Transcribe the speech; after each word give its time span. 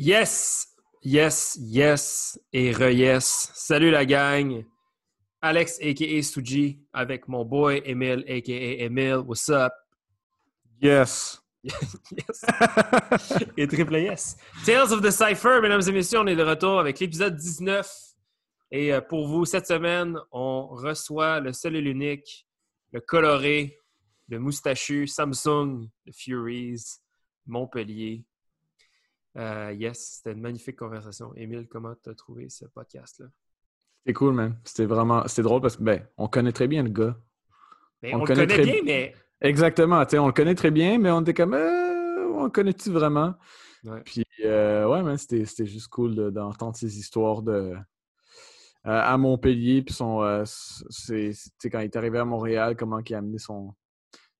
Yes, 0.00 0.76
yes, 1.02 1.58
yes 1.60 2.38
et 2.52 2.70
re-yes. 2.70 3.50
Salut 3.52 3.90
la 3.90 4.04
gang. 4.04 4.64
Alex 5.42 5.76
aka 5.82 6.22
Suji 6.22 6.78
avec 6.92 7.26
mon 7.26 7.44
boy 7.44 7.82
Emile 7.84 8.22
aka 8.28 8.84
Emile. 8.84 9.24
What's 9.26 9.48
up? 9.48 9.72
Yes. 10.80 11.42
yes. 11.64 12.44
et 13.56 13.66
triple 13.66 13.98
yes. 13.98 14.36
Tales 14.64 14.92
of 14.92 15.02
the 15.02 15.10
Cypher, 15.10 15.60
mesdames 15.60 15.82
et 15.88 15.92
messieurs, 15.92 16.20
on 16.20 16.28
est 16.28 16.36
de 16.36 16.44
retour 16.44 16.78
avec 16.78 17.00
l'épisode 17.00 17.34
19. 17.34 17.92
Et 18.70 18.94
euh, 18.94 19.00
pour 19.00 19.26
vous, 19.26 19.44
cette 19.46 19.66
semaine, 19.66 20.16
on 20.30 20.68
reçoit 20.68 21.40
le 21.40 21.52
seul 21.52 21.74
et 21.74 21.80
l'unique, 21.80 22.46
le 22.92 23.00
coloré, 23.00 23.76
le 24.28 24.38
moustachu 24.38 25.08
Samsung, 25.08 25.88
le 26.06 26.12
Furies, 26.12 26.84
Montpellier. 27.46 28.27
Euh, 29.38 29.72
yes, 29.72 30.16
c'était 30.16 30.32
une 30.32 30.40
magnifique 30.40 30.76
conversation. 30.76 31.32
Émile, 31.36 31.68
comment 31.68 31.94
tu 32.02 32.10
as 32.10 32.14
trouvé 32.14 32.48
ce 32.48 32.64
podcast-là? 32.66 33.26
C'était 33.98 34.14
cool, 34.14 34.34
man. 34.34 34.58
C'était 34.64 34.86
vraiment... 34.86 35.26
C'était 35.28 35.42
drôle 35.42 35.60
parce 35.60 35.76
que, 35.76 35.82
ben, 35.82 36.04
on 36.16 36.26
connaît 36.26 36.52
très 36.52 36.66
bien 36.66 36.82
le 36.82 36.90
gars. 36.90 37.16
Ben, 38.02 38.16
on, 38.16 38.18
le 38.20 38.26
connaît, 38.26 38.46
très... 38.46 38.64
bien, 38.64 38.82
mais... 38.84 39.14
Exactement, 39.40 40.04
tu 40.04 40.12
sais, 40.12 40.18
on 40.18 40.26
le 40.26 40.32
connaît 40.32 40.56
très 40.56 40.72
bien, 40.72 40.98
mais 40.98 41.10
on 41.10 41.20
était 41.20 41.34
comme... 41.34 41.54
Euh, 41.54 42.26
on 42.34 42.44
le 42.44 42.50
connaît-tu 42.50 42.90
vraiment? 42.90 43.34
Puis, 44.04 44.24
euh, 44.44 44.88
ouais, 44.88 45.02
man, 45.02 45.16
c'était 45.16 45.66
juste 45.66 45.88
cool 45.88 46.32
d'entendre 46.32 46.74
ces 46.74 46.98
histoires 46.98 47.42
de... 47.42 47.74
à 48.82 49.16
Montpellier, 49.16 49.82
puis 49.82 49.94
son... 49.94 50.42
c'est 50.44 51.32
quand 51.70 51.78
il 51.78 51.84
est 51.84 51.96
arrivé 51.96 52.18
à 52.18 52.24
Montréal, 52.24 52.76
comment 52.76 52.98
il 52.98 53.14
a 53.14 53.18
amené 53.18 53.38
son 53.38 53.72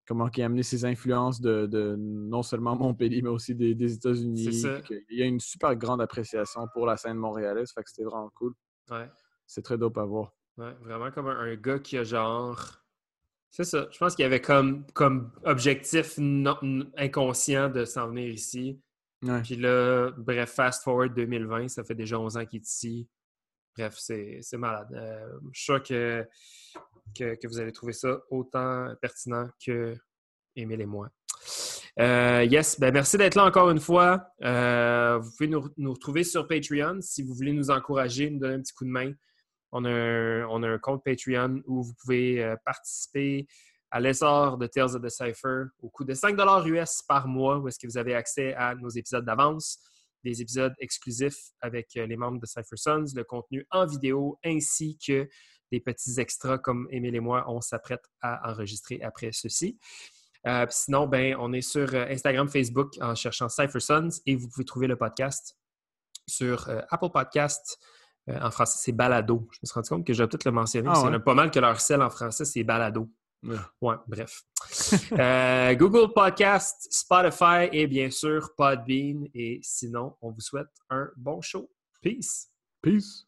comment 0.08 0.30
il 0.34 0.42
a 0.42 0.46
amené 0.46 0.62
ses 0.62 0.86
influences 0.86 1.38
de, 1.38 1.94
non 1.98 2.42
seulement 2.42 2.74
Montpellier, 2.74 3.20
mais 3.20 3.28
aussi 3.28 3.54
des, 3.54 3.92
États-Unis. 3.92 4.62
Il 5.10 5.18
y 5.18 5.22
a 5.22 5.26
une 5.26 5.38
super 5.38 5.76
grande 5.76 6.00
appréciation 6.00 6.66
pour 6.72 6.86
la 6.86 6.96
scène 6.96 7.18
montréalaise, 7.18 7.70
fait 7.74 7.82
que 7.82 7.90
c'était 7.90 8.04
vraiment 8.04 8.30
cool. 8.34 8.54
Ouais. 8.90 9.08
C'est 9.46 9.62
très 9.62 9.76
dope 9.76 9.98
à 9.98 10.04
voir. 10.04 10.32
Ouais, 10.56 10.72
vraiment 10.80 11.10
comme 11.10 11.28
un, 11.28 11.54
gars 11.56 11.78
qui 11.78 11.98
a 11.98 12.04
genre. 12.04 12.82
C'est 13.50 13.64
ça. 13.64 13.86
Je 13.90 13.98
pense 13.98 14.14
qu'il 14.16 14.24
avait 14.24 14.40
comme, 14.40 14.84
comme 14.94 15.30
objectif 15.44 16.18
inconscient 16.96 17.68
de 17.68 17.84
s'en 17.84 18.08
venir 18.08 18.28
ici. 18.28 18.80
Puis 19.44 19.56
là, 19.56 20.10
bref, 20.16 20.52
fast 20.52 20.84
forward 20.84 21.14
2020, 21.14 21.68
ça 21.68 21.84
fait 21.84 21.94
déjà 21.94 22.18
11 22.18 22.36
ans 22.38 22.46
qu'il 22.46 22.60
est 22.60 22.66
ici. 22.66 23.08
Bref, 23.78 23.94
c'est 23.96 24.56
malade. 24.56 24.88
Euh, 24.92 25.38
je 25.52 25.60
suis 25.60 25.64
sûr 25.64 25.82
que 25.82 26.26
que, 27.16 27.46
vous 27.46 27.60
allez 27.60 27.72
trouver 27.72 27.92
ça 27.92 28.18
autant 28.28 28.92
pertinent 29.00 29.48
que 29.64 29.96
Émile 30.56 30.80
et 30.80 30.86
moi. 30.86 31.08
Euh, 32.00 32.44
yes, 32.44 32.78
ben 32.78 32.92
merci 32.92 33.16
d'être 33.16 33.36
là 33.36 33.44
encore 33.44 33.70
une 33.70 33.78
fois. 33.78 34.32
Euh, 34.42 35.18
vous 35.18 35.30
pouvez 35.30 35.48
nous, 35.48 35.92
retrouver 35.92 36.24
sur 36.24 36.46
Patreon 36.48 36.98
si 37.00 37.22
vous 37.22 37.34
voulez 37.34 37.52
nous 37.52 37.70
encourager, 37.70 38.28
nous 38.28 38.40
donner 38.40 38.54
un 38.54 38.60
petit 38.60 38.74
coup 38.74 38.84
de 38.84 38.90
main. 38.90 39.12
On 39.70 39.84
a 39.84 39.90
un, 39.90 40.46
on 40.48 40.62
a 40.64 40.68
un 40.68 40.78
compte 40.78 41.04
Patreon 41.04 41.62
où 41.66 41.82
vous 41.84 41.94
pouvez 42.02 42.54
participer 42.64 43.46
à 43.90 44.00
l'essor 44.00 44.58
de 44.58 44.66
Tales 44.66 44.96
of 44.96 45.02
the 45.02 45.08
Cypher 45.08 45.66
au 45.80 45.88
coût 45.88 46.04
de 46.04 46.14
5 46.14 46.36
US 46.66 47.02
par 47.06 47.28
mois, 47.28 47.58
où 47.58 47.68
est-ce 47.68 47.78
que 47.78 47.86
vous 47.86 47.96
avez 47.96 48.14
accès 48.14 48.54
à 48.54 48.74
nos 48.74 48.90
épisodes 48.90 49.24
d'avance, 49.24 49.78
des 50.24 50.42
épisodes 50.42 50.74
exclusifs 50.78 51.50
avec 51.60 51.94
les 51.94 52.16
membres 52.16 52.40
de 52.40 52.46
Cypher 52.46 52.76
Sons, 52.76 53.04
le 53.14 53.24
contenu 53.24 53.66
en 53.70 53.86
vidéo, 53.86 54.38
ainsi 54.44 54.98
que 54.98 55.28
des 55.70 55.80
petits 55.80 56.18
extras 56.18 56.58
comme 56.58 56.88
Émile 56.90 57.16
et 57.16 57.20
moi, 57.20 57.44
on 57.48 57.60
s'apprête 57.60 58.04
à 58.20 58.50
enregistrer 58.50 59.00
après 59.02 59.30
ceci. 59.32 59.78
Euh, 60.46 60.66
sinon, 60.70 61.06
ben, 61.06 61.36
on 61.38 61.52
est 61.52 61.60
sur 61.60 61.94
euh, 61.94 62.06
Instagram, 62.08 62.48
Facebook 62.48 62.92
en 63.00 63.14
cherchant 63.14 63.48
Cypher 63.48 63.80
Sons 63.80 64.08
et 64.24 64.36
vous 64.36 64.48
pouvez 64.48 64.64
trouver 64.64 64.86
le 64.86 64.96
podcast 64.96 65.56
sur 66.26 66.68
euh, 66.68 66.80
Apple 66.90 67.10
Podcast. 67.12 67.78
en 68.28 68.50
français, 68.50 68.78
c'est 68.80 68.92
Balado. 68.92 69.48
Je 69.52 69.58
me 69.62 69.66
suis 69.66 69.74
rendu 69.74 69.88
compte 69.88 70.06
que 70.06 70.12
j'aurais 70.12 70.28
peut-être 70.28 70.44
le 70.44 70.52
mentionner. 70.52 70.88
Ah, 70.92 71.00
y 71.04 71.08
en 71.08 71.12
a 71.12 71.20
pas 71.20 71.34
mal 71.34 71.50
que 71.50 71.58
leur 71.58 71.80
sel 71.80 72.02
en 72.02 72.10
français, 72.10 72.44
c'est 72.44 72.62
Balado. 72.62 73.10
Ouais, 73.42 73.94
bref. 74.06 74.42
Google 75.78 76.12
Podcast, 76.12 76.88
Spotify 76.90 77.68
et 77.72 77.86
bien 77.86 78.10
sûr 78.10 78.50
Podbean. 78.56 79.26
Et 79.34 79.60
sinon, 79.62 80.16
on 80.20 80.30
vous 80.30 80.40
souhaite 80.40 80.68
un 80.90 81.08
bon 81.16 81.40
show. 81.40 81.70
Peace. 82.02 82.48
Peace. 82.82 83.26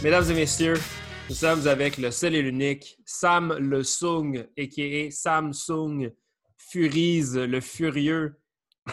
Mesdames 0.00 0.30
et 0.30 0.34
messieurs, 0.34 0.76
nous 1.28 1.34
sommes 1.34 1.66
avec 1.66 1.98
le 1.98 2.12
seul 2.12 2.36
et 2.36 2.42
l'unique 2.42 2.96
Sam 3.04 3.56
Le 3.58 3.82
Sung, 3.82 4.46
a.k.a. 4.56 5.10
Samsung 5.10 6.12
Furies, 6.56 7.32
le 7.34 7.60
furieux, 7.60 8.36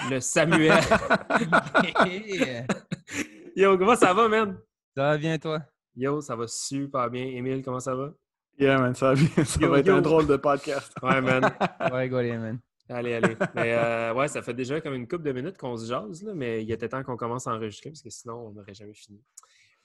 le 0.10 0.20
Samuel. 0.20 0.74
Yo, 3.56 3.78
comment 3.78 3.96
ça 3.96 4.16
va, 4.16 4.28
man? 4.28 4.58
Ça 4.98 5.04
va 5.04 5.18
bien, 5.20 5.38
toi? 5.38 5.62
Yo, 5.96 6.22
ça 6.22 6.36
va 6.36 6.48
super 6.48 7.08
bien. 7.12 7.26
Émile, 7.26 7.62
comment 7.64 7.80
ça 7.80 7.94
va? 7.94 8.12
Yeah, 8.58 8.80
man, 8.80 8.96
ça 8.96 9.14
va 9.14 9.16
bien. 9.16 9.30
Ça 9.46 9.68
va 9.68 9.80
être 9.80 9.90
un 9.90 10.02
drôle 10.02 10.26
de 10.26 10.38
podcast. 10.38 10.92
Ouais, 11.04 11.22
man. 11.22 11.52
ouais, 11.94 12.10
go, 12.10 12.18
man. 12.18 12.60
Allez, 12.90 13.14
allez. 13.14 13.36
Mais 13.54 13.76
euh, 13.76 14.14
ouais, 14.16 14.28
ça 14.28 14.42
fait 14.42 14.54
déjà 14.56 14.82
comme 14.82 14.96
une 14.96 15.08
couple 15.08 15.24
de 15.24 15.34
minutes 15.34 15.58
qu'on 15.58 15.78
se 15.78 15.86
jase, 15.86 16.24
là, 16.24 16.34
mais 16.34 16.64
il 16.64 16.72
était 16.72 16.90
temps 16.90 17.04
qu'on 17.04 17.18
commence 17.18 17.46
à 17.46 17.54
enregistrer 17.54 17.92
parce 17.92 18.02
que 18.02 18.10
sinon, 18.10 18.48
on 18.48 18.52
n'aurait 18.52 18.74
jamais 18.74 18.94
fini. 18.96 19.22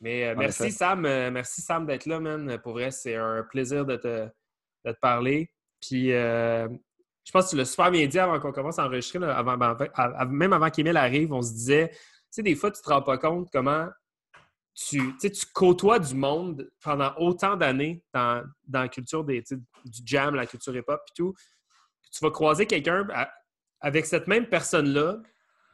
Mais 0.00 0.28
euh, 0.28 0.34
merci, 0.36 0.72
Sam. 0.72 1.04
Euh, 1.04 1.30
merci, 1.30 1.60
Sam, 1.60 1.86
d'être 1.86 2.06
là, 2.06 2.20
man. 2.20 2.58
Pour 2.62 2.72
vrai, 2.72 2.90
c'est 2.90 3.16
un 3.16 3.42
plaisir 3.42 3.84
de 3.84 3.96
te, 3.96 4.26
de 4.84 4.92
te 4.92 4.98
parler. 5.00 5.50
Puis, 5.80 6.08
je 6.10 7.32
pense 7.32 7.46
que 7.46 7.50
tu 7.50 7.56
l'as 7.56 7.64
super 7.64 7.90
bien 7.90 8.06
dit 8.06 8.18
avant 8.18 8.40
qu'on 8.40 8.52
commence 8.52 8.78
à 8.78 8.86
enregistrer, 8.86 9.22
avant, 9.24 9.56
ben, 9.56 9.76
même 10.28 10.52
avant 10.52 10.70
qu'Emile 10.70 10.96
arrive, 10.96 11.32
on 11.32 11.42
se 11.42 11.52
disait, 11.52 11.90
tu 11.90 11.98
sais, 12.30 12.42
des 12.42 12.54
fois, 12.54 12.70
tu 12.70 12.80
te 12.82 12.88
rends 12.88 13.02
pas 13.02 13.18
compte 13.18 13.48
comment 13.52 13.88
tu, 14.74 15.16
tu 15.18 15.30
côtoies 15.52 15.98
du 15.98 16.14
monde 16.14 16.70
pendant 16.82 17.12
autant 17.18 17.56
d'années 17.56 18.02
dans, 18.14 18.42
dans, 18.66 18.82
la 18.82 18.88
culture 18.88 19.24
des, 19.24 19.42
du 19.42 20.02
jam, 20.04 20.34
la 20.34 20.46
culture 20.46 20.74
hip-hop 20.74 21.00
et 21.08 21.12
tout. 21.14 21.34
Tu 22.12 22.24
vas 22.24 22.30
croiser 22.30 22.66
quelqu'un 22.66 23.06
avec 23.80 24.06
cette 24.06 24.26
même 24.26 24.46
personne-là, 24.46 25.18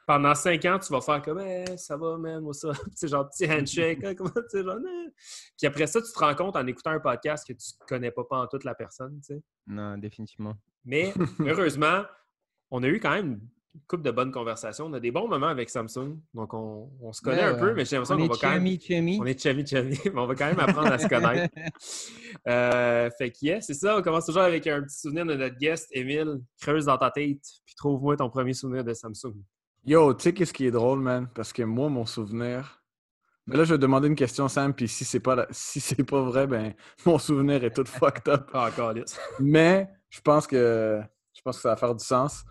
pendant 0.07 0.35
cinq 0.35 0.65
ans, 0.65 0.79
tu 0.79 0.93
vas 0.93 1.01
faire 1.01 1.21
comme 1.21 1.41
hey, 1.41 1.77
ça 1.77 1.97
va, 1.97 2.17
man, 2.17 2.41
moi 2.41 2.55
ça. 2.55 2.71
c'est 2.95 3.09
genre 3.09 3.29
petit 3.29 3.51
handshake, 3.51 4.05
hein, 4.05 4.15
comment 4.15 4.31
tu 4.51 4.63
genre. 4.63 4.79
Puis 5.59 5.67
après 5.67 5.87
ça, 5.87 6.01
tu 6.01 6.13
te 6.13 6.19
rends 6.19 6.35
compte 6.35 6.57
en 6.57 6.67
écoutant 6.67 6.91
un 6.91 7.01
podcast 7.01 7.47
que 7.47 7.53
tu 7.53 7.73
connais 7.89 8.13
pas, 8.13 8.25
pas 8.25 8.39
en 8.39 8.47
toute 8.47 8.65
la 8.65 8.75
personne, 8.75 9.21
tu 9.21 9.35
sais. 9.35 9.43
Non, 9.67 9.99
définitivement. 9.99 10.55
Mais 10.85 11.13
heureusement, 11.41 12.05
on 12.71 12.83
a 12.85 12.87
eu 12.87 13.01
quand 13.01 13.11
même 13.11 13.41
une 13.75 13.83
couple 13.89 14.05
de 14.05 14.11
bonnes 14.11 14.33
conversations. 14.33 14.87
On 14.87 14.93
a 14.95 15.01
des 15.01 15.11
bons 15.11 15.29
moments 15.29 15.49
avec 15.49 15.69
Samsung. 15.69 16.19
Donc, 16.33 16.55
on, 16.55 16.91
on 17.03 17.13
se 17.13 17.21
connaît 17.21 17.43
un 17.43 17.55
peu, 17.55 17.75
mais 17.75 17.85
j'ai 17.85 17.97
l'impression 17.97 18.17
qu'on 18.17 18.33
va 18.33 18.39
quand 18.41 18.51
même. 18.53 18.63
On 19.21 19.27
est 19.27 19.41
chummy 19.41 19.67
chummy, 19.67 19.99
mais 20.05 20.21
on 20.21 20.27
va 20.27 20.35
quand 20.35 20.47
même 20.47 20.61
apprendre 20.61 20.93
à 20.93 20.99
se 20.99 21.09
connaître. 21.09 21.53
Euh, 22.49 23.11
fait 23.19 23.31
que, 23.33 23.37
yeah, 23.43 23.61
c'est 23.61 23.75
ça. 23.75 23.99
On 23.99 24.03
commence 24.03 24.27
toujours 24.27 24.43
avec 24.43 24.67
un 24.67 24.83
petit 24.83 24.99
souvenir 24.99 25.27
de 25.27 25.35
notre 25.35 25.59
guest, 25.59 25.89
Émile. 25.91 26.41
Creuse 26.61 26.87
dans 26.87 26.97
ta 26.97 27.11
tête, 27.11 27.43
puis 27.65 27.75
trouve-moi 27.77 28.17
ton 28.17 28.31
premier 28.31 28.55
souvenir 28.55 28.85
de 28.85 28.95
Samsung. 28.95 29.35
Yo, 29.87 30.13
tu 30.15 30.25
sais 30.25 30.35
qu'est-ce 30.35 30.53
qui 30.53 30.67
est 30.67 30.73
drôle, 30.73 30.99
man? 30.99 31.29
Parce 31.33 31.53
que 31.53 31.63
moi, 31.63 31.89
mon 31.89 32.05
souvenir. 32.05 32.83
Mais 33.47 33.57
là, 33.57 33.63
je 33.63 33.75
vais 33.75 33.79
demander 33.79 34.09
une 34.09 34.17
question, 34.17 34.49
Sam, 34.49 34.75
puis 34.75 34.89
si 34.89 35.05
c'est 35.05 35.21
pas 35.21 35.47
si 35.53 35.79
c'est 35.79 36.03
pas 36.03 36.23
vrai, 36.23 36.49
ben 36.49 36.75
mon 37.07 37.19
souvenir 37.21 37.63
est 37.63 37.71
tout 37.73 37.85
fucked 37.85 38.27
up. 38.27 38.51
Ah, 38.53 38.69
Mais 39.39 39.89
je 40.11 40.21
pense 40.21 40.49
que 40.49 41.01
je 41.33 41.41
pense 41.41 41.57
que 41.57 41.63
ça 41.63 41.69
va 41.69 41.77
faire 41.77 41.95
du 41.95 42.05
sens. 42.05 42.45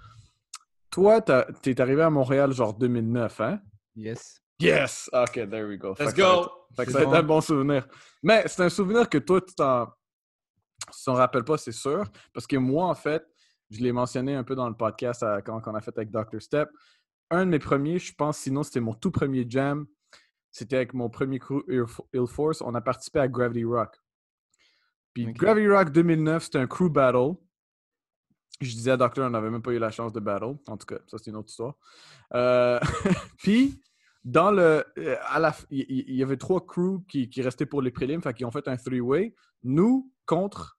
Toi, 0.89 1.19
t'es 1.19 1.81
arrivé 1.81 2.03
à 2.03 2.09
Montréal 2.09 2.53
genre 2.53 2.73
2009, 2.73 3.41
hein? 3.41 3.59
Yes. 3.97 4.39
Yes! 4.57 5.09
OK, 5.11 5.33
there 5.49 5.67
we 5.67 5.77
go. 5.77 5.93
Let's 5.99 6.13
go! 6.13 6.49
Fait 6.73 6.85
que 6.85 6.93
ça 6.93 7.01
un 7.01 7.23
bon 7.23 7.41
souvenir. 7.41 7.85
Mais 8.23 8.43
c'est 8.45 8.63
un 8.63 8.69
souvenir 8.69 9.09
que 9.09 9.17
toi, 9.17 9.41
tu 9.41 9.53
t'en 9.55 9.93
rappelles 11.07 11.43
pas, 11.43 11.57
c'est 11.57 11.73
sûr. 11.73 12.05
Parce 12.33 12.47
que 12.47 12.55
moi, 12.55 12.87
en 12.87 12.95
fait, 12.95 13.25
je 13.69 13.81
l'ai 13.81 13.91
mentionné 13.91 14.35
un 14.35 14.45
peu 14.45 14.55
dans 14.55 14.69
le 14.69 14.75
podcast 14.75 15.25
quand, 15.45 15.61
on 15.65 15.75
a 15.75 15.81
fait 15.81 15.97
avec 15.97 16.11
Dr. 16.11 16.39
Step 16.41 16.69
un 17.31 17.45
de 17.45 17.51
mes 17.51 17.59
premiers, 17.59 17.99
je 17.99 18.13
pense, 18.13 18.37
sinon 18.37 18.63
c'était 18.63 18.79
mon 18.79 18.93
tout 18.93 19.11
premier 19.11 19.45
jam. 19.47 19.87
C'était 20.51 20.77
avec 20.77 20.93
mon 20.93 21.09
premier 21.09 21.39
crew 21.39 21.63
Ill 21.67 22.27
Force. 22.27 22.61
On 22.61 22.73
a 22.75 22.81
participé 22.81 23.19
à 23.19 23.27
Gravity 23.27 23.65
Rock. 23.65 23.99
Puis 25.13 25.25
Gravity 25.33 25.67
Rock 25.67 25.91
2009, 25.91 26.43
c'était 26.43 26.59
un 26.59 26.67
crew 26.67 26.89
battle. 26.89 27.33
Je 28.61 28.71
disais 28.71 28.91
à 28.91 28.97
Docteur, 28.97 29.27
on 29.27 29.31
n'avait 29.31 29.49
même 29.49 29.61
pas 29.61 29.71
eu 29.71 29.79
la 29.79 29.91
chance 29.91 30.13
de 30.13 30.21
battle. 30.21 30.55
En 30.67 30.77
tout 30.77 30.85
cas, 30.85 30.99
ça 31.07 31.17
c'est 31.17 31.29
une 31.29 31.35
autre 31.35 31.49
histoire. 31.49 31.75
Euh, 32.33 32.79
puis, 33.37 33.81
dans 34.23 34.51
le. 34.51 34.85
Euh, 34.97 35.17
à 35.27 35.39
la, 35.39 35.53
il 35.71 36.15
y, 36.15 36.23
avait 36.23 36.37
trois 36.37 36.65
crews 36.65 37.03
qui, 37.09 37.29
qui 37.29 37.41
restaient 37.41 37.65
pour 37.65 37.81
les 37.81 37.91
prélims, 37.91 38.21
fait 38.21 38.33
qu'ils 38.33 38.45
ont 38.45 38.51
fait 38.51 38.67
un 38.69 38.77
three-way. 38.77 39.35
Nous 39.63 40.09
contre 40.25 40.77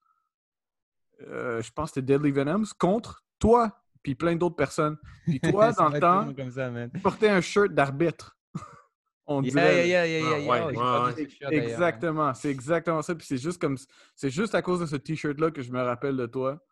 euh, 1.22 1.62
je 1.62 1.72
pense 1.72 1.90
que 1.90 1.94
c'était 1.94 2.12
Deadly 2.14 2.30
Venoms, 2.30 2.66
contre 2.78 3.24
toi, 3.38 3.78
puis 4.06 4.14
plein 4.14 4.36
d'autres 4.36 4.54
personnes. 4.54 4.96
Puis 5.24 5.40
toi, 5.52 5.72
dans 5.72 5.88
le 5.88 5.98
temps, 5.98 6.32
comme 6.32 6.50
ça, 6.52 6.70
man. 6.70 6.88
tu 6.94 7.00
portais 7.00 7.28
un 7.28 7.40
shirt 7.40 7.72
d'arbitre. 7.74 8.36
On 9.26 9.42
Yeah, 9.42 9.50
dirait. 9.50 9.88
yeah, 9.88 10.06
yeah, 10.06 10.38
yeah, 10.38 10.70
Ah. 10.78 11.10
Exactement, 11.50 12.32
c'est 12.32 12.48
exactement 12.50 13.02
ça. 13.02 13.16
Puis 13.16 13.26
c'est 13.26 13.36
juste 13.38 13.60
comme, 13.60 13.76
c'est 14.14 14.30
juste 14.30 14.54
à 14.54 14.62
cause 14.62 14.78
de 14.78 14.86
ce 14.86 14.94
t-shirt-là 14.94 15.50
que 15.50 15.60
je 15.60 15.72
me 15.72 15.82
rappelle 15.82 16.16
de 16.16 16.26
toi. 16.26 16.64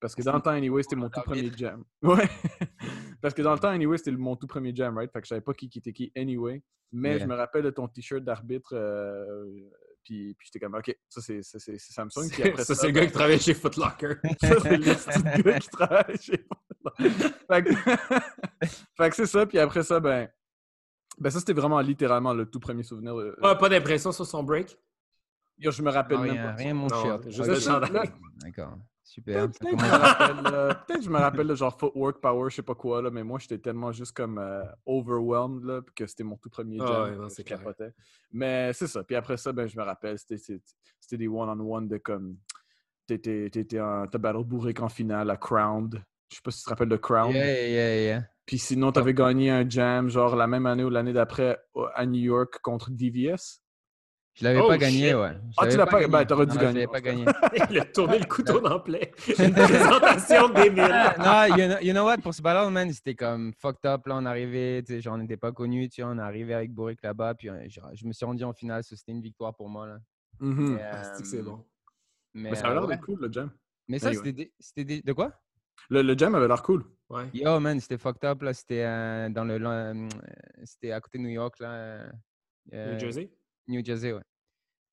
Parce 0.00 0.14
que 0.14 0.22
dans 0.22 0.36
le 0.36 0.40
temps, 0.40 0.52
anyway, 0.52 0.82
c'était 0.82 0.96
mon 0.96 1.10
tout 1.10 1.20
premier 1.20 1.50
jam. 1.54 1.84
Ouais. 2.02 2.28
Parce 3.20 3.34
que 3.34 3.42
dans 3.42 3.52
le 3.52 3.58
temps, 3.58 3.68
anyway, 3.68 3.98
c'était 3.98 4.12
mon 4.12 4.36
tout 4.36 4.46
premier 4.46 4.74
jam, 4.74 4.96
right? 4.96 5.12
Fait 5.12 5.20
que 5.20 5.26
je 5.26 5.28
savais 5.28 5.40
pas 5.42 5.52
qui 5.52 5.68
qui 5.68 5.80
était 5.80 5.92
qui, 5.92 6.10
anyway. 6.16 6.62
Mais 6.92 7.10
Yeah. 7.16 7.18
je 7.18 7.26
me 7.26 7.34
rappelle 7.34 7.64
de 7.64 7.70
ton 7.70 7.88
t-shirt 7.88 8.24
d'arbitre. 8.24 8.70
euh, 8.72 9.44
puis 10.04 10.34
puis 10.34 10.46
j'étais 10.46 10.60
comme, 10.64 10.74
OK, 10.74 10.96
ça 11.08 11.20
c'est 11.20 11.42
ça, 11.42 11.58
c'est- 11.58 11.78
c'est 11.78 11.92
Samsung. 11.92 12.28
Puis 12.30 12.42
après 12.42 12.64
Ça, 12.64 12.74
c'est 12.74 12.86
le 12.88 12.92
gars 13.00 13.06
qui 13.06 13.12
travaille 13.12 13.40
chez 13.40 13.54
Foot 13.54 13.76
Locker. 13.76 14.14
ça, 14.40 14.60
c'est 14.62 14.76
le 14.76 14.78
petit 14.78 15.42
gars 15.42 15.58
qui 15.58 15.68
travaille 15.70 16.18
chez 16.20 16.46
Fait 17.48 17.62
que, 17.64 17.74
fait 18.96 19.10
que 19.10 19.16
c'est 19.16 19.26
ça. 19.26 19.46
Puis 19.46 19.58
après 19.58 19.82
ça, 19.82 19.98
ben, 20.00 20.28
ben 21.18 21.30
ça, 21.30 21.38
c'était 21.40 21.52
vraiment 21.52 21.80
littéralement 21.80 22.34
le 22.34 22.46
tout 22.46 22.60
premier 22.60 22.82
souvenir. 22.82 23.14
de- 23.16 23.36
Pas, 23.40 23.56
pas 23.56 23.68
d'impression 23.68 24.12
sur 24.12 24.26
son 24.26 24.42
break? 24.42 24.78
Yo, 25.58 25.70
je 25.70 25.82
me 25.82 25.90
rappelle 25.90 26.16
Non, 26.18 26.22
même 26.24 26.32
rien, 26.32 26.44
pas. 26.44 26.52
rien, 26.56 26.74
mon 26.74 26.86
Non, 26.88 27.04
là, 27.92 28.02
D'accord. 28.42 28.78
Super. 29.06 29.46
Peut-être 29.48 29.58
que 29.58 29.66
je 29.68 29.76
commence- 29.76 29.86
me 29.92 29.98
rappelle, 29.98 30.54
euh, 30.54 30.74
que 30.88 31.02
je 31.02 31.10
me 31.10 31.18
rappelle 31.18 31.46
de 31.46 31.54
genre 31.54 31.78
footwork, 31.78 32.20
power, 32.22 32.48
je 32.50 32.56
sais 32.56 32.62
pas 32.62 32.74
quoi, 32.74 33.02
là, 33.02 33.10
mais 33.10 33.22
moi 33.22 33.38
j'étais 33.38 33.58
tellement 33.58 33.92
juste 33.92 34.12
comme 34.16 34.38
euh, 34.38 34.64
overwhelmed 34.86 35.62
là, 35.64 35.82
que 35.94 36.06
c'était 36.06 36.24
mon 36.24 36.36
tout 36.38 36.48
premier 36.48 36.78
Ah 36.80 36.86
jam. 36.86 37.02
ouais, 37.02 37.16
non, 37.16 37.28
je 37.28 37.42
clair. 37.42 37.58
capotais. 37.58 37.92
Mais 38.32 38.72
c'est 38.72 38.86
ça. 38.86 39.04
Puis 39.04 39.14
après 39.14 39.36
ça, 39.36 39.52
ben, 39.52 39.66
je 39.66 39.76
me 39.78 39.82
rappelle, 39.84 40.18
c'était 40.18 41.16
des 41.18 41.28
one-on-one 41.28 41.86
de 41.88 41.98
comme. 41.98 42.38
T'étais 43.06 43.50
t'as 43.50 44.06
battle 44.18 44.44
bourrique 44.44 44.80
en 44.80 44.88
finale 44.88 45.28
à 45.30 45.36
Crowned. 45.36 46.02
Je 46.30 46.36
sais 46.36 46.42
pas 46.42 46.50
si 46.50 46.60
tu 46.60 46.64
te 46.64 46.70
rappelles 46.70 46.88
de 46.88 46.96
Crowned. 46.96 47.34
Yeah, 47.36 47.68
yeah, 47.68 48.02
yeah. 48.02 48.22
Puis 48.46 48.58
sinon, 48.58 48.90
t'avais 48.92 49.12
gagné 49.12 49.50
un 49.50 49.68
jam, 49.68 50.08
genre 50.08 50.34
la 50.36 50.46
même 50.46 50.64
année 50.64 50.84
ou 50.84 50.88
l'année 50.90 51.12
d'après 51.12 51.58
à 51.94 52.06
New 52.06 52.20
York 52.22 52.58
contre 52.62 52.90
DVS. 52.90 53.60
Je 54.34 54.44
l'avais 54.44 54.60
Oh, 54.60 54.66
pas 54.68 54.78
gagné, 54.78 55.08
shit. 55.10 55.14
ouais. 55.14 55.30
Je 55.32 55.54
Ah, 55.58 55.68
tu 55.68 55.76
l'as 55.76 55.86
pas- 55.86 56.00
gagné. 56.00 56.12
ben, 56.12 56.24
t'aurais 56.24 56.46
dû 56.46 56.54
Non, 56.56 56.60
gagner, 56.60 56.72
Je 56.72 56.86
l'avais 56.86 56.86
pas 56.92 57.00
gagné. 57.00 57.24
Il 57.70 57.78
a 57.78 57.84
tourné 57.84 58.18
le 58.18 58.24
couteau 58.24 58.60
dans 58.60 58.74
le 58.74 58.82
plaid. 58.82 59.10
Une 59.38 59.52
présentation 59.54 60.48
d'Emile. 60.48 60.90
Ah, 60.90 61.46
non, 61.48 61.56
you 61.56 61.66
know, 61.68 61.78
you 61.80 61.92
know 61.92 62.04
what, 62.04 62.18
pour 62.18 62.34
ce 62.34 62.42
ballon, 62.42 62.70
man, 62.70 62.92
c'était 62.92 63.14
comme 63.14 63.52
fucked 63.54 63.86
up. 63.86 64.06
Là, 64.06 64.16
on 64.16 64.26
arrivait, 64.26 64.82
tu 64.82 64.94
sais, 64.94 65.00
genre, 65.00 65.14
on 65.14 65.18
n'était 65.18 65.36
pas 65.36 65.52
connus, 65.52 65.88
tu 65.88 65.96
sais, 65.96 66.02
on 66.02 66.18
est 66.18 66.22
arrivé 66.22 66.52
avec 66.52 66.72
Boric 66.72 67.00
là-bas, 67.02 67.34
puis 67.34 67.48
euh, 67.48 67.68
genre, 67.68 67.90
je 67.94 68.04
me 68.06 68.12
suis 68.12 68.26
rendu 68.26 68.42
en 68.42 68.52
finale, 68.52 68.82
c'était 68.82 69.12
une 69.12 69.22
victoire 69.22 69.54
pour 69.54 69.68
moi, 69.68 69.86
là. 69.86 69.98
Mhm. 70.40 70.74
Mais, 70.74 70.82
Ah, 70.82 71.14
c'est 71.22 71.38
euh, 71.38 71.42
bon. 71.42 71.64
Mais, 72.34 72.50
Mais 72.50 72.56
ça 72.56 72.66
a 72.66 72.70
euh, 72.70 72.74
l'air 72.74 72.86
ouais. 72.88 72.98
cool, 72.98 73.20
le 73.20 73.30
jam. 73.32 73.50
Mais 73.86 74.00
ça, 74.00 74.08
Anyway. 74.08 74.22
c'était 74.24 74.50
des- 74.76 74.84
des- 74.84 75.02
de 75.02 75.12
quoi? 75.12 75.32
Le, 75.90 76.02
le 76.02 76.18
jam 76.18 76.34
avait 76.34 76.48
l'air 76.48 76.62
cool. 76.64 76.84
Ouais. 77.08 77.24
Yo, 77.34 77.60
man, 77.60 77.78
c'était 77.78 77.98
fucked 77.98 78.24
up, 78.24 78.42
là. 78.42 78.52
C'était 78.52 78.82
euh, 78.84 79.28
dans 79.28 79.44
le. 79.44 79.58
euh, 79.64 80.08
c'était 80.64 80.90
à 80.90 81.00
côté 81.00 81.18
de 81.18 81.22
New 81.22 81.28
York, 81.28 81.60
là. 81.60 81.68
euh, 82.72 82.92
New 82.94 82.98
Jersey? 82.98 83.30
New 83.68 83.84
Jersey, 83.84 84.12
ouais. 84.12 84.22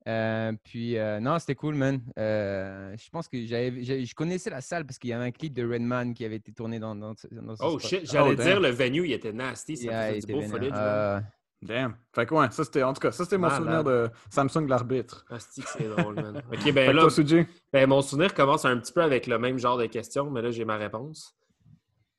Euh, 0.08 0.52
puis, 0.64 0.98
euh, 0.98 1.20
non, 1.20 1.38
c'était 1.38 1.54
cool, 1.54 1.76
man. 1.76 2.00
Euh, 2.18 2.92
je 2.96 3.08
pense 3.10 3.28
que 3.28 3.44
j'avais, 3.46 3.84
je 4.04 4.14
connaissais 4.16 4.50
la 4.50 4.60
salle 4.60 4.84
parce 4.84 4.98
qu'il 4.98 5.10
y 5.10 5.12
avait 5.12 5.26
un 5.26 5.30
clip 5.30 5.52
de 5.52 5.62
Redman 5.64 6.12
qui 6.12 6.24
avait 6.24 6.36
été 6.36 6.52
tourné 6.52 6.80
dans, 6.80 6.96
dans, 6.96 7.14
ce- 7.14 7.28
dans 7.32 7.54
ce 7.54 7.62
Oh 7.64 7.78
spot. 7.78 7.88
shit, 7.88 8.10
j'allais 8.10 8.30
Oh, 8.32 8.34
damn. 8.34 8.46
dire 8.46 8.60
le 8.60 8.70
venue, 8.70 9.04
il 9.04 9.12
était 9.12 9.32
nasty. 9.32 9.76
Ça 9.76 9.84
Yeah, 9.84 10.14
faisait 10.14 10.26
du 10.26 10.32
beau. 10.32 10.56
Euh, 10.74 11.20
Damn. 11.62 11.94
Fait 12.12 12.26
que 12.26 12.34
ouais, 12.34 12.50
ça 12.50 12.64
c'était, 12.64 12.82
en 12.82 12.92
tout 12.92 12.98
cas, 13.00 13.12
ça 13.12 13.22
c'était 13.22 13.38
mon 13.38 13.46
Malade. 13.46 13.58
souvenir 13.62 13.84
de 13.84 14.10
Samsung 14.30 14.66
l'arbitre. 14.66 15.24
Que 15.28 15.36
c'est 15.38 15.88
drôle, 15.88 16.16
man. 16.16 16.42
OK, 16.52 16.72
ben 16.72 16.92
là, 16.96 17.06
toi, 17.08 17.44
ben, 17.72 17.88
mon 17.88 18.02
souvenir 18.02 18.34
commence 18.34 18.64
un 18.64 18.76
petit 18.78 18.92
peu 18.92 19.00
avec 19.04 19.28
le 19.28 19.38
même 19.38 19.58
genre 19.58 19.78
de 19.78 19.86
questions, 19.86 20.28
mais 20.28 20.42
là, 20.42 20.50
j'ai 20.50 20.64
ma 20.64 20.76
réponse. 20.76 21.36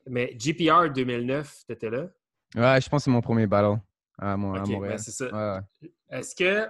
Mais 0.08 0.34
GPR 0.40 0.90
2009, 0.94 1.66
t'étais 1.68 1.90
là? 1.90 2.08
ouais, 2.56 2.80
je 2.80 2.88
pense 2.88 3.02
que 3.02 3.04
c'est 3.06 3.12
mon 3.12 3.20
premier 3.20 3.46
battle 3.48 3.82
à, 4.18 4.38
Mon- 4.38 4.54
à 4.54 4.60
Montréal. 4.60 4.92
ben 4.92 4.98
c'est 4.98 5.12
ça. 5.12 5.26
Ouais, 5.26 5.60
ouais. 5.82 5.92
Est-ce 6.14 6.36
que 6.36 6.68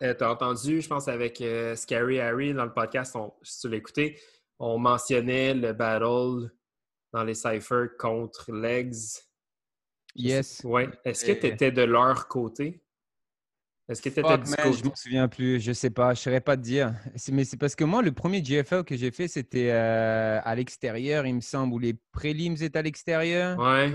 tu 0.00 0.24
as 0.24 0.30
entendu, 0.30 0.80
je 0.80 0.88
pense, 0.88 1.08
avec 1.08 1.40
euh, 1.42 1.76
Scary 1.76 2.20
Harry 2.20 2.54
dans 2.54 2.64
le 2.64 2.72
podcast, 2.72 3.14
on, 3.16 3.32
si 3.42 3.68
tu 3.68 3.74
écouté, 3.74 4.18
on 4.58 4.78
mentionnait 4.78 5.52
le 5.54 5.72
battle 5.74 6.50
dans 7.12 7.24
les 7.24 7.34
cyphers 7.34 7.96
contre 7.98 8.50
Legs? 8.52 8.96
Yes. 10.14 10.62
Ouais. 10.64 10.88
Est-ce 11.04 11.24
que 11.24 11.32
tu 11.32 11.46
étais 11.46 11.70
de 11.70 11.82
leur 11.82 12.28
côté? 12.28 12.82
Est-ce 13.88 14.00
que 14.00 14.08
tu 14.08 14.20
étais 14.20 14.22
Fuck, 14.22 14.44
du 14.44 14.50
man, 14.50 14.58
côté? 14.62 14.72
je 14.78 14.84
m'en 14.84 14.94
souviens 14.94 15.28
plus, 15.28 15.60
je 15.60 15.72
sais 15.72 15.90
pas, 15.90 16.14
je 16.14 16.20
saurais 16.20 16.40
pas 16.40 16.56
te 16.56 16.62
dire. 16.62 16.94
Mais 17.30 17.44
c'est 17.44 17.56
parce 17.58 17.74
que 17.74 17.84
moi, 17.84 18.00
le 18.02 18.12
premier 18.12 18.42
GFL 18.42 18.84
que 18.84 18.96
j'ai 18.96 19.10
fait, 19.10 19.28
c'était 19.28 19.70
euh, 19.70 20.40
à 20.42 20.54
l'extérieur, 20.54 21.26
il 21.26 21.34
me 21.34 21.40
semble, 21.40 21.74
où 21.74 21.78
les 21.78 21.94
prélims 22.12 22.54
étaient 22.60 22.78
à 22.78 22.82
l'extérieur. 22.82 23.58
Ouais, 23.58 23.92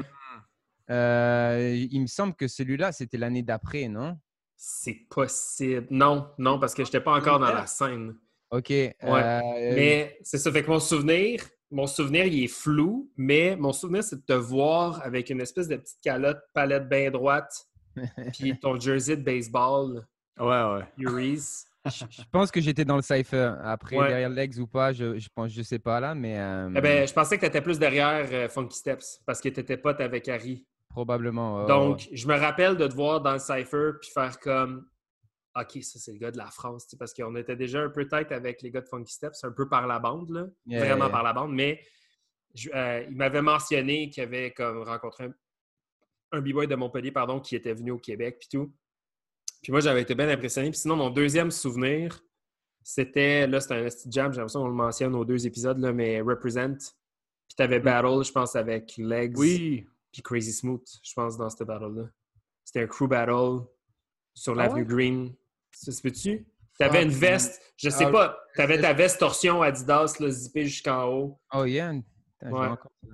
Euh, 0.91 1.73
il 1.89 1.99
me 2.01 2.07
semble 2.07 2.35
que 2.35 2.47
celui-là, 2.47 2.91
c'était 2.91 3.17
l'année 3.17 3.41
d'après, 3.41 3.87
non? 3.87 4.19
C'est 4.55 5.05
possible. 5.09 5.87
Non, 5.89 6.29
non, 6.37 6.59
parce 6.59 6.73
que 6.73 6.83
je 6.83 6.87
n'étais 6.89 7.01
pas 7.01 7.13
encore 7.13 7.39
dans 7.39 7.53
la 7.53 7.65
scène. 7.67 8.15
Ok. 8.51 8.71
euh, 8.71 8.93
Mais 9.03 10.17
c'est 10.23 10.37
ça, 10.37 10.51
fait 10.51 10.63
que 10.63 10.69
mon 10.69 10.79
souvenir, 10.79 11.41
mon 11.71 11.87
souvenir, 11.87 12.25
il 12.25 12.43
est 12.43 12.47
flou, 12.47 13.11
mais 13.17 13.55
mon 13.55 13.73
souvenir, 13.73 14.03
c'est 14.03 14.17
de 14.17 14.21
te 14.25 14.33
voir 14.33 15.01
avec 15.03 15.29
une 15.29 15.41
espèce 15.41 15.67
de 15.67 15.75
petite 15.77 15.99
calotte, 16.01 16.39
palette 16.53 16.87
bien 16.87 17.11
droite, 17.11 17.53
puis 18.33 18.57
ton 18.59 18.79
jersey 18.79 19.17
de 19.17 19.23
baseball, 19.23 20.05
Ouais, 20.37 20.45
ouais. 20.47 20.83
Uris. 20.97 21.63
je 21.85 22.03
je 22.09 22.21
pense 22.31 22.51
que 22.51 22.59
j'étais 22.59 22.83
dans 22.83 22.97
le 22.97 23.01
cypher. 23.01 23.53
Après, 23.63 23.97
Ouais. 23.97 24.09
derrière 24.09 24.29
Legs 24.29 24.59
ou 24.59 24.67
pas, 24.67 24.91
je, 24.91 25.17
je 25.17 25.29
pense, 25.33 25.51
je 25.51 25.61
sais 25.61 25.79
pas 25.79 25.99
là, 26.01 26.13
mais 26.13 26.37
euh, 26.37 26.69
Eh 26.75 26.81
ben, 26.81 27.07
je 27.07 27.13
pensais 27.13 27.37
que 27.37 27.41
tu 27.41 27.47
étais 27.47 27.61
plus 27.61 27.79
derrière 27.79 28.27
euh, 28.31 28.49
Funky 28.49 28.77
Steps 28.77 29.21
parce 29.25 29.39
que 29.39 29.47
tu 29.49 29.59
étais 29.61 29.77
pote 29.77 30.01
avec 30.01 30.27
Harry. 30.27 30.65
Probablement. 30.95 31.65
Donc, 31.65 32.07
je 32.11 32.27
me 32.27 32.35
rappelle 32.37 32.77
de 32.77 32.87
te 32.87 32.93
voir 32.95 33.21
dans 33.21 33.33
le 33.33 33.39
Cypher 33.39 33.91
puis 34.01 34.09
faire 34.11 34.39
comme 34.39 34.87
OK, 35.57 35.81
ça, 35.83 35.99
c'est 35.99 36.11
le 36.11 36.17
gars 36.17 36.31
de 36.31 36.37
la 36.37 36.47
France, 36.51 36.93
parce 36.99 37.13
qu'on 37.13 37.33
était 37.37 37.55
déjà 37.55 37.81
un 37.81 37.89
peu 37.89 38.07
tête 38.07 38.31
avec 38.33 38.61
les 38.61 38.71
gars 38.71 38.81
de 38.81 38.87
Funky 38.89 39.13
Steps, 39.13 39.41
un 39.43 39.51
peu 39.51 39.69
par 39.69 39.87
la 39.87 39.99
bande, 39.99 40.29
là, 40.29 40.47
Yeah, 40.65 40.83
vraiment 40.83 41.05
yeah. 41.05 41.11
par 41.13 41.23
la 41.23 41.31
bande, 41.31 41.53
mais 41.53 41.79
je- 42.53 42.69
euh, 42.75 43.03
il 43.09 43.15
m'avait 43.15 43.41
mentionné 43.41 44.09
qu'il 44.09 44.21
avait 44.23 44.51
comme 44.51 44.81
rencontré 44.83 45.25
un, 45.25 45.33
un 46.33 46.41
b-boy 46.41 46.67
de 46.67 46.75
Montpellier, 46.75 47.11
pardon, 47.11 47.39
qui 47.39 47.55
était 47.55 47.73
venu 47.73 47.91
au 47.91 47.97
Québec, 47.99 48.37
puis 48.39 48.49
tout. 48.49 48.73
Puis 49.63 49.71
moi, 49.71 49.79
j'avais 49.79 50.01
été 50.01 50.13
bien 50.13 50.27
impressionné. 50.27 50.69
Puis 50.71 50.79
sinon, 50.81 50.97
mon 50.97 51.09
deuxième 51.09 51.51
souvenir, 51.51 52.19
c'était, 52.83 53.47
là, 53.47 53.61
c'était 53.61 53.75
un 53.75 53.85
petit 53.85 54.11
jam, 54.11 54.33
j'ai 54.33 54.37
l'impression 54.39 54.59
qu'on 54.61 54.67
le 54.67 54.73
mentionne 54.73 55.15
aux 55.15 55.23
deux 55.25 55.47
épisodes, 55.47 55.79
là, 55.79 55.93
mais 55.93 56.19
Represent. 56.19 56.75
Puis 57.47 57.55
t'avais 57.55 57.79
Battle, 57.79 58.23
je 58.25 58.31
pense, 58.33 58.57
avec 58.57 58.93
Legs 58.97 59.37
Oui. 59.37 59.87
Puis 60.15 60.21
Crazy 60.21 60.53
Smooth, 60.53 60.85
je 61.03 61.11
pense, 61.13 61.37
dans 61.37 61.49
cette 61.49 61.67
battle-là. 61.67 62.05
C'était 62.63 62.83
un 62.83 62.87
crew 62.87 63.05
battle 63.05 63.65
sur 64.33 64.53
Ah 64.53 64.63
l'avenue 64.63 64.81
ouais? 64.83 64.87
Green. 64.87 65.33
Ça 65.73 65.91
se 65.91 66.01
peut-tu? 66.01 66.47
T'avais 66.79 67.03
une 67.03 67.11
Fuck, 67.11 67.19
veste, 67.21 67.61
je 67.75 67.89
sais 67.89 68.05
Ah, 68.05 68.11
pas, 68.11 68.37
t'avais 68.55 68.79
ta 68.79 68.93
veste 68.93 69.19
torsion 69.19 69.61
Adidas, 69.61 70.15
là, 70.21 70.29
zippée 70.29 70.63
jusqu'en 70.65 71.05
haut. 71.09 71.39
Oh, 71.53 71.65
yeah. 71.65 71.91
Ouais. 72.43 72.67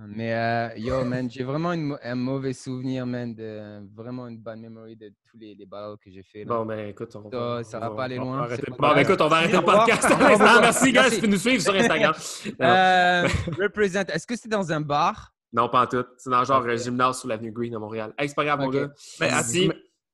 Mais 0.10 0.34
euh, 0.34 0.70
yo, 0.78 1.04
man, 1.06 1.30
j'ai 1.30 1.44
vraiment 1.44 1.74
une 1.74 1.98
un 2.04 2.16
mauvais 2.16 2.54
souvenir, 2.54 3.06
man, 3.08 3.34
de 3.34 3.82
vraiment 3.96 4.28
une 4.28 4.38
bonne 4.38 4.60
memory 4.62 4.96
de 4.96 5.12
tous 5.30 5.38
les, 5.38 5.56
les 5.56 5.66
battles 5.66 5.98
que 6.04 6.12
j'ai 6.12 6.24
fait. 6.24 6.44
là. 6.44 6.56
Bon, 6.56 6.66
ben 6.66 6.90
écoute, 6.90 7.16
on 7.16 7.30
Ça, 7.32 7.64
ça 7.64 7.80
va 7.80 7.92
pas 7.92 8.04
aller 8.04 8.18
va 8.18 8.24
loin. 8.24 8.40
arrêter 8.44 8.64
c'est 8.68 8.78
Bon, 8.78 8.94
ben 8.94 8.98
écoute, 9.00 9.22
on 9.22 9.28
va 9.28 9.38
arrêter 9.38 9.58
le 9.58 9.64
podcast. 9.64 10.04
Revoir, 10.10 10.58
Ah, 10.58 10.62
merci, 10.62 10.92
guys, 10.92 11.16
tu 11.16 11.22
peux 11.22 11.28
nous 11.28 11.38
suivre 11.38 11.62
sur 11.64 11.74
Instagram. 11.74 12.14
Euh, 12.62 13.28
represent. 13.60 14.04
Est-ce 14.08 14.28
que 14.28 14.36
c'était 14.36 14.50
dans 14.50 14.72
un 14.72 14.82
bar? 14.82 15.34
Non, 15.54 15.70
pas 15.70 15.84
en 15.84 15.88
tout. 15.88 16.06
C'est 16.18 16.30
dans 16.30 16.44
genre 16.44 16.62
Ok. 16.62 16.70
un 16.70 16.76
gymnase 16.76 17.20
sur 17.20 17.28
l'avenue 17.28 17.52
Green 17.52 17.76
à 17.76 17.80
Montréal. 17.80 18.14
Hey, 18.18 18.30
c'est 18.30 18.36
pas 18.36 18.46
grave, 18.46 18.60
mon 18.60 18.70
gars. 18.70 18.92
Mais 19.20 19.30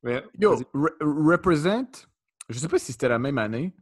Ouais, 0.04 0.24
Yo. 0.40 0.56
Re- 0.76 1.32
Represent, 1.32 2.08
je 2.50 2.60
sais 2.60 2.68
pas 2.68 2.78
si 2.78 2.92
c'était 2.92 3.10
la 3.10 3.18
même 3.20 3.38
année, 3.40 3.74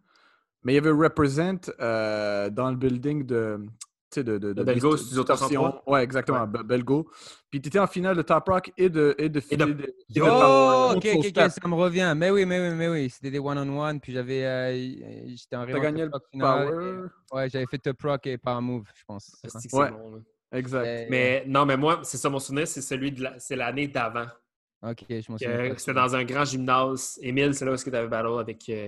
mais 0.64 0.72
il 0.72 0.76
y 0.76 0.80
avait 0.80 0.90
Represent 0.92 1.70
euh, 1.80 2.50
dans 2.50 2.70
le 2.70 2.76
building 2.78 3.26
de. 3.26 3.60
Tu 4.12 4.22
sais, 4.22 4.24
de, 4.24 4.38
de, 4.38 4.54
de, 4.54 4.64
Belgo, 4.64 4.96
Studio 4.96 5.24
distorsion. 5.24 5.62
303. 5.64 5.84
Ouais, 5.94 6.04
exactement, 6.04 6.46
Be- 6.48 6.64
Belgo. 6.64 7.10
Puis 7.52 7.60
tu 7.62 7.68
étais 7.68 7.80
en 7.80 7.88
finale 7.88 8.16
de 8.16 8.22
Top 8.22 8.48
Rock 8.48 8.72
et 8.78 8.88
de. 8.90 9.14
Et 9.18 9.28
de, 9.30 9.42
Et 9.52 9.58
de- 9.58 9.64
et 9.66 9.74
de- 9.74 9.84
et 9.84 10.14
de 10.14 10.22
Oh, 10.22 10.94
ok, 10.96 11.06
ok, 11.06 11.16
ok, 11.18 11.26
Step. 11.26 11.52
ça 11.52 11.68
me 11.68 11.74
revient. 11.76 12.14
Mais 12.16 12.30
oui, 12.32 12.46
mais 12.46 12.70
oui, 12.70 12.76
mais 12.76 12.88
oui. 12.88 13.10
C'était 13.10 13.32
des 13.32 13.40
one-on-one. 13.40 14.00
Puis 14.00 14.14
j'avais. 14.14 14.46
euh, 14.46 14.74
J'étais 15.28 15.58
en 15.58 15.66
T'as 15.66 15.80
gagné 15.80 16.06
le. 16.06 16.12
Power. 16.40 16.70
et- 16.70 17.36
Ouais, 17.36 17.50
j'avais 17.50 17.66
fait 17.66 17.80
Top 17.80 18.02
Rock 18.04 18.26
et 18.28 18.38
Power 18.38 18.62
Move, 18.62 18.86
je 18.96 19.04
pense. 19.06 19.36
Ouais. 19.74 19.92
bon. 19.92 20.24
Exact. 20.52 20.86
Et- 20.86 21.08
Mais 21.10 21.44
non, 21.48 21.66
mais 21.66 21.78
moi, 21.78 22.00
c'est 22.04 22.18
ça 22.18 22.30
mon 22.30 22.40
souvenir, 22.40 22.68
c'est 22.68 22.82
celui 22.82 23.12
de 23.12 23.24
la- 23.24 23.40
c'est 23.40 23.56
l'année 23.56 23.88
d'avant. 23.88 24.28
Ok, 24.84 25.04
je 25.10 25.32
m'en 25.32 25.38
Que 25.38 25.46
souviens. 25.46 25.74
C'était 25.78 25.94
dans 25.94 26.16
un 26.16 26.24
grand 26.24 26.46
gymnase. 26.46 27.18
Émile, 27.22 27.54
c'est 27.56 27.66
là 27.66 27.72
où 27.74 27.78
tu 27.78 27.94
avais 27.96 28.08
battle 28.08 28.40
avec. 28.40 28.68
euh, 28.70 28.88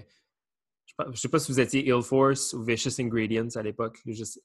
je 1.00 1.10
ne 1.10 1.16
sais 1.16 1.30
pas 1.30 1.40
si 1.40 1.52
vous 1.52 1.60
étiez 1.60 1.88
Ill 1.88 2.02
Force 2.02 2.54
ou 2.54 2.64
Vicious 2.64 3.00
Ingredients 3.02 3.48
à 3.56 3.62
l'époque. 3.64 4.00
là, 4.06 4.14
je 4.16 4.24
sais- 4.24 4.42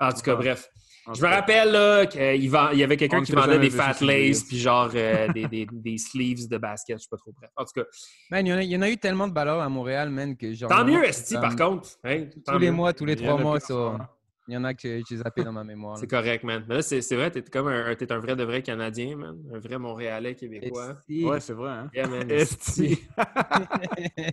En 0.00 0.12
tout 0.12 0.22
cas, 0.22 0.32
Ah. 0.32 0.36
bref. 0.36 0.68
Je 1.14 1.22
me 1.22 1.28
rappelle 1.28 1.72
là, 1.72 2.06
qu'il 2.06 2.44
y 2.44 2.56
avait 2.84 2.96
quelqu'un 2.96 3.22
qui 3.22 3.32
vendait 3.32 3.58
des 3.58 3.70
fat 3.70 3.96
lace 4.00 4.44
puis 4.44 4.58
genre 4.58 4.90
euh, 4.94 5.28
des, 5.36 5.46
des, 5.48 5.66
des, 5.70 5.98
sleeves 5.98 6.48
de 6.48 6.58
basket, 6.58 6.98
je 6.98 7.02
sais 7.02 7.08
pas 7.10 7.16
trop 7.16 7.32
prêt. 7.32 7.48
En 7.56 7.64
tout 7.64 7.72
cas. 7.74 7.84
Man, 8.30 8.46
il, 8.46 8.64
y 8.64 8.76
en 8.76 8.82
a, 8.82 8.90
eu 8.90 8.96
tellement 8.98 9.26
de 9.28 9.32
ballons 9.32 9.60
à 9.60 9.68
Montréal, 9.68 10.10
man, 10.10 10.36
que 10.36 10.52
genre. 10.52 10.68
Tant 10.70 10.84
mieux, 10.84 11.04
Esti, 11.04 11.34
par 11.34 11.54
contre. 11.56 11.88
Hein, 12.04 12.26
tous 12.46 12.58
les 12.58 12.70
mois, 12.70 12.92
tous 12.92 13.04
les 13.06 13.16
trois 13.16 13.38
mois, 13.38 13.60
ça. 13.60 14.10
Il 14.50 14.54
y 14.54 14.56
en 14.56 14.64
a 14.64 14.74
que 14.74 15.00
j'ai 15.08 15.16
zappé 15.16 15.44
dans 15.44 15.52
ma 15.52 15.62
mémoire. 15.62 15.96
C'est 15.96 16.10
correct, 16.10 16.42
man. 16.42 16.64
Mais 16.68 16.74
là, 16.74 16.82
c'est 16.82 17.14
vrai, 17.14 17.30
t'es 17.30 17.40
comme 17.40 17.68
un, 17.68 17.88
es 17.88 18.12
un 18.12 18.18
vrai 18.18 18.34
de 18.34 18.42
vrai 18.42 18.64
Canadien, 18.64 19.16
man. 19.16 19.38
Un 19.54 19.60
vrai 19.60 19.78
Montréalais 19.78 20.34
québécois. 20.34 20.96
Ouais, 21.08 21.38
c'est 21.38 21.52
vrai, 21.52 21.70
hein? 21.70 21.88
Yeah, 21.94 22.08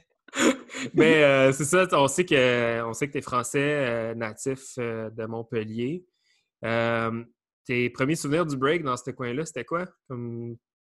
Mais 0.95 1.23
euh, 1.23 1.51
c'est 1.51 1.65
ça, 1.65 1.85
on 1.91 2.07
sait 2.07 2.25
que 2.25 2.81
on 2.81 2.93
sait 2.93 3.05
que 3.07 3.11
tu 3.11 3.19
es 3.19 3.21
français 3.21 3.61
euh, 3.61 4.15
natif 4.15 4.79
euh, 4.79 5.11
de 5.11 5.27
Montpellier. 5.27 6.03
tes 6.63 7.89
premiers 7.91 8.15
souvenirs 8.15 8.47
du 8.47 8.57
break 8.57 8.81
dans 8.81 8.97
ce 8.97 9.11
coin-là, 9.11 9.45
c'était 9.45 9.65
quoi? 9.65 9.85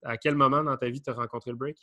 à 0.06 0.18
quel 0.18 0.36
moment 0.36 0.64
dans 0.64 0.78
ta 0.78 0.88
vie 0.88 1.02
tu 1.02 1.10
as 1.10 1.14
rencontré 1.14 1.52
le 1.52 1.58
break? 1.58 1.78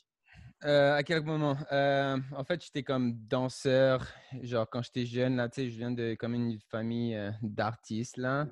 Euh, 0.64 0.94
à 0.94 1.02
quel 1.02 1.22
moment? 1.24 1.56
Euh, 1.72 2.16
en 2.36 2.44
fait, 2.44 2.62
j'étais 2.64 2.82
comme 2.82 3.14
danseur. 3.26 4.06
Genre, 4.42 4.68
quand 4.70 4.82
j'étais 4.82 5.06
jeune, 5.06 5.36
là, 5.36 5.48
tu 5.48 5.62
sais, 5.62 5.68
je 5.68 5.76
viens 5.76 5.90
de 5.90 6.14
comme 6.14 6.34
une 6.34 6.58
famille 6.70 7.16
euh, 7.16 7.30
d'artistes, 7.42 8.16
là. 8.16 8.46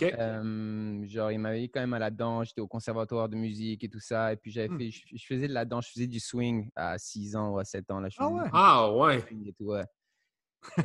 genre, 1.05 1.31
il 1.31 1.39
m'avait 1.39 1.69
quand 1.69 1.81
même 1.81 1.95
à 1.95 1.99
la 2.01 2.11
danse. 2.11 2.49
J'étais 2.49 2.61
au 2.61 2.67
conservatoire 2.67 3.29
de 3.29 3.37
musique 3.37 3.85
et 3.85 3.89
tout 3.89 4.01
ça. 4.01 4.33
Et 4.33 4.37
puis, 4.37 4.51
j'avais 4.51 4.69
mmh. 4.69 4.79
fait, 4.79 4.91
je, 4.91 5.25
faisais 5.25 5.47
de 5.47 5.53
la 5.53 5.65
danse, 5.65 5.87
je 5.87 5.93
faisais 5.93 6.07
du 6.09 6.19
swing 6.19 6.69
à 6.75 6.99
6 6.99 7.37
ans 7.37 7.51
ou 7.51 7.59
à 7.59 7.65
7 7.65 7.91
ans. 7.93 8.01
Là, 8.01 8.09
ah 8.19 8.29
ouais? 8.29 8.49
Ah 8.53 8.93
ouais! 8.93 9.25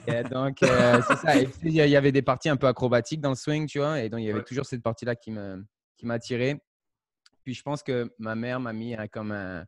Et 0.08 0.24
donc, 0.24 0.58
c'est 0.60 1.16
ça. 1.16 1.36
Il 1.36 1.72
y 1.72 1.96
avait 1.96 2.12
des 2.12 2.22
parties 2.22 2.50
un 2.50 2.58
peu 2.58 2.68
acrobatiques 2.68 3.22
dans 3.22 3.30
le 3.32 3.36
swing, 3.36 3.66
tu 3.66 3.80
vois. 3.80 4.00
Et 4.00 4.10
donc, 4.10 4.20
il 4.20 4.26
y 4.26 4.32
avait 4.32 4.44
toujours 4.44 4.66
cette 4.66 4.84
partie-là 4.84 5.16
qui 5.16 5.32
m'attirait. 6.04 6.62
Puis, 7.44 7.56
je 7.56 7.64
pense 7.64 7.82
que 7.82 8.14
ma 8.20 8.36
mère 8.36 8.60
m'a 8.60 8.74
mis 8.74 8.96
comme 9.12 9.32
un 9.32 9.66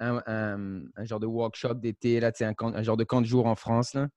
un, 0.00 1.04
genre 1.04 1.20
de 1.20 1.26
workshop 1.26 1.74
d'été, 1.74 2.20
là, 2.20 2.32
un, 2.40 2.54
un 2.60 2.82
genre 2.82 2.96
de 2.96 3.04
camp 3.04 3.20
de 3.20 3.26
jour 3.26 3.46
en 3.46 3.54
France, 3.54 3.94
là, 3.94 4.08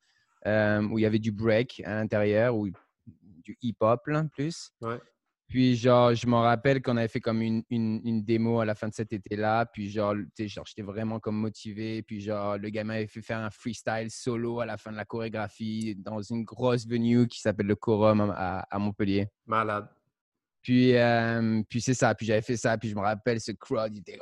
euh, 0.45 0.81
où 0.83 0.99
il 0.99 1.01
y 1.01 1.05
avait 1.05 1.19
du 1.19 1.31
break 1.31 1.81
à 1.85 1.95
l'intérieur, 1.95 2.55
ou 2.55 2.69
du 3.05 3.57
hip-hop, 3.61 4.01
plus. 4.31 4.71
Puis, 5.47 5.77
genre, 5.77 6.13
je 6.13 6.27
m'en 6.27 6.41
rappelle 6.41 6.81
qu'on 6.81 6.97
avait 6.97 7.07
fait 7.07 7.21
comme 7.21 7.41
une, 7.41 7.63
une, 7.69 8.23
démo 8.25 8.59
à 8.59 8.65
la 8.65 8.75
fin 8.75 8.89
de 8.89 8.93
cet 8.93 9.13
été-là. 9.13 9.65
Puis, 9.65 9.89
genre, 9.89 10.13
genre 10.37 10.65
j'étais 10.67 10.81
vraiment 10.81 11.21
comme 11.21 11.37
motivé. 11.37 12.03
Puis, 12.03 12.19
genre, 12.19 12.57
le 12.57 12.69
gamin 12.69 12.95
avait 12.95 13.07
fait 13.07 13.21
faire 13.21 13.39
un 13.39 13.49
freestyle 13.49 14.11
solo 14.11 14.59
à 14.59 14.65
la 14.65 14.75
fin 14.75 14.91
de 14.91 14.97
la 14.97 15.05
chorégraphie 15.05 15.95
dans 15.95 16.21
une 16.21 16.43
grosse 16.43 16.85
venue 16.85 17.27
qui 17.27 17.39
s'appelle 17.39 17.67
le 17.67 17.75
Quorum 17.75 18.33
à, 18.35 18.59
à 18.69 18.79
Montpellier. 18.79 19.29
Malade. 19.45 19.87
Puis, 20.61 20.97
euh, 20.97 21.63
puis 21.69 21.79
c'est 21.79 21.93
ça. 21.93 22.13
Puis, 22.13 22.25
j'avais 22.25 22.41
fait 22.41 22.57
ça. 22.57 22.77
Puis, 22.77 22.89
je 22.89 22.95
me 22.95 23.01
rappelle, 23.01 23.39
ce 23.39 23.53
crowd, 23.53 23.95
il 23.95 23.99
était 23.99 24.19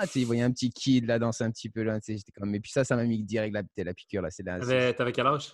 ah, 0.00 0.06
il 0.14 0.26
voyait 0.26 0.42
un 0.42 0.50
petit 0.50 0.70
kid 0.70 1.06
là 1.06 1.18
danser 1.18 1.44
un 1.44 1.50
petit 1.50 1.70
peu 1.70 1.82
là, 1.82 1.98
j'étais 2.06 2.32
comme, 2.32 2.50
mais 2.50 2.60
puis 2.60 2.70
ça, 2.70 2.84
ça 2.84 2.96
m'a 2.96 3.04
mis 3.04 3.22
direct 3.22 3.54
la, 3.54 3.62
la 3.84 3.94
piqûre 3.94 4.22
là. 4.22 4.28
T'avais, 4.30 4.94
t'avais 4.94 5.12
quel 5.12 5.26
âge? 5.26 5.52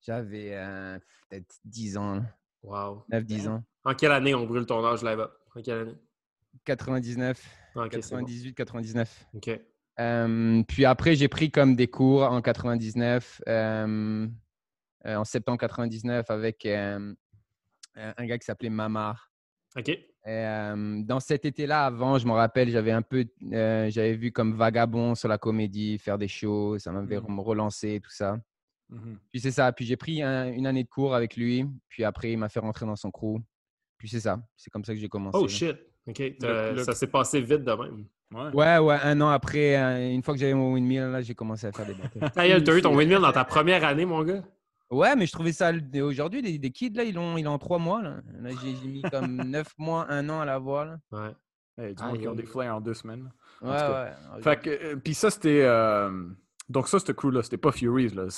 J'avais 0.00 0.54
euh, 0.54 0.98
peut-être 1.28 1.54
10 1.64 1.96
ans. 1.96 2.22
Wow. 2.62 3.04
9-10 3.10 3.48
ans. 3.48 3.64
En 3.84 3.94
quelle 3.94 4.12
année 4.12 4.34
on 4.34 4.46
brûle 4.46 4.66
ton 4.66 4.84
âge 4.84 5.02
là-bas? 5.02 5.32
En 5.54 5.62
quelle 5.62 5.78
année? 5.78 5.96
99. 6.64 7.42
98, 7.90 8.54
99. 8.54 9.26
OK. 9.34 9.60
puis 10.68 10.84
après, 10.84 11.16
j'ai 11.16 11.28
pris 11.28 11.50
comme 11.50 11.74
des 11.74 11.88
cours 11.88 12.22
en 12.22 12.40
99, 12.40 13.42
euh, 13.48 14.28
en 15.04 15.24
septembre 15.24 15.58
99, 15.58 16.30
avec 16.30 16.64
un 16.66 17.14
gars 17.96 18.38
qui 18.38 18.44
s'appelait 18.44 18.70
Mamar. 18.70 19.33
OK 19.76 19.98
dans 20.26 21.20
cet 21.20 21.44
été-là, 21.44 21.86
avant, 21.86 22.18
je 22.18 22.26
me 22.26 22.32
rappelle, 22.32 22.70
j'avais 22.70 22.92
un 22.92 23.02
peu, 23.02 23.26
j'avais 23.50 24.14
vu 24.14 24.32
comme 24.32 24.54
vagabond 24.54 25.14
sur 25.14 25.28
la 25.28 25.38
comédie, 25.38 25.98
faire 25.98 26.18
des 26.18 26.28
shows, 26.28 26.78
ça 26.78 26.92
m'avait 26.92 27.20
mmh. 27.20 27.40
relancé, 27.40 28.00
tout 28.02 28.10
ça. 28.10 28.38
Mmh 28.90 29.14
puis 29.32 29.40
c'est 29.40 29.50
ça. 29.50 29.72
Puis 29.72 29.84
j'ai 29.86 29.96
pris 29.96 30.22
une 30.22 30.66
année 30.66 30.84
de 30.84 30.88
cours 30.88 31.14
avec 31.14 31.36
lui. 31.36 31.66
Puis 31.88 32.04
après, 32.04 32.32
il 32.32 32.38
m'a 32.38 32.48
fait 32.48 32.60
rentrer 32.60 32.86
dans 32.86 32.96
son 32.96 33.10
crew. 33.10 33.38
Puis 33.98 34.08
c'est 34.08 34.20
ça. 34.20 34.40
C'est 34.56 34.70
comme 34.70 34.84
ça 34.84 34.92
que 34.94 35.00
j'ai 35.00 35.08
commencé. 35.08 35.38
Oh 35.40 35.48
shit. 35.48 35.76
OK. 36.06 36.22
Ça 36.40 36.92
s'est 36.92 37.06
passé 37.06 37.40
vite 37.40 37.64
de 37.64 37.72
même. 37.72 38.06
Ouais. 38.32 38.78
ouais, 38.78 38.98
Un 39.02 39.20
an 39.20 39.28
après, 39.28 39.76
une 40.12 40.22
fois 40.22 40.34
que 40.34 40.40
j'avais 40.40 40.54
mon 40.54 40.72
windmill, 40.72 41.02
là, 41.04 41.22
j'ai 41.22 41.34
commencé 41.34 41.66
à 41.66 41.72
faire 41.72 41.86
des 41.86 41.94
bateaux. 41.94 42.20
T'as 42.34 42.76
eu 42.76 42.82
ton 42.82 42.94
windmill 42.94 43.20
dans 43.20 43.32
ta 43.32 43.44
première 43.44 43.84
année, 43.84 44.04
mon 44.04 44.22
gars? 44.22 44.42
Ouais, 44.94 45.16
mais 45.16 45.26
je 45.26 45.32
trouvais 45.32 45.52
ça 45.52 45.72
aujourd'hui, 46.02 46.42
des, 46.42 46.58
des, 46.58 46.70
kids, 46.70 46.90
là, 46.90 47.04
ils 47.04 47.18
ont, 47.18 47.36
ils 47.36 47.46
ont 47.48 47.58
trois 47.58 47.78
mois. 47.78 48.02
Là. 48.02 48.20
j'ai 48.62 48.88
mis 48.88 49.02
comme 49.02 49.36
neuf 49.50 49.74
mois, 49.78 50.06
un 50.08 50.28
an 50.28 50.40
à 50.40 50.44
l'avoir. 50.44 50.86
Là. 50.86 50.98
Ouais. 51.10 51.34
Hey, 51.76 51.94
du 51.94 52.02
ils 52.20 52.28
ont 52.28 52.34
des 52.34 52.46
flyers 52.46 52.76
en 52.76 52.80
deux 52.80 52.94
semaines. 52.94 53.32
Ouais, 53.60 53.70
ouais. 53.70 54.42
Fait 54.42 54.60
que, 54.60 54.70
euh, 54.70 54.96
puis 54.96 55.14
ça, 55.14 55.30
c'était. 55.30 55.62
Euh, 55.62 56.28
donc, 56.68 56.88
ça, 56.88 56.98
ce 57.00 57.10
crew-là, 57.10 57.42
c'était 57.42 57.56
pas 57.56 57.72
Furies. 57.72 58.10
Là. 58.10 58.28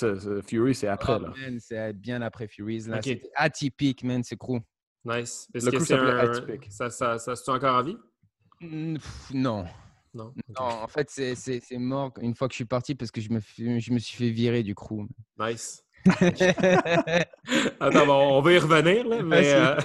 Fury, 0.41 0.73
c'est 0.73 0.87
après. 0.87 1.17
Oh, 1.17 1.19
là. 1.19 1.33
c'est 1.59 1.93
bien 1.93 2.21
après 2.21 2.47
Furies. 2.47 2.87
Là. 2.87 3.01
C'était 3.01 3.29
atypique, 3.35 4.03
man, 4.03 4.23
ce 4.23 4.35
crew. 4.35 4.59
Nice. 5.05 5.47
Est-ce 5.53 5.69
que 5.69 5.79
c'est 5.79 5.93
un... 5.93 6.17
atypique. 6.17 6.67
Ça, 6.71 6.89
ça, 6.89 7.19
ça, 7.19 7.35
se 7.35 7.51
encore 7.51 7.75
en 7.75 7.83
vie? 7.83 7.97
non. 9.33 9.65
Non? 10.13 10.33
non. 10.49 10.65
en 10.65 10.87
fait, 10.87 11.09
c'est 11.11 11.61
mort 11.77 12.11
une 12.21 12.33
fois 12.33 12.47
que 12.47 12.53
je 12.53 12.57
suis 12.57 12.65
parti 12.65 12.95
parce 12.95 13.11
que 13.11 13.21
je 13.21 13.29
me, 13.29 13.39
je 13.39 13.93
me 13.93 13.99
suis 13.99 14.17
fait 14.17 14.31
virer 14.31 14.63
du 14.63 14.73
crew. 14.73 15.07
Nice. 15.37 15.83
Attends, 17.79 18.09
on 18.09 18.41
va 18.41 18.53
y 18.53 18.57
revenir, 18.57 19.07
là, 19.07 19.21
mais 19.23 19.53
euh, 19.53 19.75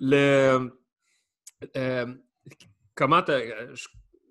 le, 0.00 0.70
euh, 1.76 2.06
comment 2.94 3.22
je, 3.26 3.88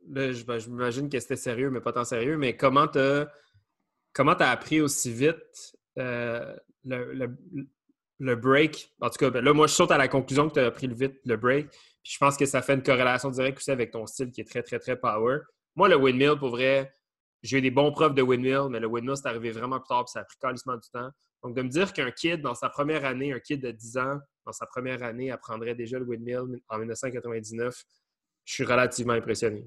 ben, 0.08 0.32
je 0.34 0.70
m'imagine 0.70 1.10
que 1.10 1.20
c'était 1.20 1.36
sérieux, 1.36 1.70
mais 1.70 1.82
pas 1.82 1.94
tant 1.94 2.04
sérieux, 2.04 2.38
mais 2.38 2.56
comment 2.56 2.88
tu 2.88 3.00
comment 4.14 4.34
as 4.34 4.50
appris 4.50 4.82
aussi 4.82 5.12
vite 5.12 5.76
euh, 5.98 6.56
le, 6.86 7.36
le, 8.20 8.36
break? 8.36 8.94
En 9.02 9.10
tout 9.10 9.18
cas, 9.18 9.30
ben, 9.30 9.44
là, 9.44 9.54
moi, 9.54 9.68
je 9.68 9.74
saute 9.74 9.92
à 9.92 9.98
la 9.98 10.08
conclusion 10.08 10.50
que 10.50 10.56
tu 10.56 10.60
as 10.60 10.66
appris 10.66 10.88
le 10.88 10.96
vite 10.96 11.20
le 11.26 11.38
break. 11.38 11.70
Puis 11.70 12.14
je 12.14 12.18
pense 12.18 12.36
que 12.36 12.46
ça 12.46 12.62
fait 12.62 12.74
une 12.74 12.84
corrélation 12.84 13.30
directe 13.30 13.60
aussi 13.60 13.72
avec 13.72 13.92
ton 13.92 14.08
style 14.08 14.32
qui 14.32 14.42
est 14.42 14.50
très, 14.50 14.64
très, 14.64 14.80
très 14.80 14.96
power. 14.96 15.40
Moi, 15.76 15.88
le 15.88 15.96
windmill, 15.96 16.36
pour 16.38 16.50
vrai, 16.50 16.94
j'ai 17.44 17.58
eu 17.58 17.62
des 17.62 17.72
bons 17.72 17.92
profs 17.92 18.14
de 18.14 18.22
windmill, 18.22 18.68
mais 18.70 18.80
le 18.80 18.88
windmill, 18.88 19.18
c'est 19.18 19.28
arrivé 19.28 19.52
vraiment 19.52 19.80
plus 19.80 19.88
tard, 19.88 20.06
puis 20.06 20.12
ça 20.12 20.20
a 20.22 20.24
pris 20.24 20.38
carrément 20.40 20.78
du 20.78 20.90
temps. 20.92 21.10
Donc, 21.44 21.56
de 21.56 21.62
me 21.64 21.70
dire 21.70 21.92
qu'un 21.92 22.12
kid, 22.12 22.42
dans 22.42 22.54
sa 22.54 22.70
première 22.70 23.04
année, 23.04 23.34
un 23.34 23.40
kid 23.40 23.62
de 23.62 23.72
10 23.72 23.98
ans, 23.98 24.20
dans 24.46 24.52
sa 24.52 24.66
première 24.68 25.02
année, 25.04 25.32
apprendrait 25.32 25.76
déjà 25.76 25.98
le 25.98 26.06
windmill 26.06 26.62
en 26.70 26.78
1999, 26.78 27.84
je 28.46 28.54
suis 28.54 28.64
relativement 28.64 29.14
impressionné. 29.14 29.66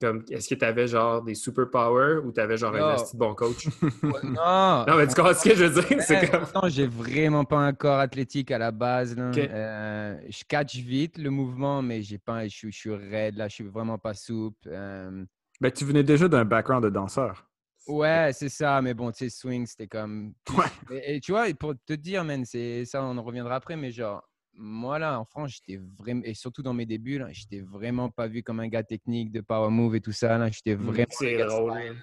Comme, 0.00 0.24
est-ce 0.30 0.48
que 0.48 0.54
tu 0.54 0.64
avais 0.64 0.88
genre 0.88 1.22
des 1.22 1.34
superpowers 1.34 2.24
ou 2.24 2.32
tu 2.32 2.40
avais 2.40 2.56
genre 2.56 2.74
un 2.74 2.96
petit 2.96 3.16
bon 3.18 3.34
coach? 3.34 3.66
non! 4.02 4.86
non, 4.86 4.96
mais 4.96 5.06
tu 5.06 5.14
comprends 5.14 5.34
ce 5.34 5.46
que 5.46 5.54
je 5.54 5.64
veux 5.64 5.82
dire? 5.82 6.02
C'est 6.02 6.30
comme... 6.30 6.46
Non, 6.54 6.68
j'ai 6.68 6.86
vraiment 6.86 7.44
pas 7.44 7.58
un 7.58 7.74
corps 7.74 7.98
athlétique 7.98 8.50
à 8.50 8.56
la 8.56 8.70
base. 8.70 9.14
Euh, 9.18 10.16
je 10.26 10.42
catch 10.48 10.76
vite 10.76 11.18
le 11.18 11.28
mouvement, 11.28 11.82
mais 11.82 12.00
j'ai 12.00 12.16
pas, 12.16 12.48
je, 12.48 12.68
je, 12.70 12.76
suis 12.76 12.94
raide, 12.94 13.36
là, 13.36 13.48
je 13.48 13.56
suis 13.56 13.64
vraiment 13.64 13.98
pas 13.98 14.14
souple. 14.14 14.56
Euh, 14.68 15.22
ben, 15.60 15.70
tu 15.70 15.84
venais 15.84 16.02
déjà 16.02 16.28
d'un 16.28 16.44
background 16.44 16.84
de 16.84 16.90
danseur. 16.90 17.46
Ouais, 17.86 18.30
c'est 18.32 18.48
ça, 18.48 18.80
mais 18.82 18.94
bon, 18.94 19.10
tu 19.10 19.18
sais, 19.18 19.30
swing, 19.30 19.66
c'était 19.66 19.88
comme. 19.88 20.34
Ouais. 20.90 21.02
Et, 21.06 21.20
tu 21.20 21.32
vois, 21.32 21.52
pour 21.54 21.74
te 21.86 21.92
dire, 21.94 22.24
man, 22.24 22.44
c'est 22.44 22.84
ça, 22.84 23.02
on 23.02 23.16
en 23.16 23.22
reviendra 23.22 23.56
après, 23.56 23.76
mais 23.76 23.90
genre, 23.90 24.22
moi 24.54 24.98
là, 24.98 25.18
en 25.18 25.24
France, 25.24 25.52
j'étais 25.54 25.80
vraiment, 25.98 26.22
et 26.24 26.34
surtout 26.34 26.62
dans 26.62 26.74
mes 26.74 26.86
débuts, 26.86 27.18
là, 27.18 27.28
j'étais 27.30 27.60
vraiment 27.60 28.10
pas 28.10 28.26
vu 28.26 28.42
comme 28.42 28.60
un 28.60 28.68
gars 28.68 28.82
technique 28.82 29.32
de 29.32 29.40
power 29.40 29.70
move 29.70 29.96
et 29.96 30.00
tout 30.00 30.12
ça, 30.12 30.38
là, 30.38 30.50
j'étais 30.50 30.76
mmh, 30.76 30.82
vraiment. 30.82 31.06
C'est 31.10 31.36
drôle. 31.38 31.96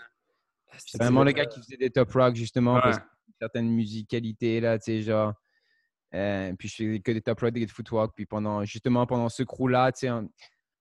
C'était 0.77 1.03
vraiment 1.03 1.23
le 1.23 1.31
gars 1.31 1.45
qui 1.45 1.59
faisait 1.61 1.77
des 1.77 1.89
top 1.89 2.11
rock, 2.11 2.35
justement, 2.35 2.79
parce 2.81 2.97
une 2.97 3.33
certaine 3.39 3.69
musicalité, 3.69 4.59
là, 4.59 4.77
tu 4.77 4.85
sais, 4.85 5.01
genre. 5.01 5.33
Euh, 6.13 6.53
puis 6.57 6.69
je 6.69 6.75
faisais 6.75 6.99
que 6.99 7.11
des 7.11 7.21
top 7.21 7.39
rock, 7.41 7.53
des 7.53 7.67
footwork, 7.67 8.13
puis 8.15 8.25
pendant, 8.25 8.63
justement, 8.63 9.05
pendant 9.05 9.29
ce 9.29 9.43
crew-là, 9.43 9.91
tu 9.91 10.07
sais, 10.07 10.09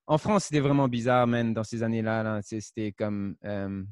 en 0.07 0.19
France, 0.19 0.45
c'était 0.45 0.61
vraiment 0.61 0.89
bizarre, 0.89 1.27
man, 1.27 1.53
dans 1.53 1.65
ces 1.65 1.83
années-là. 1.83 2.41
c'était 2.43 2.93
comme. 2.93 3.37
Euh, 3.45 3.83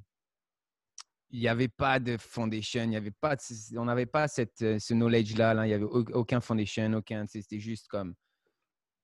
il 1.30 1.40
n'y 1.40 1.48
avait 1.48 1.68
pas 1.68 1.98
de 1.98 2.16
foundation, 2.16 2.84
il 2.84 2.92
y 2.92 2.96
avait 2.96 3.10
pas 3.10 3.36
on 3.76 3.86
n'avait 3.86 4.06
pas 4.06 4.28
cette, 4.28 4.62
euh, 4.62 4.78
ce 4.78 4.94
knowledge-là. 4.94 5.54
Là, 5.54 5.66
il 5.66 5.68
n'y 5.68 5.74
avait 5.74 5.84
aucun 5.84 6.40
foundation, 6.40 6.92
aucun. 6.92 7.26
C'était 7.26 7.58
juste 7.58 7.88
comme 7.88 8.14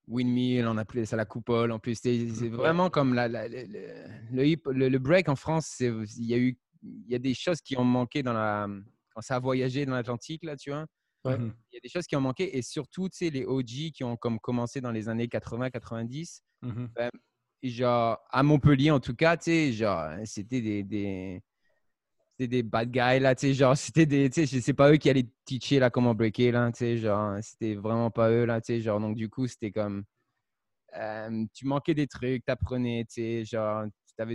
windmill, 0.06 0.66
on 0.68 0.76
appelait 0.76 1.06
ça 1.06 1.16
la 1.16 1.24
coupole. 1.24 1.72
En 1.72 1.80
plus, 1.80 1.98
c'est 2.00 2.48
vraiment 2.48 2.88
comme 2.88 3.14
la, 3.14 3.26
le, 3.26 4.28
le, 4.30 4.98
break 4.98 5.28
en 5.28 5.34
France. 5.34 5.80
Il 5.80 6.26
y 6.26 6.34
a 6.34 6.38
eu 6.38 6.56
il 6.82 7.10
y 7.10 7.14
a 7.14 7.18
des 7.18 7.34
choses 7.34 7.60
qui 7.60 7.76
ont 7.76 7.84
manqué 7.84 8.22
dans 8.22 8.32
la, 8.32 8.66
quand 9.14 9.20
ça 9.20 9.36
a 9.36 9.38
voyagé 9.38 9.84
dans 9.84 9.92
l'Atlantique, 9.92 10.44
là, 10.44 10.56
tu 10.56 10.70
vois. 10.70 10.86
Mmh 11.24 11.52
il 11.72 11.74
y 11.74 11.76
a 11.76 11.80
des 11.82 11.88
choses 11.88 12.06
qui 12.06 12.16
ont 12.16 12.20
manqué 12.20 12.56
et 12.56 12.62
surtout, 12.62 13.08
tu 13.10 13.18
sais, 13.18 13.30
les 13.30 13.44
OG 13.44 13.92
qui 13.94 14.04
ont 14.04 14.16
comme 14.16 14.40
commencé 14.40 14.80
dans 14.80 14.90
les 14.90 15.08
années 15.08 15.26
80-90, 15.28 16.42
mmh 16.62 16.86
ben, 16.94 17.10
genre, 17.62 18.18
à 18.30 18.42
Montpellier 18.42 18.90
en 18.90 19.00
tout 19.00 19.14
cas, 19.14 19.36
tu 19.36 19.44
sais, 19.44 19.72
genre, 19.72 20.10
c'était 20.24 20.62
des, 20.62 20.82
des 20.82 21.42
des 22.38 22.62
bad 22.62 22.90
guys, 22.90 23.20
là, 23.20 23.34
tu 23.34 23.48
sais, 23.48 23.54
genre, 23.54 23.76
c'était 23.76 24.06
des, 24.06 24.30
tu 24.30 24.46
sais, 24.46 24.60
c'est 24.60 24.74
pas 24.74 24.90
eux 24.90 24.96
qui 24.96 25.10
allaient 25.10 25.28
teacher, 25.44 25.78
là, 25.78 25.90
comment 25.90 26.14
breaker, 26.14 26.52
là, 26.52 26.70
tu 26.72 26.78
sais, 26.78 26.96
genre, 26.96 27.36
c'était 27.42 27.74
vraiment 27.74 28.10
pas 28.10 28.30
eux, 28.30 28.44
là, 28.44 28.60
tu 28.60 28.74
sais, 28.74 28.80
genre, 28.80 29.00
donc, 29.00 29.16
du 29.16 29.28
coup, 29.28 29.46
c'était 29.46 29.72
comme, 29.72 30.04
euh, 30.96 31.44
tu 31.52 31.66
manquais 31.66 31.94
des 31.94 32.06
trucs, 32.06 32.44
t'apprenais, 32.44 33.04
tu 33.04 33.22
sais, 33.22 33.44
genre, 33.44 33.84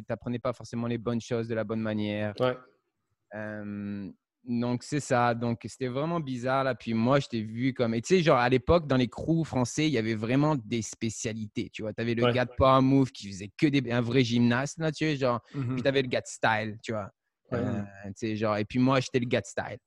t'apprenais 0.07 0.39
pas 0.39 0.53
forcément 0.53 0.87
les 0.87 0.97
bonnes 0.97 1.21
choses 1.21 1.47
de 1.47 1.55
la 1.55 1.63
bonne 1.63 1.81
manière. 1.81 2.33
Ouais. 2.39 2.57
Euh, 3.33 4.11
donc, 4.47 4.83
c'est 4.83 4.99
ça. 4.99 5.33
Donc, 5.33 5.61
c'était 5.65 5.87
vraiment 5.87 6.19
bizarre. 6.19 6.63
Là. 6.63 6.75
Puis 6.75 6.93
moi, 6.93 7.19
je 7.19 7.27
t'ai 7.27 7.41
vu 7.41 7.73
comme. 7.73 7.93
Et 7.93 8.01
tu 8.01 8.15
sais, 8.15 8.21
genre, 8.21 8.37
à 8.37 8.49
l'époque, 8.49 8.87
dans 8.87 8.97
les 8.97 9.07
crews 9.07 9.43
français, 9.43 9.87
il 9.87 9.93
y 9.93 9.97
avait 9.97 10.15
vraiment 10.15 10.55
des 10.55 10.81
spécialités. 10.81 11.69
Tu 11.71 11.81
vois, 11.81 11.93
tu 11.93 12.01
avais 12.01 12.13
le 12.15 12.31
gars 12.31 12.45
de 12.45 12.51
Power 12.57 12.81
Move 12.81 13.11
qui 13.11 13.27
faisait 13.29 13.51
que 13.57 13.67
des... 13.67 13.91
un 13.91 14.01
vrai 14.01 14.23
gymnaste, 14.23 14.77
là, 14.79 14.91
tu 14.91 15.05
vois, 15.05 15.15
genre. 15.15 15.41
Puis 15.51 15.59
Mhm. 15.61 15.81
tu 15.81 15.87
avais 15.87 16.01
le 16.01 16.07
gars 16.07 16.21
de 16.21 16.27
style, 16.27 16.77
tu 16.83 16.91
vois. 16.91 17.09
Euh, 17.53 17.81
tu 18.07 18.11
sais, 18.15 18.35
genre, 18.35 18.57
et 18.57 18.65
puis 18.65 18.79
moi, 18.79 18.99
j'étais 18.99 19.19
le 19.19 19.27
gars 19.27 19.41
de 19.41 19.45
style. 19.45 19.77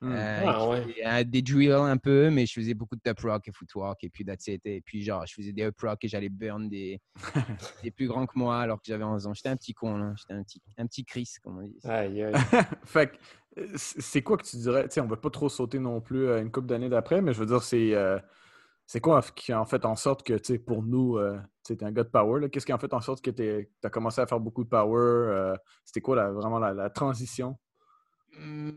Mhm. 0.00 0.12
Euh, 0.12 0.42
Ah, 0.46 0.68
ouais. 0.68 1.24
des 1.24 1.40
drills 1.40 1.70
un 1.72 1.96
peu, 1.96 2.28
mais 2.28 2.44
je 2.44 2.52
faisais 2.52 2.74
beaucoup 2.74 2.96
de 2.96 3.00
top 3.00 3.20
rock 3.20 3.48
et 3.48 3.52
footwork. 3.52 4.02
Et 4.04 4.10
puis, 4.10 4.24
that's 4.24 4.46
it. 4.48 4.60
Et 4.66 4.82
puis, 4.82 5.02
genre, 5.02 5.24
je 5.24 5.32
faisais 5.32 5.52
des 5.52 5.62
up 5.62 5.76
rock 5.80 6.04
et 6.04 6.08
j'allais 6.08 6.28
burn 6.28 6.68
des, 6.68 7.00
des 7.82 7.90
plus 7.90 8.06
grands 8.08 8.26
que 8.26 8.36
moi 8.38 8.60
alors 8.60 8.78
que 8.78 8.84
j'avais 8.86 9.04
11 9.04 9.26
ans. 9.26 9.32
J'étais 9.32 9.48
un 9.48 9.56
petit 9.56 9.72
con, 9.72 9.96
là. 9.96 10.12
J'étais 10.18 10.34
un 10.34 10.42
petit, 10.42 10.60
un 10.76 10.86
petit 10.86 11.04
Chris, 11.06 11.30
comme 11.42 11.58
on 11.58 11.62
dit. 11.62 11.78
Aïe, 11.84 12.22
aïe. 12.22 12.32
fait 12.84 13.12
c'est 13.76 14.22
quoi 14.22 14.36
que 14.36 14.44
tu 14.44 14.56
dirais? 14.56 14.84
Tu 14.88 14.94
sais, 14.94 15.00
on 15.00 15.06
va 15.06 15.16
pas 15.16 15.30
trop 15.30 15.48
sauter 15.48 15.78
non 15.78 16.00
plus 16.00 16.30
à 16.30 16.38
une 16.38 16.50
couple 16.50 16.66
d'années 16.68 16.88
d'après, 16.88 17.20
mais 17.22 17.32
je 17.32 17.40
veux 17.40 17.46
dire, 17.46 17.62
c'est 17.62 17.94
euh, 17.94 18.18
c'est 18.86 19.00
quoi 19.00 19.22
qui 19.22 19.52
a 19.52 19.60
en 19.60 19.66
fait 19.66 19.84
en 19.84 19.96
sorte 19.96 20.22
que, 20.24 20.34
tu 20.34 20.54
sais, 20.54 20.58
pour 20.58 20.82
nous, 20.82 21.16
euh, 21.18 21.38
tu 21.64 21.72
es 21.74 21.84
un 21.84 21.92
gars 21.92 22.04
de 22.04 22.08
power, 22.10 22.40
là, 22.40 22.48
qu'est-ce 22.48 22.66
qui 22.66 22.72
a 22.72 22.76
en 22.76 22.78
fait 22.78 22.94
en 22.94 23.00
sorte 23.00 23.22
que 23.24 23.30
tu 23.30 23.68
as 23.84 23.90
commencé 23.90 24.20
à 24.20 24.26
faire 24.26 24.40
beaucoup 24.40 24.64
de 24.64 24.68
power? 24.68 24.98
euh, 25.00 25.56
C'était 25.84 26.00
quoi 26.02 26.16
la- 26.16 26.30
vraiment 26.32 26.58
la, 26.58 26.74
la 26.74 26.90
transition? 26.90 27.58
Hmm, 28.36 28.70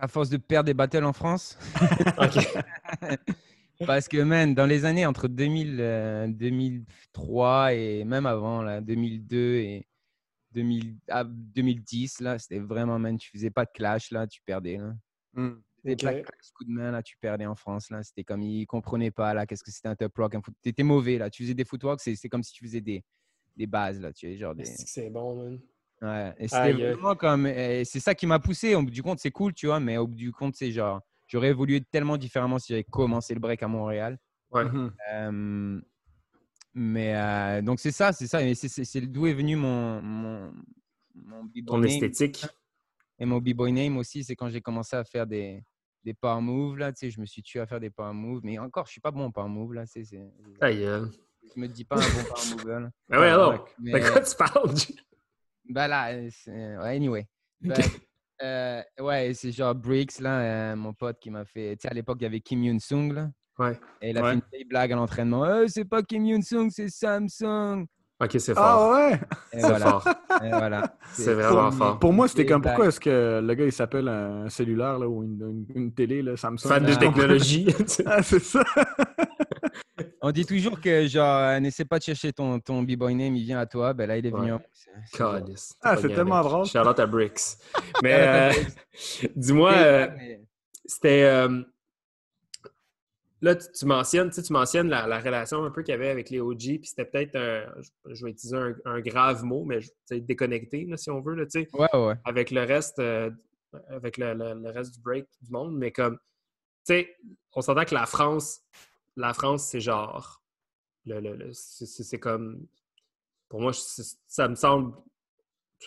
À 0.00 0.08
force 0.08 0.30
de 0.30 0.36
perdre 0.38 0.66
des 0.66 0.74
battles 0.74 1.04
en 1.04 1.12
France. 1.12 1.58
Parce 3.86 4.08
que, 4.08 4.22
man, 4.22 4.54
dans 4.54 4.66
les 4.66 4.84
années 4.84 5.06
entre 5.06 5.28
2000, 5.28 5.78
euh, 5.80 6.26
2003 6.28 7.74
et 7.74 8.04
même 8.04 8.26
avant, 8.26 8.62
là, 8.62 8.80
2002 8.80 9.56
et 9.56 9.86
2000, 10.54 10.96
ah, 11.08 11.24
2010, 11.24 12.20
là, 12.20 12.38
c'était 12.38 12.60
vraiment, 12.60 12.98
man, 12.98 13.18
tu 13.18 13.30
faisais 13.30 13.50
pas 13.50 13.64
de 13.64 13.70
clash, 13.74 14.10
là, 14.10 14.26
tu 14.26 14.40
perdais. 14.42 14.78
Là. 14.78 14.94
Hmm. 15.34 15.60
C'était 15.76 15.96
de 15.96 16.04
la 16.04 16.12
Ok. 16.12 16.22
clash 16.22 16.50
coup 16.54 16.64
de 16.64 16.70
main, 16.70 16.90
là, 16.92 17.02
tu 17.02 17.16
perdais 17.18 17.44
en 17.46 17.56
France, 17.56 17.90
là. 17.90 18.02
C'était 18.02 18.24
comme, 18.24 18.42
ils 18.42 18.66
comprenaient 18.66 19.10
pas, 19.10 19.34
là, 19.34 19.44
qu'est-ce 19.46 19.64
que 19.64 19.70
c'était 19.72 19.88
un 19.88 19.96
top 19.96 20.16
rock. 20.16 20.34
un 20.34 20.40
foot- 20.40 20.54
T'étais 20.62 20.84
mauvais, 20.84 21.18
là. 21.18 21.28
Tu 21.28 21.42
faisais 21.42 21.54
des 21.54 21.64
footwork, 21.64 22.00
c'est 22.00 22.14
c'est 22.14 22.28
comme 22.28 22.42
si 22.42 22.52
tu 22.52 22.64
faisais 22.64 22.80
des, 22.80 23.04
des 23.56 23.66
bases, 23.66 24.00
là, 24.00 24.12
tu 24.12 24.26
sais, 24.28 24.36
genre 24.36 24.54
des... 24.54 24.64
C'est 24.64 24.84
que 24.84 24.90
c'est 24.90 25.10
bon, 25.10 25.36
man. 25.36 25.60
Ouais, 26.02 26.34
et 26.38 26.48
c'était 26.48 26.72
vraiment 26.72 27.14
comme. 27.14 27.46
C'est 27.84 28.00
ça 28.00 28.14
qui 28.14 28.26
m'a 28.26 28.38
poussé. 28.38 28.74
Au 28.74 28.82
bout 28.82 28.90
du 28.90 29.02
compte, 29.02 29.20
c'est 29.20 29.30
cool, 29.30 29.54
tu 29.54 29.66
vois, 29.66 29.80
mais 29.80 29.96
au 29.96 30.06
bout 30.06 30.14
du 30.16 30.32
compte, 30.32 30.54
c'est 30.56 30.70
genre. 30.70 31.00
J'aurais 31.26 31.48
évolué 31.48 31.80
tellement 31.80 32.18
différemment 32.18 32.58
si 32.58 32.72
j'avais 32.72 32.84
commencé 32.84 33.32
le 33.32 33.40
break 33.40 33.62
à 33.62 33.68
Montréal. 33.68 34.18
Ouais. 34.50 34.64
Mhm. 34.64 34.92
Euh, 35.12 35.80
mais 36.74 37.14
euh, 37.16 37.62
donc, 37.62 37.80
c'est 37.80 37.92
ça, 37.92 38.12
c'est 38.12 38.26
ça. 38.26 38.42
Et 38.42 38.54
c'est- 38.54 39.00
d'où 39.02 39.26
est 39.26 39.34
venu 39.34 39.56
mon, 39.56 40.02
mon, 40.02 40.52
mon 41.14 41.44
b-boy 41.44 41.64
Ton 41.66 41.78
name. 41.78 41.88
esthétique. 41.90 42.44
Et 43.18 43.24
mon 43.26 43.38
b-boy 43.38 43.72
name 43.72 43.96
aussi, 43.96 44.24
c'est 44.24 44.34
quand 44.34 44.48
j'ai 44.48 44.60
commencé 44.60 44.96
à 44.96 45.04
faire 45.04 45.26
des, 45.26 45.62
des 46.02 46.14
power 46.14 46.40
moves, 46.42 46.76
là, 46.78 46.92
tu 46.92 46.98
sais, 47.00 47.10
je 47.10 47.20
me 47.20 47.26
suis 47.26 47.42
tué 47.42 47.60
à 47.60 47.66
faire 47.66 47.80
des 47.80 47.90
power 47.90 48.12
moves. 48.12 48.40
Mais 48.42 48.58
encore, 48.58 48.86
je 48.86 48.92
suis 48.92 49.00
pas 49.00 49.10
bon 49.12 49.24
en 49.26 49.30
power 49.30 49.48
move, 49.48 49.74
là, 49.74 49.86
c'est. 49.86 50.02
Je 50.04 51.60
me 51.60 51.66
dis 51.68 51.84
pas 51.84 51.96
un 51.96 52.12
bon 52.12 52.24
power 52.24 52.56
mover, 52.56 52.80
là. 52.80 52.90
Ben 53.08 53.18
ouais, 53.20 53.28
alors. 53.28 53.68
Mais- 53.78 53.92
De 54.00 54.10
quoi 54.10 54.20
tu 54.22 54.36
parles? 54.36 54.74
Bah 55.68 55.88
là, 55.88 56.12
euh, 56.12 56.78
anyway. 56.80 57.26
Euh, 58.42 58.82
ouais, 58.98 59.32
c'est 59.32 59.52
genre 59.52 59.74
Briggs, 59.74 60.18
là, 60.20 60.72
euh, 60.72 60.76
mon 60.76 60.92
pote 60.92 61.18
qui 61.20 61.30
m'a 61.30 61.44
fait. 61.44 61.76
Tu 61.76 61.82
sais, 61.82 61.88
à 61.88 61.94
l'époque, 61.94 62.18
il 62.20 62.24
y 62.24 62.26
avait 62.26 62.40
Kim 62.40 62.62
Yoon-sung, 62.64 63.12
là. 63.12 63.30
Ouais. 63.58 63.78
Et 64.02 64.10
il 64.10 64.18
a 64.18 64.22
Ouais. 64.22 64.28
fait 64.30 64.34
une 64.34 64.42
vieille 64.52 64.64
blague 64.64 64.92
à 64.92 64.96
l'entraînement. 64.96 65.44
Euh, 65.44 65.64
c'est 65.68 65.84
pas 65.84 66.02
Kim 66.02 66.24
Yoon-sung, 66.24 66.70
c'est 66.70 66.88
Samsung. 66.88 67.86
OK, 68.20 68.30
c'est 68.38 68.54
fort. 68.54 68.64
Ah 68.64 68.92
ouais! 69.10 69.20
C'est 69.52 69.60
voilà. 69.60 69.86
fort. 69.86 70.08
Voilà. 70.40 70.96
C'est 71.12 71.34
vraiment 71.34 71.68
pour- 71.70 71.78
fort. 71.78 71.98
Pour 71.98 72.12
moi, 72.12 72.28
c'était 72.28 72.46
comme 72.46 72.62
pourquoi 72.62 72.86
est-ce 72.86 73.00
que 73.00 73.40
le 73.44 73.54
gars 73.54 73.64
il 73.64 73.72
s'appelle 73.72 74.06
un 74.08 74.48
cellulaire 74.48 74.98
là, 75.00 75.08
ou 75.08 75.24
une, 75.24 75.66
une- 75.74 75.82
une 75.82 75.92
télé, 75.92 76.22
là, 76.22 76.36
Samsung? 76.36 76.68
Fan 76.68 76.84
de 76.84 76.92
Ah. 76.92 76.96
technologie. 76.96 77.66
Ah, 78.06 78.22
c'est 78.22 78.38
ça! 78.38 78.62
On 80.22 80.30
dit 80.30 80.46
toujours 80.46 80.80
que, 80.80 81.06
genre, 81.06 81.38
euh, 81.38 81.60
n'essaie 81.60 81.84
pas 81.84 81.98
de 81.98 82.04
chercher 82.04 82.32
ton, 82.32 82.58
ton 82.60 82.82
b-boy 82.82 83.14
name, 83.14 83.36
il 83.36 83.44
vient 83.44 83.58
à 83.58 83.66
toi. 83.66 83.92
Ben 83.92 84.06
là, 84.06 84.16
il 84.16 84.24
est 84.26 84.30
venu 84.30 84.52
Ouais. 84.52 84.58
C'est-. 85.04 85.74
Ah, 85.82 85.96
c'est 85.96 86.08
tellement 86.08 86.40
drôle. 86.40 86.66
Charlotte 86.66 86.98
à 86.98 87.06
Bricks. 87.06 87.40
Mais 88.02 88.14
euh, 88.14 88.52
dis-moi, 89.36 89.72
euh, 89.74 90.08
c'était. 90.86 91.24
euh, 91.24 91.62
là, 93.44 93.54
tu, 93.56 93.66
tu 93.72 93.86
mentionnes, 93.86 94.28
tu 94.30 94.36
sais, 94.36 94.42
tu 94.42 94.52
mentionnes 94.52 94.88
la, 94.88 95.06
la 95.06 95.20
relation 95.20 95.64
un 95.64 95.70
peu 95.70 95.82
qu'il 95.82 95.92
y 95.92 95.94
avait 95.94 96.08
avec 96.10 96.30
les 96.30 96.40
OG, 96.40 96.58
puis 96.58 96.80
c'était 96.86 97.04
peut-être 97.04 97.36
un. 97.36 97.64
Je, 98.10 98.24
vais 98.24 98.30
utiliser 98.32 98.56
un, 98.56 98.74
un 98.84 99.00
grave 99.00 99.44
mot, 99.44 99.64
mais 99.64 99.80
je- 99.80 99.88
tu 99.88 99.94
sais, 100.06 100.20
déconnecté, 100.20 100.84
là, 100.86 100.96
si 100.96 101.10
on 101.10 101.20
veut, 101.20 101.34
là, 101.34 101.44
tu 101.46 101.60
sais, 101.62 101.68
Ouais, 101.72 101.88
ouais. 101.94 102.14
avec 102.24 102.50
le 102.50 102.62
reste, 102.62 102.98
euh, 102.98 103.30
avec 103.88 104.18
le, 104.18 104.34
le- 104.34 104.54
le 104.54 104.70
reste 104.70 104.94
du 104.94 105.00
break 105.00 105.26
du 105.42 105.50
monde, 105.50 105.76
mais 105.76 105.92
comme. 105.92 106.16
Tu 106.86 106.94
sais, 106.94 107.16
on 107.54 107.60
s'entend 107.62 107.84
que 107.84 107.94
la 107.94 108.06
France, 108.06 108.60
la 109.16 109.32
France, 109.32 109.64
c'est 109.68 109.80
genre. 109.80 110.42
Le, 111.06 111.50
c'est 111.52 112.18
comme. 112.18 112.66
Pour 113.48 113.60
moi, 113.60 113.72
ça 113.74 114.48
me 114.48 114.54
semble 114.54 114.94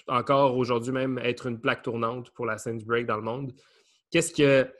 encore 0.07 0.55
aujourd'hui 0.55 0.91
même 0.93 1.17
être 1.17 1.47
une 1.47 1.59
plaque 1.59 1.81
tournante 1.81 2.29
pour 2.31 2.45
la 2.45 2.57
scène 2.57 2.77
du 2.77 2.85
break 2.85 3.05
dans 3.07 3.17
le 3.17 3.23
monde. 3.23 3.53
Qu'est-ce 4.11 4.33
que. 4.33 4.71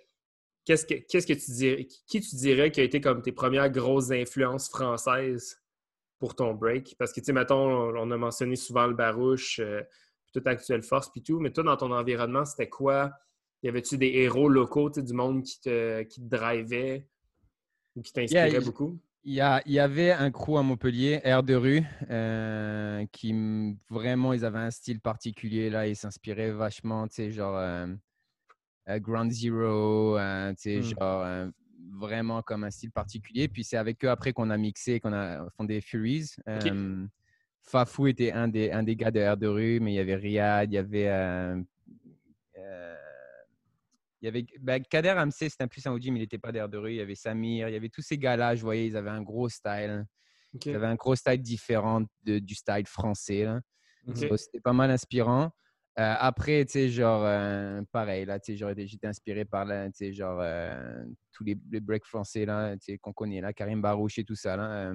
Qu'est-ce 0.67 0.85
que, 0.85 0.95
qu'est-ce 0.95 1.25
que 1.25 1.33
tu 1.33 1.51
dirais, 1.51 1.85
qui 1.85 2.19
tu 2.19 2.35
dirais 2.35 2.71
qui 2.71 2.81
a 2.81 2.83
été 2.83 2.99
comme 2.99 3.21
tes 3.21 3.31
premières 3.31 3.69
grosses 3.71 4.11
influences 4.11 4.67
françaises 4.67 5.61
pour 6.19 6.35
ton 6.35 6.53
break? 6.53 6.97
Parce 6.99 7.13
que, 7.13 7.21
tu 7.21 7.27
sais, 7.27 7.31
mettons, 7.31 7.55
on 7.97 8.11
a 8.11 8.17
mentionné 8.17 8.57
souvent 8.57 8.85
le 8.85 8.93
barouche, 8.93 9.59
euh, 9.59 9.81
toute 10.33 10.45
Actuelle 10.45 10.83
Force, 10.83 11.09
puis 11.09 11.23
tout, 11.23 11.39
mais 11.39 11.51
toi, 11.51 11.63
dans 11.63 11.77
ton 11.77 11.93
environnement, 11.93 12.43
c'était 12.43 12.67
quoi? 12.67 13.13
Y 13.63 13.69
avait-tu 13.69 13.97
des 13.97 14.07
héros 14.07 14.49
locaux, 14.49 14.89
du 14.89 15.13
monde 15.13 15.41
qui 15.41 15.61
te, 15.61 16.03
qui 16.03 16.19
te 16.19 16.35
drivait 16.35 17.07
ou 17.95 18.01
qui 18.01 18.11
t'inspirait 18.11 18.51
Yeah, 18.51 18.59
beaucoup? 18.59 18.99
Il 19.23 19.33
y, 19.35 19.41
a- 19.41 19.61
il 19.65 19.71
y 19.71 19.79
avait 19.79 20.11
un 20.11 20.31
crew 20.31 20.57
à 20.57 20.63
Montpellier, 20.63 21.21
Air 21.23 21.43
de 21.43 21.55
rue, 21.55 21.83
euh, 22.09 23.05
qui 23.13 23.33
vraiment, 23.89 24.33
ils 24.33 24.43
avaient 24.43 24.59
un 24.59 24.71
style 24.71 24.99
particulier 24.99 25.69
là, 25.69 25.87
ils 25.87 25.95
s'inspiraient 25.95 26.51
vachement, 26.51 27.07
tu 27.07 27.15
sais, 27.15 27.31
genre 27.31 27.55
euh, 27.55 27.87
Ground 28.99 29.31
Zero, 29.31 30.17
euh, 30.17 30.51
tu 30.53 30.55
sais, 30.61 30.81
Hmm. 30.81 30.99
genre 30.99 31.23
euh, 31.23 31.49
vraiment 31.99 32.41
comme 32.41 32.63
un 32.63 32.71
style 32.71 32.91
particulier. 32.91 33.47
Puis 33.47 33.63
c'est 33.63 33.77
avec 33.77 34.03
eux 34.05 34.09
après 34.09 34.33
qu'on 34.33 34.49
a 34.49 34.57
mixé, 34.57 34.99
qu'on 34.99 35.13
a 35.13 35.49
fondé 35.57 35.81
Furies. 35.81 36.27
Euh, 36.47 37.05
Fafou 37.63 38.07
était 38.07 38.31
un 38.31 38.47
des, 38.47 38.71
un 38.71 38.83
des 38.83 38.95
gars 38.95 39.11
de 39.11 39.19
Air 39.19 39.35
de 39.37 39.47
rue, 39.47 39.79
mais 39.81 39.91
il 39.93 39.95
y 39.95 39.99
avait 39.99 40.15
Riyad, 40.15 40.71
il 40.71 40.75
y 40.75 40.77
avait. 40.77 41.09
euh, 41.09 41.61
euh, 42.57 42.95
il 44.21 44.25
y 44.25 44.27
avait 44.29 44.45
ben, 44.59 44.81
Kader 44.83 45.11
Hamsé, 45.11 45.47
c'était 45.49 45.63
un 45.63 45.67
plus 45.67 45.85
un 45.85 45.91
OG, 45.91 46.05
mais 46.05 46.19
il 46.19 46.21
n'était 46.21 46.39
pas 46.39 46.51
d'air 46.51 46.67
de 46.69 46.77
rue. 46.77 46.93
Il 46.93 46.97
y 46.97 47.01
avait 47.01 47.13
Samir, 47.13 47.69
il 47.69 47.73
y 47.73 47.75
avait 47.75 47.89
tous 47.89 48.01
ces 48.01 48.17
gars-là, 48.17 48.55
je 48.55 48.61
voyais, 48.63 48.87
ils 48.87 48.97
avaient 48.97 49.11
un 49.11 49.21
gros 49.21 49.47
style. 49.47 50.05
Ils 50.65 50.75
avaient 50.75 50.87
un 50.87 50.95
gros 50.95 51.15
style 51.15 51.41
différent 51.41 52.01
de- 52.23 52.39
du 52.39 52.55
style 52.55 52.87
français. 52.87 53.45
C'était 54.37 54.59
pas 54.61 54.73
mal 54.73 54.89
inspirant. 54.89 55.51
Euh, 55.99 56.13
après, 56.19 56.63
tu 56.65 56.73
sais, 56.73 56.89
genre, 56.89 57.23
euh, 57.25 57.81
pareil, 57.91 58.25
là, 58.25 58.39
tu 58.39 58.51
sais, 58.51 58.57
genre, 58.57 58.71
j'étais 58.75 59.07
inspiré 59.07 59.45
par, 59.45 59.65
là, 59.65 59.87
tu 59.87 59.95
sais, 59.95 60.13
genre, 60.13 60.39
euh, 60.41 61.03
tous 61.31 61.43
les, 61.43 61.57
les 61.71 61.79
breaks 61.79 62.05
français, 62.05 62.45
là, 62.45 62.77
tu 62.77 62.85
sais, 62.85 62.97
qu'on 62.99 63.13
connaît, 63.13 63.41
là, 63.41 63.51
Karim 63.51 63.81
Barouche 63.81 64.19
et 64.19 64.23
tout 64.23 64.35
ça, 64.35 64.55
là. 64.55 64.93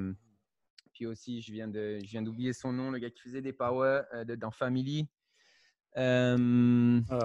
puis 0.93 1.07
aussi, 1.07 1.41
je 1.41 1.53
viens 1.53 1.67
de, 1.67 1.99
je 2.05 2.09
viens 2.09 2.23
d'oublier 2.23 2.53
son 2.53 2.73
nom, 2.73 2.93
le 2.93 3.01
gars 3.01 3.11
qui 3.11 3.21
faisait 3.21 3.43
des 3.43 3.53
power 3.53 4.03
de- 4.27 4.37
dans 4.37 4.53
Family. 4.53 5.09
Ah. 5.97 6.37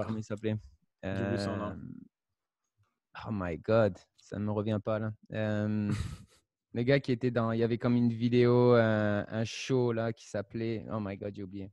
Comment 0.05 0.17
il 0.17 0.23
s'appelait? 0.23 0.55
Son 1.03 1.57
nom. 1.57 1.77
Oh 3.27 3.29
my 3.31 3.59
God, 3.59 3.95
ça 4.17 4.39
ne 4.39 4.45
me 4.45 4.51
revient 4.51 4.79
pas, 4.83 4.97
là. 4.97 5.11
Le 6.73 6.83
gars 6.83 6.99
qui 6.99 7.11
était 7.11 7.31
dans, 7.31 7.51
il 7.53 7.59
y 7.59 7.63
avait 7.63 7.77
comme 7.77 7.95
une 7.95 8.11
vidéo, 8.11 8.73
un 8.73 9.43
show, 9.45 9.91
là, 9.91 10.13
qui 10.13 10.27
s'appelait, 10.27 10.83
oh 10.91 10.99
my 10.99 11.15
God, 11.15 11.35
j'ai 11.35 11.43
oublié. 11.43 11.71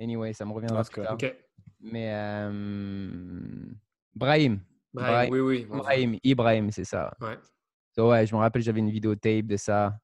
Anyway, 0.00 0.32
ça 0.32 0.44
me 0.44 0.52
reviendra 0.52 0.84
plus 0.84 1.02
tard. 1.02 1.14
OK. 1.14 1.34
Mais 1.80 2.10
euh, 2.12 2.50
Brahim, 4.14 4.60
Brahim, 4.92 5.28
Brahim. 5.28 5.32
oui, 5.32 5.40
oui. 5.40 5.64
bon, 5.66 5.76
Ibrahim, 5.78 6.18
Ibrahim, 6.22 6.70
c'est 6.70 6.84
ça. 6.84 7.14
Ouais. 7.20 7.38
So, 7.94 8.10
ouais, 8.10 8.26
je 8.26 8.34
me 8.34 8.40
rappelle, 8.40 8.62
j'avais 8.62 8.80
une 8.80 8.90
vidéotape 8.90 9.46
de 9.46 9.56
ça. 9.56 9.98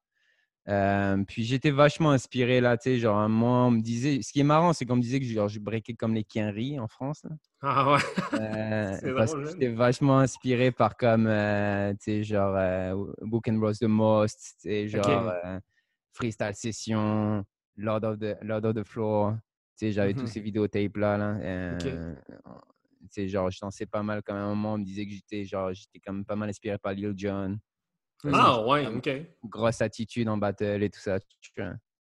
Euh, 0.69 1.21
puis 1.27 1.43
j'étais 1.43 1.71
vachement 1.71 2.11
inspiré 2.11 2.61
là, 2.61 2.77
tu 2.77 2.83
sais, 2.83 2.97
genre 2.97 3.27
moi 3.27 3.65
on 3.65 3.71
me 3.71 3.81
disait, 3.81 4.21
ce 4.21 4.31
qui 4.31 4.39
est 4.39 4.45
marrant, 4.45 4.71
c'est 4.71 4.85
qu'on 4.85 4.95
me 4.95 5.01
disait 5.01 5.19
que 5.19 5.25
genre, 5.25 5.49
je 5.49 5.59
breakais 5.59 5.93
comme 5.93 6.13
les 6.13 6.23
Kienri 6.23 6.79
en 6.79 6.87
France. 6.87 7.21
là. 7.23 7.31
Ah 7.61 7.91
ouais. 7.91 7.99
Euh, 8.39 8.97
parce 9.17 9.33
que 9.33 9.39
hein. 9.39 9.49
j'étais 9.51 9.67
vachement 9.73 10.19
inspiré 10.19 10.71
par 10.71 10.95
comme, 10.95 11.27
euh, 11.27 11.91
tu 11.95 11.97
sais, 11.99 12.23
genre 12.23 13.05
Book 13.21 13.49
and 13.49 13.59
Rose 13.59 13.79
the 13.79 13.87
Most, 13.87 14.55
tu 14.61 14.69
sais, 14.69 14.87
genre 14.87 15.33
Freestyle 16.13 16.55
Session, 16.55 17.43
Lord 17.75 18.05
of 18.05 18.19
the, 18.19 18.37
Lord 18.41 18.65
of 18.65 18.75
the 18.75 18.85
Floor. 18.85 19.35
Tu 19.77 19.87
sais, 19.87 19.91
j'avais 19.91 20.13
tous 20.13 20.23
mmh 20.23 20.27
ces 20.27 20.39
vidéotapes 20.39 20.97
là. 20.97 21.17
là 21.17 21.37
euh, 21.41 22.15
genre, 23.27 23.49
je 23.49 23.59
dansais 23.59 23.85
pas 23.85 24.03
mal 24.03 24.21
quand 24.23 24.33
même. 24.33 24.43
À 24.43 24.45
un 24.45 24.49
moment, 24.49 24.73
on 24.73 24.77
me 24.77 24.83
disait 24.83 25.05
que 25.05 25.11
j'étais 25.11 25.45
genre, 25.45 25.73
j'étais 25.73 25.99
quand 25.99 26.13
même 26.13 26.25
pas 26.25 26.35
mal 26.35 26.49
inspiré 26.49 26.77
par 26.77 26.93
Lil 26.93 27.13
Jon. 27.17 27.57
Ah 28.31 28.65
ouais, 28.65 28.87
ok. 28.87 29.09
Grosse 29.43 29.81
attitude 29.81 30.29
en 30.29 30.37
battle 30.37 30.83
et 30.83 30.89
tout 30.89 30.99
ça. 30.99 31.19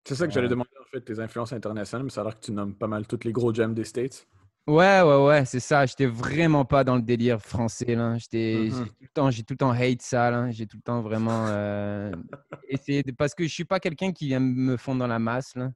C'est 0.04 0.16
ça 0.16 0.28
que 0.28 0.34
j'allais 0.34 0.48
demander 0.48 0.70
en 0.82 0.86
fait, 0.86 1.02
tes 1.02 1.20
influences 1.20 1.54
internationales, 1.54 2.06
mais 2.06 2.10
ça 2.10 2.22
a 2.22 2.24
l'air 2.24 2.40
que 2.40 2.46
tu 2.46 2.52
nommes 2.52 2.76
pas 2.76 2.88
mal 2.88 3.06
tous 3.06 3.20
les 3.26 3.32
gros 3.32 3.54
gems 3.54 3.74
des 3.74 3.84
States. 3.84 4.26
Ouais, 4.68 5.02
ouais, 5.02 5.26
ouais, 5.26 5.46
c'est 5.46 5.62
ça. 5.62 5.86
J'étais 5.86 6.06
vraiment 6.06 6.66
pas 6.66 6.84
dans 6.84 6.98
le 6.98 7.02
délire 7.02 7.42
français. 7.42 7.96
Là. 7.96 8.18
J'étais, 8.18 8.68
mmh 8.70 8.86
tout 8.86 8.94
le 9.02 9.08
temps, 9.08 9.32
j'ai 9.32 9.44
tout 9.44 9.54
le 9.54 9.58
temps 9.58 9.72
hate 9.72 10.02
ça. 10.02 10.52
J'ai 10.52 10.68
tout 10.68 10.76
le 10.76 10.84
temps 10.84 11.02
vraiment 11.02 11.46
euh, 11.48 12.12
essayé 12.68 13.02
de... 13.02 13.12
Parce 13.14 13.34
que 13.34 13.46
je 13.46 13.54
suis 13.54 13.64
pas 13.64 13.80
quelqu'un 13.80 14.12
qui 14.12 14.34
aime 14.34 14.54
me 14.54 14.76
fondre 14.76 15.00
dans 15.00 15.08
la 15.08 15.20
masse. 15.20 15.56
Là. 15.56 15.72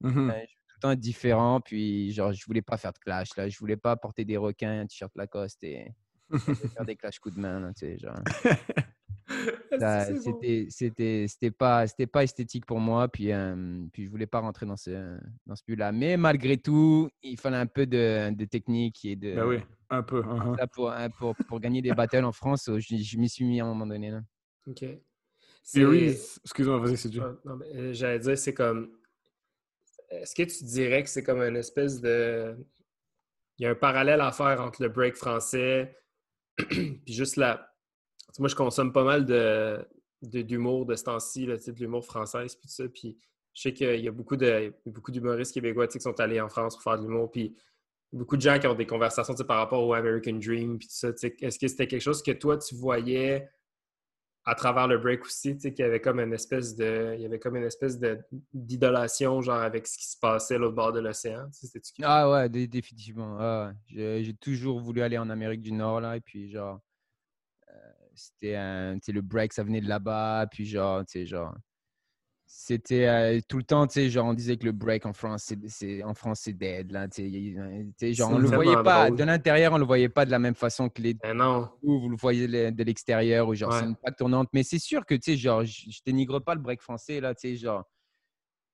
Mmh 0.00 0.30
euh, 0.30 0.32
je 0.46 0.54
temps 0.84 0.90
être 0.92 1.00
différent. 1.00 1.60
Puis, 1.60 2.12
genre, 2.12 2.32
je 2.32 2.44
voulais 2.44 2.62
pas 2.62 2.76
faire 2.76 2.92
de 2.92 2.98
clash. 2.98 3.36
Là. 3.36 3.48
Je 3.48 3.58
voulais 3.58 3.76
pas 3.76 3.96
porter 3.96 4.24
des 4.24 4.36
requins, 4.36 4.80
un 4.80 4.86
t-shirt 4.86 5.12
Lacoste 5.16 5.64
et, 5.64 5.92
faire 6.30 6.84
des 6.84 6.96
clash 6.96 7.18
coups 7.18 7.36
de 7.36 7.40
main. 7.40 7.60
Là, 7.60 7.72
tu 7.74 7.86
sais, 7.86 7.98
genre. 7.98 8.14
c'était 10.20 10.66
c'était 10.68 11.24
c'était 11.28 11.50
pas 11.50 11.86
c'était 11.86 12.06
pas 12.06 12.24
esthétique 12.24 12.66
pour 12.66 12.78
moi 12.78 13.08
puis 13.08 13.32
euh, 13.32 13.82
puis 13.90 14.04
je 14.04 14.10
voulais 14.10 14.26
pas 14.26 14.40
rentrer 14.40 14.66
dans 14.66 14.76
ce 14.76 15.16
dans 15.46 15.56
ce 15.56 15.62
but 15.66 15.76
là 15.76 15.92
mais 15.92 16.18
malgré 16.18 16.58
tout 16.58 17.08
il 17.22 17.38
fallait 17.38 17.56
un 17.56 17.66
peu 17.66 17.86
de, 17.86 18.30
de 18.34 18.44
technique 18.44 19.02
et 19.06 19.16
de 19.16 19.34
ben 19.34 19.46
oui 19.46 19.56
un 19.88 20.02
peu 20.02 20.20
uh-huh. 20.20 20.68
pour, 20.68 20.92
hein, 20.92 21.08
pour, 21.08 21.34
pour, 21.48 21.58
gagner 21.58 21.80
des 21.80 21.92
battles 21.92 22.24
en 22.24 22.32
France 22.32 22.70
je, 22.70 22.96
je 22.96 23.16
m'y 23.16 23.28
suis 23.30 23.46
mis 23.46 23.62
à 23.62 23.64
un 23.64 23.68
moment 23.68 23.86
donné 23.86 24.10
là. 24.10 24.20
ok 24.66 24.84
excuse-moi 25.74 26.78
vas-y 26.78 26.98
c'est 26.98 27.08
dur 27.08 27.38
euh, 27.46 27.94
j'allais 27.94 28.18
dire 28.18 28.36
c'est 28.36 28.54
comme 28.54 28.90
est-ce 30.22 30.34
que 30.34 30.42
tu 30.42 30.64
dirais 30.64 31.02
que 31.02 31.08
c'est 31.08 31.22
comme 31.22 31.40
une 31.40 31.56
espèce 31.56 32.00
de 32.00 32.56
il 33.58 33.64
y 33.64 33.66
a 33.66 33.70
un 33.70 33.74
parallèle 33.74 34.20
à 34.20 34.32
faire 34.32 34.60
entre 34.60 34.82
le 34.82 34.88
break 34.88 35.14
français 35.14 35.96
puis 36.56 37.02
juste 37.06 37.36
la 37.36 37.74
moi, 38.38 38.48
je 38.48 38.54
consomme 38.54 38.92
pas 38.92 39.04
mal 39.04 39.24
d'humour 40.22 40.86
de, 40.86 40.96
ce 40.96 41.04
temps-ci, 41.04 41.46
de 41.46 41.78
l'humour 41.78 42.04
français, 42.04 42.46
puis 42.46 42.56
tout 42.62 42.68
ça. 42.68 42.88
Puis 42.88 43.16
je 43.52 43.62
sais 43.62 43.72
qu'il 43.72 44.00
y 44.00 44.08
a 44.08 44.12
beaucoup, 44.12 44.36
de, 44.36 44.74
beaucoup 44.86 45.12
d'humoristes 45.12 45.54
québécois 45.54 45.86
qui 45.86 46.00
sont 46.00 46.18
allés 46.20 46.40
en 46.40 46.48
France 46.48 46.74
pour 46.74 46.82
faire 46.82 46.98
de 46.98 47.02
l'humour. 47.02 47.30
Puis 47.30 47.54
beaucoup 48.12 48.36
de 48.36 48.42
gens 48.42 48.58
qui 48.58 48.66
ont 48.66 48.74
des 48.74 48.86
conversations 48.86 49.34
par 49.46 49.58
rapport 49.58 49.86
au 49.86 49.94
American 49.94 50.34
Dream, 50.34 50.78
puis 50.78 50.88
tout 50.88 50.94
ça. 50.94 51.10
Est-ce 51.10 51.58
que 51.58 51.68
c'était 51.68 51.86
quelque 51.86 52.02
chose 52.02 52.22
que 52.22 52.32
toi, 52.32 52.58
tu 52.58 52.74
voyais 52.74 53.48
à 54.46 54.54
travers 54.54 54.86
le 54.86 54.98
break 54.98 55.24
aussi, 55.24 55.56
qu'il 55.56 55.78
y 55.78 55.82
avait 55.82 56.00
comme 56.00 56.20
une 56.20 56.32
espèce 56.32 56.76
de. 56.76 57.14
Il 57.16 57.22
y 57.22 57.26
avait 57.26 57.38
comme 57.38 57.56
une 57.56 57.64
espèce 57.64 57.98
de, 57.98 58.18
d'idolation, 58.52 59.40
genre 59.40 59.60
avec 59.60 59.86
ce 59.86 59.96
qui 59.96 60.06
se 60.06 60.18
passait 60.18 60.58
l'autre 60.58 60.74
bord 60.74 60.92
de 60.92 61.00
l'océan. 61.00 61.48
Ah 62.02 62.30
ouais, 62.30 62.48
définitivement. 62.48 63.72
J'ai, 63.86 64.34
toujours 64.40 64.80
voulu 64.80 65.02
aller 65.02 65.18
en 65.18 65.30
Amérique 65.30 65.62
du 65.62 65.72
Nord, 65.72 66.00
là, 66.00 66.16
et 66.16 66.20
puis 66.20 66.50
genre 66.50 66.80
c'était 68.14 68.56
un, 68.56 68.96
le 69.08 69.20
break, 69.20 69.52
ça 69.52 69.62
venait 69.62 69.80
de 69.80 69.88
là-bas, 69.88 70.46
puis 70.50 70.64
genre, 70.64 71.04
tu 71.04 71.12
sais, 71.12 71.26
genre, 71.26 71.54
c'était 72.56 73.08
euh, 73.08 73.40
tout 73.48 73.58
le 73.58 73.64
temps, 73.64 73.86
tu 73.88 73.94
sais, 73.94 74.08
genre, 74.08 74.26
on 74.26 74.32
disait 74.32 74.56
que 74.56 74.64
le 74.64 74.70
break 74.70 75.06
en 75.06 75.12
France, 75.12 75.52
c'est, 75.66 76.04
en 76.04 76.14
France, 76.14 76.42
c'est 76.44 76.52
dead, 76.52 76.92
là, 76.92 77.08
tu 77.08 77.28
sais, 77.98 78.14
genre, 78.14 78.30
on 78.30 78.38
le 78.38 78.46
voyait 78.46 78.80
pas, 78.82 79.10
de 79.10 79.24
l'intérieur, 79.24 79.72
on 79.72 79.78
le 79.78 79.84
voyait 79.84 80.08
pas 80.08 80.24
de 80.24 80.30
la 80.30 80.38
même 80.38 80.54
façon 80.54 80.88
que 80.88 81.02
les 81.02 81.16
eh 81.24 81.34
non. 81.34 81.68
vous 81.82 82.08
le 82.08 82.16
voyez 82.16 82.46
de 82.46 82.84
l'extérieur, 82.84 83.48
ou 83.48 83.54
genre, 83.54 83.72
c'est 83.72 83.84
une 83.84 83.96
plaque 83.96 84.16
tournante, 84.16 84.48
mais 84.52 84.62
c'est 84.62 84.78
sûr 84.78 85.04
que, 85.04 85.16
tu 85.16 85.32
sais, 85.32 85.36
genre, 85.36 85.64
je, 85.64 85.90
je 85.90 86.00
dénigre 86.06 86.38
pas 86.38 86.54
le 86.54 86.60
break 86.60 86.80
français, 86.80 87.20
là, 87.20 87.34
tu 87.34 87.48
sais, 87.48 87.56
genre, 87.56 87.84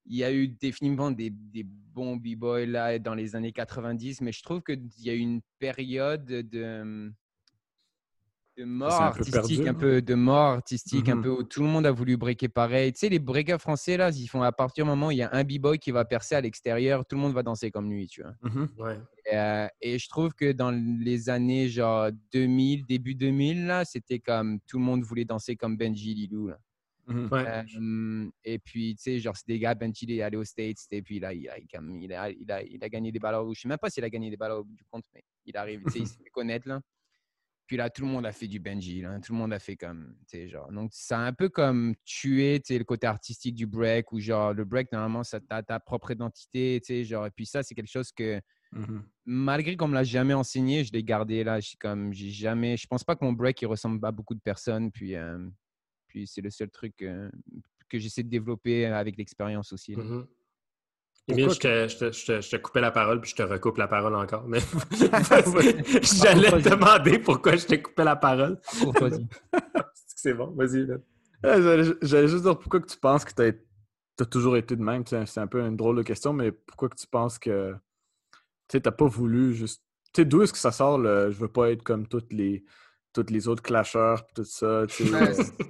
il 0.04 0.18
y 0.18 0.24
a 0.24 0.32
eu 0.32 0.48
définitivement 0.48 1.10
des, 1.10 1.30
des 1.30 1.64
bons 1.64 2.16
b-boys 2.16 2.66
là 2.66 2.98
dans 2.98 3.14
les 3.14 3.34
années 3.34 3.52
90, 3.52 4.20
mais 4.20 4.32
je 4.32 4.42
trouve 4.42 4.62
qu'il 4.62 4.88
y 4.98 5.08
a 5.08 5.14
eu 5.14 5.18
une 5.18 5.40
période 5.58 6.26
de 6.26 7.12
de 8.60 8.66
mort 8.66 8.92
artistique, 8.92 9.66
un, 9.66 9.72
peu 9.72 10.02
de 10.02 10.14
mort 10.14 10.52
artistique, 10.52 11.08
un 11.08 11.14
mmh 11.14 11.22
peu 11.22 11.30
où 11.30 11.42
tout 11.42 11.62
le 11.62 11.68
monde 11.68 11.86
a 11.86 11.90
voulu 11.90 12.18
breaker 12.18 12.48
pareil. 12.48 12.92
Tu 12.92 12.98
sais, 12.98 13.08
les 13.08 13.18
breakers 13.18 13.60
français, 13.60 13.96
là, 13.96 14.10
ils 14.10 14.26
font 14.26 14.42
à 14.42 14.52
partir 14.52 14.84
du 14.84 14.90
moment 14.90 15.06
où 15.06 15.10
il 15.10 15.18
y 15.18 15.22
a 15.22 15.30
un 15.32 15.44
b-boy 15.44 15.78
qui 15.78 15.90
va 15.92 16.04
percer 16.04 16.34
à 16.34 16.42
l'extérieur, 16.42 17.06
tout 17.06 17.16
le 17.16 17.22
monde 17.22 17.32
va 17.32 17.42
danser 17.42 17.70
comme 17.70 17.90
lui, 17.90 18.06
tu 18.06 18.22
vois. 18.22 18.32
Mmh 18.42 18.66
euh, 19.32 19.68
et, 19.80 19.98
je 19.98 20.08
trouve 20.08 20.34
que 20.34 20.50
dans 20.50 20.70
les 20.70 21.30
années 21.30 21.68
genre 21.68 22.10
2000, 22.32 22.84
début 22.84 23.14
2000, 23.14 23.66
là, 23.66 23.84
c'était 23.84 24.18
comme 24.18 24.58
tout 24.66 24.78
le 24.78 24.84
monde 24.84 25.02
voulait 25.02 25.24
danser 25.24 25.56
comme 25.56 25.76
Benji 25.76 26.14
Lilou, 26.14 26.48
là. 26.48 26.58
Mmh 27.06 27.28
euh, 27.32 28.30
et 28.44 28.58
puis, 28.58 28.94
tu 28.94 29.02
sais, 29.02 29.18
genre, 29.20 29.36
c'est 29.36 29.48
des 29.48 29.58
gars, 29.58 29.74
Benji, 29.74 30.04
il 30.04 30.12
est 30.12 30.22
allé 30.22 30.36
aux 30.36 30.44
States, 30.44 30.78
et 30.90 31.00
puis 31.00 31.18
là, 31.18 31.32
il 31.32 31.48
a, 31.48 31.58
il 31.58 32.12
a, 32.12 32.30
il 32.30 32.52
a, 32.52 32.62
il 32.62 32.84
a 32.84 32.88
gagné 32.88 33.10
des 33.10 33.18
balles. 33.18 33.36
Je 33.54 33.60
sais 33.60 33.68
même 33.68 33.78
pas 33.78 33.88
s'il 33.88 34.04
a 34.04 34.10
gagné 34.10 34.28
des 34.28 34.36
balles 34.36 34.52
au 34.52 34.64
bout 34.64 34.74
du 34.74 34.84
compte, 34.84 35.04
mais 35.14 35.24
il 35.46 35.56
arrive, 35.56 35.82
tu 35.84 35.92
sais, 35.92 35.98
il 36.00 36.06
s'est 36.06 36.22
fait 36.22 36.30
connaître, 36.30 36.68
là. 36.68 36.80
Puis 37.70 37.76
là, 37.76 37.88
tout 37.88 38.02
le 38.02 38.08
monde 38.08 38.26
a 38.26 38.32
fait 38.32 38.48
du 38.48 38.58
Benji. 38.58 39.04
Tout 39.24 39.32
le 39.32 39.38
monde 39.38 39.52
a 39.52 39.60
fait 39.60 39.76
comme, 39.76 40.16
tu 40.26 40.48
genre. 40.48 40.72
Donc, 40.72 40.90
c'est 40.92 41.14
un 41.14 41.32
peu 41.32 41.48
comme 41.48 41.94
tuer, 42.04 42.60
tu 42.60 42.76
le 42.76 42.82
côté 42.82 43.06
artistique 43.06 43.54
du 43.54 43.64
break, 43.64 44.10
où 44.10 44.18
genre, 44.18 44.52
le 44.52 44.64
break, 44.64 44.90
normalement, 44.90 45.22
ça 45.22 45.38
as 45.50 45.62
ta 45.62 45.78
propre 45.78 46.10
identité, 46.10 46.80
tu 46.84 47.04
genre. 47.04 47.26
Et 47.26 47.30
puis 47.30 47.46
ça, 47.46 47.62
c'est 47.62 47.76
quelque 47.76 47.86
chose 47.86 48.10
que, 48.10 48.40
mmh 48.72 49.02
malgré 49.24 49.76
qu'on 49.76 49.86
me 49.86 49.94
l'a 49.94 50.02
jamais 50.02 50.34
enseigné, 50.34 50.82
je 50.82 50.92
l'ai 50.92 51.04
gardé 51.04 51.44
là. 51.44 51.60
Je 51.60 51.76
comme, 51.78 52.12
j'ai 52.12 52.30
jamais, 52.30 52.76
je 52.76 52.88
pense 52.88 53.04
pas 53.04 53.14
que 53.14 53.24
mon 53.24 53.32
break, 53.32 53.62
il 53.62 53.66
ressemble 53.66 54.04
à 54.04 54.10
beaucoup 54.10 54.34
de 54.34 54.40
personnes. 54.40 54.90
Puis, 54.90 55.14
puis 56.08 56.26
c'est 56.26 56.40
le 56.40 56.50
seul 56.50 56.70
truc 56.70 56.96
que 56.96 57.98
j'essaie 58.00 58.24
de 58.24 58.30
développer 58.30 58.86
avec 58.86 59.16
l'expérience 59.16 59.72
aussi. 59.72 59.94
Mmh 61.28 61.50
je, 61.50 61.58
te, 61.58 62.12
je, 62.12 62.50
te, 62.50 62.56
coupais 62.56 62.80
la 62.80 62.90
parole 62.90 63.20
puis 63.20 63.30
je 63.30 63.36
te 63.36 63.42
recoupe 63.42 63.78
la 63.78 63.86
parole 63.86 64.14
encore. 64.16 64.44
Mais 64.48 64.58
j'allais 66.02 66.50
te 66.50 66.68
demander 66.68 67.18
pourquoi 67.18 67.56
je 67.56 67.66
t'ai 67.66 67.80
coupé 67.80 68.04
la 68.04 68.16
parole. 68.16 68.58
c'est 69.94 70.34
bon, 70.34 70.50
vas-y. 70.56 70.88
J'allais 71.42 72.28
juste 72.28 72.42
dire 72.42 72.58
pourquoi 72.58 72.80
que 72.80 72.86
tu 72.86 72.98
penses 72.98 73.24
que 73.24 73.32
tu 73.34 73.42
as, 74.22 74.26
toujours 74.26 74.56
été 74.56 74.74
de 74.76 74.82
même. 74.82 75.04
C'est 75.06 75.38
un 75.38 75.46
peu 75.46 75.60
une 75.60 75.76
drôle 75.76 75.96
de 75.96 76.02
question, 76.02 76.32
mais 76.32 76.52
pourquoi 76.52 76.88
que 76.88 76.96
tu 76.96 77.06
penses 77.06 77.38
que 77.38 77.74
tu 78.68 78.80
n'as 78.84 78.92
pas 78.92 79.06
voulu 79.06 79.54
juste. 79.54 79.82
Tu 80.12 80.22
sais, 80.22 80.24
d'où 80.24 80.42
est-ce 80.42 80.52
que 80.52 80.58
ça 80.58 80.72
sort 80.72 80.98
le 80.98 81.30
je 81.30 81.38
veux 81.38 81.48
pas 81.48 81.70
être 81.70 81.84
comme 81.84 82.08
toutes 82.08 82.32
les 82.32 82.64
tous 83.12 83.26
les 83.30 83.48
autres 83.48 83.62
clasheurs, 83.62 84.26
tout 84.34 84.44
ça. 84.44 84.84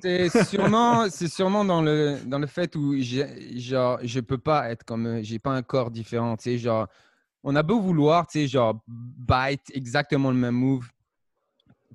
c'est 0.02 0.44
sûrement, 0.44 1.08
c'est 1.08 1.28
sûrement 1.28 1.64
dans 1.64 1.82
le 1.82 2.18
dans 2.26 2.38
le 2.38 2.46
fait 2.46 2.76
où 2.76 2.94
genre 3.00 3.98
je 4.02 4.20
peux 4.20 4.38
pas 4.38 4.70
être 4.70 4.84
comme 4.84 5.22
j'ai 5.22 5.38
pas 5.38 5.50
un 5.50 5.62
corps 5.62 5.90
différent. 5.90 6.36
Tu 6.36 6.44
sais, 6.44 6.58
genre 6.58 6.88
on 7.42 7.56
a 7.56 7.62
beau 7.62 7.80
vouloir, 7.80 8.26
tu 8.26 8.40
sais, 8.40 8.46
genre 8.46 8.82
bite 8.86 9.70
exactement 9.72 10.30
le 10.30 10.36
même 10.36 10.54
move. 10.54 10.88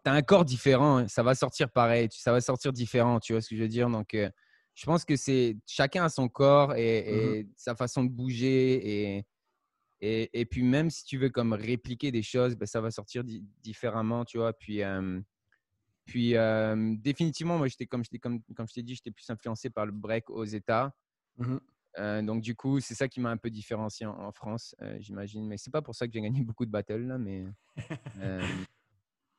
Tu 0.03 0.09
as 0.09 0.13
un 0.13 0.21
corps 0.21 0.45
différent, 0.45 1.07
ça 1.07 1.23
va 1.23 1.35
sortir 1.35 1.69
pareil, 1.69 2.09
ça 2.11 2.31
va 2.31 2.41
sortir 2.41 2.73
différent, 2.73 3.19
tu 3.19 3.33
vois 3.33 3.41
ce 3.41 3.49
que 3.49 3.55
je 3.55 3.61
veux 3.61 3.67
dire? 3.67 3.89
Donc, 3.89 4.13
euh, 4.13 4.29
je 4.75 4.85
pense 4.85 5.05
que 5.05 5.15
c'est 5.15 5.57
chacun 5.65 6.05
a 6.05 6.09
son 6.09 6.27
corps 6.27 6.75
et, 6.75 7.43
mmh 7.43 7.49
sa 7.55 7.75
façon 7.75 8.03
de 8.03 8.09
bouger 8.09 9.15
et, 9.17 9.25
et, 10.01 10.29
et, 10.39 10.45
puis 10.45 10.61
même 10.61 10.89
si 10.89 11.03
tu 11.05 11.17
veux 11.17 11.29
comme 11.29 11.53
répliquer 11.53 12.11
des 12.11 12.21
choses, 12.21 12.55
ben, 12.55 12.65
ça 12.65 12.81
va 12.81 12.91
sortir 12.91 13.23
différemment, 13.63 14.25
tu 14.25 14.37
vois? 14.37 14.53
Puis 14.53 14.81
puis, 16.05 16.35
définitivement, 16.97 17.57
moi, 17.57 17.67
j'étais 17.67 17.87
comme, 17.87 18.03
comme, 18.21 18.41
comme 18.55 18.67
je 18.67 18.73
t'ai 18.73 18.83
dit, 18.83 18.95
j'étais 18.95 19.11
plus 19.11 19.29
influencé 19.29 19.69
par 19.69 19.85
le 19.85 19.91
break 19.91 20.29
aux 20.29 20.45
États. 20.45 20.93
Mmh 21.37 21.57
donc, 22.23 22.41
du 22.41 22.55
coup, 22.55 22.81
c'est 22.81 22.93
ça 22.93 23.07
qui 23.07 23.21
m'a 23.21 23.29
un 23.29 23.37
peu 23.37 23.49
différencié 23.49 24.05
en, 24.05 24.29
France, 24.33 24.75
j'imagine. 24.99 25.47
Mais 25.47 25.55
c'est 25.55 25.71
pas 25.71 25.81
pour 25.81 25.95
ça 25.95 26.05
que 26.05 26.11
j'ai 26.11 26.19
gagné 26.19 26.41
beaucoup 26.43 26.65
de 26.65 26.71
battles, 26.71 27.07
là. 27.07 27.17
Mais, 27.17 27.45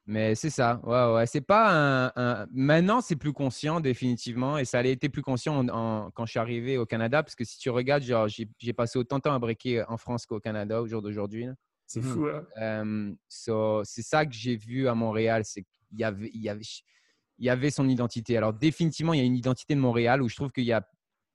mais 0.07 0.35
c'est 0.35 0.49
ça. 0.49 0.81
Ouais, 0.83 1.13
ouais. 1.15 1.27
C'est 1.27 1.43
pas 1.43 2.13
un, 2.17 2.47
Maintenant, 2.51 3.03
c'est 3.03 3.17
plus 3.17 3.35
conscient, 3.35 3.81
définitivement. 3.81 4.57
Et 4.57 4.65
ça 4.65 4.79
a 4.79 4.85
été 4.85 5.11
plus 5.11 5.21
conscient 5.21 5.67
quand 6.15 6.25
je 6.25 6.31
suis 6.31 6.41
arrivé 6.41 6.79
au 6.79 6.87
Canada. 6.87 7.23
Parce 7.23 7.35
que 7.35 7.45
si 7.45 7.59
tu 7.59 7.69
regardes, 7.69 8.05
genre, 8.05 8.27
j'ai 8.27 8.73
passé 8.73 8.99
autant 8.99 9.19
de 9.19 9.23
temps 9.23 9.35
à 9.35 9.39
breaker 9.39 9.85
en 9.89 9.99
France 9.99 10.25
qu'au 10.25 10.41
Canada 10.41 10.81
au 10.81 10.87
jour 10.87 11.03
d'aujourd'hui. 11.03 11.49
C'est 11.87 12.01
mmh 12.01 12.03
fou, 12.03 12.27
hein? 12.27 13.15
c'est 13.29 14.03
ça 14.03 14.27
que 14.27 14.33
j'ai 14.33 14.57
vu 14.57 14.89
à 14.89 14.95
Montréal. 14.95 15.43
C'est 15.45 15.65
il 15.93 16.01
y 16.01 16.05
avait, 16.05 16.31
il 16.35 16.43
y 16.43 16.49
avait, 16.49 16.65
il 17.39 17.47
y 17.47 17.51
avait 17.51 17.71
son 17.71 17.89
identité. 17.89 18.37
Alors 18.37 18.53
définitivement, 18.53 19.15
il 19.15 19.19
y 19.19 19.23
a 19.23 19.25
une 19.25 19.37
identité 19.37 19.75
de 19.75 19.81
Montréal 19.81 20.23
où 20.23 20.29
je 20.29 20.37
trouve 20.37 20.51
qu'il 20.51 20.65
y 20.65 20.73
a 20.73 20.87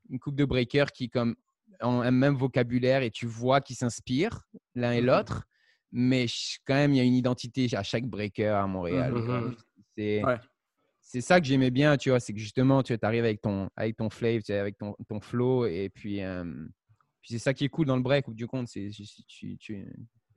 une 0.09 0.19
coupe 0.19 0.35
de 0.35 0.45
breakers 0.45 0.91
qui 0.91 1.09
comme 1.09 1.35
ont 1.81 2.01
un 2.01 2.11
même 2.11 2.35
vocabulaire 2.35 3.01
et 3.01 3.11
tu 3.11 3.25
vois 3.25 3.61
qu'ils 3.61 3.77
s'inspirent 3.77 4.41
l'un 4.75 4.91
et 4.91 5.01
mmh 5.01 5.05
l'autre. 5.05 5.43
Mais 5.93 6.25
quand 6.65 6.75
même, 6.75 6.93
il 6.93 6.97
y 6.97 7.01
a 7.01 7.03
une 7.03 7.15
identité 7.15 7.67
à 7.75 7.83
chaque 7.83 8.05
breaker 8.05 8.47
à 8.47 8.67
Montréal. 8.67 9.13
Mmh 9.13 9.55
c'est 9.97 10.21
c'est 11.03 11.21
ça 11.21 11.41
que 11.41 11.45
j'aimais 11.47 11.71
bien, 11.71 11.97
tu 11.97 12.09
vois, 12.09 12.21
c'est 12.21 12.31
que 12.31 12.39
justement, 12.39 12.83
tu 12.83 12.97
arrives 13.01 13.25
avec 13.25 13.41
ton, 13.41 13.69
avec 13.75 13.97
ton 13.97 14.09
flavor, 14.09 14.41
avec 14.49 14.77
ton, 14.77 14.95
ton 15.09 15.19
flow, 15.19 15.65
et 15.65 15.89
puis, 15.89 16.21
puis 17.21 17.33
c'est 17.33 17.39
ça 17.39 17.53
qui 17.53 17.65
est 17.65 17.69
cool 17.69 17.85
dans 17.85 17.97
le 17.97 18.01
break, 18.01 18.27
bout 18.27 18.33
du 18.33 18.47
compte, 18.47 18.69
c'est 18.69 18.89
tu, 19.27 19.57
tu, 19.57 19.85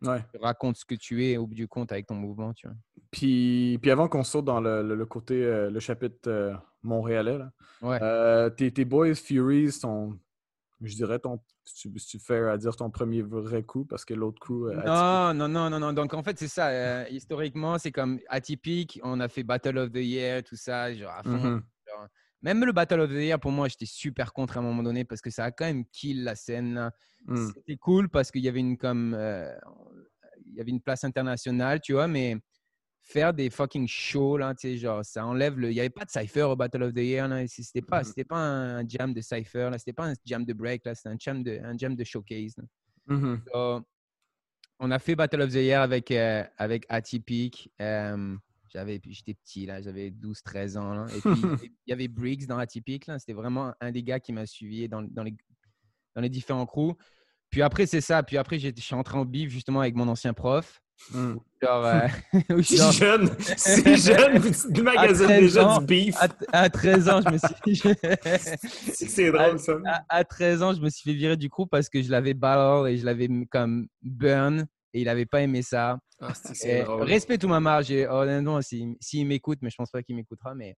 Ouais. 0.04 0.24
raconte 0.40 0.76
ce 0.76 0.84
que 0.84 0.94
tu 0.94 1.24
es 1.24 1.36
au 1.36 1.46
bout 1.46 1.54
du 1.54 1.68
compte 1.68 1.92
avec 1.92 2.06
ton 2.06 2.14
mouvement, 2.14 2.52
tu 2.52 2.66
vois. 2.66 2.76
Puis, 3.10 3.78
puis 3.80 3.90
avant 3.90 4.08
qu'on 4.08 4.24
saute 4.24 4.44
dans 4.44 4.60
le, 4.60 4.82
le, 4.82 5.06
côté, 5.06 5.42
euh, 5.44 5.70
le 5.70 5.80
chapitre 5.80 6.28
euh, 6.28 6.54
montréalais, 6.82 7.38
ouais. 7.82 7.98
Euh, 8.02 8.50
tes, 8.50 8.72
tes, 8.72 8.84
Boys 8.84 9.14
Furies 9.14 9.72
sont 9.72 10.18
je 10.80 10.94
dirais 10.94 11.18
ton. 11.18 11.40
Si 11.64 11.90
tu, 11.90 11.98
si 11.98 12.18
fais 12.18 12.46
à 12.46 12.58
dire 12.58 12.76
ton 12.76 12.90
premier 12.90 13.22
vrai 13.22 13.62
coup, 13.62 13.86
parce 13.86 14.04
que 14.04 14.12
l'autre 14.12 14.38
coup. 14.38 14.66
Euh, 14.66 14.82
non, 14.84 15.32
non, 15.32 15.48
non, 15.48 15.70
non, 15.70 15.80
non. 15.80 15.92
Donc 15.94 16.12
en 16.12 16.22
fait, 16.22 16.38
c'est 16.38 16.48
ça. 16.48 16.68
Euh, 16.68 17.04
historiquement, 17.10 17.78
c'est 17.78 17.92
comme 17.92 18.20
atypique. 18.28 19.00
On 19.02 19.18
a 19.20 19.28
fait 19.28 19.42
Battle 19.42 19.78
of 19.78 19.90
the 19.90 19.96
Year, 19.96 20.42
tout 20.42 20.56
ça, 20.56 20.92
genre 20.94 21.12
à 21.12 21.22
fond. 21.22 21.30
Mm-hmm. 21.30 21.62
Même 22.44 22.62
le 22.62 22.72
Battle 22.72 23.00
of 23.00 23.10
the 23.10 23.14
Year, 23.14 23.40
pour 23.40 23.52
moi, 23.52 23.68
j'étais 23.68 23.86
super 23.86 24.34
contre 24.34 24.58
à 24.58 24.60
un 24.60 24.62
moment 24.62 24.82
donné 24.82 25.06
parce 25.06 25.22
que 25.22 25.30
ça 25.30 25.44
a 25.44 25.50
quand 25.50 25.64
même 25.64 25.86
kill 25.86 26.24
la 26.24 26.36
scène. 26.36 26.90
Mm. 27.24 27.48
C'était 27.54 27.76
cool 27.76 28.10
parce 28.10 28.30
qu'il 28.30 28.42
y 28.42 28.48
avait 28.48 28.60
une 28.60 28.76
comme. 28.76 29.14
Euh, 29.14 29.50
il 30.44 30.54
y 30.54 30.60
avait 30.60 30.70
une 30.70 30.82
place 30.82 31.04
internationale, 31.04 31.80
tu 31.80 31.94
vois, 31.94 32.06
mais 32.06 32.36
faire 33.00 33.32
des 33.32 33.48
fucking 33.48 33.88
shows, 33.88 34.36
là, 34.36 34.54
tu 34.54 34.68
sais, 34.68 34.76
genre, 34.76 35.02
ça 35.02 35.24
enlève 35.24 35.58
le. 35.58 35.70
Il 35.70 35.74
n'y 35.74 35.80
avait 35.80 35.88
pas 35.88 36.04
de 36.04 36.10
cypher 36.10 36.42
au 36.42 36.54
Battle 36.54 36.82
of 36.82 36.92
the 36.92 36.98
Year, 36.98 37.26
là. 37.26 37.46
C'était 37.46 37.80
pas, 37.80 38.04
c'était 38.04 38.24
pas 38.24 38.36
un 38.36 38.86
jam 38.86 39.14
de 39.14 39.22
cypher, 39.22 39.70
là. 39.70 39.78
C'était 39.78 39.94
pas 39.94 40.10
un 40.10 40.14
jam 40.26 40.44
de 40.44 40.52
break, 40.52 40.84
là. 40.84 40.94
C'était 40.94 41.08
un 41.08 41.16
jam 41.18 41.42
de, 41.42 41.58
un 41.64 41.78
jam 41.78 41.96
de 41.96 42.04
showcase. 42.04 42.56
Mm-hmm. 43.08 43.82
on 44.80 44.90
a 44.90 44.98
fait 44.98 45.14
Battle 45.14 45.40
of 45.40 45.50
the 45.50 45.54
Year 45.54 45.80
avec, 45.80 46.10
euh, 46.10 46.44
avec 46.58 46.84
Atypique. 46.90 47.72
Euh, 47.80 48.36
j'avais, 48.74 49.00
j'étais 49.08 49.34
petit, 49.34 49.66
là. 49.66 49.80
J'avais 49.80 50.10
12, 50.10 50.42
13 50.42 50.76
ans, 50.76 50.94
là. 50.94 51.06
Et 51.14 51.20
puis, 51.60 51.72
il 51.86 51.90
y 51.90 51.92
avait 51.92 52.08
Briggs 52.08 52.46
dans 52.46 52.58
Atypique. 52.58 53.10
C'était 53.18 53.32
vraiment 53.32 53.72
un 53.80 53.92
des 53.92 54.02
gars 54.02 54.20
qui 54.20 54.32
m'a 54.32 54.46
suivi 54.46 54.88
dans, 54.88 55.02
dans, 55.02 55.22
les, 55.22 55.34
dans 56.14 56.22
les 56.22 56.28
différents 56.28 56.66
crews. 56.66 56.96
Puis 57.50 57.62
après, 57.62 57.86
c'est 57.86 58.00
ça. 58.00 58.22
Puis 58.22 58.36
après, 58.36 58.58
je 58.58 58.70
suis 58.76 58.94
entré 58.94 59.16
en 59.16 59.24
bif 59.24 59.50
justement 59.50 59.80
avec 59.80 59.94
mon 59.94 60.08
ancien 60.08 60.32
prof. 60.32 60.80
Hmm. 61.12 61.36
Genre, 61.60 61.84
euh, 61.86 62.08
si 62.62 62.76
jeune, 62.92 63.28
si 63.56 63.96
jeune, 63.96 64.40
du 64.70 64.82
magasin 64.82 65.26
déjà 65.26 65.78
du 65.78 65.84
beef. 65.84 66.16
À, 66.52 66.68
13 66.68 67.08
ans, 67.08 67.20
je 67.20 67.30
me 67.30 67.38
suis. 67.38 69.06
c'est 69.06 69.30
drôle 69.30 69.58
ça. 69.58 69.74
À, 70.08 70.24
13 70.24 70.62
ans, 70.62 70.72
je 70.72 70.80
me 70.80 70.88
suis 70.88 71.02
fait 71.02 71.16
virer 71.16 71.36
du 71.36 71.50
coup 71.50 71.66
parce 71.66 71.88
que 71.88 72.02
je 72.02 72.10
l'avais 72.10 72.34
battle 72.34 72.88
et 72.88 72.96
je 72.96 73.04
l'avais 73.04 73.28
comme 73.50 73.86
burn 74.02 74.66
et 74.94 75.00
il 75.00 75.04
n'avait 75.04 75.26
pas 75.26 75.42
aimé 75.42 75.60
ça. 75.60 75.98
Ah, 76.20 76.32
respect 77.00 77.36
tout 77.36 77.48
ma 77.48 77.60
marge. 77.60 77.90
Honnêtement, 77.90 78.62
s'il 78.62 78.96
si, 79.00 79.24
m'écoute, 79.24 79.58
mais 79.60 79.68
je 79.68 79.76
pense 79.76 79.90
pas 79.90 80.02
qu'il 80.02 80.16
m'écoutera, 80.16 80.54
mais 80.54 80.76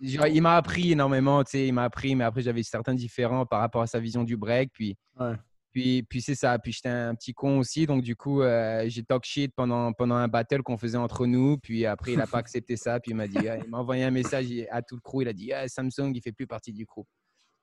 il 0.00 0.40
m'a 0.40 0.56
appris 0.56 0.92
énormément, 0.92 1.42
tu 1.44 1.50
sais, 1.50 1.66
il 1.66 1.72
m'a 1.72 1.84
appris, 1.84 2.14
mais 2.14 2.24
après 2.24 2.40
j'avais 2.40 2.62
certains 2.62 2.94
différents 2.94 3.44
par 3.44 3.60
rapport 3.60 3.82
à 3.82 3.86
sa 3.86 4.00
vision 4.00 4.24
du 4.24 4.36
break, 4.36 4.70
puis. 4.72 4.96
Ouais. 5.18 5.34
Puis, 5.72 6.04
puis 6.04 6.22
c'est 6.22 6.36
ça. 6.36 6.56
Puis 6.60 6.70
j'étais 6.70 6.88
un 6.88 7.16
petit 7.16 7.34
con 7.34 7.58
aussi. 7.58 7.84
Donc, 7.84 8.02
du 8.04 8.14
coup, 8.14 8.42
euh, 8.42 8.84
j'ai 8.86 9.02
talk 9.02 9.24
shit 9.24 9.52
pendant, 9.56 9.92
pendant 9.92 10.14
un 10.14 10.28
battle 10.28 10.62
qu'on 10.62 10.78
faisait 10.78 10.96
entre 10.96 11.26
nous. 11.26 11.58
Puis 11.58 11.84
après, 11.84 12.12
il 12.12 12.18
n'a 12.18 12.28
pas 12.28 12.38
accepté 12.46 12.76
ça. 12.76 13.00
Puis 13.00 13.10
il 13.10 13.16
m'a 13.16 13.26
dit, 13.26 13.38
il 13.40 13.68
m'a 13.68 13.78
envoyé 13.78 14.04
un 14.04 14.12
message 14.12 14.46
à 14.70 14.82
tout 14.82 14.94
le 14.94 15.00
crew. 15.00 15.22
Il 15.22 15.28
a 15.28 15.32
dit, 15.32 15.50
Samsung, 15.66 16.12
il 16.14 16.22
fait 16.22 16.30
plus 16.30 16.46
partie 16.46 16.72
du 16.72 16.86
crew. 16.86 17.02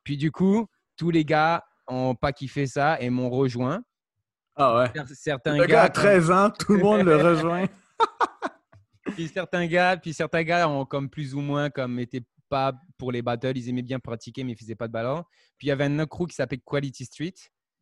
Puis 0.03 0.17
du 0.17 0.29
coup, 0.29 0.67
tous 0.97 1.09
les 1.09 1.23
gars 1.23 1.63
n'ont 1.89 2.13
pas 2.13 2.33
kiffé 2.33 2.67
ça 2.67 2.99
et 2.99 3.09
m'ont 3.09 3.29
rejoint. 3.29 3.81
Ah 4.55 4.77
ouais. 4.77 5.05
Certains 5.13 5.57
le 5.57 5.65
gars, 5.65 5.83
à 5.83 5.89
13 5.89 6.31
ans, 6.31 6.49
tout 6.49 6.73
le 6.73 6.79
monde 6.83 7.01
le 7.01 7.17
rejoint. 7.17 7.65
puis 9.05 9.27
certains 9.27 9.65
gars, 9.67 9.97
puis 9.97 10.13
certains 10.13 10.43
gars 10.43 10.67
ont 10.67 10.85
comme 10.85 11.09
plus 11.09 11.33
ou 11.33 11.41
moins 11.41 11.69
comme 11.69 11.99
été 11.99 12.21
pas 12.49 12.73
pour 12.97 13.11
les 13.11 13.21
battles, 13.21 13.57
ils 13.57 13.69
aimaient 13.69 13.81
bien 13.81 13.99
pratiquer 13.99 14.43
mais 14.43 14.51
ils 14.51 14.57
faisaient 14.57 14.75
pas 14.75 14.87
de 14.87 14.93
ballon. 14.93 15.23
Puis 15.57 15.67
il 15.67 15.69
y 15.69 15.71
avait 15.71 15.85
un 15.85 15.99
autre 15.99 16.09
crew 16.09 16.27
qui 16.27 16.35
s'appelait 16.35 16.61
Quality 16.63 17.05
Street 17.05 17.33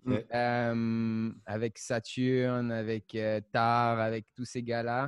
euh, 0.07 1.31
avec 1.45 1.77
Saturn, 1.77 2.71
avec 2.71 3.13
euh, 3.15 3.41
Tar, 3.51 3.99
avec 3.99 4.27
tous 4.35 4.45
ces 4.45 4.63
gars-là. 4.63 5.07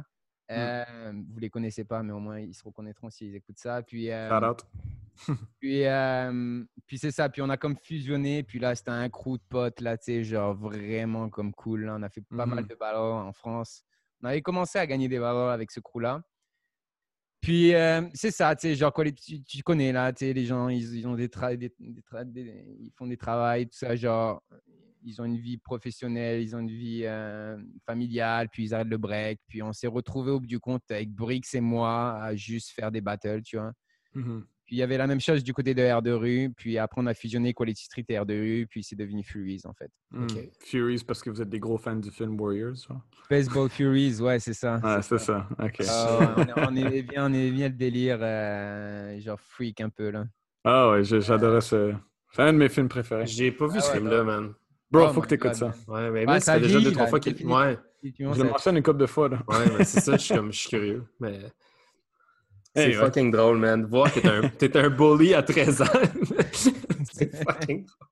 Mm. 0.50 0.54
Euh, 0.54 1.14
vous 1.32 1.40
les 1.40 1.50
connaissez 1.50 1.86
pas, 1.86 2.04
mais 2.04 2.12
au 2.12 2.20
moins 2.20 2.40
ils 2.40 2.54
se 2.54 2.64
reconnaîtront 2.64 3.10
s'ils 3.10 3.36
écoutent 3.36 3.60
ça. 3.60 3.82
Puis, 3.82 4.10
puis, 5.60 5.84
puis 6.92 6.98
c'est 6.98 7.12
ça. 7.12 7.30
Puis 7.30 7.42
on 7.42 7.48
a 7.48 7.56
comme 7.56 7.78
fusionné. 7.78 8.44
Puis 8.44 8.60
là, 8.60 8.76
c'était 8.76 8.92
un 8.92 9.08
crew 9.08 9.38
de 9.38 9.44
potes, 9.48 9.80
là, 9.80 9.98
tu 9.98 10.04
sais, 10.04 10.24
genre 10.26 10.54
vraiment 10.54 11.30
comme 11.30 11.54
cool. 11.54 11.90
On 11.90 12.04
a 12.04 12.10
fait 12.10 12.20
pas 12.20 12.46
mal 12.46 12.66
mm-hmm. 12.66 12.68
de 12.68 12.76
ballons 12.76 13.18
en 13.20 13.32
France. 13.32 13.86
On 14.22 14.28
avait 14.28 14.42
commencé 14.42 14.78
à 14.78 14.86
gagner 14.86 15.08
des 15.08 15.18
ballons 15.18 15.48
avec 15.48 15.72
ce 15.72 15.80
crew-là. 15.80 16.22
Puis 17.40 17.72
c'est 18.14 18.32
ça, 18.32 18.54
tu 18.58 18.68
sais, 18.68 18.76
genre, 18.76 18.94
tu, 18.94 19.42
tu, 19.42 19.64
connais 19.64 19.94
là, 19.94 20.12
tu 20.12 20.26
sais, 20.26 20.34
les 20.34 20.44
gens, 20.44 20.68
ils, 20.68 20.98
ils 20.98 21.08
ont 21.08 21.16
des, 21.16 21.30
des, 21.30 21.74
ils 21.80 22.92
font 22.98 23.08
des 23.08 23.16
travails, 23.16 23.68
tout 23.68 23.78
ça, 23.78 23.96
genre, 23.96 24.44
ils 25.02 25.22
ont 25.22 25.26
une 25.26 25.38
vie 25.38 25.60
professionnelle, 25.60 26.42
ils 26.42 26.54
ont 26.58 26.60
une 26.60 26.72
vie 26.72 27.04
euh, 27.06 27.58
familiale, 27.86 28.50
puis 28.50 28.66
ils 28.66 28.74
arrêtent 28.74 28.90
le 28.90 28.98
break. 28.98 29.40
Puis 29.48 29.64
on 29.64 29.72
s'est 29.72 29.88
retrouvé 29.88 30.32
au 30.32 30.42
bout 30.42 30.46
du 30.46 30.60
compte 30.60 30.84
avec 30.92 31.10
Brix 31.10 31.44
et 31.54 31.62
moi 31.62 32.22
à 32.22 32.36
juste 32.36 32.72
faire 32.72 32.92
des 32.92 33.00
battles, 33.00 33.44
tu 33.44 33.56
vois. 33.56 33.72
Mmh 34.14 34.42
puis 34.72 34.78
il 34.78 34.80
y 34.80 34.84
avait 34.84 34.98
la 34.98 35.06
même 35.06 35.20
chose 35.20 35.44
du 35.44 35.54
côté 35.54 35.74
de 35.74 35.84
R 35.84 36.02
de 36.02 36.14
rue. 36.14 36.50
Puis 36.56 36.78
après, 36.78 37.02
on 37.02 37.06
a 37.06 37.14
fusionné 37.14 37.54
Quality 37.54 37.84
Street 37.84 38.06
et 38.08 38.18
R 38.18 38.26
de 38.26 38.36
rue. 38.36 38.68
Puis 38.70 38.84
c'est 38.84 38.96
devenu 38.96 39.22
Furies, 39.22 39.64
en 39.66 39.74
fait. 39.74 39.92
Mmh. 40.12 40.28
Furies 40.62 41.04
parce 41.06 41.22
que 41.22 41.30
vous 41.30 41.42
êtes 41.42 41.50
des 41.50 41.60
gros 41.60 41.78
fans 41.78 41.98
du 41.98 42.10
film 42.10 42.40
Warriors, 42.40 42.78
Baseball 43.30 43.68
Furies, 43.70 44.22
ouais, 44.22 44.40
c'est 44.40 44.54
ça. 44.54 44.80
Ah, 44.82 45.02
c'est 45.02 45.18
ça. 45.18 45.46
OK. 45.62 45.82
Ah, 45.90 46.36
on, 46.70 46.76
est, 46.78 47.02
bien, 47.02 47.30
on 47.30 47.34
est 47.34 47.52
bien 47.52 47.68
le 47.68 47.76
délire, 47.76 48.20
euh, 48.22 49.20
genre 49.20 49.42
freak 49.42 49.82
un 49.82 49.90
peu, 49.90 50.10
là. 50.10 50.24
Ah 50.64 50.92
ouais, 50.92 51.04
j'adorais 51.04 51.60
ce... 51.60 51.94
C'est 52.32 52.42
un 52.42 52.54
de 52.54 52.58
mes 52.58 52.70
films 52.70 52.88
préférés. 52.88 53.28
J'ai 53.28 53.52
pas 53.52 53.68
vu 53.68 53.76
ah 53.80 53.82
ce 53.82 53.92
film-là, 53.92 54.24
man. 54.24 54.54
Bro, 54.90 55.08
oh 55.10 55.14
faut 55.14 55.20
que 55.20 55.28
t'écoutes 55.28 55.56
ça. 55.56 55.74
Ouais, 55.86 56.10
mais 56.12 56.40
ça 56.40 56.54
fait 56.54 56.62
déjà 56.62 56.80
deux, 56.80 56.94
trois 56.94 57.08
fois 57.08 57.20
qu'il. 57.20 57.46
Ouais. 57.46 57.78
Je 58.02 58.24
le 58.24 58.50
mentionne 58.50 58.78
une 58.78 58.84
couple 58.84 59.00
de 59.00 59.06
fois, 59.06 59.28
là. 59.28 59.44
Ouais, 59.50 59.66
mais 59.78 59.84
c'est 59.84 60.00
ça, 60.00 60.14
je 60.14 60.22
suis, 60.22 60.34
comme, 60.34 60.54
je 60.54 60.60
suis 60.60 60.70
curieux. 60.70 61.04
Mais. 61.20 61.42
C'est 62.76 62.94
fucking 62.94 63.32
drôle, 63.32 63.58
man. 63.58 63.86
Voir 63.86 64.14
que 64.14 64.20
t'es 64.48 64.78
un, 64.78 64.86
un 64.86 64.90
bully 64.90 65.34
à 65.34 65.44
13 65.44 65.82
ans. 65.82 65.86
c'est 67.12 67.36
fucking 67.44 67.86
drôle. 67.86 68.08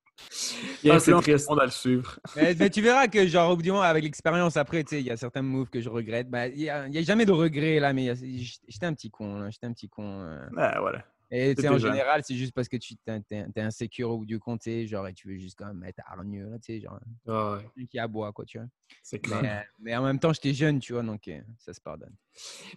Il 0.83 0.91
ah, 0.91 0.99
c'est 0.99 1.11
triste. 1.13 1.47
On 1.49 1.57
a 1.57 1.65
le 1.65 1.71
suivre. 1.71 2.19
mais, 2.35 2.69
tu 2.69 2.81
verras 2.81 3.07
que, 3.07 3.25
genre, 3.25 3.51
au 3.51 3.55
bout 3.55 3.61
du 3.61 3.71
moment, 3.71 3.83
avec 3.83 4.03
l'expérience 4.03 4.57
après, 4.57 4.83
tu 4.83 4.95
sais, 4.95 5.01
il 5.01 5.07
y 5.07 5.11
a 5.11 5.17
certains 5.17 5.41
moves 5.41 5.69
que 5.69 5.81
je 5.81 5.89
regrette. 5.89 6.29
Ben, 6.29 6.51
il 6.53 6.61
n'y 6.61 6.69
a, 6.69 6.83
a, 6.83 7.01
jamais 7.01 7.25
de 7.25 7.31
regret, 7.31 7.79
là, 7.79 7.93
mais 7.93 8.13
j'étais 8.15 8.85
un 8.85 8.93
petit 8.93 9.09
con, 9.09 9.49
J'étais 9.49 9.67
un 9.67 9.73
petit 9.73 9.89
con. 9.89 10.21
Euh... 10.21 10.39
Ah, 10.57 10.79
voilà. 10.79 11.03
Et 11.31 11.55
en 11.67 11.77
général, 11.77 12.23
c'est 12.23 12.35
juste 12.35 12.53
parce 12.53 12.67
que 12.67 12.77
tu 12.77 12.95
es, 13.07 13.61
insécure 13.61 14.09
au 14.09 14.17
bout 14.19 14.25
du 14.25 14.39
compte, 14.39 14.67
genre, 14.85 15.07
et 15.07 15.13
tu 15.13 15.27
veux 15.27 15.37
juste 15.37 15.57
quand 15.59 15.67
même 15.67 15.83
être 15.83 16.01
hargneux, 16.07 16.49
tu 16.63 16.73
sais, 16.73 16.81
genre, 16.81 16.99
oh, 17.27 17.57
qui 17.87 17.99
aboie, 17.99 18.31
quoi, 18.31 18.45
tu 18.45 18.57
vois. 18.57 18.67
C'est 19.03 19.19
clair. 19.19 19.41
Mais, 19.41 19.65
mais, 19.79 19.95
en 19.95 20.03
même 20.03 20.19
temps, 20.19 20.33
j'étais 20.33 20.53
jeune, 20.53 20.79
tu 20.79 20.93
vois, 20.93 21.03
donc 21.03 21.27
euh, 21.27 21.39
ça 21.59 21.73
se 21.73 21.81
pardonne. 21.81 22.15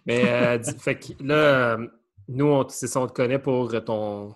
Mais, 0.05 0.31
euh, 0.31 0.61
fait 0.61 0.99
que 0.99 1.23
là, 1.23 1.79
nous, 2.27 2.63
c'est 2.69 2.87
ça, 2.87 3.01
on 3.01 3.07
te 3.07 3.13
connaît 3.13 3.39
pour 3.39 3.71
ton, 3.83 4.35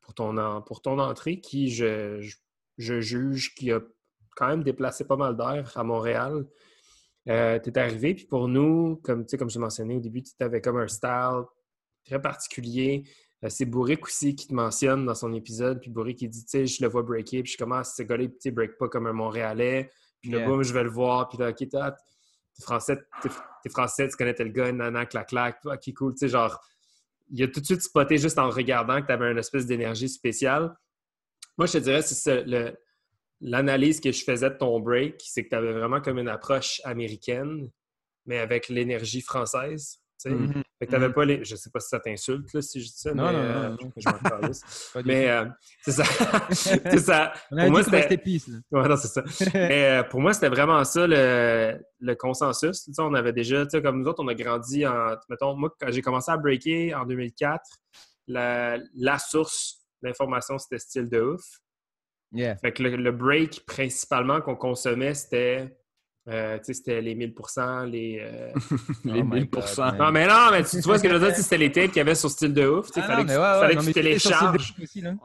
pour 0.00 0.14
ton, 0.14 0.62
pour 0.62 0.82
ton 0.82 0.98
entrée, 0.98 1.38
qui, 1.38 1.70
je, 1.70 2.28
je, 2.76 3.00
juge, 3.00 3.54
qui 3.54 3.70
a 3.70 3.80
quand 4.34 4.48
même 4.48 4.64
déplacé 4.64 5.04
pas 5.06 5.16
mal 5.16 5.36
d'air 5.36 5.72
à 5.76 5.84
Montréal. 5.84 6.44
Euh, 7.28 7.60
tu 7.60 7.70
es 7.70 7.78
arrivé, 7.78 8.14
puis 8.14 8.24
pour 8.24 8.48
nous, 8.48 8.96
comme, 9.04 9.26
comme 9.26 9.50
je 9.50 9.58
mentionné 9.60 9.96
au 9.96 10.00
début, 10.00 10.22
tu 10.22 10.32
avais 10.40 10.60
comme 10.60 10.78
un 10.78 10.88
style 10.88 11.44
très 12.04 12.20
particulier. 12.20 13.04
Euh, 13.44 13.48
c'est 13.48 13.66
Bourric 13.66 14.04
aussi 14.04 14.34
qui 14.34 14.48
te 14.48 14.54
mentionne 14.54 15.06
dans 15.06 15.14
son 15.14 15.32
épisode. 15.32 15.80
Puis 15.80 15.90
Bourric 15.90 16.18
qui 16.18 16.28
dit, 16.28 16.44
tu 16.44 16.50
sais, 16.50 16.66
je 16.66 16.82
le 16.82 16.88
vois 16.88 17.02
breaker. 17.02 17.42
Puis 17.42 17.52
je 17.52 17.58
commence, 17.58 17.94
ce 17.96 18.02
gars-là, 18.02 18.24
tu 18.40 18.50
break 18.50 18.76
pas 18.78 18.88
comme 18.88 19.06
un 19.06 19.12
Montréalais. 19.12 19.90
Puis 20.20 20.30
là, 20.30 20.44
boum, 20.44 20.62
je 20.62 20.72
vais 20.72 20.82
le 20.82 20.90
voir. 20.90 21.28
Puis 21.28 21.38
là, 21.38 21.50
OK, 21.50 21.56
t'es 21.56 22.62
français, 22.62 22.98
t'es 23.22 23.70
français, 23.70 24.08
tu 24.08 24.16
connais 24.16 24.34
tel 24.34 24.52
gars, 24.52 24.72
nana, 24.72 25.06
clac, 25.06 25.28
clac. 25.28 25.58
OK, 25.64 25.94
cool. 25.94 26.14
Tu 26.14 26.18
sais, 26.20 26.28
genre, 26.28 26.60
il 27.30 27.42
a 27.42 27.48
tout 27.48 27.60
de 27.60 27.64
suite 27.64 27.82
spoté 27.82 28.18
juste 28.18 28.38
en 28.38 28.50
regardant 28.50 29.00
que 29.00 29.06
tu 29.06 29.12
avais 29.12 29.30
une 29.30 29.38
espèce 29.38 29.66
d'énergie 29.66 30.08
spéciale. 30.08 30.74
Moi, 31.56 31.66
je 31.66 31.74
te 31.74 31.78
dirais, 31.78 32.02
c'est 32.02 32.44
l'analyse 33.40 34.00
que 34.00 34.10
je 34.10 34.24
faisais 34.24 34.50
de 34.50 34.56
ton 34.56 34.80
break, 34.80 35.20
c'est 35.24 35.44
que 35.44 35.50
tu 35.50 35.54
avais 35.54 35.72
vraiment 35.72 36.00
comme 36.00 36.18
une 36.18 36.28
approche 36.28 36.80
américaine, 36.84 37.70
mais 38.26 38.38
avec 38.38 38.68
l'énergie 38.68 39.20
française. 39.20 40.00
Fait 40.20 40.86
que 40.86 40.90
t'avais 40.90 41.08
mm-hmm. 41.08 41.12
pas 41.12 41.24
les. 41.24 41.44
Je 41.44 41.56
sais 41.56 41.70
pas 41.70 41.80
si 41.80 41.88
ça 41.88 42.00
t'insulte 42.00 42.60
si 42.60 42.80
je 42.80 42.86
dis 42.86 42.96
ça, 42.96 43.12
non, 43.12 43.26
mais 43.26 43.32
non, 43.32 43.38
non, 43.38 43.48
euh, 43.48 43.68
non. 43.70 43.92
je 43.96 44.08
m'en 44.08 44.18
parle. 44.30 44.50
mais 45.04 45.28
euh, 45.28 45.44
c'est 45.82 45.92
ça. 45.92 46.04
c'est 46.50 46.98
ça. 46.98 47.32
pour 47.50 47.70
moi, 47.70 47.82
c'était. 47.82 48.20
Ouais, 48.70 48.88
non, 48.88 48.96
c'est 48.96 49.08
ça. 49.08 49.24
mais 49.54 49.84
euh, 49.84 50.02
pour 50.04 50.20
moi, 50.20 50.32
c'était 50.32 50.48
vraiment 50.48 50.82
ça 50.84 51.06
le, 51.06 51.78
le 52.00 52.14
consensus. 52.14 52.88
on 52.98 53.14
avait 53.14 53.32
déjà, 53.32 53.66
tu 53.66 53.80
comme 53.82 54.02
nous 54.02 54.08
autres, 54.08 54.22
on 54.22 54.28
a 54.28 54.34
grandi 54.34 54.86
en. 54.86 55.16
Mettons, 55.28 55.54
moi, 55.56 55.74
quand 55.80 55.90
j'ai 55.90 56.02
commencé 56.02 56.30
à 56.30 56.36
breaker 56.36 56.94
en 56.94 57.04
2004, 57.06 57.60
la, 58.28 58.78
la 58.94 59.18
source 59.18 59.80
d'information, 60.02 60.58
c'était 60.58 60.78
style 60.78 61.08
de 61.08 61.20
ouf. 61.20 61.44
Yeah. 62.32 62.56
Fait 62.56 62.72
que 62.72 62.82
le, 62.82 62.96
le 62.96 63.10
break 63.10 63.64
principalement 63.66 64.40
qu'on 64.40 64.56
consommait, 64.56 65.14
c'était 65.14 65.76
euh, 66.28 66.58
c'était 66.62 67.00
les 67.00 67.14
1000 67.14 67.34
les. 67.86 68.20
Euh... 68.20 68.52
les 69.04 69.22
1000% 69.22 69.96
Non, 69.96 70.12
mais 70.12 70.26
non, 70.26 70.50
mais 70.50 70.62
tu, 70.62 70.80
vois 70.80 70.98
ce 70.98 71.02
que 71.02 71.08
je 71.08 71.14
veux 71.14 71.26
dire, 71.26 71.34
c'était 71.34 71.56
les 71.56 71.72
tapes 71.72 71.86
qu'il 71.86 71.96
y 71.96 72.00
avait 72.00 72.14
sur 72.14 72.28
style 72.28 72.52
de 72.52 72.66
ouf. 72.66 72.88
Il 72.94 73.02
ah 73.02 73.06
fallait, 73.06 73.24
que, 73.24 73.32
fallait 73.32 73.76
que 73.76 73.84
tu 73.84 73.92
télécharges. 73.92 74.74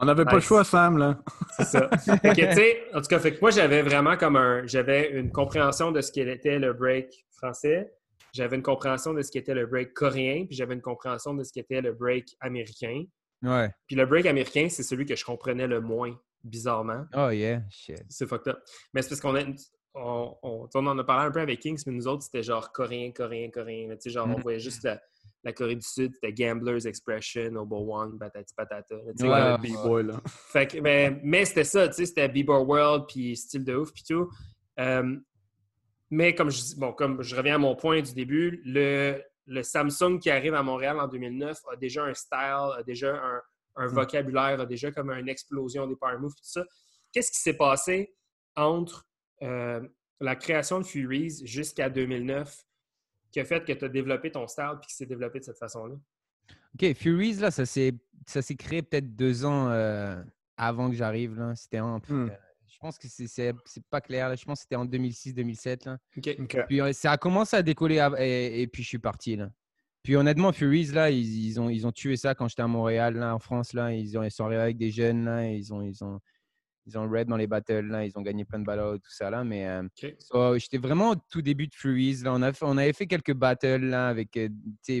On 0.00 0.06
n'avait 0.06 0.24
pas 0.24 0.34
le 0.34 0.40
choix, 0.40 0.64
Sam, 0.64 0.96
là. 0.96 1.18
C'est 1.56 1.64
ça. 1.64 1.90
fait 1.98 2.88
en 2.94 3.00
tout 3.00 3.08
cas, 3.08 3.18
fait 3.18 3.40
moi, 3.42 3.50
j'avais 3.50 3.82
vraiment 3.82 4.16
comme 4.16 4.36
un. 4.36 4.66
J'avais 4.66 5.10
une 5.10 5.30
compréhension 5.30 5.92
de 5.92 6.00
ce 6.00 6.10
qu'était 6.10 6.58
le 6.58 6.72
break 6.72 7.26
français. 7.32 7.92
J'avais 8.32 8.56
une 8.56 8.62
compréhension 8.62 9.12
de 9.12 9.22
ce 9.22 9.30
qu'était 9.30 9.54
le 9.54 9.66
break 9.66 9.92
coréen, 9.92 10.46
puis 10.46 10.56
j'avais 10.56 10.74
une 10.74 10.82
compréhension 10.82 11.34
de 11.34 11.44
ce 11.44 11.52
qu'était 11.52 11.82
le 11.82 11.92
break 11.92 12.34
américain. 12.40 13.04
Ouais. 13.42 13.70
Puis 13.86 13.94
le 13.94 14.06
break 14.06 14.26
américain, 14.26 14.68
c'est 14.70 14.82
celui 14.82 15.04
que 15.04 15.14
je 15.14 15.24
comprenais 15.24 15.66
le 15.66 15.80
moins 15.80 16.18
bizarrement. 16.44 17.06
Oh 17.14 17.30
yeah, 17.30 17.62
shit. 17.70 18.02
C'est 18.08 18.26
fucked 18.26 18.48
up. 18.48 18.58
Mais 18.92 19.02
c'est 19.02 19.10
parce 19.10 19.20
qu'on 19.20 19.34
a, 19.34 19.42
on, 19.94 20.36
on, 20.42 20.86
en 20.86 20.98
a 20.98 21.04
parlé 21.04 21.26
un 21.26 21.30
peu 21.30 21.40
avec 21.40 21.60
Kings, 21.60 21.82
mais 21.86 21.92
nous 21.92 22.06
autres, 22.08 22.24
c'était 22.24 22.42
genre 22.42 22.72
coréen, 22.72 23.12
coréen, 23.12 23.50
coréen. 23.50 23.94
Genre, 24.04 24.26
on 24.26 24.38
mm. 24.38 24.42
voyait 24.42 24.58
juste 24.58 24.82
la, 24.82 25.00
la 25.44 25.52
Corée 25.52 25.76
du 25.76 25.86
Sud, 25.86 26.12
c'était 26.14 26.32
Gambler's 26.32 26.86
Expression, 26.86 27.54
Obo 27.56 27.94
One, 27.94 28.18
Batati 28.18 28.54
Patata. 28.54 28.96
Ouais, 28.96 29.58
B-Boy, 29.58 30.04
là. 30.04 30.20
Fait 30.26 30.66
que, 30.66 30.80
mais, 30.80 31.20
mais 31.22 31.44
c'était 31.44 31.64
ça, 31.64 31.86
tu 31.88 31.94
sais, 31.94 32.06
c'était 32.06 32.28
B-Boy 32.28 32.64
World, 32.64 33.04
puis 33.08 33.36
style 33.36 33.64
de 33.64 33.76
ouf, 33.76 33.92
puis 33.92 34.02
tout. 34.02 34.28
Euh, 34.80 35.16
mais 36.10 36.34
comme 36.34 36.50
je, 36.50 36.76
bon, 36.76 36.92
comme 36.92 37.22
je 37.22 37.36
reviens 37.36 37.56
à 37.56 37.58
mon 37.58 37.76
point 37.76 38.02
du 38.02 38.14
début, 38.14 38.62
le, 38.64 39.22
le 39.46 39.62
Samsung 39.62 40.18
qui 40.20 40.30
arrive 40.30 40.54
à 40.54 40.62
Montréal 40.62 40.98
en 40.98 41.08
2009 41.08 41.56
a 41.72 41.76
déjà 41.76 42.04
un 42.04 42.14
style, 42.14 42.72
a 42.78 42.82
déjà 42.84 43.14
un, 43.14 43.40
un 43.76 43.86
mm. 43.86 43.94
vocabulaire, 43.94 44.60
a 44.60 44.66
déjà 44.66 44.90
comme 44.90 45.10
une 45.10 45.28
explosion 45.28 45.86
des 45.86 45.96
power 45.96 46.18
moves, 46.18 46.34
tout 46.34 46.42
ça. 46.42 46.64
Qu'est-ce 47.12 47.30
qui 47.30 47.40
s'est 47.40 47.56
passé 47.56 48.14
entre 48.56 49.06
euh, 49.42 49.86
la 50.20 50.36
création 50.36 50.78
de 50.78 50.84
Furies 50.84 51.42
jusqu'à 51.44 51.90
2009 51.90 52.64
qui 53.30 53.40
a 53.40 53.44
fait 53.44 53.64
que 53.64 53.72
tu 53.72 53.84
as 53.84 53.88
développé 53.88 54.30
ton 54.30 54.46
style 54.46 54.78
et 54.80 54.86
qui 54.86 54.94
s'est 54.94 55.06
développé 55.06 55.40
de 55.40 55.44
cette 55.44 55.58
façon-là? 55.58 55.96
OK, 56.74 56.94
Furies, 56.94 57.34
là, 57.34 57.50
ça 57.50 57.66
s'est 57.66 57.92
créé 58.56 58.82
peut-être 58.82 59.14
deux 59.16 59.44
ans 59.44 59.68
euh, 59.70 60.22
avant 60.56 60.90
que 60.90 60.96
j'arrive. 60.96 61.52
C'était 61.56 61.80
peu. 62.06 62.14
Hmm. 62.14 62.30
Euh, 62.30 62.36
je 62.66 62.78
pense 62.78 62.98
que 62.98 63.08
c'est 63.08 63.84
pas 63.88 64.00
clair. 64.00 64.28
Là. 64.28 64.34
Je 64.34 64.44
pense 64.44 64.58
que 64.58 64.62
c'était 64.62 64.76
en 64.76 64.84
2006-2007. 64.84 65.96
Puis 66.68 66.80
ça 66.92 67.12
a 67.12 67.16
commencé 67.16 67.56
à 67.56 67.62
décoller 67.62 67.96
et, 68.18 68.66
puis 68.66 68.82
je 68.82 68.88
suis 68.88 68.98
parti. 68.98 69.36
Là. 69.36 69.50
Puis 70.02 70.16
honnêtement, 70.16 70.52
Furies, 70.52 70.88
là, 70.92 71.10
ils, 71.10 71.58
ont, 71.58 71.70
ils 71.70 71.86
ont 71.86 71.92
tué 71.92 72.16
ça 72.16 72.34
quand 72.34 72.46
j'étais 72.46 72.62
à 72.62 72.68
Montréal, 72.68 73.16
là, 73.16 73.34
en 73.34 73.38
France. 73.38 73.72
Là. 73.72 73.92
Ils, 73.92 74.18
ont, 74.18 74.22
ils 74.22 74.30
sont 74.30 74.44
arrivés 74.44 74.60
avec 74.60 74.76
des 74.76 74.90
jeunes. 74.90 75.24
Là, 75.24 75.48
ils, 75.48 75.72
ont, 75.72 75.80
ils, 75.80 76.04
ont, 76.04 76.20
ils 76.86 76.98
ont 76.98 77.08
red 77.08 77.28
dans 77.28 77.36
les 77.36 77.46
battles, 77.46 77.86
là, 77.86 78.04
ils 78.04 78.12
ont 78.16 78.22
gagné 78.22 78.44
plein 78.44 78.58
de 78.58 78.64
battles, 78.64 78.98
tout 79.00 79.10
ça 79.10 79.30
là. 79.30 79.44
Mais 79.44 79.66
euh, 79.66 80.58
j'étais 80.58 80.78
vraiment 80.78 81.10
au 81.10 81.14
tout 81.30 81.42
début 81.42 81.66
de. 81.66 82.24
Là, 82.24 82.32
on, 82.34 82.42
a 82.42 82.52
on 82.62 82.78
avait 82.78 82.92
fait 82.92 83.06
quelques 83.06 83.34
battles 83.34 83.86
là, 83.86 84.08
avec 84.08 84.36
euh, 84.36 84.48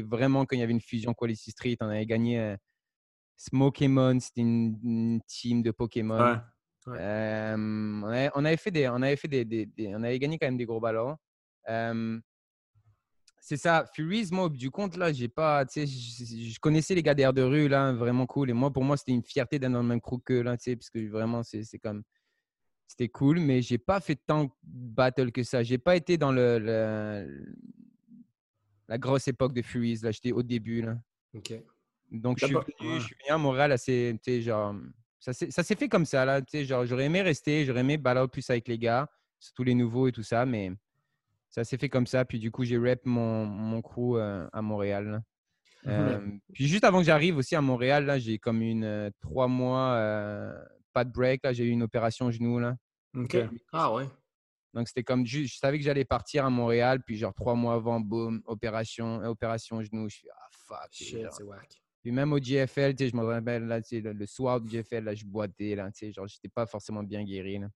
vraiment 0.04 0.44
quand 0.44 0.56
il 0.56 0.60
y 0.60 0.62
avait 0.62 0.72
une 0.72 0.80
fusion 0.80 1.14
Quality 1.14 1.50
Street, 1.50 1.76
on 1.80 1.88
avait 1.88 2.06
gagné 2.06 2.40
euh, 2.40 2.56
Smokemon, 3.36 4.20
c'était 4.20 4.40
une, 4.40 5.20
team 5.26 5.62
de 5.62 5.70
Pokémon. 5.70 6.40
Euh, 6.88 7.56
on, 8.34 8.44
avait, 8.44 8.56
fait 8.58 8.70
des, 8.70 8.88
on 8.88 8.96
avait 8.96 9.16
fait 9.16 9.28
des, 9.28 9.44
des, 9.44 9.68
on 9.94 10.02
avait 10.02 10.18
gagné 10.18 10.38
quand 10.38 10.46
même 10.46 10.58
des 10.58 10.66
gros 10.66 10.80
ballons 10.80 11.16
c'est 13.46 13.58
ça. 13.58 13.84
Furies, 13.92 14.28
moi, 14.32 14.48
du 14.48 14.70
compte, 14.70 14.96
là, 14.96 15.12
j'ai 15.12 15.28
pas, 15.28 15.66
tu 15.66 15.86
sais, 15.86 15.86
je, 15.86 16.58
connaissais 16.60 16.94
les 16.94 17.02
gars 17.02 17.12
d'air 17.12 17.34
de 17.34 17.42
rue, 17.42 17.68
là, 17.68 17.92
vraiment 17.92 18.24
cool. 18.24 18.48
Et 18.48 18.54
moi, 18.54 18.72
pour 18.72 18.82
moi, 18.84 18.96
c'était 18.96 19.12
une 19.12 19.22
fierté 19.22 19.58
d'être 19.58 19.70
dans 19.70 19.82
le 19.82 19.86
même 19.86 20.00
crew 20.00 20.18
que 20.24 20.32
là, 20.32 20.56
tu 20.56 20.62
sais, 20.64 20.76
parce 20.76 20.88
que 20.88 21.06
vraiment, 21.10 21.42
c'est 21.42 21.78
comme, 21.78 22.02
c'était 22.86 23.10
cool, 23.10 23.40
mais 23.40 23.60
j'ai 23.60 23.76
pas 23.76 24.00
fait 24.00 24.16
tant 24.16 24.44
de 24.44 24.50
battle 24.62 25.30
que 25.30 25.42
ça. 25.42 25.62
J'ai 25.62 25.76
pas 25.76 25.94
été 25.94 26.16
dans 26.16 26.32
le, 26.32 27.44
la 28.88 28.96
grosse 28.96 29.28
époque 29.28 29.52
de 29.52 29.60
Furies, 29.60 29.98
là. 30.02 30.10
J'étais 30.10 30.32
au 30.32 30.42
début, 30.42 30.80
là. 30.80 30.96
OK. 31.34 31.52
Donc, 32.10 32.38
je 32.40 32.46
suis, 32.46 32.54
venu, 32.54 32.98
je 32.98 33.04
suis 33.04 33.14
venu 33.14 33.28
à 33.28 33.36
Montréal 33.36 33.72
assez, 33.72 34.18
tu 34.24 34.32
sais, 34.32 34.40
genre, 34.40 34.74
ça 35.18 35.34
s'est 35.34 35.76
fait 35.76 35.88
comme 35.90 36.06
ça, 36.06 36.24
là, 36.24 36.40
tu 36.40 36.50
sais, 36.50 36.64
genre, 36.64 36.86
j'aurais 36.86 37.04
aimé 37.04 37.20
rester, 37.20 37.66
j'aurais 37.66 37.80
aimé 37.80 37.98
battle 37.98 38.28
plus 38.28 38.48
avec 38.48 38.68
les 38.68 38.78
gars, 38.78 39.06
surtout 39.38 39.64
les 39.64 39.74
nouveaux 39.74 40.08
et 40.08 40.12
tout 40.12 40.22
ça, 40.22 40.46
mais 40.46 40.72
ça 41.54 41.62
s'est 41.62 41.78
fait 41.78 41.88
comme 41.88 42.08
ça. 42.08 42.24
Puis 42.24 42.40
du 42.40 42.50
coup, 42.50 42.64
j'ai 42.64 42.76
rep 42.76 43.06
mon, 43.06 43.46
mon 43.46 43.80
crew 43.80 44.16
euh, 44.16 44.48
à 44.52 44.60
Montréal. 44.60 45.22
Euh, 45.86 46.18
puis 46.52 46.66
juste 46.66 46.82
avant 46.82 46.98
que 46.98 47.04
j'arrive 47.04 47.36
aussi 47.36 47.54
à 47.54 47.60
Montréal, 47.60 48.06
là, 48.06 48.18
j'ai 48.18 48.38
comme 48.38 48.60
une 48.60 48.82
euh, 48.82 49.10
trois 49.20 49.46
mois, 49.46 49.94
pas 50.92 51.04
de 51.04 51.12
break. 51.12 51.44
Là, 51.44 51.52
j'ai 51.52 51.64
eu 51.64 51.70
une 51.70 51.84
opération 51.84 52.28
genou. 52.32 52.58
Là. 52.58 52.74
OK. 53.16 53.36
Ah 53.72 53.92
ouais. 53.92 54.08
Donc 54.72 54.88
c'était 54.88 55.04
comme, 55.04 55.24
je, 55.24 55.44
je 55.44 55.56
savais 55.56 55.78
que 55.78 55.84
j'allais 55.84 56.04
partir 56.04 56.44
à 56.44 56.50
Montréal, 56.50 57.00
puis 57.06 57.16
genre 57.16 57.32
trois 57.32 57.54
mois 57.54 57.74
avant, 57.74 58.00
boum, 58.00 58.42
opération, 58.46 59.22
opération 59.22 59.80
genou. 59.80 60.08
Je 60.08 60.16
suis 60.16 60.28
ah 60.32 60.48
fuck. 60.50 60.88
Shit, 60.90 61.28
c'est 61.30 61.44
whack. 61.44 61.80
Puis 62.02 62.10
même 62.10 62.32
au 62.32 62.38
GFL, 62.38 62.96
tu 62.96 63.04
sais, 63.04 63.10
je 63.10 63.16
me 63.16 63.22
rappelle, 63.22 63.66
là, 63.66 63.80
tu 63.80 64.02
sais, 64.02 64.12
le, 64.12 64.26
soir 64.26 64.60
du 64.60 64.68
GFL, 64.68 65.04
là, 65.04 65.14
je 65.14 65.24
boitais, 65.24 65.76
là, 65.76 65.90
tu 65.92 66.06
sais, 66.06 66.12
genre, 66.12 66.26
j'étais 66.26 66.48
pas 66.48 66.66
forcément 66.66 67.04
bien 67.04 67.22
guéri, 67.22 67.60
là. 67.60 67.68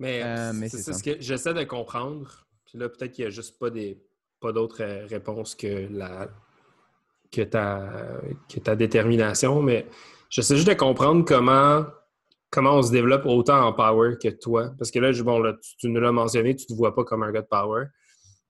Mais, 0.00 0.52
mais 0.52 0.68
c'est 0.68 0.92
ce 0.92 1.02
que 1.02 1.20
j'essaie 1.20 1.54
de 1.54 1.64
comprendre. 1.64 2.47
Puis 2.68 2.78
là, 2.78 2.88
peut-être 2.88 3.12
qu'il 3.12 3.24
n'y 3.24 3.28
a 3.28 3.30
juste 3.30 3.58
pas 3.58 3.70
des 3.70 3.98
pas 4.40 4.52
d'autres 4.52 4.82
euh, 4.82 5.06
réponses 5.06 5.54
que 5.54 5.88
la 5.90 6.28
que 7.30 7.42
ta, 7.42 8.20
que 8.48 8.60
ta 8.60 8.74
détermination, 8.74 9.60
mais 9.60 9.86
j'essaie 10.30 10.56
juste 10.56 10.68
de 10.68 10.74
comprendre 10.74 11.24
comment 11.26 11.84
comment 12.50 12.76
on 12.76 12.82
se 12.82 12.90
développe 12.90 13.26
autant 13.26 13.66
en 13.66 13.72
power 13.72 14.16
que 14.22 14.28
toi. 14.28 14.72
Parce 14.78 14.90
que 14.90 14.98
là, 14.98 15.12
tu, 15.12 15.88
nous 15.88 16.00
l'as 16.00 16.12
mentionné, 16.12 16.54
tu 16.56 16.64
ne 16.64 16.74
te 16.74 16.78
vois 16.78 16.94
pas 16.94 17.04
comme 17.04 17.22
un 17.22 17.30
gars 17.30 17.42
de 17.42 17.46
power. 17.46 17.86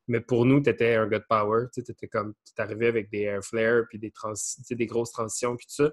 Mais 0.07 0.21
pour 0.21 0.47
nous, 0.47 0.63
tu 0.63 0.71
étais 0.71 0.95
un 0.95 1.09
gars 1.09 1.19
de 1.19 1.25
power. 1.29 1.67
Tu 1.73 1.81
étais 1.81 2.07
comme 2.07 2.35
tu 2.45 2.63
arrivé 2.63 2.87
avec 2.87 3.11
des 3.11 3.23
air 3.23 3.43
flares 3.43 3.85
puis 3.89 3.99
des, 3.99 4.13
des 4.71 4.87
grosses 4.87 5.11
transitions 5.11 5.57
puis 5.57 5.67
tout 5.67 5.85
ça. 5.85 5.91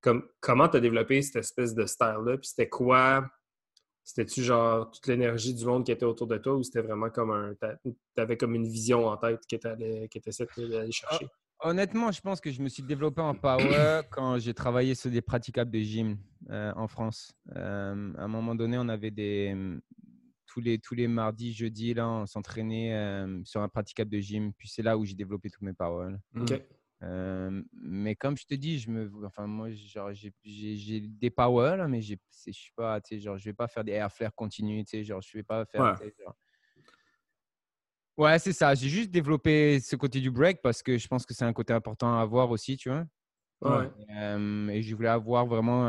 Comme, 0.00 0.28
comment 0.40 0.68
tu 0.68 0.76
as 0.76 0.80
développé 0.80 1.20
cette 1.22 1.36
espèce 1.36 1.74
de 1.74 1.84
style-là? 1.84 2.38
Puis 2.38 2.50
c'était 2.50 2.68
quoi 2.68 3.26
c'était-tu 4.08 4.42
genre 4.42 4.90
toute 4.90 5.06
l'énergie 5.06 5.52
du 5.52 5.66
monde 5.66 5.84
qui 5.84 5.92
était 5.92 6.06
autour 6.06 6.26
de 6.26 6.38
toi 6.38 6.54
ou 6.54 6.62
c'était 6.62 6.80
vraiment 6.80 7.10
comme 7.10 7.30
un. 7.30 7.54
T'avais 8.14 8.38
comme 8.38 8.54
une 8.54 8.66
vision 8.66 9.06
en 9.06 9.18
tête 9.18 9.42
que 9.46 9.56
tu 9.56 10.28
essayais 10.28 10.48
d'aller 10.56 10.90
chercher? 10.90 11.26
Honnêtement, 11.60 12.10
je 12.10 12.22
pense 12.22 12.40
que 12.40 12.50
je 12.50 12.62
me 12.62 12.70
suis 12.70 12.82
développé 12.82 13.20
en 13.20 13.34
power 13.34 14.00
quand 14.10 14.38
j'ai 14.38 14.54
travaillé 14.54 14.94
sur 14.94 15.10
des 15.10 15.20
praticables 15.20 15.70
de 15.70 15.80
gym 15.80 16.16
euh, 16.48 16.72
en 16.74 16.88
France. 16.88 17.34
Euh, 17.54 18.14
à 18.16 18.24
un 18.24 18.28
moment 18.28 18.54
donné, 18.54 18.78
on 18.78 18.88
avait 18.88 19.10
des. 19.10 19.54
Tous 20.46 20.60
les, 20.62 20.78
tous 20.78 20.94
les 20.94 21.06
mardis, 21.06 21.52
jeudis, 21.52 21.92
là, 21.92 22.08
on 22.08 22.24
s'entraînait 22.24 22.94
euh, 22.94 23.42
sur 23.44 23.60
un 23.60 23.68
praticable 23.68 24.10
de 24.10 24.20
gym. 24.20 24.54
Puis 24.54 24.68
c'est 24.68 24.82
là 24.82 24.96
où 24.96 25.04
j'ai 25.04 25.14
développé 25.14 25.50
tous 25.50 25.62
mes 25.62 25.74
powers. 25.74 26.16
Mais 27.00 28.16
comme 28.16 28.36
je 28.36 28.46
te 28.46 28.54
dis, 28.54 28.78
je 28.78 28.90
me, 28.90 29.10
enfin 29.24 29.46
moi, 29.46 29.70
genre, 29.70 30.10
j'ai 30.12 31.00
des 31.00 31.30
powers 31.30 31.76
là, 31.76 31.88
mais 31.88 32.00
je 32.02 32.16
suis 32.50 32.72
pas, 32.74 33.00
tu 33.00 33.16
sais, 33.16 33.20
genre, 33.20 33.38
je 33.38 33.44
vais 33.44 33.54
pas 33.54 33.68
faire 33.68 33.84
des 33.84 33.92
air 33.92 34.12
flares 34.12 34.34
continus, 34.34 34.84
tu 34.86 34.98
sais, 34.98 35.04
genre, 35.04 35.20
je 35.22 35.36
vais 35.36 35.42
pas 35.44 35.64
faire. 35.66 35.84
Ouais, 35.84 35.94
ouais 38.16 38.38
c'est 38.38 38.52
ça. 38.52 38.74
J'ai 38.74 38.88
juste 38.88 39.10
développé 39.10 39.80
ce 39.80 39.96
côté 39.96 40.20
du 40.20 40.30
break 40.30 40.60
parce 40.62 40.82
que 40.82 40.98
je 40.98 41.08
pense 41.08 41.24
que 41.26 41.34
c'est 41.34 41.44
un 41.44 41.52
côté 41.52 41.72
important 41.72 42.16
à 42.16 42.20
avoir 42.20 42.50
aussi, 42.50 42.76
tu 42.76 42.88
vois? 42.90 43.06
Ouais. 43.60 43.90
et 44.70 44.82
je 44.82 44.94
voulais 44.94 45.08
avoir 45.08 45.46
vraiment 45.46 45.86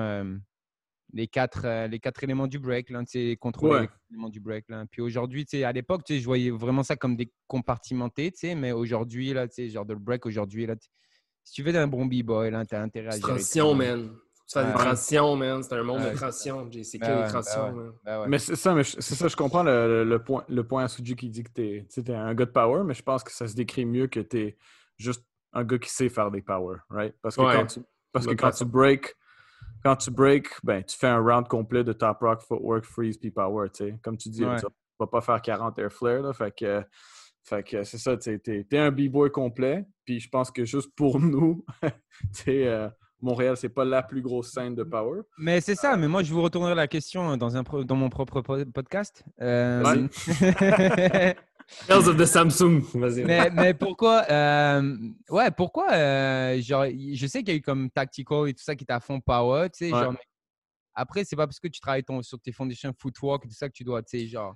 les 1.14 1.28
quatre, 1.28 1.88
les 1.88 2.00
quatre 2.00 2.24
éléments 2.24 2.48
du 2.48 2.60
break, 2.60 2.90
là, 2.90 3.00
tu 3.00 3.32
sais, 3.32 3.38
contrôler 3.38 3.82
les 3.82 3.88
éléments 4.12 4.30
du 4.30 4.40
break. 4.40 4.66
Là. 4.70 4.86
Puis 4.90 5.02
aujourd'hui, 5.02 5.46
à 5.64 5.72
l'époque, 5.72 6.04
tu 6.04 6.14
sais, 6.14 6.20
je 6.20 6.26
voyais 6.26 6.52
vraiment 6.52 6.84
ça 6.84 6.96
comme 6.96 7.16
des 7.16 7.32
compartimentés, 7.48 8.32
tu 8.32 8.40
sais, 8.40 8.56
mais 8.56 8.72
aujourd'hui, 8.72 9.34
là, 9.34 9.48
tu 9.48 9.56
sais, 9.56 9.70
genre 9.70 9.86
de 9.86 9.94
le 9.94 10.00
break 10.00 10.26
aujourd'hui, 10.26 10.66
là, 10.66 10.76
si 11.44 11.54
tu 11.54 11.64
veux 11.64 11.76
un 11.76 11.88
bon 11.88 12.06
b-boy, 12.06 12.52
là, 12.52 12.64
t'as 12.66 12.82
intérêt 12.82 13.08
à 13.08 13.12
gérer. 13.12 13.22
Transition, 13.22 13.74
man. 13.74 14.12
Tu 14.48 14.60
fais 14.60 14.66
des 14.66 14.74
transitions, 14.74 15.36
man. 15.36 15.64
C'est 15.64 15.76
un 15.76 15.84
monde 15.84 16.04
de 16.04 16.16
transition. 16.16 16.70
C'est 16.84 17.00
que 17.00 17.06
les 17.06 17.28
transitions, 17.28 17.72
man. 17.72 18.30
Mais 18.30 18.40
c'est 18.40 18.56
ça, 18.56 18.74
mais 18.74 18.84
c'est 18.84 19.16
ça, 19.16 19.28
je 19.28 19.36
comprends 19.36 19.64
le, 19.64 20.04
le, 20.04 20.24
point, 20.24 20.44
le 20.48 20.64
point 20.64 20.84
à 20.84 20.88
Suji 20.88 21.16
qui 21.16 21.30
dit 21.30 21.44
que 21.44 21.52
t'es 21.52 21.88
es 21.98 22.14
un 22.14 22.34
gars 22.34 22.46
de 22.46 22.52
power, 22.52 22.84
mais 22.84 22.94
je 22.94 23.04
pense 23.04 23.24
que 23.24 23.32
ça 23.32 23.48
se 23.48 23.56
décrit 23.56 23.86
mieux 23.86 24.08
que 24.08 24.20
t'es 24.20 24.58
juste 24.98 25.26
un 25.54 25.64
gars 25.64 25.80
qui 25.80 25.90
sait 25.90 26.10
faire 26.10 26.30
des 26.32 26.42
power, 26.42 26.78
right? 26.90 27.16
Parce 27.22 27.36
que 27.36 27.42
quand 27.42 27.66
tu, 27.66 27.80
parce 28.12 28.26
que 28.28 28.34
quand 28.34 28.52
tu 28.52 28.66
break, 28.66 29.16
quand 29.84 29.96
tu 29.96 30.12
break, 30.12 30.48
ben, 30.64 30.84
tu 30.84 30.98
fais 30.98 31.08
un 31.08 31.20
round 31.20 31.48
complet 31.48 31.84
de 31.84 31.94
top 31.94 32.20
rock, 32.20 32.42
footwork, 32.42 32.84
freeze, 32.86 33.18
puis 33.18 33.32
power. 33.32 33.70
Comme 34.02 34.18
tu 34.18 34.30
dis, 34.30 34.40
tu 34.40 34.66
vas 35.00 35.08
pas 35.08 35.22
faire 35.22 35.42
40 35.42 35.80
air 35.80 35.92
flare, 35.92 36.22
là, 36.22 36.34
fait 36.34 36.54
que, 36.56 36.84
fait 37.44 37.64
que 37.64 37.84
c'est 37.84 37.98
ça, 37.98 38.18
tu 38.18 38.40
es, 38.46 38.78
un 38.78 38.92
b-boy 38.92 39.32
complet, 39.32 39.86
puis 40.06 40.20
je 40.20 40.30
pense 40.30 40.52
que 40.52 40.66
juste 40.66 40.94
pour 40.96 41.20
nous, 41.20 41.66
tu 41.82 41.90
sais, 42.32 42.68
euh, 42.68 42.90
Montréal, 43.22 43.58
c'est 43.58 43.70
pas 43.70 43.86
la 43.86 44.02
plus 44.02 44.22
grosse 44.22 44.52
scène 44.52 44.76
de 44.76 44.84
power. 44.84 45.22
Mais 45.38 45.60
c'est 45.62 45.76
ça, 45.76 45.98
mais 45.98 46.08
moi, 46.08 46.24
je 46.24 46.34
vous 46.34 46.42
retournerai 46.42 46.76
la 46.76 46.88
question 46.88 47.36
dans, 47.38 47.58
un, 47.58 47.64
dans 47.64 47.96
mon 47.96 48.10
propre 48.10 48.42
podcast. 48.42 49.24
Euh... 49.42 50.08
Tales 51.88 52.08
of 52.08 52.18
the 52.18 52.26
Samsung. 52.26 52.82
Mais, 53.26 53.50
mais, 53.52 53.74
pourquoi 53.74 54.26
euh, 54.30 54.98
Ouais, 55.30 55.52
pourquoi 55.52 55.92
euh, 55.92 56.62
genre, 56.62 56.86
Je 56.86 57.28
sais 57.28 57.40
qu'il 57.40 57.50
y 57.50 57.58
a 57.58 57.60
eu 57.60 57.62
comme 57.62 57.90
Tactical 57.90 58.50
et 58.50 58.54
tout 58.54 58.64
ça 58.64 58.76
qui 58.76 58.86
t'a 58.86 59.00
fond 59.00 59.20
power, 59.20 59.70
tu 59.70 59.86
sais. 59.86 59.90
Genre, 59.90 60.16
après, 60.96 61.24
c'est 61.24 61.36
pas 61.36 61.48
parce 61.48 61.60
que 61.60 61.68
tu 61.68 61.80
travailles 61.80 62.04
ton, 62.04 62.22
sur 62.22 62.40
tes 62.40 62.52
fondations 62.52 62.94
footwork 62.98 63.46
et 63.46 63.48
tout 63.48 63.56
ça 63.56 63.68
que 63.70 63.74
tu 63.74 63.84
dois, 63.84 64.02
tu 64.02 64.20
sais, 64.20 64.28
genre, 64.28 64.56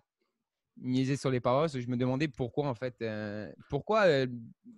miser 0.77 1.15
sur 1.15 1.29
les 1.29 1.39
power. 1.39 1.67
Je 1.69 1.87
me 1.87 1.97
demandais 1.97 2.27
pourquoi, 2.27 2.67
en 2.67 2.75
fait. 2.75 2.95
Euh, 3.01 3.51
pourquoi 3.69 4.05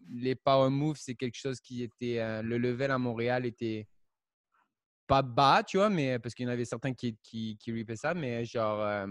les 0.09 0.35
power 0.35 0.69
moves, 0.69 0.97
c'est 0.99 1.15
quelque 1.15 1.37
chose 1.37 1.59
qui 1.59 1.83
était. 1.83 2.41
le 2.43 2.57
level 2.57 2.91
à 2.91 2.97
Montréal 2.97 3.45
était 3.45 3.87
pas 5.07 5.21
bas, 5.21 5.63
tu 5.63 5.77
vois, 5.77 5.89
mais 5.89 6.19
parce 6.19 6.33
qu'il 6.33 6.45
y 6.45 6.49
en 6.49 6.51
avait 6.51 6.65
certains 6.65 6.93
qui, 6.93 7.15
qui, 7.21 7.57
qui 7.57 7.85
ça, 7.95 8.13
mais 8.13 8.43
genre, 8.43 9.07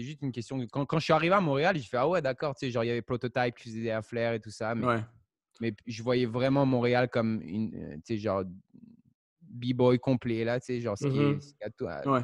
c'était 0.00 0.06
juste 0.06 0.22
une 0.22 0.32
question. 0.32 0.58
Quand, 0.70 0.86
quand, 0.86 0.98
je 0.98 1.04
suis 1.04 1.12
arrivé 1.12 1.34
à 1.34 1.40
Montréal, 1.40 1.76
je 1.76 1.88
fais 1.88 1.96
Ah 1.96 2.08
ouais, 2.08 2.22
d'accord, 2.22 2.54
tu 2.54 2.66
sais, 2.66 2.70
genre, 2.70 2.84
il 2.84 2.88
y 2.88 2.90
avait 2.90 3.02
Prototype 3.02 3.54
qui 3.56 3.64
faisait 3.64 3.82
des 3.82 3.98
flair 4.02 4.32
et 4.32 4.40
tout 4.40 4.50
ça. 4.50 4.74
Mais, 4.74 5.02
mais 5.60 5.74
je 5.86 6.02
voyais 6.02 6.26
vraiment 6.26 6.64
Montréal 6.64 7.08
comme 7.08 7.40
une, 7.42 7.74
euh, 7.74 7.94
tu 7.96 8.14
sais, 8.14 8.18
genre, 8.18 8.44
b-boy 9.42 9.98
complet, 9.98 10.44
là, 10.44 10.60
tu 10.60 10.66
sais, 10.66 10.80
genre, 10.80 10.96
ce 10.96 11.06
qui 11.06 11.18
est, 11.18 11.32
mm-hmm. 11.32 12.10
ouais. 12.10 12.22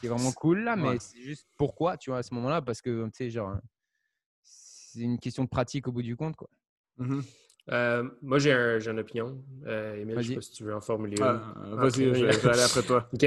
qui 0.00 0.06
est 0.06 0.08
vraiment 0.08 0.32
cool 0.32 0.60
là, 0.60 0.76
mais 0.76 0.98
c'est 0.98 1.20
juste 1.20 1.46
pourquoi, 1.56 1.96
tu 1.96 2.10
vois, 2.10 2.20
à 2.20 2.22
ce 2.22 2.32
moment-là, 2.34 2.62
parce 2.62 2.80
que, 2.80 3.04
tu 3.06 3.10
sais, 3.14 3.30
genre, 3.30 3.56
c'est 4.42 5.00
une 5.00 5.18
question 5.18 5.44
de 5.44 5.48
pratique 5.48 5.86
au 5.88 5.92
bout 5.92 6.02
du 6.02 6.16
compte, 6.16 6.36
quoi. 6.36 6.48
Mm-hmm. 6.98 7.24
Euh, 7.70 8.08
moi, 8.22 8.38
j'ai 8.38 8.52
un, 8.52 8.80
une 8.80 8.98
opinion. 9.00 9.44
Euh, 9.66 10.00
Emile, 10.00 10.16
je 10.20 10.28
sais 10.28 10.34
pas 10.36 10.40
si 10.40 10.52
tu 10.52 10.64
veux 10.64 10.74
en 10.74 10.80
formuler 10.80 11.16
ah, 11.20 11.52
Vas-y, 11.72 12.14
je, 12.14 12.24
vais 12.24 12.48
aller 12.48 12.62
après 12.62 12.82
toi. 12.82 13.06
OK. 13.12 13.26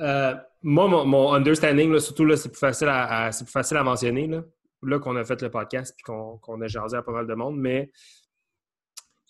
Euh, 0.00 0.34
moi, 0.62 1.04
mon, 1.04 1.32
understanding, 1.32 1.92
là, 1.92 2.00
surtout, 2.00 2.24
là, 2.24 2.36
c'est 2.36 2.48
plus, 2.48 2.58
facile 2.58 2.88
à, 2.88 3.30
plus 3.30 3.50
facile 3.50 3.76
à 3.76 3.82
mentionner. 3.82 4.26
Là, 4.26 4.42
là 4.82 4.98
qu'on 4.98 5.16
a 5.16 5.24
fait 5.24 5.40
le 5.42 5.50
podcast 5.50 5.96
et 5.98 6.02
qu'on 6.02 6.60
a 6.60 6.66
jasé 6.66 6.96
à 6.96 7.02
pas 7.02 7.12
mal 7.12 7.26
de 7.26 7.34
monde, 7.34 7.58
mais 7.58 7.90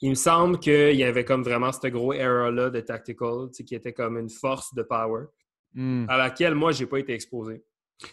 il 0.00 0.10
me 0.10 0.14
semble 0.14 0.58
qu'il 0.58 0.96
y 0.96 1.04
avait 1.04 1.24
comme 1.24 1.42
vraiment 1.42 1.70
ce 1.72 1.86
gros 1.88 2.12
era-là 2.12 2.70
de 2.70 2.80
tactical, 2.80 3.50
qui 3.50 3.74
était 3.74 3.92
comme 3.92 4.18
une 4.18 4.30
force 4.30 4.74
de 4.74 4.82
power, 4.82 5.26
hmm. 5.74 6.06
à 6.08 6.16
laquelle 6.16 6.54
moi, 6.54 6.72
j'ai 6.72 6.86
pas 6.86 6.98
été 6.98 7.14
exposé. 7.14 7.64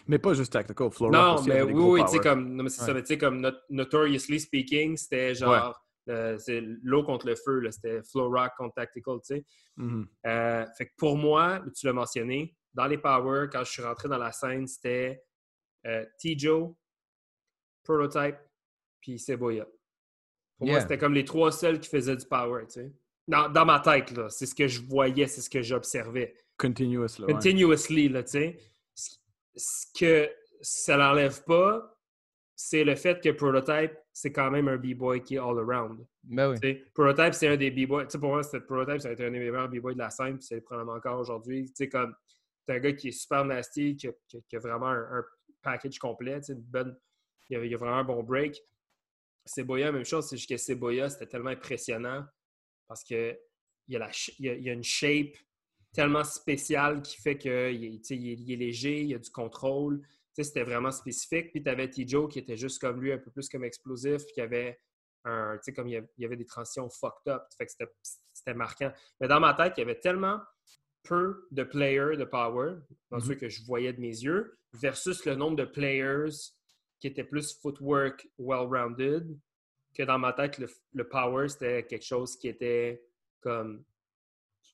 Mais 0.06 0.18
pas 0.18 0.34
juste 0.34 0.52
tactical, 0.52 0.90
Flow 0.92 1.10
Non, 1.10 1.42
mais 1.42 1.62
oui, 1.62 1.72
oui, 1.72 2.04
tu 2.04 2.12
sais, 2.12 2.18
comme, 2.18 2.68
c'est 2.68 3.18
comme 3.18 3.50
Notoriously 3.70 4.38
Speaking, 4.38 4.96
c'était 4.96 5.34
genre 5.34 5.80
euh, 6.10 6.38
c'est 6.38 6.60
l'eau 6.82 7.02
contre 7.04 7.26
le 7.26 7.36
feu, 7.36 7.62
c'était 7.70 8.02
Flow 8.02 8.30
Rock 8.30 8.52
contre 8.56 8.74
Tactical, 8.74 9.18
tu 9.24 9.36
sais. 9.36 9.44
Mm-hmm. 9.78 10.06
Euh, 10.26 10.66
fait 10.76 10.86
que 10.86 10.92
pour 10.96 11.16
moi, 11.16 11.62
tu 11.76 11.86
l'as 11.86 11.92
mentionné, 11.92 12.56
dans 12.74 12.86
les 12.86 12.98
Power, 12.98 13.46
quand 13.50 13.64
je 13.64 13.70
suis 13.70 13.82
rentré 13.82 14.08
dans 14.08 14.18
la 14.18 14.32
scène, 14.32 14.66
c'était 14.66 15.22
euh, 15.86 16.04
T-Joe, 16.18 16.72
Prototype, 17.84 18.36
puis 19.00 19.18
Seboya. 19.18 19.66
Pour 20.58 20.68
moi, 20.68 20.80
c'était 20.80 20.98
comme 20.98 21.14
les 21.14 21.24
trois 21.24 21.52
seuls 21.52 21.80
qui 21.80 21.88
faisaient 21.88 22.16
du 22.16 22.26
Power, 22.26 22.64
tu 22.66 22.72
sais. 22.72 22.92
Dans, 23.26 23.64
ma 23.64 23.78
tête, 23.78 24.10
là, 24.10 24.28
c'est 24.28 24.46
ce 24.46 24.54
que 24.54 24.66
je 24.66 24.82
voyais, 24.82 25.26
c'est 25.26 25.40
ce 25.40 25.48
que 25.48 25.62
j'observais. 25.62 26.34
Continuously. 26.58 27.26
Continuously, 27.26 28.08
là, 28.08 28.24
tu 28.24 28.30
sais. 28.30 28.58
Ce 29.54 29.86
que 29.98 30.28
ça 30.60 30.96
n'enlève 30.96 31.42
pas, 31.44 31.96
c'est 32.62 32.84
le 32.84 32.94
fait 32.94 33.22
que 33.22 33.30
Prototype, 33.30 33.92
c'est 34.12 34.32
quand 34.32 34.50
même 34.50 34.68
un 34.68 34.76
B-boy 34.76 35.22
qui 35.22 35.36
est 35.36 35.38
all 35.38 35.58
around. 35.58 36.06
Ben 36.24 36.50
oui. 36.50 36.84
Prototype, 36.92 37.32
c'est 37.32 37.48
un 37.48 37.56
des 37.56 37.70
B-boys. 37.70 38.04
Pour 38.20 38.28
moi, 38.28 38.42
Prototype, 38.42 39.00
ça 39.00 39.08
a 39.08 39.12
été 39.12 39.24
un 39.24 39.30
des 39.30 39.38
meilleurs 39.38 39.70
B-boys 39.70 39.94
de 39.94 39.98
la 39.98 40.10
scène, 40.10 40.36
puis 40.36 40.46
c'est 40.46 40.60
probablement 40.60 40.98
encore 40.98 41.18
aujourd'hui. 41.18 41.72
comme 41.90 42.14
c'est 42.68 42.74
un 42.74 42.78
gars 42.78 42.92
qui 42.92 43.08
est 43.08 43.12
super 43.12 43.46
nasty, 43.46 43.96
qui 43.96 44.08
a, 44.08 44.58
vraiment 44.58 44.88
un, 44.88 45.24
package 45.62 45.98
complet, 45.98 46.40
une 46.50 46.60
bonne, 46.60 46.98
il, 47.48 47.56
a, 47.56 47.60
a, 47.60 47.76
vraiment 47.78 47.96
un 47.96 48.04
bon 48.04 48.22
break. 48.22 48.62
Seboya, 49.46 49.90
même 49.90 50.04
chose, 50.04 50.28
c'est 50.28 50.36
juste 50.36 50.50
que 50.50 50.58
Seboya, 50.58 51.08
c'était 51.08 51.26
tellement 51.26 51.50
impressionnant 51.50 52.26
parce 52.86 53.04
que 53.04 53.38
il 53.88 53.96
a, 53.96 54.00
la, 54.00 54.10
il 54.38 54.68
a, 54.68 54.72
une 54.72 54.84
shape 54.84 55.34
tellement 55.94 56.24
spéciale 56.24 57.00
qui 57.00 57.16
fait 57.22 57.38
qu'il 57.38 57.50
est, 57.50 58.10
il 58.10 58.52
est 58.52 58.56
léger, 58.56 59.00
il 59.00 59.14
a 59.14 59.18
du 59.18 59.30
contrôle 59.30 60.02
c'était 60.36 60.62
vraiment 60.62 60.90
spécifique. 60.90 61.50
Puis 61.52 61.62
tu 61.62 61.68
avais 61.68 61.88
T-Joe 61.88 62.30
qui 62.32 62.38
était 62.38 62.56
juste 62.56 62.80
comme 62.80 63.00
lui, 63.00 63.12
un 63.12 63.18
peu 63.18 63.30
plus 63.30 63.48
comme 63.48 63.64
explosif, 63.64 64.24
puis 64.24 64.34
qui 64.34 64.40
avait 64.40 64.80
un, 65.24 65.56
tu 65.56 65.64
sais, 65.64 65.72
comme 65.72 65.88
il 65.88 66.02
y 66.18 66.24
avait 66.24 66.36
des 66.36 66.46
transitions 66.46 66.88
fucked 66.88 67.32
up. 67.32 67.42
Fait 67.56 67.66
que 67.66 67.72
c'était 68.32 68.54
marquant. 68.54 68.92
Mais 69.20 69.28
dans 69.28 69.40
ma 69.40 69.54
tête, 69.54 69.74
il 69.76 69.80
y 69.80 69.82
avait 69.82 69.98
tellement 69.98 70.40
peu 71.02 71.46
de 71.50 71.62
players 71.62 72.16
de 72.16 72.24
power, 72.24 72.74
dans 73.10 73.18
mm-hmm. 73.18 73.26
ceux 73.26 73.34
que 73.34 73.48
je 73.48 73.64
voyais 73.64 73.92
de 73.92 74.00
mes 74.00 74.08
yeux, 74.08 74.58
versus 74.74 75.24
le 75.24 75.34
nombre 75.34 75.56
de 75.56 75.64
players 75.64 76.30
qui 76.98 77.06
étaient 77.06 77.24
plus 77.24 77.58
footwork 77.60 78.28
well-rounded, 78.38 79.38
que 79.94 80.02
dans 80.02 80.18
ma 80.18 80.32
tête, 80.32 80.58
le, 80.58 81.08
power, 81.08 81.48
c'était 81.48 81.84
quelque 81.86 82.04
chose 82.04 82.36
qui 82.36 82.48
était 82.48 83.02
comme 83.40 83.84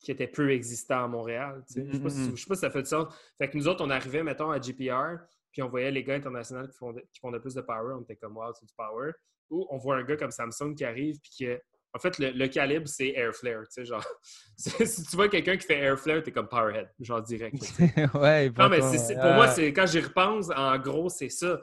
qui 0.00 0.12
était 0.12 0.26
peu 0.26 0.50
existant 0.50 1.04
à 1.04 1.08
Montréal. 1.08 1.64
Je 1.74 1.80
ne 1.80 1.92
sais, 1.92 1.98
pas 1.98 2.10
si 2.10 2.18
mm-hmm. 2.18 2.54
ça 2.54 2.70
fait 2.70 2.82
du 2.82 2.88
sens. 2.88 3.12
Fait 3.38 3.48
que 3.48 3.56
nous 3.56 3.66
autres, 3.66 3.84
on 3.84 3.90
arrivait, 3.90 4.22
mettons, 4.22 4.50
à 4.50 4.60
GPR, 4.60 5.18
puis 5.56 5.62
on 5.62 5.70
voyait 5.70 5.90
les 5.90 6.04
gars 6.04 6.16
internationaux 6.16 6.68
qui 6.68 6.76
font, 6.76 6.92
qui 6.92 7.18
font 7.18 7.30
de 7.30 7.38
plus 7.38 7.54
de 7.54 7.62
power, 7.62 7.94
on 7.94 8.02
était 8.02 8.16
comme 8.16 8.36
wow, 8.36 8.52
c'est 8.52 8.66
du 8.66 8.74
power. 8.74 9.12
Ou 9.48 9.66
on 9.70 9.78
voit 9.78 9.96
un 9.96 10.02
gars 10.02 10.18
comme 10.18 10.30
Samsung 10.30 10.74
qui 10.74 10.84
arrive, 10.84 11.18
puis 11.18 11.30
que, 11.46 11.62
en 11.94 11.98
fait, 11.98 12.18
le, 12.18 12.46
calibre, 12.48 12.86
c'est 12.86 13.08
air 13.14 13.34
flare. 13.34 13.62
Tu 13.62 13.70
sais, 13.70 13.84
genre, 13.86 14.04
si 14.58 15.06
tu 15.06 15.16
vois 15.16 15.30
quelqu'un 15.30 15.56
qui 15.56 15.66
fait 15.66 15.78
air 15.78 15.98
flare, 15.98 16.22
t'es 16.22 16.30
comme 16.30 16.46
powerhead, 16.46 16.90
genre 17.00 17.22
direct. 17.22 17.54
ouais, 18.14 18.50
non, 18.50 18.68
mais 18.68 18.80
pour 18.80 19.32
moi, 19.32 19.48
c'est 19.48 19.72
quand 19.72 19.86
j'y 19.86 20.00
repense, 20.00 20.50
en 20.54 20.78
gros, 20.78 21.08
c'est 21.08 21.30
ça. 21.30 21.58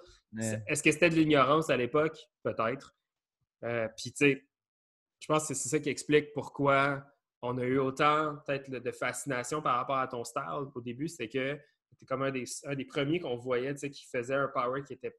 Est-ce 0.65 0.81
que 0.81 0.91
c'était 0.91 1.11
de 1.11 1.15
l'ignorance 1.15 1.69
à 1.69 1.77
l'époque? 1.77 2.17
Peut-être. 2.41 2.95
Euh, 3.63 3.87
puis, 3.95 4.11
tu 4.11 4.25
sais, 4.25 4.47
je 5.19 5.27
pense 5.27 5.47
que 5.47 5.53
c'est 5.53 5.69
ça 5.69 5.77
qui 5.77 5.89
explique 5.89 6.33
pourquoi 6.33 7.05
on 7.43 7.59
a 7.59 7.63
eu 7.63 7.77
autant, 7.77 8.37
peut-être, 8.43 8.71
de 8.71 8.91
fascination 8.91 9.61
par 9.61 9.75
rapport 9.75 9.97
à 9.97 10.07
ton 10.07 10.23
style 10.23 10.41
au 10.73 10.81
début. 10.81 11.07
C'est 11.07 11.29
que 11.29 11.59
c'était 12.03 12.05
comme 12.05 12.23
un 12.23 12.31
des, 12.31 12.45
un 12.65 12.75
des 12.75 12.85
premiers 12.85 13.19
qu'on 13.19 13.37
voyait 13.37 13.73
qui 13.75 14.05
faisait 14.05 14.35
un 14.35 14.47
power 14.47 14.83
qui 14.83 14.93
était 14.93 15.15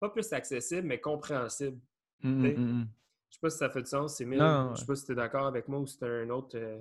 pas 0.00 0.10
plus 0.10 0.32
accessible, 0.32 0.86
mais 0.86 1.00
compréhensible. 1.00 1.78
Je 2.22 2.28
ne 2.28 2.34
mmh, 2.34 2.60
mmh. 2.60 2.88
Je 3.30 3.34
sais 3.34 3.40
pas 3.40 3.50
si 3.50 3.58
ça 3.58 3.70
fait 3.70 3.82
du 3.82 3.88
sens, 3.88 4.16
c'est 4.16 4.24
Je 4.24 4.74
sais 4.76 4.86
pas 4.86 4.96
si 4.96 5.04
tu 5.04 5.12
es 5.12 5.14
d'accord 5.14 5.46
avec 5.46 5.68
moi 5.68 5.80
ou 5.80 5.86
si 5.86 5.98
tu 5.98 6.04
as 6.04 6.22
une 6.22 6.32
autre, 6.32 6.56
euh, 6.56 6.80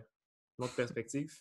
autre 0.59 0.75
perspective. 0.75 1.31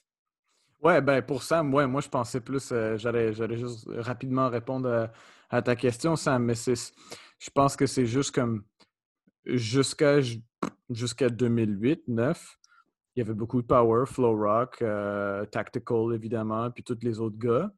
Ouais, 0.80 1.00
ben 1.00 1.22
pour 1.22 1.42
Sam, 1.42 1.72
ouais, 1.72 1.86
moi 1.86 2.00
je 2.00 2.08
pensais 2.08 2.40
plus, 2.40 2.70
euh, 2.70 2.98
j'allais, 2.98 3.32
juste 3.56 3.88
rapidement 3.88 4.48
répondre 4.50 5.10
à, 5.48 5.62
ta 5.62 5.74
question, 5.74 6.16
Sam, 6.16 6.44
mais 6.44 6.54
je 6.54 7.50
pense 7.54 7.76
que 7.76 7.86
c'est 7.86 8.06
juste 8.06 8.34
comme 8.34 8.64
jusqu'à 9.44 10.20
jusqu'à 10.90 11.28
2008-9, 11.28 12.36
il 13.14 13.20
y 13.20 13.22
avait 13.22 13.34
beaucoup 13.34 13.62
de 13.62 13.66
power, 13.66 14.04
flow 14.06 14.36
rock, 14.36 14.82
euh, 14.82 15.46
tactical 15.46 16.12
évidemment, 16.14 16.70
puis 16.70 16.84
tous 16.84 16.98
les 17.02 17.20
autres 17.20 17.38
gars. 17.38 17.72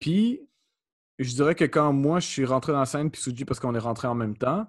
Puis, 0.00 0.40
je 1.18 1.34
dirais 1.34 1.54
que 1.54 1.64
quand 1.64 1.92
moi, 1.92 2.20
je 2.20 2.26
suis 2.26 2.44
rentré 2.44 2.72
dans 2.72 2.80
la 2.80 2.86
scène, 2.86 3.10
puis 3.10 3.20
Suji, 3.20 3.44
parce 3.44 3.60
qu'on 3.60 3.74
est 3.74 3.78
rentré 3.78 4.08
en 4.08 4.14
même 4.14 4.36
temps, 4.36 4.66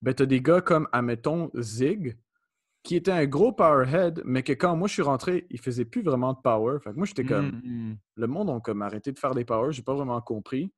ben, 0.00 0.14
tu 0.14 0.22
as 0.22 0.26
des 0.26 0.40
gars 0.40 0.60
comme, 0.60 0.88
admettons, 0.92 1.50
Zig, 1.54 2.18
qui 2.82 2.96
était 2.96 3.12
un 3.12 3.26
gros 3.26 3.52
powerhead, 3.52 4.22
mais 4.24 4.42
que 4.42 4.52
quand 4.52 4.74
moi, 4.74 4.88
je 4.88 4.94
suis 4.94 5.02
rentré, 5.02 5.46
il 5.50 5.60
faisait 5.60 5.84
plus 5.84 6.02
vraiment 6.02 6.32
de 6.32 6.38
power. 6.42 6.78
Fait 6.82 6.90
que 6.90 6.96
moi, 6.96 7.06
j'étais 7.06 7.24
comme, 7.24 7.60
mmh, 7.62 7.90
mmh. 7.90 7.98
le 8.16 8.26
monde 8.26 8.50
a 8.50 8.60
comme 8.60 8.82
arrêté 8.82 9.12
de 9.12 9.18
faire 9.18 9.34
des 9.34 9.44
powers, 9.44 9.72
j'ai 9.72 9.82
pas 9.82 9.94
vraiment 9.94 10.20
compris. 10.20 10.72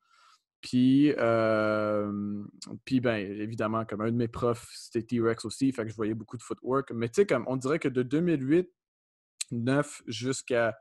Puis, 0.61 1.13
euh, 1.19 2.43
puis 2.87 3.01
ben, 3.01 3.17
évidemment, 3.17 3.85
comme 3.85 4.01
un 4.01 4.11
de 4.11 4.17
mes 4.17 4.29
profs, 4.29 4.67
c'était 4.75 5.03
T-Rex 5.03 5.45
aussi, 5.45 5.73
fait 5.73 5.85
que 5.85 5.91
je 5.91 5.95
voyais 5.95 6.15
beaucoup 6.15 6.39
de 6.39 6.43
footwork. 6.43 6.91
Mais 6.93 7.09
tu 7.09 7.17
sais, 7.17 7.27
comme 7.27 7.45
on 7.47 7.57
dirait 7.57 7.79
que 7.79 7.89
de 7.89 8.03
2008, 8.03 8.69
9 9.51 10.03
jusqu'à 10.07 10.75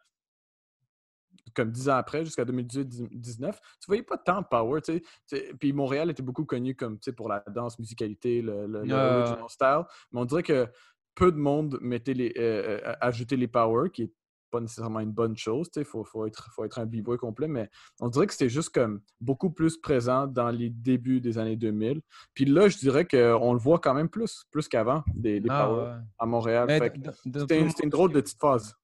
comme 1.54 1.72
dix 1.72 1.90
ans 1.90 1.96
après, 1.96 2.26
jusqu'à 2.26 2.46
2018-19, 2.46 3.52
tu 3.52 3.60
voyais 3.88 4.04
pas 4.04 4.18
tant 4.18 4.42
de 4.42 4.48
power, 4.50 4.82
tu 4.82 5.02
sais. 5.26 5.54
Puis 5.60 5.74
Montréal 5.74 6.10
était 6.10 6.24
beaucoup 6.24 6.46
connu 6.46 6.76
comme, 6.76 7.00
pour 7.16 7.30
la 7.30 7.44
danse, 7.52 7.80
musicalité, 7.80 8.42
le, 8.42 8.68
le, 8.68 8.80
original 8.80 9.50
style. 9.50 9.84
Mais 10.12 10.20
on 10.20 10.26
dirait 10.26 10.44
que 10.44 10.68
peu 11.16 11.32
de 11.32 11.38
monde 11.38 11.78
mettait 11.82 12.14
les, 12.14 12.34
euh, 12.38 12.80
euh, 12.84 12.94
ajoutait 13.02 13.36
les 13.36 13.48
power, 13.48 13.90
qui 13.92 14.04
est 14.04 14.12
pas 14.54 14.62
nécessairement 14.62 15.00
une 15.00 15.12
bonne 15.12 15.36
chose, 15.36 15.68
sais. 15.74 15.84
Faut, 15.84 16.04
faut, 16.04 16.28
être, 16.28 16.52
faut 16.54 16.64
être 16.64 16.80
un 16.80 16.86
b-boy 16.86 17.18
complet, 17.18 17.48
mais 17.48 17.70
on 18.00 18.08
dirait 18.08 18.28
que 18.28 18.34
c'était 18.34 18.50
juste 18.50 18.70
comme 18.70 19.02
beaucoup 19.20 19.50
plus 19.50 19.78
présent 19.78 20.28
dans 20.28 20.50
les 20.50 20.70
débuts 20.70 21.22
des 21.22 21.40
années 21.40 21.56
2000. 21.56 22.02
Puis 22.36 22.46
là, 22.46 22.70
je 22.70 22.78
dirais 22.78 23.06
qu'on 23.06 23.54
le 23.54 23.60
voit 23.60 23.80
quand 23.80 23.96
même 23.96 24.10
plus, 24.10 24.46
plus 24.52 24.68
qu'avant, 24.68 25.04
des, 25.16 25.42
ah, 25.50 25.66
power 25.66 25.96
à 26.20 26.26
Montréal. 26.28 26.68
C'était 27.26 27.62
une 27.84 27.90
drôle 27.90 28.14
de 28.14 28.22
petite 28.22 28.40
phase. 28.40 28.76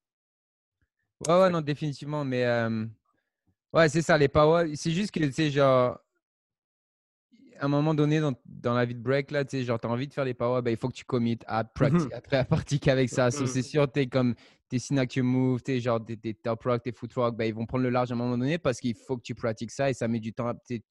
Ouais, 1.27 1.39
ouais, 1.39 1.49
non, 1.49 1.61
définitivement. 1.61 2.23
Mais 2.23 2.45
ouais, 3.73 3.89
c'est 3.89 4.01
ça, 4.01 4.17
les 4.17 4.27
power. 4.27 4.75
C'est 4.75 4.91
juste 4.91 5.11
que, 5.11 5.19
tu 5.19 5.31
sais, 5.31 5.51
genre, 5.51 5.99
à 7.59 7.65
un 7.65 7.67
moment 7.67 7.93
donné 7.93 8.19
dans, 8.19 8.33
dans 8.45 8.73
la 8.73 8.85
vie 8.85 8.95
de 8.95 9.01
break, 9.01 9.31
là, 9.31 9.43
tu 9.43 9.57
sais, 9.57 9.63
genre, 9.63 9.79
tu 9.79 9.87
as 9.87 9.89
envie 9.89 10.07
de 10.07 10.13
faire 10.13 10.25
les 10.25 10.33
power, 10.33 10.61
ben, 10.61 10.71
il 10.71 10.77
faut 10.77 10.87
que 10.87 10.95
tu 10.95 11.05
commites 11.05 11.43
à, 11.47 11.63
mmh 11.63 12.09
à 12.31 12.43
pratiquer 12.45 12.91
avec 12.91 13.09
ça. 13.09 13.31
c'est 13.31 13.43
mmh. 13.43 13.63
sûr, 13.63 13.91
tu 13.91 13.99
es 13.99 14.07
comme 14.07 14.35
tes 14.69 14.79
signature 14.79 15.23
moves, 15.23 15.61
tes, 15.61 15.79
genre, 15.79 16.03
tes, 16.03 16.15
tes 16.15 16.33
top 16.33 16.63
rock, 16.63 16.83
tes 16.83 16.91
foot 16.91 17.13
rock, 17.15 17.35
ben, 17.35 17.45
ils 17.45 17.53
vont 17.53 17.65
prendre 17.65 17.83
le 17.83 17.89
large 17.89 18.11
à 18.11 18.15
un 18.15 18.17
moment 18.17 18.37
donné 18.37 18.57
parce 18.57 18.79
qu'il 18.79 18.95
faut 18.95 19.17
que 19.17 19.23
tu 19.23 19.35
pratiques 19.35 19.71
ça 19.71 19.89
et 19.89 19.93
ça 19.93 20.07
met 20.07 20.19
du 20.19 20.33
temps. 20.33 20.53
Il 20.69 20.81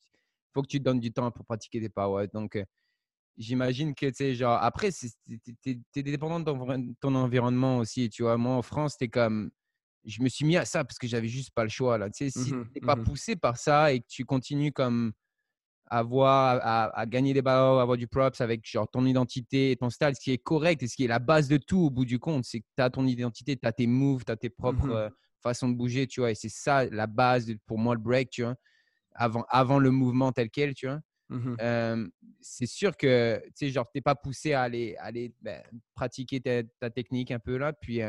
faut 0.52 0.62
que 0.62 0.68
tu 0.68 0.80
donnes 0.80 1.00
du 1.00 1.12
temps 1.12 1.30
pour 1.30 1.44
pratiquer 1.44 1.80
des 1.80 1.88
power. 1.88 2.26
Donc, 2.32 2.62
j'imagine 3.36 3.94
que, 3.94 4.06
tu 4.06 4.14
sais, 4.14 4.34
genre, 4.34 4.58
après, 4.60 4.90
tu 4.92 5.06
es, 5.94 6.02
dépendant 6.02 6.40
de 6.40 6.94
ton, 7.00 7.14
environnement 7.14 7.78
aussi. 7.78 8.10
Tu 8.10 8.22
vois, 8.22 8.36
moi, 8.36 8.54
en 8.54 8.62
France, 8.62 8.98
tu 8.98 9.04
es 9.04 9.08
comme 9.08 9.50
je 10.08 10.22
me 10.22 10.28
suis 10.28 10.44
mis 10.44 10.56
à 10.56 10.64
ça 10.64 10.84
parce 10.84 10.98
que 10.98 11.06
j'avais 11.06 11.28
juste 11.28 11.50
pas 11.50 11.62
le 11.62 11.68
choix. 11.68 11.98
Là. 11.98 12.08
Tu 12.10 12.30
sais, 12.30 12.30
si 12.30 12.54
mmh 12.54 12.64
tu 12.64 12.70
n'es 12.74 12.86
pas 12.86 12.96
mmh 12.96 13.04
poussé 13.04 13.36
par 13.36 13.58
ça 13.58 13.92
et 13.92 14.00
que 14.00 14.06
tu 14.08 14.24
continues 14.24 14.72
comme 14.72 15.12
à, 15.90 16.02
voir, 16.02 16.60
à, 16.62 17.06
gagner 17.06 17.34
des 17.34 17.42
balles, 17.42 17.78
à 17.78 17.82
avoir 17.82 17.96
du 17.96 18.08
props 18.08 18.40
avec 18.40 18.68
genre 18.68 18.88
ton 18.90 19.04
identité 19.06 19.70
et 19.70 19.76
ton 19.76 19.90
style, 19.90 20.14
ce 20.14 20.20
qui 20.20 20.32
est 20.32 20.38
correct 20.38 20.82
et 20.82 20.88
ce 20.88 20.96
qui 20.96 21.04
est 21.04 21.08
la 21.08 21.18
base 21.18 21.48
de 21.48 21.56
tout 21.56 21.78
au 21.78 21.90
bout 21.90 22.04
du 22.04 22.18
compte, 22.18 22.44
c'est 22.44 22.60
que 22.60 22.66
tu 22.76 22.82
as 22.82 22.90
ton 22.90 23.06
identité, 23.06 23.56
tu 23.56 23.66
as 23.68 23.72
tes 23.72 23.86
moves, 23.86 24.24
tu 24.24 24.32
as 24.32 24.36
tes 24.36 24.48
mmh 24.48 24.52
propres 24.58 25.12
façons 25.40 25.68
de 25.68 25.74
bouger, 25.74 26.06
tu 26.06 26.20
vois. 26.20 26.30
Et 26.30 26.34
c'est 26.34 26.48
ça 26.48 26.86
la 26.86 27.06
base 27.06 27.52
pour 27.66 27.78
moi, 27.78 27.94
le 27.94 28.00
break, 28.00 28.30
tu 28.30 28.42
vois, 28.42 28.56
avant, 29.14 29.44
avant 29.50 29.78
le 29.78 29.90
mouvement 29.90 30.32
tel 30.32 30.50
quel, 30.50 30.74
tu 30.74 30.86
vois. 30.86 31.00
c'est 32.40 32.66
sûr 32.66 32.96
que 32.96 33.40
tu 33.46 33.52
sais, 33.54 33.70
genre, 33.70 33.86
tu 33.86 33.98
n'es 33.98 34.02
pas 34.02 34.14
poussé 34.14 34.54
à 34.54 34.62
aller, 34.62 34.96
aller 34.98 35.34
ben, 35.42 35.62
pratiquer 35.94 36.40
ta, 36.40 36.62
ta, 36.80 36.90
technique 36.90 37.30
un 37.30 37.38
peu 37.38 37.56
là. 37.56 37.72
Puis, 37.72 38.00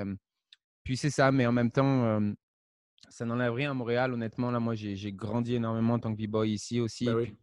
puis 0.90 0.98
c'est 0.98 1.12
ça, 1.12 1.32
mais 1.32 1.46
en 1.46 1.52
même 1.52 1.70
temps, 1.70 2.20
ça 3.10 3.24
n'enlève 3.24 3.54
rien 3.54 3.70
à 3.70 3.74
Montréal, 3.76 4.12
honnêtement. 4.12 4.50
Là, 4.50 4.60
moi, 4.60 4.74
j'ai 4.74 5.14
grandi 5.14 5.54
énormément 5.54 5.94
en 5.94 6.00
tant 6.00 6.12
que 6.12 6.20
b-boy 6.20 6.50
ici 6.50 6.80
aussi. 6.80 7.06
Ben 7.06 7.14
oui. 7.14 7.38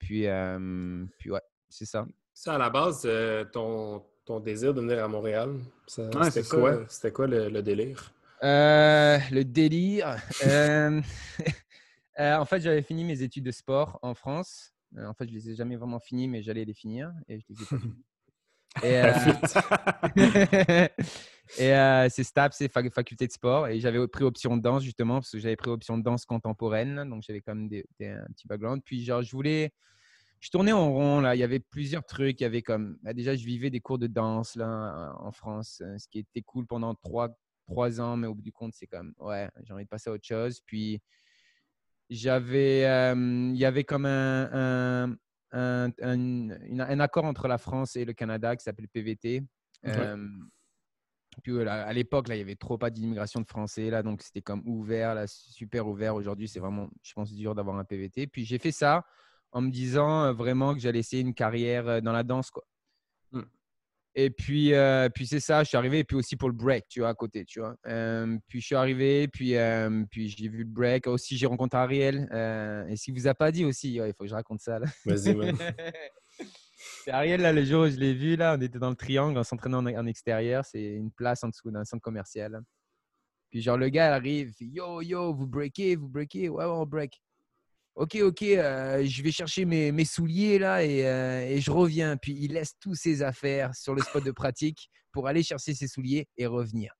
Puis, 0.00 0.26
euh, 0.26 1.04
puis, 1.16 1.30
ouais, 1.30 1.42
c'est 1.68 1.84
ça. 1.84 2.08
Ça, 2.34 2.54
à 2.54 2.58
la 2.58 2.68
base, 2.68 3.02
euh, 3.04 3.44
ton, 3.44 4.04
ton 4.24 4.40
désir 4.40 4.74
de 4.74 4.80
venir 4.80 5.04
à 5.04 5.06
Montréal, 5.06 5.60
c'était 5.86 6.42
quoi, 6.42 6.84
quoi 7.14 7.28
le, 7.28 7.60
délire? 7.60 8.12
Euh, 8.42 9.20
le 9.30 9.44
délire. 9.44 10.16
en 12.18 12.44
fait, 12.46 12.58
j'avais 12.58 12.82
fini 12.82 13.04
mes 13.04 13.22
études 13.22 13.44
de 13.44 13.52
sport 13.52 14.00
en 14.02 14.14
France. 14.14 14.74
en 14.98 15.14
fait, 15.14 15.28
je 15.28 15.34
les 15.34 15.50
ai 15.50 15.54
jamais 15.54 15.76
vraiment 15.76 16.00
finies, 16.00 16.26
mais 16.26 16.42
j'allais 16.42 16.64
les 16.64 16.74
finir 16.74 17.12
et 17.28 17.38
je 17.38 17.44
les 17.48 17.62
ai 17.62 17.66
pas 17.66 17.76
Et, 18.82 18.94
et 21.58 21.74
euh, 21.74 22.08
c'est 22.10 22.24
STAP, 22.24 22.52
c'est 22.52 22.68
faculté 22.68 23.26
de 23.26 23.32
sport. 23.32 23.68
Et 23.68 23.80
j'avais 23.80 24.06
pris 24.08 24.24
option 24.24 24.56
de 24.56 24.62
danse 24.62 24.82
justement 24.82 25.14
parce 25.14 25.30
que 25.30 25.38
j'avais 25.38 25.56
pris 25.56 25.70
option 25.70 25.98
de 25.98 26.02
danse 26.02 26.24
contemporaine. 26.24 27.08
Donc 27.08 27.22
j'avais 27.22 27.40
quand 27.40 27.54
même 27.54 27.68
des, 27.68 27.84
un 28.00 28.26
petit 28.34 28.46
background. 28.46 28.82
Puis 28.84 29.04
genre, 29.04 29.22
je 29.22 29.30
voulais. 29.32 29.72
Je 30.40 30.50
tournais 30.50 30.72
en 30.72 30.92
rond 30.92 31.20
là. 31.20 31.34
Il 31.34 31.38
y 31.38 31.44
avait 31.44 31.60
plusieurs 31.60 32.04
trucs. 32.04 32.40
Il 32.40 32.44
y 32.44 32.46
avait 32.46 32.62
comme. 32.62 32.98
Bah, 33.02 33.14
déjà, 33.14 33.34
je 33.34 33.44
vivais 33.44 33.70
des 33.70 33.80
cours 33.80 33.98
de 33.98 34.06
danse 34.06 34.56
là 34.56 35.14
en 35.18 35.32
France, 35.32 35.82
euh, 35.84 35.96
ce 35.98 36.08
qui 36.08 36.18
était 36.18 36.42
cool 36.42 36.66
pendant 36.66 36.94
trois, 36.94 37.30
trois 37.66 38.00
ans. 38.00 38.16
Mais 38.16 38.26
au 38.26 38.34
bout 38.34 38.42
du 38.42 38.52
compte, 38.52 38.74
c'est 38.74 38.86
comme. 38.86 39.14
Ouais, 39.18 39.48
j'ai 39.64 39.72
envie 39.72 39.84
de 39.84 39.88
passer 39.88 40.10
à 40.10 40.12
autre 40.12 40.26
chose. 40.26 40.60
Puis 40.66 41.00
j'avais. 42.10 42.84
Euh, 42.86 43.14
il 43.14 43.56
y 43.56 43.64
avait 43.64 43.84
comme 43.84 44.06
un, 44.06 44.50
un, 44.52 45.16
un, 45.56 47.00
accord 47.00 47.24
entre 47.24 47.48
la 47.48 47.58
France 47.58 47.96
et 47.96 48.04
le 48.04 48.12
Canada 48.12 48.56
qui 48.56 48.62
s'appelle 48.62 48.88
PVT. 48.88 49.42
Puis 51.42 51.68
à 51.68 51.92
l'époque, 51.92 52.28
là, 52.28 52.34
il 52.34 52.38
y 52.38 52.42
avait 52.42 52.56
trop 52.56 52.78
pas 52.78 52.90
d'immigration 52.90 53.40
de 53.40 53.46
Français, 53.46 53.90
là, 53.90 54.02
donc 54.02 54.22
c'était 54.22 54.42
comme 54.42 54.62
ouvert, 54.66 55.14
là, 55.14 55.26
super 55.26 55.86
ouvert. 55.86 56.14
Aujourd'hui, 56.14 56.48
c'est 56.48 56.60
vraiment, 56.60 56.88
je 57.02 57.12
pense, 57.12 57.32
dur 57.32 57.54
d'avoir 57.54 57.76
un 57.76 57.84
PVT. 57.84 58.26
Puis 58.26 58.44
j'ai 58.44 58.58
fait 58.58 58.72
ça 58.72 59.04
en 59.52 59.60
me 59.60 59.70
disant 59.70 60.24
euh, 60.24 60.32
vraiment 60.32 60.74
que 60.74 60.80
j'allais 60.80 61.00
essayer 61.00 61.22
une 61.22 61.34
carrière 61.34 61.88
euh, 61.88 62.00
dans 62.00 62.12
la 62.12 62.22
danse, 62.22 62.50
quoi. 62.50 62.64
Et 64.18 64.30
puis, 64.30 64.72
euh, 64.72 65.10
puis 65.14 65.26
c'est 65.26 65.40
ça, 65.40 65.62
je 65.62 65.68
suis 65.68 65.76
arrivé, 65.76 65.98
et 65.98 66.04
puis 66.04 66.16
aussi 66.16 66.36
pour 66.36 66.48
le 66.48 66.54
break, 66.54 66.86
tu 66.88 67.00
vois, 67.00 67.10
à 67.10 67.14
côté, 67.14 67.44
tu 67.44 67.60
vois. 67.60 67.76
puis 68.48 68.60
je 68.60 68.66
suis 68.66 68.74
arrivé, 68.74 69.28
puis, 69.28 69.54
puis 70.10 70.28
j'ai 70.28 70.48
vu 70.48 70.60
le 70.60 70.70
break. 70.70 71.06
Aussi, 71.06 71.36
j'ai 71.36 71.46
rencontré 71.46 71.78
Ariel. 71.78 72.28
et 72.88 72.96
si 72.96 73.10
vous 73.10 73.26
a 73.26 73.34
pas 73.34 73.52
dit 73.52 73.66
aussi, 73.66 73.94
il 73.94 74.12
faut 74.16 74.24
que 74.24 74.30
je 74.30 74.34
raconte 74.34 74.60
ça. 74.60 74.80
Vas-y, 75.04 75.36
C'est 77.04 77.10
Ariel, 77.10 77.40
là, 77.40 77.52
le 77.52 77.64
jour 77.64 77.84
où 77.84 77.88
je 77.88 77.96
l'ai 77.96 78.14
vu, 78.14 78.36
là, 78.36 78.56
on 78.58 78.60
était 78.60 78.78
dans 78.78 78.90
le 78.90 78.96
triangle, 78.96 79.38
on 79.38 79.44
s'entraînait 79.44 79.96
en, 79.96 80.06
extérieur. 80.06 80.64
C'est 80.64 80.94
une 80.94 81.10
place 81.10 81.42
en 81.44 81.48
dessous 81.48 81.70
d'un 81.70 81.84
centre 81.84 82.02
commercial. 82.02 82.60
Puis, 83.50 83.62
genre, 83.62 83.78
le 83.78 83.88
gars 83.88 84.14
arrive, 84.14 84.52
Yo, 84.60 85.02
yo, 85.02 85.34
vous 85.34 85.46
breakez, 85.46 85.96
vous 85.96 86.08
breakez. 86.08 86.48
Ouais, 86.48 86.64
ouais, 86.64 86.70
on 86.70 86.86
break. 86.86 87.20
Ok, 87.96 88.16
ok, 88.22 88.42
euh, 88.42 89.06
je 89.06 89.22
vais 89.22 89.32
chercher 89.32 89.64
mes, 89.64 90.04
souliers, 90.04 90.58
là, 90.58 90.84
et, 90.84 91.06
euh, 91.06 91.48
et, 91.48 91.62
je 91.62 91.70
reviens. 91.70 92.18
Puis, 92.18 92.36
il 92.38 92.52
laisse 92.52 92.74
tous 92.78 92.94
ses 92.94 93.22
affaires 93.22 93.74
sur 93.74 93.94
le 93.94 94.02
spot 94.02 94.22
de 94.22 94.32
pratique 94.32 94.90
pour 95.12 95.28
aller 95.28 95.42
chercher 95.42 95.72
ses 95.74 95.88
souliers 95.88 96.28
et 96.36 96.46
revenir. 96.46 96.92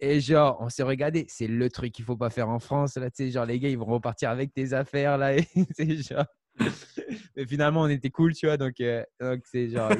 Et 0.00 0.20
genre, 0.20 0.58
on 0.60 0.68
s'est 0.68 0.82
regardé, 0.82 1.24
c'est 1.28 1.46
le 1.48 1.70
truc 1.70 1.92
qu'il 1.92 2.04
faut 2.04 2.16
pas 2.16 2.30
faire 2.30 2.50
en 2.50 2.58
France. 2.58 2.96
Là, 2.96 3.10
tu 3.10 3.24
sais, 3.24 3.30
genre, 3.30 3.46
les 3.46 3.58
gars, 3.58 3.70
ils 3.70 3.78
vont 3.78 3.86
repartir 3.86 4.30
avec 4.30 4.52
tes 4.52 4.74
affaires, 4.74 5.16
là. 5.18 5.34
Et 5.38 5.46
c'est 5.76 5.96
genre, 6.02 6.26
mais 7.36 7.46
finalement, 7.46 7.82
on 7.82 7.88
était 7.88 8.10
cool, 8.10 8.34
tu 8.34 8.46
vois. 8.46 8.56
Donc, 8.56 8.80
euh, 8.80 9.04
c'est 9.44 9.68
genre, 9.70 9.90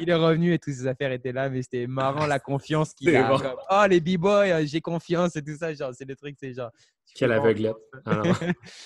il 0.00 0.08
est, 0.08 0.14
revenu 0.14 0.52
et 0.52 0.58
toutes 0.58 0.74
ses 0.74 0.86
affaires 0.86 1.12
étaient 1.12 1.32
là, 1.32 1.48
mais 1.48 1.62
c'était 1.62 1.86
marrant 1.86 2.26
la 2.26 2.38
confiance 2.38 2.94
qu'il 2.94 3.14
a. 3.16 3.56
oh, 3.70 3.84
les 3.88 4.00
b-boys, 4.00 4.46
euh, 4.48 4.66
j'ai 4.66 4.80
confiance 4.80 5.36
et 5.36 5.42
tout 5.42 5.56
ça. 5.56 5.72
Genre, 5.72 5.92
c'est 5.94 6.08
le 6.08 6.16
truc, 6.16 6.36
c'est 6.38 6.52
genre. 6.54 6.70
Quel 7.14 7.32
aveuglette. 7.32 7.74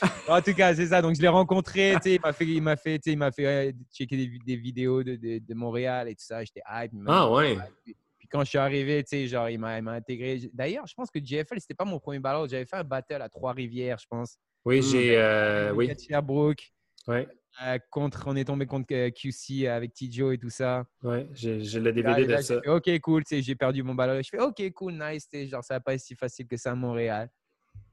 Ah 0.01 0.39
en 0.39 0.41
tout 0.41 0.55
cas, 0.55 0.75
c'est 0.75 0.87
ça. 0.87 1.03
Donc, 1.03 1.15
je 1.15 1.21
l'ai 1.21 1.29
rencontré. 1.29 1.95
Il 2.07 2.21
m'a 2.23 2.33
fait, 2.33 2.45
il 2.47 2.63
m'a 2.63 2.77
fait, 2.77 3.01
il 3.07 3.19
m'a 3.19 3.31
fait 3.31 3.75
checker 3.93 4.17
des, 4.17 4.39
des 4.47 4.57
vidéos 4.57 5.03
de, 5.03 5.17
de, 5.17 5.55
Montréal 5.55 6.09
et 6.09 6.15
tout 6.15 6.25
ça. 6.25 6.43
J'étais 6.43 6.63
hype. 6.67 6.93
Ah 7.07 7.31
ouais. 7.31 7.59
Puis, 7.85 8.29
quand 8.31 8.43
je 8.43 8.49
suis 8.49 8.59
arrivé, 8.59 9.03
tu 9.05 9.11
sais, 9.11 9.27
genre, 9.27 9.51
il 9.51 9.59
m'a 9.59 9.75
intégré. 9.75 10.41
D'ailleurs, 10.55 10.87
je 10.87 10.95
pense 10.95 11.11
que 11.11 11.19
JFL, 11.23 11.61
c'était 11.61 11.75
pas 11.75 11.85
mon 11.85 11.99
premier 11.99 12.19
battle. 12.19 12.49
J'avais 12.49 12.65
fait 12.65 12.77
un 12.77 12.85
battle 12.85 13.21
à 13.21 13.29
Trois-Rivières, 13.29 13.99
je 13.99 14.07
pense. 14.09 14.39
Oui, 14.65 14.83
j'ai. 14.83 15.17
Euh, 15.17 15.73
oui. 15.73 15.91
Sherbrooke. 15.99 16.73
Ouais. 17.07 17.29
Euh, 17.63 17.79
contre, 17.91 18.25
on 18.27 18.35
est 18.35 18.45
tombé 18.45 18.67
contre 18.67 18.93
euh, 18.93 19.11
QC 19.11 19.69
avec 19.69 19.93
Tijo 19.93 20.33
et 20.33 20.39
tout 20.39 20.51
ça. 20.51 20.85
Ouais, 21.03 21.29
j'ai 21.35 21.59
le 21.59 21.93
DVD 21.93 22.27
de 22.27 22.37
ça. 22.39 22.61
ok, 22.67 23.01
cool, 23.01 23.23
j'ai 23.31 23.55
perdu 23.55 23.83
mon 23.83 23.95
ballon. 23.95 24.21
Je 24.21 24.29
fais 24.29 24.41
ok, 24.41 24.73
cool, 24.73 24.95
nice. 24.95 25.29
Genre, 25.33 25.63
ça 25.63 25.75
va 25.75 25.81
pas 25.81 25.95
être 25.95 26.01
si 26.01 26.17
facile 26.17 26.49
que 26.49 26.57
ça 26.57 26.73
à 26.73 26.75
Montréal. 26.75 27.31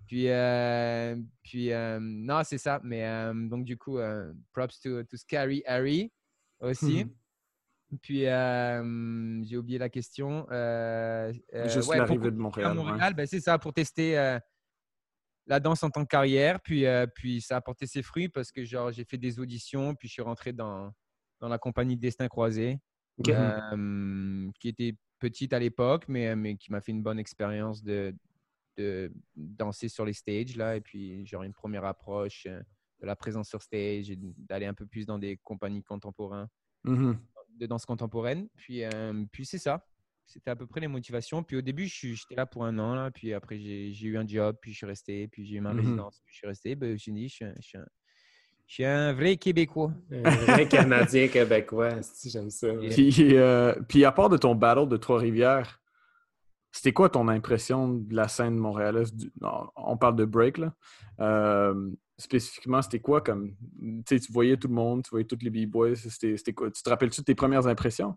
Puis, 0.08 0.30
euh, 0.30 1.16
puis 1.44 1.70
non, 2.00 2.42
c'est 2.44 2.58
ça. 2.58 2.82
Mais 2.84 3.06
donc, 3.34 3.66
du 3.66 3.78
coup, 3.78 4.00
props 4.52 4.80
to, 4.82 5.04
to 5.04 5.18
Scary 5.18 5.62
Harry 5.68 6.12
aussi. 6.60 7.06
Puis, 8.02 8.22
j'ai 8.22 9.58
oublié 9.58 9.78
la 9.78 9.90
question. 9.90 10.48
Juste 11.66 11.88
ouais, 11.88 11.98
l'arrivée 12.00 12.32
de 12.32 12.38
Montréal. 12.38 12.74
Montréal 12.74 13.14
ben, 13.14 13.28
c'est 13.28 13.42
ça, 13.42 13.60
pour 13.60 13.74
tester 13.74 14.40
la 15.48 15.60
danse 15.60 15.84
en 15.84 15.90
tant 15.90 16.04
que 16.04 16.10
carrière. 16.10 16.60
Puis, 16.62 16.86
euh, 16.86 17.08
puis 17.08 17.42
ça 17.42 17.58
a 17.58 17.62
porté 17.62 17.88
ses 17.88 18.02
fruits 18.02 18.30
parce 18.30 18.52
que 18.52 18.64
genre, 18.64 18.92
j'ai 18.92 19.06
fait 19.06 19.18
des 19.18 19.40
auditions, 19.40 19.96
puis 19.96 20.08
je 20.08 20.14
suis 20.14 20.22
rentré 20.22 20.54
dans, 20.54 20.92
dans 21.40 21.48
la 21.48 21.58
compagnie 21.58 21.98
Destin 21.98 22.28
Croisé, 22.28 22.80
euh, 23.28 24.50
qui 24.60 24.68
était 24.70 24.96
petite 25.20 25.54
à 25.54 25.60
l'époque, 25.60 26.06
mais, 26.08 26.36
mais 26.36 26.56
qui 26.58 26.72
m'a 26.72 26.82
fait 26.82 26.92
une 26.92 27.04
bonne 27.04 27.20
expérience 27.20 27.84
de, 27.84 28.16
de 28.78 29.12
danser 29.36 29.90
sur 29.90 30.06
les 30.06 30.14
stages. 30.14 30.56
Là, 30.56 30.76
et 30.76 30.82
puis, 30.82 31.26
genre, 31.26 31.44
une 31.44 31.54
première 31.54 31.86
approche 31.86 32.46
euh, 32.48 32.62
de 33.02 33.06
la 33.06 33.16
présence 33.16 33.50
sur 33.50 33.62
stage 33.62 34.12
et 34.12 34.18
d'aller 34.18 34.68
un 34.68 34.74
peu 34.74 34.86
plus 34.86 35.06
dans 35.06 35.18
des 35.18 35.38
compagnies 35.38 35.84
contemporaines, 35.84 36.48
mmh 36.84 37.14
de 37.58 37.66
danse 37.68 37.86
contemporaine. 37.86 38.48
Puis, 38.56 38.82
puis 39.32 39.46
c'est 39.46 39.60
ça 39.60 39.86
c'était 40.26 40.52
à 40.52 40.56
peu 40.56 40.66
près 40.68 40.80
les 40.80 40.88
motivations. 40.88 41.44
Puis 41.44 41.58
au 41.58 41.62
début, 41.62 41.88
j'étais 41.88 42.36
là 42.36 42.46
pour 42.46 42.66
un 42.66 42.78
an, 42.80 42.96
là, 42.96 43.12
puis 43.12 43.34
après, 43.34 43.60
j'ai 43.60 44.06
eu 44.06 44.18
un 44.18 44.28
job, 44.28 44.56
puis 44.62 44.72
je 44.72 44.78
suis 44.78 44.86
resté, 44.86 45.28
puis 45.28 45.46
j'ai 45.46 45.58
eu 45.58 45.62
ma 45.62 45.74
mmh 45.74 45.78
résidence, 45.78 46.22
puis 46.26 46.34
je 46.34 46.38
suis 46.38 46.48
resté. 46.48 46.76
Ben, 46.76 46.98
je 46.98 47.12
me 47.12 47.16
dit, 47.18 47.30
je 47.30 47.36
suis, 47.36 47.46
un, 47.46 47.54
je 47.60 48.74
suis 48.74 48.86
un 48.86 49.14
vrai 49.14 49.38
Québécois. 49.38 49.92
Un 50.12 50.30
vrai 50.30 50.68
Canadien 50.68 51.28
québécois, 51.28 52.00
j'aime 52.26 52.50
ça. 52.50 52.68
Puis, 52.74 53.36
euh, 53.36 53.74
puis, 53.88 54.06
à 54.06 54.12
part 54.12 54.30
de 54.30 54.38
ton 54.38 54.56
battle 54.56 54.88
de 54.88 54.98
Trois-Rivières, 54.98 55.82
c'était 56.72 56.94
quoi 56.94 57.10
ton 57.10 57.28
impression 57.28 57.90
de 57.90 58.16
la 58.16 58.30
scène 58.30 58.56
montréalaise? 58.56 59.12
On 59.76 59.98
parle 59.98 60.16
de 60.16 60.24
break, 60.24 60.58
là. 60.58 60.74
Euh, 61.20 61.92
spécifiquement, 62.18 62.82
c'était 62.82 63.02
quoi 63.02 63.20
comme. 63.20 63.56
Tu 64.06 64.20
voyais 64.32 64.56
tout 64.56 64.70
le 64.70 64.74
monde, 64.74 65.04
tu 65.04 65.10
voyais 65.10 65.26
tous 65.26 65.40
les 65.42 65.50
b-boys. 65.50 65.96
C'était 65.96 66.54
quoi? 66.54 66.72
Tu 66.72 66.82
te 66.82 66.90
rappelles-tu 66.90 67.22
de 67.22 67.26
tes 67.26 67.36
premières 67.36 67.68
impressions? 67.68 68.16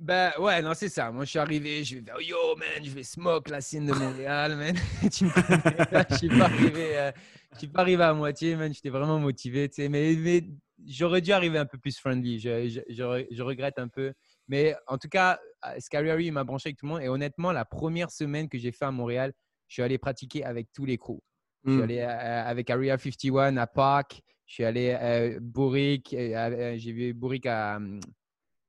Ben 0.00 0.32
ouais, 0.38 0.62
non, 0.62 0.72
c'est 0.72 0.88
ça. 0.88 1.12
Moi, 1.12 1.26
je 1.26 1.30
suis 1.30 1.38
arrivé, 1.38 1.84
je 1.84 1.96
vais 1.96 2.02
faire 2.02 2.18
Yo, 2.22 2.56
man, 2.56 2.82
je 2.82 2.88
vais 2.88 3.02
smoke 3.02 3.50
la 3.50 3.60
scène 3.60 3.84
de 3.84 3.92
Montréal, 3.92 4.56
man. 4.56 4.74
tu 5.12 5.26
me 5.26 5.30
connais, 5.30 6.06
je 6.08 6.16
suis 6.16 6.28
pas 6.30 6.44
arrivé, 6.46 6.98
euh, 6.98 7.12
je 7.52 7.58
suis 7.58 7.68
pas 7.68 7.82
arrivé 7.82 8.02
à 8.02 8.14
moitié, 8.14 8.56
man. 8.56 8.72
J'étais 8.72 8.88
vraiment 8.88 9.18
motivé, 9.18 9.68
tu 9.68 9.82
sais. 9.82 9.88
Mais, 9.90 10.16
mais 10.16 10.42
j'aurais 10.86 11.20
dû 11.20 11.32
arriver 11.32 11.58
un 11.58 11.66
peu 11.66 11.76
plus 11.76 11.98
friendly. 11.98 12.38
Je, 12.40 12.80
je, 12.88 13.26
je, 13.30 13.42
regrette 13.42 13.78
un 13.78 13.88
peu. 13.88 14.14
Mais 14.48 14.74
en 14.86 14.96
tout 14.96 15.10
cas, 15.10 15.38
euh, 15.66 15.74
Scary 15.78 16.08
Harry 16.08 16.30
m'a 16.30 16.44
branché 16.44 16.68
avec 16.68 16.78
tout 16.78 16.86
le 16.86 16.92
monde. 16.92 17.02
Et 17.02 17.08
honnêtement, 17.10 17.52
la 17.52 17.66
première 17.66 18.10
semaine 18.10 18.48
que 18.48 18.56
j'ai 18.56 18.72
fait 18.72 18.86
à 18.86 18.90
Montréal, 18.90 19.34
je 19.68 19.74
suis 19.74 19.82
allé 19.82 19.98
pratiquer 19.98 20.44
avec 20.44 20.68
tous 20.72 20.86
les 20.86 20.96
crews. 20.96 21.22
Je 21.66 21.72
suis 21.72 21.82
allé 21.82 21.98
euh, 21.98 22.44
avec 22.46 22.70
Area 22.70 22.96
51 22.96 23.58
à 23.58 23.66
Park. 23.66 24.22
Je 24.46 24.54
suis 24.54 24.64
allé 24.64 24.92
à 24.92 25.38
Bourrique. 25.40 26.16
J'ai 26.18 26.92
vu 26.92 27.12
Bourrique 27.12 27.44
à 27.44 27.78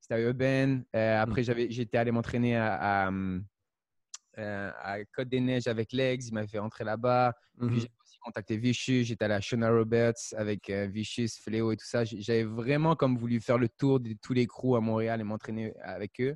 c'était 0.02 0.14
à 0.14 0.20
Urban. 0.20 0.82
Euh, 0.96 1.22
après, 1.22 1.44
j'étais 1.44 1.96
allé 1.96 2.10
m'entraîner 2.10 2.56
à, 2.56 3.08
euh, 3.08 4.70
à, 4.82 5.04
Côte 5.14 5.28
des 5.28 5.40
Neiges 5.40 5.68
avec 5.68 5.92
Legs. 5.92 6.26
Il 6.26 6.34
m'a 6.34 6.46
fait 6.46 6.58
rentrer 6.58 6.82
là-bas. 6.82 7.34
Puis 7.56 7.66
mmh 7.68 7.74
j'ai 7.78 7.88
aussi 8.02 8.18
contacté 8.20 8.56
Vicious. 8.56 9.04
J'étais 9.04 9.24
allé 9.26 9.34
à 9.34 9.40
Shona 9.40 9.70
Roberts 9.70 10.34
avec 10.36 10.68
euh, 10.70 10.86
Vicious, 10.86 11.28
Fléau 11.40 11.70
et 11.70 11.76
tout 11.76 11.86
ça. 11.86 12.04
J'avais 12.04 12.42
vraiment 12.42 12.96
comme 12.96 13.16
voulu 13.16 13.40
faire 13.40 13.58
le 13.58 13.68
tour 13.68 14.00
de 14.00 14.14
tous 14.20 14.32
les 14.32 14.48
crews 14.48 14.74
à 14.74 14.80
Montréal 14.80 15.20
et 15.20 15.24
m'entraîner 15.24 15.72
avec 15.80 16.20
eux. 16.20 16.34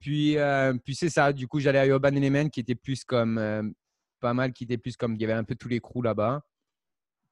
Puis, 0.00 0.36
puis 0.84 0.94
c'est 0.94 1.10
ça. 1.10 1.32
Du 1.32 1.46
coup, 1.46 1.60
j'allais 1.60 1.78
à 1.78 1.86
Urban 1.86 2.08
Element 2.08 2.48
qui 2.48 2.60
était 2.60 2.74
plus 2.74 3.04
comme 3.04 3.74
pas 4.18 4.34
mal, 4.34 4.52
qui 4.52 4.64
était 4.64 4.78
plus 4.78 4.96
comme 4.96 5.14
il 5.14 5.20
y 5.20 5.24
avait 5.24 5.34
un 5.34 5.44
peu 5.44 5.54
tous 5.54 5.68
les 5.68 5.78
crews 5.78 6.02
là-bas. 6.02 6.42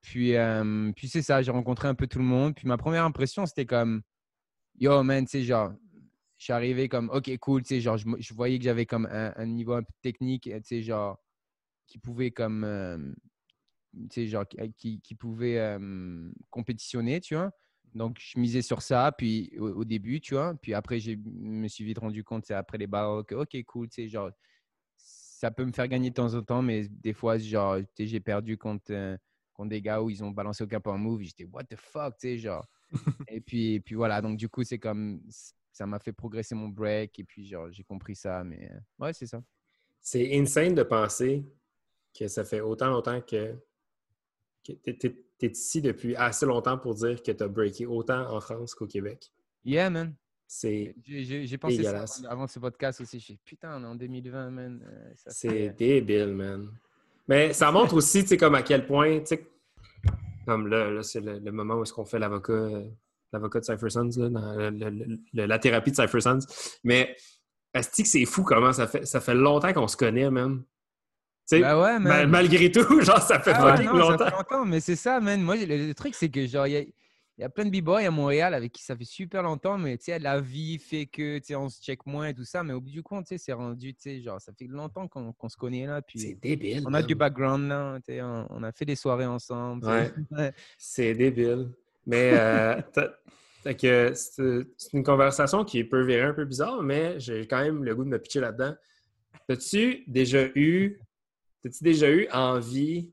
Puis, 0.03 0.34
puis 0.95 1.09
c'est 1.09 1.22
ça. 1.22 1.43
J'ai 1.43 1.51
rencontré 1.51 1.88
un 1.88 1.95
peu 1.95 2.07
tout 2.07 2.18
le 2.18 2.24
monde. 2.24 2.55
Puis 2.55 2.68
ma 2.68 2.76
première 2.76 3.05
impression, 3.05 3.45
c'était 3.47 3.66
comme 3.66 4.03
yo, 4.81 5.03
man, 5.03 5.24
tu 5.24 5.31
sais, 5.31 5.43
genre, 5.45 5.72
je 6.39 6.45
suis 6.45 6.53
arrivé 6.53 6.89
comme, 6.89 7.11
ok, 7.11 7.37
cool, 7.39 7.62
tu 7.62 7.68
sais, 7.68 7.81
genre, 7.81 7.99
je, 7.99 8.35
voyais 8.35 8.59
que 8.59 8.64
j'avais 8.64 8.87
comme 8.87 9.07
un, 9.11 9.47
niveau 9.47 9.74
un 9.74 9.83
peu 9.83 9.93
technique, 10.03 10.45
tu 10.45 10.61
sais, 10.64 10.83
genre, 10.83 11.18
qui 11.87 11.99
pouvait 11.99 12.31
comme, 12.31 12.64
euh, 12.64 12.99
tu 14.11 14.22
sais, 14.22 14.26
genre, 14.26 14.47
qui, 14.49 15.14
pouvait 15.18 15.59
euh, 15.59 16.31
compétitionner, 16.49 17.20
tu 17.20 17.35
vois. 17.35 17.51
Donc, 17.95 18.18
je 18.20 18.39
misais 18.39 18.62
sur 18.62 18.83
ça, 18.83 19.12
puis 19.12 19.53
au, 19.59 19.85
début, 19.85 20.20
tu 20.20 20.35
vois. 20.35 20.55
Puis 20.55 20.74
après, 20.74 21.01
je 21.01 21.12
me 21.26 21.68
suis 21.68 21.85
vite 21.85 21.99
rendu 21.99 22.24
compte, 22.24 22.47
c'est 22.47 22.55
après 22.55 22.78
les 22.78 22.87
que, 22.87 23.35
ok, 23.35 23.62
cool, 23.64 23.89
tu 23.89 24.03
sais, 24.03 24.09
genre, 24.09 24.31
ça 24.97 25.51
peut 25.51 25.64
me 25.64 25.72
faire 25.72 25.89
gagner 25.89 26.11
de 26.11 26.14
temps 26.14 26.35
en 26.35 26.43
temps, 26.43 26.62
mais 26.62 26.89
des 26.89 27.12
fois, 27.12 27.37
genre, 27.39 27.78
j'ai 27.99 28.20
perdu 28.20 28.57
contre, 28.57 28.93
euh, 28.93 29.16
contre 29.53 29.70
des 29.70 29.83
gars 29.83 30.01
où 30.03 30.09
ils 30.09 30.24
ont 30.24 30.31
balancé 30.31 30.64
aucun 30.64 30.81
point 30.81 30.97
move. 30.97 31.22
J'étais, 31.22 31.45
what 31.45 31.64
the 31.64 31.76
fuck, 31.76 32.16
tu 32.18 32.28
sais, 32.28 32.39
genre. 32.39 32.66
Et, 33.28 33.41
puis, 33.41 33.74
et 33.74 33.80
puis 33.80 33.95
voilà, 33.95 34.20
donc 34.20 34.36
du 34.36 34.49
coup, 34.49 34.64
c'est 34.64 34.78
comme, 34.78 35.20
ça 35.72 35.86
m'a 35.86 35.99
fait 35.99 36.12
progresser 36.12 36.55
mon 36.55 36.68
break, 36.68 37.18
et 37.18 37.24
puis, 37.24 37.47
genre, 37.47 37.70
j'ai 37.70 37.84
compris 37.84 38.16
ça, 38.16 38.45
mais 38.45 38.70
euh, 38.70 39.05
ouais, 39.05 39.12
c'est 39.12 39.26
ça. 39.26 39.43
C'est 40.01 40.38
insane 40.38 40.74
de 40.74 40.82
penser 40.82 41.45
que 42.18 42.28
ça 42.28 42.45
fait 42.45 42.61
autant 42.61 42.88
longtemps 42.88 43.20
que, 43.20 43.55
que 44.64 44.91
tu 44.91 45.07
es, 45.41 45.47
ici 45.47 45.80
depuis 45.80 46.16
assez 46.16 46.47
longtemps 46.47 46.78
pour 46.78 46.95
dire 46.95 47.22
que 47.22 47.32
tu 47.32 47.43
as 47.43 47.49
breaké 47.49 47.86
autant 47.86 48.34
en 48.34 48.41
France 48.41 48.74
qu'au 48.74 48.86
Québec. 48.86 49.30
Yeah, 49.64 49.91
man. 49.91 50.14
C'est 50.47 50.97
J'ai 51.07 51.59
pensé 51.59 51.84
ça 51.84 52.05
avant 52.28 52.49
ce 52.49 52.59
podcast 52.59 53.01
aussi. 53.01 53.20
Je 53.20 53.34
putain, 53.45 53.80
on 53.80 53.84
est 53.84 53.86
en 53.86 53.95
2020, 53.95 54.51
man. 54.51 54.82
Euh, 54.84 55.12
c'est 55.14 55.70
débile, 55.76 56.34
man. 56.34 56.72
Mais 57.28 57.53
ça 57.53 57.70
montre 57.70 57.95
aussi, 57.95 58.22
tu 58.22 58.30
sais, 58.30 58.36
comme 58.36 58.57
à 58.57 58.62
quel 58.62 58.84
point, 58.84 59.20
tu 59.20 59.26
sais, 59.26 59.47
comme 60.47 60.68
là, 60.68 60.91
là 60.91 61.03
c'est 61.03 61.20
le, 61.20 61.53
moment 61.53 61.74
où 61.74 61.82
est-ce 61.82 61.93
qu'on 61.93 62.05
fait 62.05 62.18
l'avocat 62.18 62.68
l'avocat 63.32 63.61
de 63.61 63.64
Cypher 63.64 63.91
Sons, 63.91 64.11
là, 64.18 64.70
dans 64.70 65.47
la 65.47 65.59
thérapie 65.59 65.91
de 65.91 65.97
Cypher 65.97 66.20
Sons. 66.20 66.41
Mais 66.84 67.16
que 67.72 68.05
c'est 68.05 68.24
fou 68.24 68.43
comment 68.43 68.72
ça 68.72 68.86
fait, 68.86 69.07
ça 69.07 69.20
fait 69.20 69.34
longtemps 69.34 69.72
qu'on 69.72 69.88
se 69.88 69.97
connaît, 69.97 70.30
man. 70.30 70.62
Bah 71.53 71.80
ouais, 71.80 71.99
man. 71.99 72.28
malgré 72.30 72.70
tout, 72.70 73.01
genre, 73.01 73.20
ça 73.20 73.41
fait, 73.41 73.53
ah 73.55 73.76
longtemps. 73.82 74.18
Ça 74.18 74.30
fait 74.30 74.36
longtemps. 74.36 74.64
Mais 74.64 74.80
c'est 74.80 74.97
ça, 74.97 75.20
man. 75.20 75.43
Moi, 75.43 75.57
le, 75.57 75.93
truc, 75.95 76.14
c'est 76.14 76.28
que, 76.28 76.47
genre, 76.47 76.66
il 76.66 76.93
y 77.41 77.45
a 77.45 77.49
plein 77.49 77.64
de 77.64 77.70
b-boys 77.70 78.07
à 78.07 78.11
Montréal 78.11 78.55
avec 78.55 78.72
qui 78.72 78.82
ça 78.82 78.97
fait 78.97 79.05
super 79.05 79.43
longtemps, 79.43 79.78
mais 79.78 79.97
tu 79.99 80.05
sais, 80.05 80.18
la 80.18 80.41
vie 80.41 80.78
fait 80.78 81.07
que 81.07 81.38
tu 81.38 81.47
sais, 81.47 81.55
on 81.55 81.68
se 81.68 81.82
check 81.82 82.07
moins 82.07 82.28
et 82.28 82.34
tout 82.34 82.45
ça. 82.45 82.62
Mais 82.62 82.72
au 82.72 82.80
bout 82.80 82.91
du 82.91 83.03
compte, 83.03 83.26
tu 83.26 83.30
sais, 83.30 83.38
c'est 83.38 83.53
rendu, 83.53 83.95
tu 83.95 84.03
sais, 84.03 84.20
genre, 84.20 84.41
ça 84.41 84.53
fait 84.53 84.66
longtemps 84.66 85.09
qu'on 85.09 85.49
se 85.49 85.57
connaît 85.57 85.86
là. 85.86 86.03
Puis 86.03 86.18
c'est 86.18 86.34
débile. 86.34 86.84
On 86.86 86.95
a 86.95 87.03
du 87.03 87.14
background 87.14 87.68
là, 87.68 87.99
tu 87.99 88.12
sais, 88.12 88.22
on, 88.22 88.62
a 88.62 88.72
fait 88.72 88.84
des 88.84 88.97
soirées 88.97 89.26
ensemble. 89.26 89.86
Ouais. 90.30 90.53
c'est 90.78 91.14
débile. 91.14 91.70
Mais 92.07 92.32
euh, 92.34 92.80
c'est 93.64 94.93
une 94.93 95.03
conversation 95.03 95.64
qui 95.64 95.82
peut 95.84 96.05
virer 96.05 96.22
un 96.22 96.34
peu 96.34 96.45
bizarre, 96.45 96.82
mais 96.82 97.18
j'ai 97.18 97.47
quand 97.47 97.61
même 97.61 97.84
le 97.84 97.95
goût 97.95 98.05
de 98.05 98.09
me 98.09 98.18
pitcher 98.18 98.41
là-dedans. 98.41 98.74
As-tu 99.49 100.05
déjà 100.07 100.47
eu 100.55 101.01
T'as-tu 101.62 101.84
déjà 101.84 102.11
eu 102.11 102.28
envie 102.32 103.12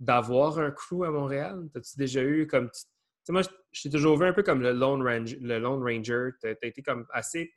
d'avoir 0.00 0.58
un 0.58 0.70
crew 0.70 1.04
à 1.04 1.10
Montréal? 1.10 1.68
T'as-tu 1.72 1.96
déjà 1.98 2.22
eu 2.22 2.46
comme. 2.46 2.70
Tu 2.70 2.84
sais, 3.26 3.32
moi, 3.32 3.42
je 3.72 3.82
t'ai 3.82 3.90
toujours 3.90 4.18
vu 4.18 4.26
un 4.26 4.32
peu 4.32 4.42
comme 4.42 4.62
le 4.62 4.72
Lone 4.72 5.02
Ranger. 5.02 5.38
Le 5.40 5.58
Lone 5.58 5.82
Ranger. 5.82 6.30
T'as 6.40 6.54
été 6.62 6.82
comme 6.82 7.06
assez. 7.12 7.52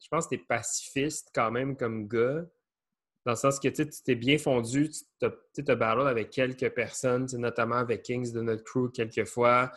Je 0.00 0.08
pense 0.08 0.26
que 0.26 0.36
t'es 0.36 0.42
pacifiste 0.46 1.30
quand 1.34 1.50
même 1.50 1.76
comme 1.76 2.08
gars. 2.08 2.44
Dans 3.24 3.32
le 3.32 3.36
sens 3.36 3.58
que 3.58 3.68
tu 3.68 3.88
t'es 4.04 4.14
bien 4.16 4.36
fondu, 4.36 4.90
tu 4.90 5.64
te 5.64 5.72
battu 5.72 6.00
avec 6.02 6.28
quelques 6.28 6.68
personnes, 6.74 7.26
notamment 7.34 7.76
avec 7.76 8.02
Kings 8.02 8.32
de 8.32 8.42
notre 8.42 8.64
crew 8.64 8.90
quelques 8.92 9.24
fois, 9.24 9.72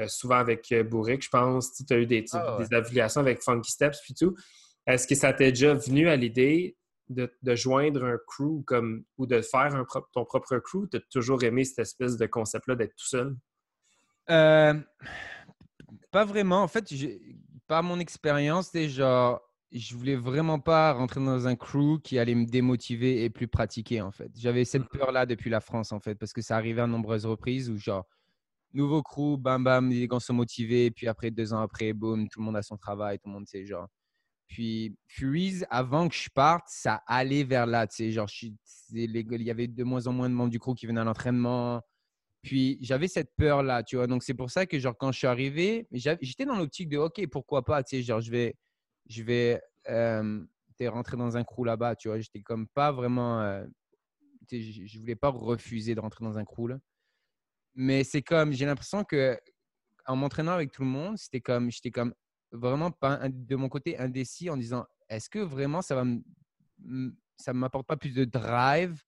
euh, 0.00 0.08
souvent 0.08 0.36
avec 0.36 0.72
euh, 0.72 0.82
Bourric, 0.82 1.22
je 1.22 1.30
pense. 1.30 1.72
Tu 1.74 1.94
as 1.94 1.98
eu 1.98 2.06
des, 2.06 2.24
ah, 2.32 2.58
des 2.58 2.74
affiliations 2.74 3.20
avec 3.20 3.40
Funky 3.42 3.70
Steps 3.70 4.00
puis 4.02 4.14
tout. 4.14 4.34
Est-ce 4.84 5.06
que 5.06 5.14
ça 5.14 5.32
t'est 5.32 5.52
déjà 5.52 5.74
venu 5.74 6.08
à 6.08 6.16
l'idée 6.16 6.76
de, 7.08 7.30
joindre 7.54 8.04
un 8.04 8.18
crew 8.26 8.64
comme, 8.66 9.04
ou 9.16 9.26
de 9.26 9.42
faire 9.42 9.74
un 9.76 9.86
ton 10.12 10.24
propre 10.24 10.58
crew? 10.58 10.88
Tu 10.90 10.96
as 10.96 11.00
toujours 11.12 11.44
aimé 11.44 11.64
cette 11.64 11.80
espèce 11.80 12.16
de 12.16 12.26
concept-là 12.26 12.74
d'être 12.74 12.96
tout 12.96 13.06
seul? 13.06 13.36
Euh, 14.30 14.74
pas 16.10 16.24
vraiment. 16.24 16.62
En 16.62 16.68
fait, 16.68 16.92
par 17.66 17.82
mon 17.82 17.98
expérience, 17.98 18.72
genre, 18.74 19.40
je 19.72 19.94
voulais 19.94 20.16
vraiment 20.16 20.58
pas 20.58 20.92
rentrer 20.92 21.20
dans 21.20 21.46
un 21.46 21.56
crew 21.56 22.00
qui 22.02 22.18
allait 22.18 22.34
me 22.34 22.46
démotiver 22.46 23.24
et 23.24 23.30
plus 23.30 23.48
pratiquer, 23.48 24.00
en 24.00 24.10
fait. 24.10 24.30
J'avais 24.36 24.64
cette 24.64 24.82
mmh. 24.82 24.98
peur-là 24.98 25.26
depuis 25.26 25.50
la 25.50 25.60
France, 25.60 25.92
en 25.92 26.00
fait, 26.00 26.14
parce 26.14 26.32
que 26.32 26.40
ça 26.42 26.56
arrivait 26.56 26.82
à 26.82 26.86
nombreuses 26.86 27.26
reprises 27.26 27.70
où, 27.70 27.76
genre, 27.76 28.06
nouveau 28.72 29.02
crew, 29.02 29.36
bam, 29.38 29.64
bam, 29.64 29.90
les 29.90 30.06
gens 30.06 30.20
sont 30.20 30.34
motivés, 30.34 30.90
puis 30.90 31.08
après, 31.08 31.30
deux 31.30 31.52
ans 31.52 31.60
après, 31.60 31.92
boum, 31.92 32.28
tout 32.28 32.40
le 32.40 32.46
monde 32.46 32.56
a 32.56 32.62
son 32.62 32.76
travail, 32.76 33.18
tout 33.18 33.28
le 33.28 33.34
monde 33.34 33.46
sait, 33.46 33.64
genre, 33.66 33.88
puis 34.48 34.96
Furies, 35.06 35.62
avant 35.70 36.08
que 36.08 36.14
je 36.14 36.28
parte, 36.30 36.64
ça 36.68 37.02
allait 37.06 37.44
vers 37.44 37.66
là. 37.66 37.86
Tu 37.86 37.96
sais, 37.96 38.12
genre, 38.12 38.28
il 38.90 39.42
y 39.42 39.50
avait 39.50 39.68
de 39.68 39.84
moins 39.84 40.06
en 40.06 40.12
moins 40.12 40.28
de 40.28 40.34
membres 40.34 40.50
du 40.50 40.58
crew 40.58 40.74
qui 40.74 40.86
venaient 40.86 41.02
à 41.02 41.04
l'entraînement. 41.04 41.82
Puis 42.42 42.78
j'avais 42.80 43.08
cette 43.08 43.34
peur-là, 43.36 43.82
tu 43.82 43.96
vois? 43.96 44.06
Donc 44.06 44.22
c'est 44.22 44.34
pour 44.34 44.50
ça 44.50 44.66
que, 44.66 44.78
genre, 44.78 44.96
quand 44.96 45.12
je 45.12 45.18
suis 45.18 45.26
arrivé, 45.26 45.86
j'étais 45.92 46.44
dans 46.44 46.56
l'optique 46.56 46.88
de, 46.88 46.98
OK, 46.98 47.26
pourquoi 47.30 47.64
pas, 47.64 47.82
tu 47.82 47.96
sais, 47.96 48.02
genre, 48.02 48.20
je 48.20 48.30
vais, 48.30 48.56
je 49.08 49.22
vais 49.22 49.60
euh, 49.88 50.44
rentrer 50.86 51.16
dans 51.16 51.36
un 51.36 51.44
crew 51.44 51.64
là-bas, 51.64 51.96
tu 51.96 52.08
vois? 52.08 52.20
J'étais 52.20 52.40
comme 52.40 52.68
pas 52.68 52.92
vraiment, 52.92 53.40
euh, 53.40 53.64
je, 54.50 54.86
je 54.86 54.98
voulais 54.98 55.16
pas 55.16 55.30
refuser 55.30 55.94
de 55.94 56.00
rentrer 56.00 56.24
dans 56.24 56.38
un 56.38 56.44
crew 56.44 56.68
là. 56.68 56.78
Mais 57.74 58.04
c'est 58.04 58.22
comme, 58.22 58.52
j'ai 58.52 58.66
l'impression 58.66 59.04
que 59.04 59.38
en 60.06 60.16
m'entraînant 60.16 60.52
avec 60.52 60.72
tout 60.72 60.82
le 60.82 60.88
monde, 60.88 61.18
c'était 61.18 61.40
comme, 61.40 61.70
j'étais 61.70 61.90
comme, 61.90 62.14
vraiment 62.50 62.90
pas 62.90 63.28
de 63.28 63.56
mon 63.56 63.68
côté 63.68 63.98
indécis 63.98 64.48
en 64.48 64.56
disant 64.56 64.86
est-ce 65.08 65.28
que 65.28 65.38
vraiment 65.38 65.82
ça 65.82 65.94
va 65.94 66.04
ça 67.36 67.52
m'apporte 67.52 67.86
pas 67.86 67.96
plus 67.96 68.14
de 68.14 68.24
drive 68.24 69.02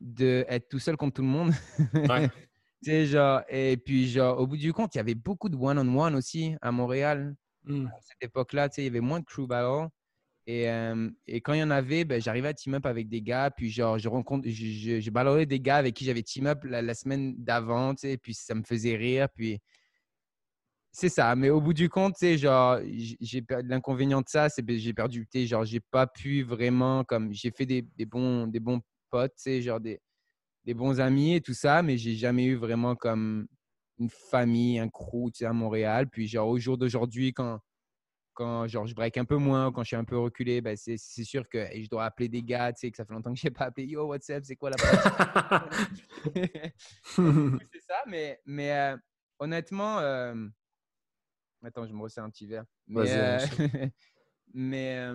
d'être 0.00 0.68
tout 0.68 0.78
seul 0.78 0.96
contre 0.96 1.14
tout 1.14 1.22
le 1.22 1.28
monde? 1.28 1.52
genre, 2.84 3.42
et 3.48 3.76
puis, 3.76 4.08
genre, 4.08 4.38
au 4.38 4.46
bout 4.46 4.56
du 4.56 4.72
compte, 4.72 4.94
il 4.94 4.98
y 4.98 5.00
avait 5.00 5.14
beaucoup 5.14 5.48
de 5.48 5.56
one-on-one 5.56 6.14
aussi 6.14 6.54
à 6.62 6.72
Montréal. 6.72 7.34
Mmh. 7.64 7.86
À 7.86 8.00
cette 8.00 8.22
époque-là, 8.22 8.68
il 8.76 8.84
y 8.84 8.86
avait 8.86 9.00
moins 9.00 9.20
de 9.20 9.24
crew 9.24 9.46
battle. 9.46 9.88
Et, 10.46 10.68
et, 11.26 11.40
quand 11.40 11.54
il 11.54 11.60
y 11.60 11.62
en 11.62 11.70
avait, 11.70 12.04
ben, 12.04 12.20
j'arrivais 12.20 12.48
à 12.48 12.54
team 12.54 12.74
up 12.74 12.84
avec 12.84 13.08
des 13.08 13.22
gars. 13.22 13.50
Puis, 13.50 13.70
genre, 13.70 13.98
je 13.98 14.08
rencontre, 14.08 14.46
j'ai 14.48 15.00
des 15.00 15.60
gars 15.60 15.76
avec 15.76 15.94
qui 15.94 16.04
j'avais 16.04 16.22
team 16.22 16.46
up 16.46 16.64
la, 16.64 16.82
la 16.82 16.94
semaine 16.94 17.34
d'avant. 17.38 17.94
Et 18.02 18.18
puis, 18.18 18.34
ça 18.34 18.54
me 18.54 18.62
faisait 18.62 18.96
rire. 18.96 19.28
Puis, 19.34 19.58
c'est 20.96 21.08
ça, 21.08 21.34
mais 21.34 21.50
au 21.50 21.60
bout 21.60 21.74
du 21.74 21.88
compte, 21.88 22.14
c'est 22.16 22.38
genre, 22.38 22.78
j'ai 23.20 23.44
l'inconvénient 23.64 24.20
de 24.20 24.28
ça, 24.28 24.48
c'est 24.48 24.64
que 24.64 24.76
j'ai 24.78 24.94
perdu, 24.94 25.26
tu 25.26 25.44
genre, 25.44 25.64
j'ai 25.64 25.80
pas 25.80 26.06
pu 26.06 26.44
vraiment, 26.44 27.02
comme, 27.02 27.32
j'ai 27.32 27.50
fait 27.50 27.66
des, 27.66 27.82
bons, 28.06 28.46
des 28.46 28.60
bons 28.60 28.80
potes, 29.10 29.34
tu 29.34 29.60
genre 29.60 29.80
des, 29.80 30.00
des 30.64 30.74
bons 30.74 31.00
amis 31.00 31.34
et 31.34 31.40
tout 31.40 31.54
ça, 31.54 31.82
mais 31.82 31.96
j'ai 31.98 32.14
jamais 32.14 32.44
eu 32.46 32.56
vraiment 32.56 32.96
comme 32.96 33.46
une 33.98 34.10
famille, 34.10 34.78
un 34.78 34.88
crew, 34.88 35.30
tu 35.30 35.38
sais, 35.38 35.44
à 35.44 35.52
Montréal. 35.52 36.08
Puis, 36.08 36.26
genre, 36.26 36.48
au 36.48 36.58
jour 36.58 36.78
d'aujourd'hui, 36.78 37.32
quand, 37.32 37.60
quand 38.32 38.66
genre, 38.66 38.86
je 38.86 38.94
break 38.94 39.16
un 39.18 39.24
peu 39.24 39.36
moins, 39.36 39.70
quand 39.72 39.82
je 39.82 39.88
suis 39.88 39.96
un 39.96 40.04
peu 40.04 40.18
reculé, 40.18 40.60
ben, 40.60 40.76
c'est 40.76 40.96
sûr 40.96 41.48
que 41.48 41.66
je 41.74 41.88
dois 41.88 42.04
appeler 42.04 42.28
des 42.28 42.42
gars, 42.42 42.72
tu 42.72 42.80
sais, 42.80 42.90
que 42.90 42.96
ça 42.96 43.04
fait 43.04 43.12
longtemps 43.12 43.32
que 43.32 43.38
je 43.38 43.46
n'ai 43.46 43.50
pas 43.50 43.66
appelé. 43.66 43.86
Yo, 43.86 44.06
what's 44.06 44.28
up, 44.30 44.42
c'est 44.44 44.56
quoi 44.56 44.70
la 44.70 44.76
C'est 47.04 47.82
ça, 47.86 48.02
mais, 48.06 48.40
mais 48.46 48.72
euh, 48.72 48.96
honnêtement, 49.38 49.98
euh, 50.00 50.34
Attends, 51.62 51.86
je 51.86 51.94
me 51.94 52.02
resserre 52.02 52.24
un 52.24 52.30
petit 52.30 52.46
verre. 52.46 52.64
Mais, 52.86 53.06
euh, 53.08 53.38
mais 54.52 55.08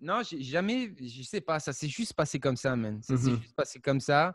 non, 0.00 0.22
j'ai 0.22 0.42
jamais, 0.42 0.94
je 0.98 1.22
sais 1.22 1.40
pas, 1.40 1.60
ça 1.60 1.72
s'est 1.72 1.88
juste 1.88 2.14
passé 2.14 2.38
comme 2.38 2.56
ça, 2.56 2.74
man. 2.76 3.02
Ça 3.02 3.16
s'est 3.16 3.30
mmh 3.30 3.40
juste 3.40 3.54
passé 3.54 3.80
comme 3.80 4.00
ça. 4.00 4.34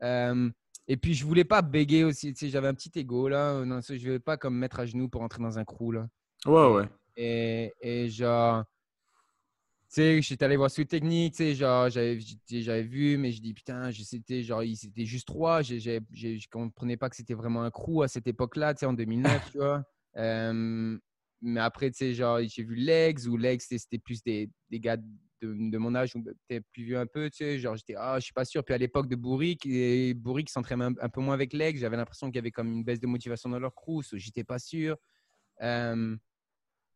Et 0.00 0.96
puis, 0.96 1.14
je 1.14 1.24
voulais 1.24 1.44
pas 1.44 1.62
bégayer 1.62 2.04
aussi. 2.04 2.32
Tu 2.32 2.46
sais, 2.46 2.50
j'avais 2.50 2.68
un 2.68 2.74
petit 2.74 2.90
ego 2.94 3.28
là. 3.28 3.64
Non, 3.64 3.80
je 3.80 3.98
voulais 3.98 4.18
pas 4.18 4.36
comme 4.36 4.56
mettre 4.56 4.80
à 4.80 4.86
genoux 4.86 5.08
pour 5.08 5.22
entrer 5.22 5.42
dans 5.42 5.58
un 5.58 5.64
crew 5.64 5.92
là. 5.92 6.08
Ouais, 6.46 6.72
ouais. 6.72 6.88
Et, 7.16 7.74
et 7.80 8.08
genre, 8.08 8.64
tu 9.90 9.94
sais, 9.94 10.22
j'étais 10.22 10.44
allé 10.44 10.56
voir 10.56 10.70
Sweet 10.70 10.88
Technique, 10.88 11.34
tu 11.34 11.38
sais, 11.38 11.54
genre, 11.54 11.88
j'avais 11.90 12.82
vu, 12.82 13.16
mais 13.16 13.32
je 13.32 13.42
dis, 13.42 13.54
putain, 13.54 13.90
c'était 13.92 14.42
genre, 14.42 14.62
c'était 14.74 15.04
juste 15.04 15.26
trois. 15.26 15.62
Je 15.62 15.74
ne 15.74 16.50
comprenais 16.50 16.96
pas 16.96 17.10
que 17.10 17.16
c'était 17.16 17.34
vraiment 17.34 17.62
un 17.62 17.70
crew 17.70 18.02
à 18.02 18.08
cette 18.08 18.26
époque-là, 18.26 18.74
tu 18.74 18.80
sais, 18.80 18.86
en 18.86 18.92
2009, 18.92 19.50
tu 19.50 19.58
vois 19.58 19.84
mais 21.40 21.60
après, 21.60 21.90
tu 21.90 21.98
sais, 21.98 22.14
genre, 22.14 22.40
j'ai 22.42 22.62
vu 22.62 22.74
Legs, 22.74 23.26
ou 23.28 23.36
Legs, 23.36 23.60
c'était 23.60 23.98
plus 23.98 24.22
des, 24.22 24.50
des 24.70 24.80
gars 24.80 24.96
de, 25.42 25.78
mon 25.78 25.94
âge, 25.94 26.14
ou 26.16 26.22
peut-être 26.22 26.64
plus 26.72 26.84
vieux 26.84 26.98
un 26.98 27.06
peu, 27.06 27.30
tu 27.30 27.38
sais, 27.38 27.58
genre, 27.58 27.76
j'étais, 27.76 27.94
ah, 27.96 28.18
je 28.18 28.24
suis 28.24 28.32
pas 28.32 28.44
sûr. 28.44 28.64
Puis 28.64 28.74
à 28.74 28.78
l'époque 28.78 29.08
de 29.08 29.16
Bourric, 29.16 29.66
et 29.66 30.14
Bourric 30.14 30.50
s'entraînait 30.50 30.86
un, 31.00 31.08
peu 31.08 31.20
moins 31.20 31.34
avec 31.34 31.52
Legs, 31.52 31.78
j'avais 31.78 31.96
l'impression 31.96 32.28
qu'il 32.28 32.36
y 32.36 32.38
avait 32.38 32.50
comme 32.50 32.72
une 32.72 32.84
baisse 32.84 33.00
de 33.00 33.06
motivation 33.06 33.50
dans 33.50 33.58
leur 33.58 33.74
crew, 33.74 34.02
j'étais 34.14 34.44
pas 34.44 34.58
sûr. 34.58 34.96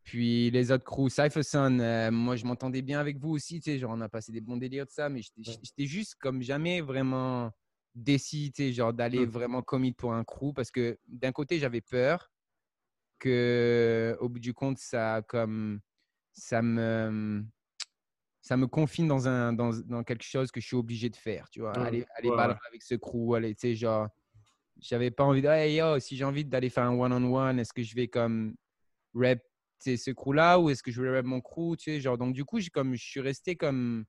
puis 0.05 0.51
les 0.51 0.73
autres 0.73 0.85
crews, 0.85 1.11
Cypherson, 1.11 2.11
moi 2.13 2.37
je 2.37 2.45
m'entendais 2.45 2.83
bien 2.83 3.01
avec 3.01 3.19
vous 3.19 3.31
aussi, 3.31 3.61
tu 3.61 3.71
sais, 3.71 3.79
genre 3.79 3.93
on 3.95 4.01
a 4.01 4.09
passé 4.09 4.33
des 4.33 4.41
bons 4.41 4.57
délires 4.57 4.87
de 4.87 4.91
ça, 4.91 5.09
mais 5.09 5.21
j'étais 5.23 5.87
juste 5.87 6.17
comme 6.17 6.43
jamais 6.43 6.81
vraiment 6.81 7.53
décidé, 7.95 8.73
genre 8.73 8.93
d'aller 8.93 9.27
mmh. 9.27 9.31
vraiment 9.31 9.63
commit 9.63 9.93
pour 9.93 10.15
un 10.15 10.25
crew 10.25 10.53
parce 10.55 10.71
que 10.71 10.99
d'un 11.07 11.33
côté 11.33 11.59
j'avais 11.59 11.83
peur, 11.83 12.31
que 13.19 14.17
au 14.21 14.29
bout 14.29 14.41
du 14.41 14.53
compte, 14.53 14.79
ça 14.79 15.23
comme 15.29 15.81
ça 16.33 16.63
me 16.63 17.45
ça 18.43 18.57
me 18.57 18.67
confine 18.67 19.09
dans 19.09 19.27
un 19.27 19.55
dans, 19.55 19.71
dans, 19.87 20.03
quelque 20.03 20.25
chose 20.25 20.51
que 20.51 20.61
je 20.61 20.67
suis 20.67 20.77
obligé 20.77 21.09
de 21.09 21.17
faire, 21.17 21.49
tu 21.51 21.61
vois, 21.61 21.73
aller 21.79 22.05
aller 22.17 22.31
avec 22.69 22.83
ce 22.83 22.97
crew, 22.97 23.35
aller, 23.35 23.55
tu 23.55 23.69
sais, 23.69 23.75
genre 23.75 24.09
j'avais 24.81 25.11
pas 25.11 25.25
envie 25.25 25.41
de 25.41 25.49
hey 25.49 25.77
yo, 25.77 25.99
si 25.99 26.17
j'ai 26.17 26.25
envie 26.25 26.45
d'aller 26.45 26.69
faire 26.69 26.85
un 26.85 26.99
one 26.99 27.13
on 27.13 27.35
one, 27.35 27.59
est-ce 27.59 27.73
que 27.73 27.83
je 27.83 27.95
vais 27.95 28.09
comme 28.09 28.55
rep 29.15 29.43
ce 29.81 30.11
crew 30.11 30.33
là 30.35 30.59
ou 30.59 30.71
est-ce 30.71 30.83
que 30.83 30.91
je 30.91 31.01
vais 31.01 31.17
rep 31.17 31.25
mon 31.25 31.41
crew, 31.41 31.77
tu 31.77 31.93
sais, 31.93 32.01
genre 32.01 32.19
donc 32.19 32.35
du 32.35 32.45
coup, 32.45 32.59
comme 32.73 32.95
je 32.95 33.03
suis 33.03 33.21
resté 33.21 33.57
comme 33.57 34.05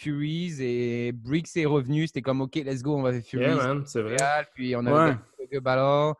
Furies 0.00 0.56
et 0.60 1.12
Briggs 1.12 1.56
est 1.56 1.66
revenu. 1.66 2.06
C'était 2.06 2.22
comme, 2.22 2.40
OK, 2.40 2.54
let's 2.56 2.82
go, 2.82 2.96
on 2.96 3.02
va 3.02 3.12
faire 3.12 3.22
Furies. 3.22 3.44
Yeah, 3.44 3.54
man, 3.56 3.82
c'est 3.86 4.00
vrai. 4.00 4.16
Puis 4.54 4.74
on 4.74 4.86
a 4.86 5.16
ouais. 5.50 5.60
Ballon. 5.60 6.14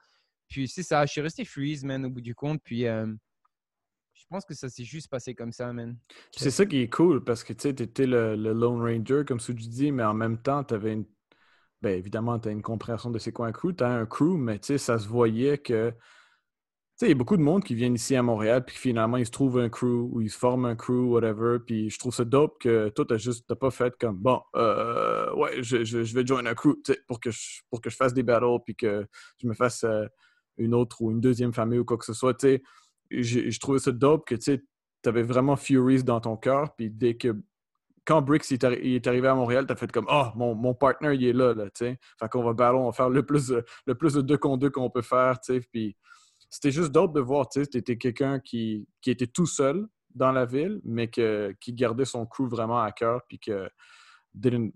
Puis 0.49 0.69
c'est 0.69 0.83
ça, 0.83 1.07
je 1.07 1.13
suis 1.13 1.21
resté 1.21 1.45
Furies, 1.45 1.81
man, 1.85 2.05
au 2.05 2.11
bout 2.11 2.21
du 2.21 2.35
compte. 2.35 2.61
Puis 2.63 2.87
euh, 2.87 3.07
pense 4.31 4.45
que 4.45 4.55
ça 4.55 4.69
s'est 4.69 4.85
juste 4.85 5.09
passé 5.09 5.35
comme 5.35 5.53
ça, 5.53 5.73
man. 5.73 5.97
C'est 6.35 6.51
ça 6.51 6.65
qui 6.65 6.81
est 6.81 6.89
cool 6.89 7.25
parce 7.25 7.45
que 7.45 7.53
tu 7.53 7.63
sais, 7.63 7.71
étais 7.71 8.07
le, 8.07 8.37
le, 8.37 8.53
Lone 8.53 8.81
Ranger, 8.81 9.25
comme 9.27 9.41
Suji 9.41 9.69
dit, 9.69 9.93
mais 9.93 10.05
en 10.05 10.15
même 10.15 10.41
temps, 10.41 10.65
tu 10.65 10.75
avais 10.75 10.95
une. 10.95 11.05
Ben, 11.83 11.99
évidemment, 11.99 12.39
tu 12.39 12.49
as 12.49 12.53
une 12.53 12.63
compréhension 12.63 13.11
de 13.11 13.19
c'est 13.19 13.33
quoi 13.33 13.47
un 13.47 13.53
crew. 13.53 13.73
Tu 13.77 13.85
as 13.85 13.89
un 13.89 14.07
crew, 14.07 14.37
mais 14.37 14.59
tu 14.59 14.69
sais, 14.69 14.79
ça 14.79 14.99
se 14.99 15.09
voyait 15.09 15.59
que 15.59 15.95
il 17.07 17.09
y 17.09 17.13
a 17.13 17.15
beaucoup 17.15 17.37
de 17.37 17.43
monde 17.43 17.65
qui 17.65 17.75
viennent 17.75 17.95
ici 17.95 18.15
à 18.15 18.23
Montréal, 18.23 18.65
puis 18.65 18.77
finalement, 18.77 19.17
ils 19.17 19.27
se 19.27 19.31
trouvent 19.31 19.59
un 19.59 19.69
crew 19.69 20.09
ou 20.11 20.21
ils 20.21 20.31
se 20.31 20.37
forment 20.37 20.67
un 20.67 20.77
crew, 20.77 21.09
whatever. 21.09 21.59
Puis 21.65 21.91
je 21.91 21.99
trouve 21.99 22.15
ça 22.15 22.25
dope 22.25 22.61
que 22.61 22.89
toi, 22.91 23.05
t'as 23.09 23.17
juste, 23.17 23.47
t'as 23.49 23.55
pas 23.55 23.71
fait 23.71 23.97
comme, 23.99 24.17
bon, 24.17 24.41
euh, 24.57 25.33
ouais, 25.35 25.63
je, 25.63 25.85
je, 25.85 26.15
vais 26.15 26.27
join 26.27 26.45
un 26.45 26.55
crew 26.55 26.75
pour 27.07 27.21
que, 27.21 27.31
je, 27.31 27.63
pour 27.71 27.81
que 27.81 27.91
je 27.91 27.97
fasse 27.97 28.13
des 28.13 28.23
battles, 28.23 28.63
puis 28.65 28.75
que 28.77 29.07
je 29.39 29.47
me 29.47 29.55
fasse 29.55 29.85
euh, 29.85 30.07
une 30.59 30.75
autre 30.75 31.01
ou 31.01 31.11
une 31.11 31.21
deuxième 31.21 31.53
famille 31.55 31.79
ou 31.79 31.85
quoi 31.85 31.97
que 31.97 32.05
ce 32.05 32.13
soit. 32.13 32.35
Tu 32.35 32.63
je, 33.11 33.51
je 33.51 33.61
trouvais 33.61 33.79
ça 33.79 33.93
dope 33.93 34.27
que 34.27 34.35
tu 34.35 34.61
avais 35.05 35.23
vraiment 35.23 35.57
Furies 35.57 36.05
dans 36.05 36.21
ton 36.21 36.37
cœur, 36.37 36.75
puis 36.77 36.91
dès 36.91 37.17
que 37.17 37.37
quand 38.05 38.23
Brix 38.23 38.51
est, 38.51 38.65
est, 38.65 39.07
arrivé 39.07 39.29
à 39.29 39.35
Montréal, 39.35 39.67
t'as 39.67 39.77
fait 39.77 39.93
comme 39.93 40.07
oh 40.11 40.27
mon, 40.35 40.55
mon 40.55 40.75
partner 40.75 41.15
il 41.15 41.25
est 41.25 41.33
là, 41.33 41.55
là 41.55 41.65
tu 41.67 41.85
sais. 41.85 41.99
Fait 42.19 42.29
qu'on 42.29 42.43
va 42.43 42.55
battre, 42.55 42.77
on 42.77 42.87
va 42.87 42.93
faire 42.93 43.11
le 43.11 43.25
plus 43.25 43.53
le 43.87 43.95
plus 43.95 44.15
de 44.15 44.23
deux 44.23 44.39
contre 44.39 44.59
deux 44.59 44.71
qu'on 44.71 44.91
peut 44.91 45.03
faire, 45.03 45.39
tu 45.41 45.55
sais. 45.55 45.67
Puis 45.71 45.97
c'était 46.49 46.73
juste 46.73 46.91
d'autre 46.91 47.13
de 47.13 47.21
voir, 47.21 47.49
tu 47.49 47.63
sais, 47.63 47.71
étais 47.79 47.97
quelqu'un 47.97 48.41
qui, 48.41 48.89
qui, 49.01 49.11
était 49.11 49.29
tout 49.29 49.47
seul 49.47 49.87
dans 50.15 50.33
la 50.33 50.45
ville, 50.45 50.81
mais 50.85 51.09
que, 51.09 51.55
qui 51.61 51.73
gardait 51.73 52.05
son 52.05 52.27
crew 52.27 52.49
vraiment 52.49 52.81
à 52.81 52.91
cœur, 52.91 53.23
puis 53.29 53.39
que 53.39 53.71
didn't, 54.35 54.73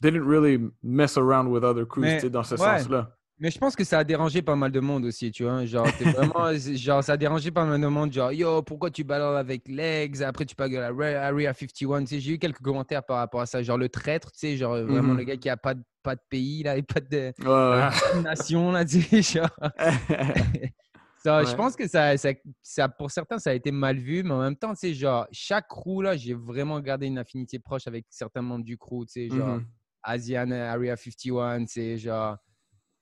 didn't 0.00 0.26
really 0.26 0.58
mess 0.82 1.18
around 1.18 1.48
with 1.48 1.62
other 1.62 1.86
crews, 1.86 2.04
tu 2.04 2.20
sais, 2.20 2.30
dans 2.30 2.42
ce 2.42 2.56
sens-là. 2.56 3.14
Mais 3.44 3.50
je 3.50 3.58
pense 3.58 3.76
que 3.76 3.84
ça 3.84 3.98
a 3.98 4.04
dérangé 4.04 4.40
pas 4.40 4.56
mal 4.56 4.72
de 4.72 4.80
monde 4.80 5.04
aussi, 5.04 5.30
tu 5.30 5.44
vois. 5.44 5.66
Genre, 5.66 5.86
vraiment, 6.00 6.50
genre 6.56 7.04
ça 7.04 7.12
a 7.12 7.16
dérangé 7.18 7.50
pas 7.50 7.66
mal 7.66 7.78
de 7.78 7.86
monde. 7.86 8.10
Genre, 8.10 8.32
yo, 8.32 8.62
pourquoi 8.62 8.90
tu 8.90 9.04
balances 9.04 9.36
avec 9.36 9.68
Legs 9.68 10.22
Après, 10.22 10.46
tu 10.46 10.56
parles 10.56 10.72
la 10.72 11.26
Area 11.26 11.52
51. 11.52 12.00
Tu 12.00 12.06
sais, 12.06 12.20
j'ai 12.20 12.32
eu 12.32 12.38
quelques 12.38 12.62
commentaires 12.62 13.04
par 13.04 13.18
rapport 13.18 13.42
à 13.42 13.46
ça. 13.46 13.62
Genre, 13.62 13.76
le 13.76 13.90
traître, 13.90 14.32
tu 14.32 14.38
sais, 14.38 14.56
genre 14.56 14.78
vraiment 14.78 15.12
mm-hmm. 15.12 15.16
le 15.18 15.24
gars 15.24 15.36
qui 15.36 15.50
a 15.50 15.58
pas 15.58 15.74
de, 15.74 15.82
pas 16.02 16.14
de 16.14 16.22
pays, 16.30 16.62
là, 16.62 16.78
et 16.78 16.82
pas 16.82 17.00
de, 17.00 18.22
nation, 18.22 18.72
là, 18.72 18.82
tu 18.82 19.02
sais, 19.02 19.20
genre. 19.20 19.50
Je 21.26 21.54
pense 21.54 21.76
que 21.76 21.86
ça, 21.86 22.14
ça, 22.62 22.88
pour 22.88 23.10
certains, 23.10 23.38
ça 23.38 23.50
a 23.50 23.52
été 23.52 23.70
mal 23.70 23.98
vu, 23.98 24.22
mais 24.22 24.32
en 24.32 24.40
même 24.40 24.56
temps, 24.56 24.72
tu 24.72 24.88
sais, 24.88 24.94
genre, 24.94 25.26
chaque 25.32 25.68
crew, 25.68 26.00
là, 26.00 26.16
j'ai 26.16 26.32
vraiment 26.32 26.80
gardé 26.80 27.08
une 27.08 27.18
affinité 27.18 27.58
proche 27.58 27.86
avec 27.86 28.06
certains 28.08 28.40
membres 28.40 28.64
du 28.64 28.78
crew, 28.78 29.04
tu 29.04 29.28
sais, 29.28 29.28
genre, 29.28 29.58
mm-hmm. 29.58 29.64
Asian 30.02 30.50
Area 30.50 30.96
51, 30.96 31.66
tu 31.66 31.72
sais, 31.72 31.98
genre, 31.98 32.38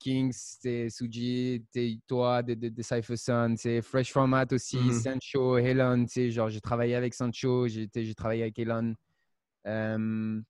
Kings, 0.03 0.57
tu 0.61 0.89
Suji, 0.89 1.63
toi, 2.07 2.43
de, 2.43 2.53
de, 2.53 2.69
de 2.69 2.81
Cypher 2.81 3.15
Sun, 3.15 3.55
tu 3.55 3.81
Fresh 3.81 4.11
Format 4.11 4.45
aussi, 4.51 4.77
mm-hmm. 4.77 5.01
Sancho, 5.01 5.57
Helen, 5.57 6.05
tu 6.05 6.11
sais, 6.11 6.31
genre, 6.31 6.49
j'ai 6.49 6.59
travaillé 6.59 6.95
avec 6.95 7.13
Sancho, 7.13 7.67
j'ai 7.67 8.15
travaillé 8.15 8.43
avec 8.43 8.59
Helen. 8.59 8.95
Euh, 9.65 10.39
tu 10.39 10.43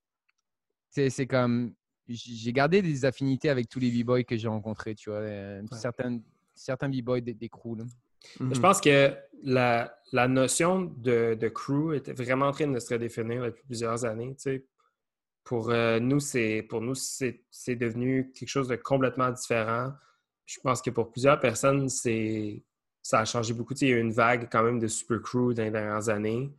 sais, 0.90 1.10
c'est 1.12 1.28
comme, 1.28 1.74
j'ai 2.08 2.52
gardé 2.52 2.82
des 2.82 3.06
affinités 3.06 3.50
avec 3.50 3.70
tous 3.70 3.80
les 3.80 3.92
b-boys 3.92 4.24
que 4.24 4.36
j'ai 4.36 4.48
rencontrés, 4.48 4.96
tu 4.96 5.12
vois. 5.12 5.20
Euh, 5.20 5.62
certaines, 5.72 6.24
certains 6.56 6.90
b-boys 6.90 7.22
des, 7.22 7.50
crews. 7.50 7.78
Je 8.40 8.44
mhm. 8.44 8.54
pense 8.60 8.82
que 8.82 9.16
la, 9.44 9.96
la 10.12 10.28
notion 10.28 10.82
de, 10.98 11.38
de, 11.40 11.48
crew 11.48 11.94
était 11.94 12.14
vraiment 12.14 12.48
en 12.48 12.52
train 12.52 12.68
de 12.68 12.80
se 12.80 12.92
redéfinir 12.92 13.44
depuis 13.44 13.64
plusieurs 13.66 14.04
années. 14.06 14.36
Pour, 15.44 15.70
euh, 15.72 16.00
nous, 16.00 16.20
c'est, 16.20 16.62
pour 16.70 16.82
nous, 16.82 16.96
c'est, 16.96 17.42
devenu 17.68 18.32
quelque 18.32 18.50
chose 18.50 18.68
de 18.68 18.76
complètement 18.76 19.30
différent. 19.32 19.92
Je 20.46 20.60
pense 20.62 20.82
que 20.82 20.90
pour 20.90 21.12
plusieurs 21.12 21.40
personnes, 21.40 21.90
c'est, 21.90 22.64
ça 23.02 23.20
a 23.20 23.26
changé 23.26 23.54
beaucoup. 23.54 23.74
il 23.76 23.88
y 23.88 23.94
a 23.94 23.98
eu 23.98 24.00
une 24.00 24.14
vague 24.14 24.48
quand 24.52 24.64
même 24.64 24.80
de 24.80 24.88
super 24.88 25.22
crew 25.22 25.54
dans 25.54 25.64
les 25.64 25.72
dernières 25.72 26.10
années. 26.10 26.50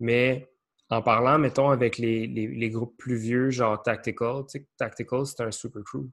Mais 0.00 0.50
en 0.90 1.02
parlant, 1.02 1.38
mettons, 1.38 1.70
avec 1.70 1.98
les, 1.98 2.26
les, 2.26 2.46
les 2.46 2.70
groupes 2.70 2.96
plus 2.96 3.16
vieux, 3.16 3.50
genre 3.50 3.82
Tactical, 3.82 4.44
Tactical, 4.78 5.26
c'est 5.26 5.42
un 5.42 5.50
super 5.50 5.82
crew. 5.84 6.08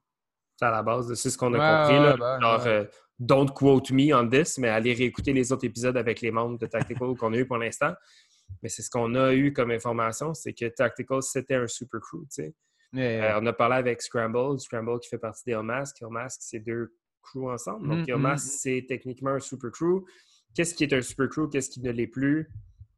C'est 0.58 0.66
à 0.66 0.72
la 0.72 0.84
base, 0.84 1.14
c'est 1.16 1.30
ce 1.30 1.38
qu'on 1.38 1.54
a 1.54 1.58
compris. 1.58 2.20
Là. 2.20 2.40
genre, 2.40 2.66
euh, 2.66 2.86
don't 3.20 3.52
quote 3.54 3.92
me 3.92 4.14
on 4.14 4.28
this, 4.28 4.58
mais 4.58 4.70
allez 4.70 4.94
réécouter 4.94 5.34
les 5.34 5.52
autres 5.52 5.66
épisodes 5.66 5.98
avec 5.98 6.22
les 6.22 6.32
membres 6.32 6.58
de 6.58 6.66
Tactical 6.66 7.16
qu'on 7.20 7.34
a 7.34 7.38
eu 7.38 7.46
pour 7.46 7.58
l'instant. 7.58 7.94
Mais 8.62 8.70
c'est 8.70 8.82
ce 8.82 8.90
qu'on 8.90 9.16
a 9.16 9.34
eu 9.34 9.54
comme 9.54 9.72
information, 9.72 10.34
c'est 10.34 10.54
que 10.54 10.66
Tactical, 10.66 11.22
c'était 11.22 11.56
un 11.56 11.68
super 11.68 12.00
crew. 12.00 12.24
Tu 12.24 12.44
sais. 12.44 12.56
Euh, 12.96 13.40
on 13.42 13.46
a 13.46 13.54
parlé 13.54 13.76
avec 13.76 14.02
Scramble, 14.02 14.60
Scramble 14.60 15.00
qui 15.00 15.10
fait 15.10 15.18
partie 15.18 15.44
des 15.46 15.56
Mask. 15.56 16.02
Mask, 16.02 16.40
c'est 16.42 16.60
deux 16.60 16.96
crews 17.22 17.50
ensemble. 17.50 17.88
Donc, 17.88 18.08
mm 18.08 18.16
Mask, 18.16 18.48
c'est 18.48 18.86
techniquement 18.88 19.32
un 19.32 19.40
super 19.40 19.72
crew. 19.72 20.06
Qu'est-ce 20.54 20.74
qui 20.74 20.84
est 20.86 20.94
un 20.94 21.02
super 21.02 21.28
crew? 21.28 21.50
Qu'est-ce 21.52 21.70
qui 21.70 21.82
ne 21.82 21.92
l'est 21.92 22.08
plus? 22.08 22.50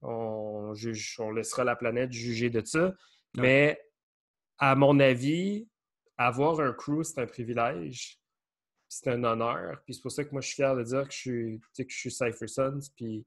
On, 0.01 0.73
juge, 0.75 1.15
on 1.19 1.31
laissera 1.31 1.63
la 1.63 1.75
planète 1.75 2.11
juger 2.11 2.49
de 2.49 2.63
ça. 2.63 2.93
Mais 3.35 3.79
à 4.59 4.75
mon 4.75 4.99
avis, 4.99 5.67
avoir 6.17 6.59
un 6.59 6.73
crew, 6.73 7.03
c'est 7.03 7.19
un 7.19 7.25
privilège. 7.25 8.19
C'est 8.87 9.09
un 9.09 9.23
honneur. 9.23 9.81
Puis 9.85 9.95
c'est 9.95 10.01
pour 10.01 10.11
ça 10.11 10.23
que 10.23 10.31
moi, 10.31 10.41
je 10.41 10.47
suis 10.47 10.55
fier 10.55 10.75
de 10.75 10.83
dire 10.83 11.07
que 11.07 11.13
je 11.13 11.17
suis, 11.17 11.59
que 11.77 11.83
je 11.89 11.97
suis 11.97 12.11
Cypher 12.11 12.47
Sons. 12.47 12.79
Puis 12.95 13.25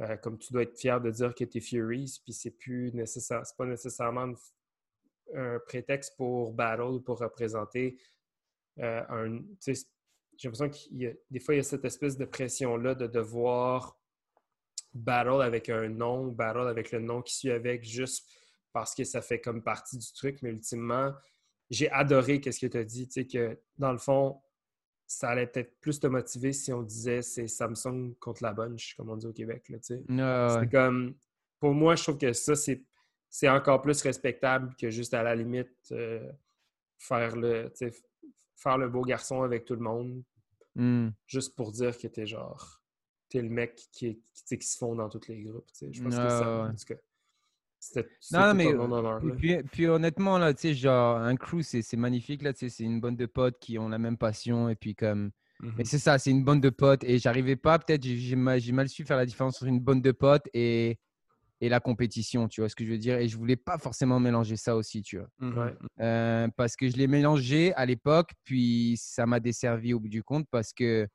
euh, 0.00 0.16
comme 0.16 0.38
tu 0.38 0.52
dois 0.52 0.62
être 0.62 0.78
fier 0.78 1.00
de 1.00 1.10
dire 1.10 1.34
que 1.34 1.44
tu 1.44 1.58
es 1.58 1.60
Furies. 1.60 2.20
Puis 2.24 2.32
c'est 2.32 2.50
plus 2.50 2.92
nécessaire, 2.92 3.44
c'est 3.44 3.56
pas 3.56 3.66
nécessairement 3.66 4.32
un 5.34 5.58
prétexte 5.66 6.16
pour 6.16 6.52
battle 6.52 6.82
ou 6.82 7.00
pour 7.00 7.18
représenter 7.18 7.98
euh, 8.80 9.02
un. 9.08 9.42
J'ai 9.66 10.48
l'impression 10.48 10.70
qu'il 10.70 11.18
des 11.30 11.40
fois, 11.40 11.54
il 11.54 11.58
y 11.58 11.60
a 11.60 11.64
cette 11.64 11.84
espèce 11.84 12.16
de 12.16 12.24
pression-là 12.24 12.94
de 12.94 13.08
devoir 13.08 13.98
battle 14.94 15.42
avec 15.42 15.68
un 15.68 15.88
nom, 15.88 16.28
battle 16.28 16.68
avec 16.68 16.92
le 16.92 17.00
nom 17.00 17.22
qui 17.22 17.34
suit 17.34 17.50
avec, 17.50 17.84
juste 17.84 18.30
parce 18.72 18.94
que 18.94 19.04
ça 19.04 19.20
fait 19.20 19.40
comme 19.40 19.62
partie 19.62 19.98
du 19.98 20.12
truc. 20.12 20.40
Mais 20.42 20.50
ultimement, 20.50 21.12
j'ai 21.70 21.90
adoré 21.90 22.40
ce 22.50 22.58
que 22.60 22.66
tu 22.66 22.78
as 22.78 22.84
dit, 22.84 23.08
tu 23.08 23.12
sais, 23.14 23.26
que 23.26 23.58
dans 23.76 23.92
le 23.92 23.98
fond, 23.98 24.40
ça 25.08 25.30
allait 25.30 25.46
peut-être 25.46 25.80
plus 25.80 25.98
te 25.98 26.06
motiver 26.06 26.52
si 26.52 26.70
on 26.70 26.82
disait 26.82 27.22
c'est 27.22 27.48
Samsung 27.48 28.14
contre 28.20 28.42
la 28.42 28.52
bunch, 28.52 28.94
comme 28.94 29.08
on 29.08 29.16
dit 29.16 29.26
au 29.26 29.32
Québec. 29.32 29.68
Là, 29.70 29.78
tu 29.78 29.96
C'est 30.06 30.70
comme, 30.70 31.14
pour 31.58 31.72
moi, 31.72 31.96
je 31.96 32.02
trouve 32.02 32.18
que 32.18 32.34
ça, 32.34 32.54
c'est 32.54 33.48
encore 33.48 33.80
plus 33.80 34.00
respectable 34.02 34.76
que 34.76 34.90
juste 34.90 35.14
à 35.14 35.22
la 35.22 35.34
limite 35.34 35.72
euh, 35.92 36.30
faire, 36.98 37.36
le, 37.36 37.72
faire 38.54 38.76
le 38.76 38.88
beau 38.90 39.00
garçon 39.00 39.42
avec 39.42 39.64
tout 39.64 39.74
le 39.74 39.80
monde. 39.80 40.22
Hmm. 40.74 41.08
Juste 41.26 41.56
pour 41.56 41.72
dire 41.72 41.96
que 41.96 42.06
t'es 42.06 42.26
genre, 42.26 42.82
t'es 43.30 43.40
le 43.40 43.48
mec 43.48 43.76
qui, 43.90 44.22
qui, 44.34 44.58
qui, 44.58 44.66
se 44.66 44.76
fond 44.76 44.94
dans 44.94 45.08
tous 45.08 45.26
les 45.28 45.42
groupes. 45.42 45.66
Je 45.80 46.02
pense 46.02 46.14
que 46.14 46.28
ça, 46.28 46.68
en 46.68 46.74
tout 46.74 46.84
cas, 46.84 47.00
non, 48.32 48.54
mais 48.54 48.74
puis, 49.36 49.56
puis, 49.70 49.86
honnêtement, 49.86 50.38
là, 50.38 50.52
tu 50.52 50.60
sais, 50.60 50.74
genre, 50.74 51.18
un 51.18 51.36
crew, 51.36 51.60
c'est 51.62 51.96
magnifique, 51.96 52.42
là, 52.42 52.52
tu 52.52 52.60
sais, 52.60 52.68
c'est 52.68 52.84
une 52.84 53.00
bande 53.00 53.16
de 53.16 53.26
potes 53.26 53.58
qui 53.60 53.78
ont 53.78 53.88
la 53.88 53.98
même 53.98 54.16
passion, 54.16 54.68
et 54.68 54.74
puis 54.74 54.94
comme... 54.94 55.30
Mais 55.60 55.82
mmh 55.82 55.86
c'est 55.86 55.98
ça, 55.98 56.18
c'est 56.18 56.30
une 56.30 56.44
bande 56.44 56.60
de 56.60 56.70
potes, 56.70 57.02
et 57.02 57.18
j'arrivais 57.18 57.56
pas, 57.56 57.78
peut-être, 57.80 58.04
j'ai 58.04 58.36
mal, 58.36 58.88
su 58.88 59.04
faire 59.04 59.16
la 59.16 59.26
différence 59.26 59.56
entre 59.56 59.66
une 59.66 59.80
bande 59.80 60.02
de 60.02 60.12
potes 60.12 60.46
et, 60.54 60.98
et 61.60 61.68
la 61.68 61.80
compétition, 61.80 62.46
tu 62.46 62.60
vois 62.60 62.68
ce 62.68 62.76
que 62.76 62.84
je 62.84 62.90
veux 62.90 62.98
dire, 62.98 63.16
et 63.18 63.26
je 63.26 63.36
voulais 63.36 63.56
pas 63.56 63.76
forcément 63.76 64.20
mélanger 64.20 64.54
ça 64.54 64.76
aussi, 64.76 65.02
tu 65.02 65.18
vois? 65.18 65.28
Euh, 66.00 66.46
parce 66.56 66.76
que 66.76 66.88
je 66.88 66.96
l'ai 66.96 67.08
mélangé 67.08 67.74
à 67.74 67.86
l'époque, 67.86 68.30
puis 68.44 68.94
ça 68.98 69.26
m'a 69.26 69.40
desservi 69.40 69.94
au 69.94 70.00
bout 70.00 70.08
du 70.08 70.22
compte, 70.22 70.46
parce 70.50 70.72
que 70.72 71.08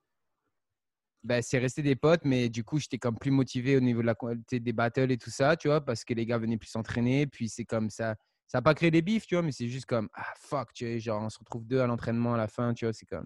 ben, 1.23 1.41
c'est 1.41 1.57
resté 1.57 1.81
des 1.81 1.95
potes, 1.95 2.25
mais 2.25 2.49
du 2.49 2.63
coup, 2.63 2.79
j'étais 2.79 2.97
comme 2.97 3.17
plus 3.17 3.31
motivé 3.31 3.77
au 3.77 3.79
niveau 3.79 4.01
de 4.01 4.07
la 4.07 4.15
qualité 4.15 4.59
des 4.59 4.73
battles 4.73 5.11
et 5.11 5.17
tout 5.17 5.29
ça, 5.29 5.55
tu 5.55 5.69
vois, 5.69 5.79
parce 5.79 6.03
que 6.03 6.13
les 6.13 6.25
gars 6.25 6.37
venaient 6.37 6.57
plus 6.57 6.69
s'entraîner. 6.69 7.27
Puis 7.27 7.47
c'est 7.49 7.65
comme 7.65 7.89
ça. 7.89 8.15
Ça 8.47 8.57
n'a 8.57 8.61
pas 8.61 8.73
créé 8.73 8.91
des 8.91 9.01
bifs, 9.01 9.25
tu 9.25 9.35
vois, 9.35 9.41
mais 9.41 9.51
c'est 9.51 9.69
juste 9.69 9.85
comme, 9.85 10.09
ah 10.13 10.33
fuck, 10.37 10.73
tu 10.73 10.85
vois, 10.85 10.97
genre, 10.99 11.21
on 11.23 11.29
se 11.29 11.39
retrouve 11.39 11.65
deux 11.65 11.79
à 11.79 11.87
l'entraînement 11.87 12.33
à 12.33 12.37
la 12.37 12.47
fin, 12.47 12.73
tu 12.73 12.85
vois, 12.85 12.93
c'est 12.93 13.05
comme. 13.05 13.25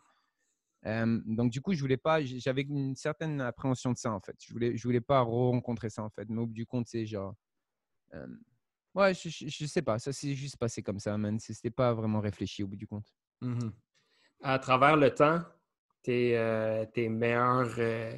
donc, 1.25 1.51
du 1.51 1.59
coup, 1.59 1.73
je 1.73 1.81
voulais 1.81 1.97
pas, 1.97 2.23
j'avais 2.23 2.61
une 2.61 2.95
certaine 2.95 3.41
appréhension 3.41 3.91
de 3.91 3.97
ça, 3.97 4.11
en 4.11 4.19
fait. 4.19 4.35
Je 4.45 4.53
voulais, 4.53 4.77
je 4.77 4.83
voulais 4.83 5.01
pas 5.01 5.21
rencontrer 5.21 5.89
ça, 5.89 6.03
en 6.03 6.09
fait. 6.09 6.29
Mais 6.29 6.39
au 6.39 6.45
bout 6.45 6.53
du 6.53 6.65
compte, 6.65 6.87
c'est 6.87 7.05
genre. 7.05 7.35
ouais, 8.93 9.13
je, 9.15 9.29
je, 9.29 9.65
sais 9.65 9.81
pas, 9.81 9.97
ça 9.97 10.13
s'est 10.13 10.35
juste 10.35 10.57
passé 10.57 10.83
comme 10.83 10.99
ça, 10.99 11.17
man. 11.17 11.39
C'était 11.39 11.71
pas 11.71 11.93
vraiment 11.93 12.21
réfléchi 12.21 12.63
au 12.63 12.67
bout 12.67 12.77
du 12.77 12.87
compte. 12.87 13.11
Mmh 13.41 13.69
à 14.41 14.59
travers 14.59 14.97
le 14.97 15.13
temps, 15.13 15.39
euh, 16.09 16.85
tes, 16.93 17.09
meilleurs, 17.09 17.73
euh, 17.77 18.11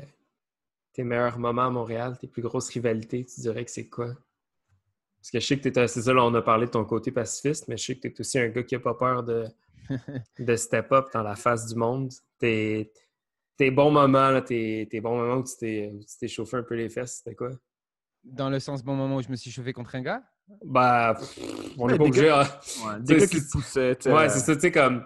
tes 0.93 1.03
meilleurs 1.03 1.39
moments 1.39 1.67
à 1.67 1.69
Montréal, 1.69 2.17
tes 2.19 2.27
plus 2.27 2.41
grosses 2.41 2.69
rivalités, 2.69 3.25
tu 3.25 3.41
dirais 3.41 3.65
que 3.65 3.71
c'est 3.71 3.87
quoi? 3.87 4.15
Parce 5.19 5.31
que 5.31 5.39
je 5.39 5.45
sais 5.45 5.59
que 5.59 5.67
tu 5.67 5.79
es, 5.79 5.87
c'est 5.87 6.01
ça, 6.01 6.13
là, 6.13 6.23
on 6.23 6.33
a 6.33 6.41
parlé 6.41 6.65
de 6.65 6.71
ton 6.71 6.85
côté 6.85 7.11
pacifiste, 7.11 7.67
mais 7.67 7.77
je 7.77 7.85
sais 7.85 7.95
que 7.95 8.01
tu 8.01 8.07
es 8.07 8.19
aussi 8.21 8.39
un 8.39 8.47
gars 8.49 8.63
qui 8.63 8.75
n'a 8.75 8.79
pas 8.79 8.93
peur 8.93 9.23
de, 9.23 9.45
de 10.39 10.55
step 10.55 10.91
up 10.91 11.07
dans 11.13 11.23
la 11.23 11.35
face 11.35 11.67
du 11.67 11.75
monde. 11.75 12.11
Tes, 12.37 12.91
tes 13.57 13.71
bons 13.71 13.91
moments, 13.91 14.29
là, 14.29 14.41
tes, 14.41 14.87
bons 15.01 15.17
moments 15.17 15.37
où 15.37 15.43
tu 15.43 15.55
t'es 15.57 16.27
chauffé 16.27 16.57
un 16.57 16.63
peu 16.63 16.75
les 16.75 16.89
fesses, 16.89 17.17
c'était 17.17 17.35
quoi? 17.35 17.51
Dans 18.23 18.49
le 18.49 18.59
sens 18.59 18.83
bon 18.83 18.95
moment 18.95 19.17
où 19.17 19.21
je 19.21 19.29
me 19.29 19.35
suis 19.35 19.51
chauffé 19.51 19.73
contre 19.73 19.95
un 19.95 20.01
gars? 20.01 20.23
Bah, 20.63 21.17
on 21.77 21.89
est 21.89 21.97
pas 21.97 22.03
obligé. 22.03 22.29
Hein. 22.29 22.43
Ouais, 22.85 22.99
des 23.01 23.17
gars 23.17 23.27
qui 23.27 23.45
te 23.45 23.51
poussaient. 23.51 23.97
Ouais, 24.07 24.29
c'est 24.29 24.39
ça, 24.39 24.55
tu 24.55 24.61
sais, 24.61 24.71
comme. 24.71 25.05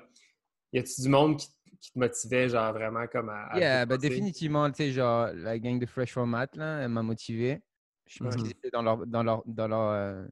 Y 0.71 0.79
a-tu 0.79 1.01
du 1.01 1.09
monde 1.09 1.37
qui, 1.37 1.47
qui, 1.83 1.91
te 1.91 1.99
motivait, 1.99 2.47
genre 2.47 2.71
vraiment 2.71 3.05
comme 3.07 3.29
à. 3.29 3.57
yeah, 3.57 3.85
bah, 3.85 3.97
définitivement, 3.97 4.69
tu 4.71 4.77
sais, 4.77 4.91
genre, 4.91 5.27
la 5.33 5.59
gang 5.59 5.77
de 5.79 5.85
Fresh 5.85 6.13
Format, 6.13 6.47
là, 6.55 6.79
elle 6.79 6.89
m'a 6.89 7.03
motivé. 7.03 7.61
Je 8.07 8.23
pense 8.23 8.35
qu'ils 8.35 8.51
étaient 8.51 8.69
dans 8.71 8.81
leur, 8.81 9.05
dans 9.05 9.23
leur, 9.23 9.43
dans 9.45 9.67
leur, 9.67 9.89
euh, 9.89 10.25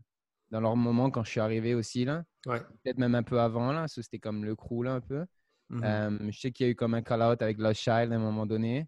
dans 0.50 0.62
leur 0.62 0.76
moment 0.76 1.10
quand 1.12 1.24
je 1.24 1.32
suis 1.32 1.40
arrivé 1.40 1.76
aussi, 1.76 2.06
là. 2.06 2.24
Ouais. 2.46 2.60
Peut-être 2.84 2.98
même 2.98 3.16
un 3.16 3.24
peu 3.24 3.40
avant, 3.40 3.74
là. 3.74 3.86
C'était 3.88 4.20
comme 4.20 4.46
le 4.46 4.56
crew, 4.56 4.84
là, 4.84 4.94
un 4.94 5.02
peu. 5.02 5.26
Euh, 5.74 6.18
je 6.30 6.40
sais 6.40 6.52
qu'il 6.52 6.66
y 6.66 6.70
a 6.70 6.72
eu 6.72 6.76
comme 6.76 6.94
un 6.94 7.02
call-out 7.02 7.42
avec 7.42 7.58
Lost 7.58 7.82
Child 7.82 8.12
à 8.12 8.16
un 8.16 8.20
moment 8.20 8.46
donné. 8.46 8.88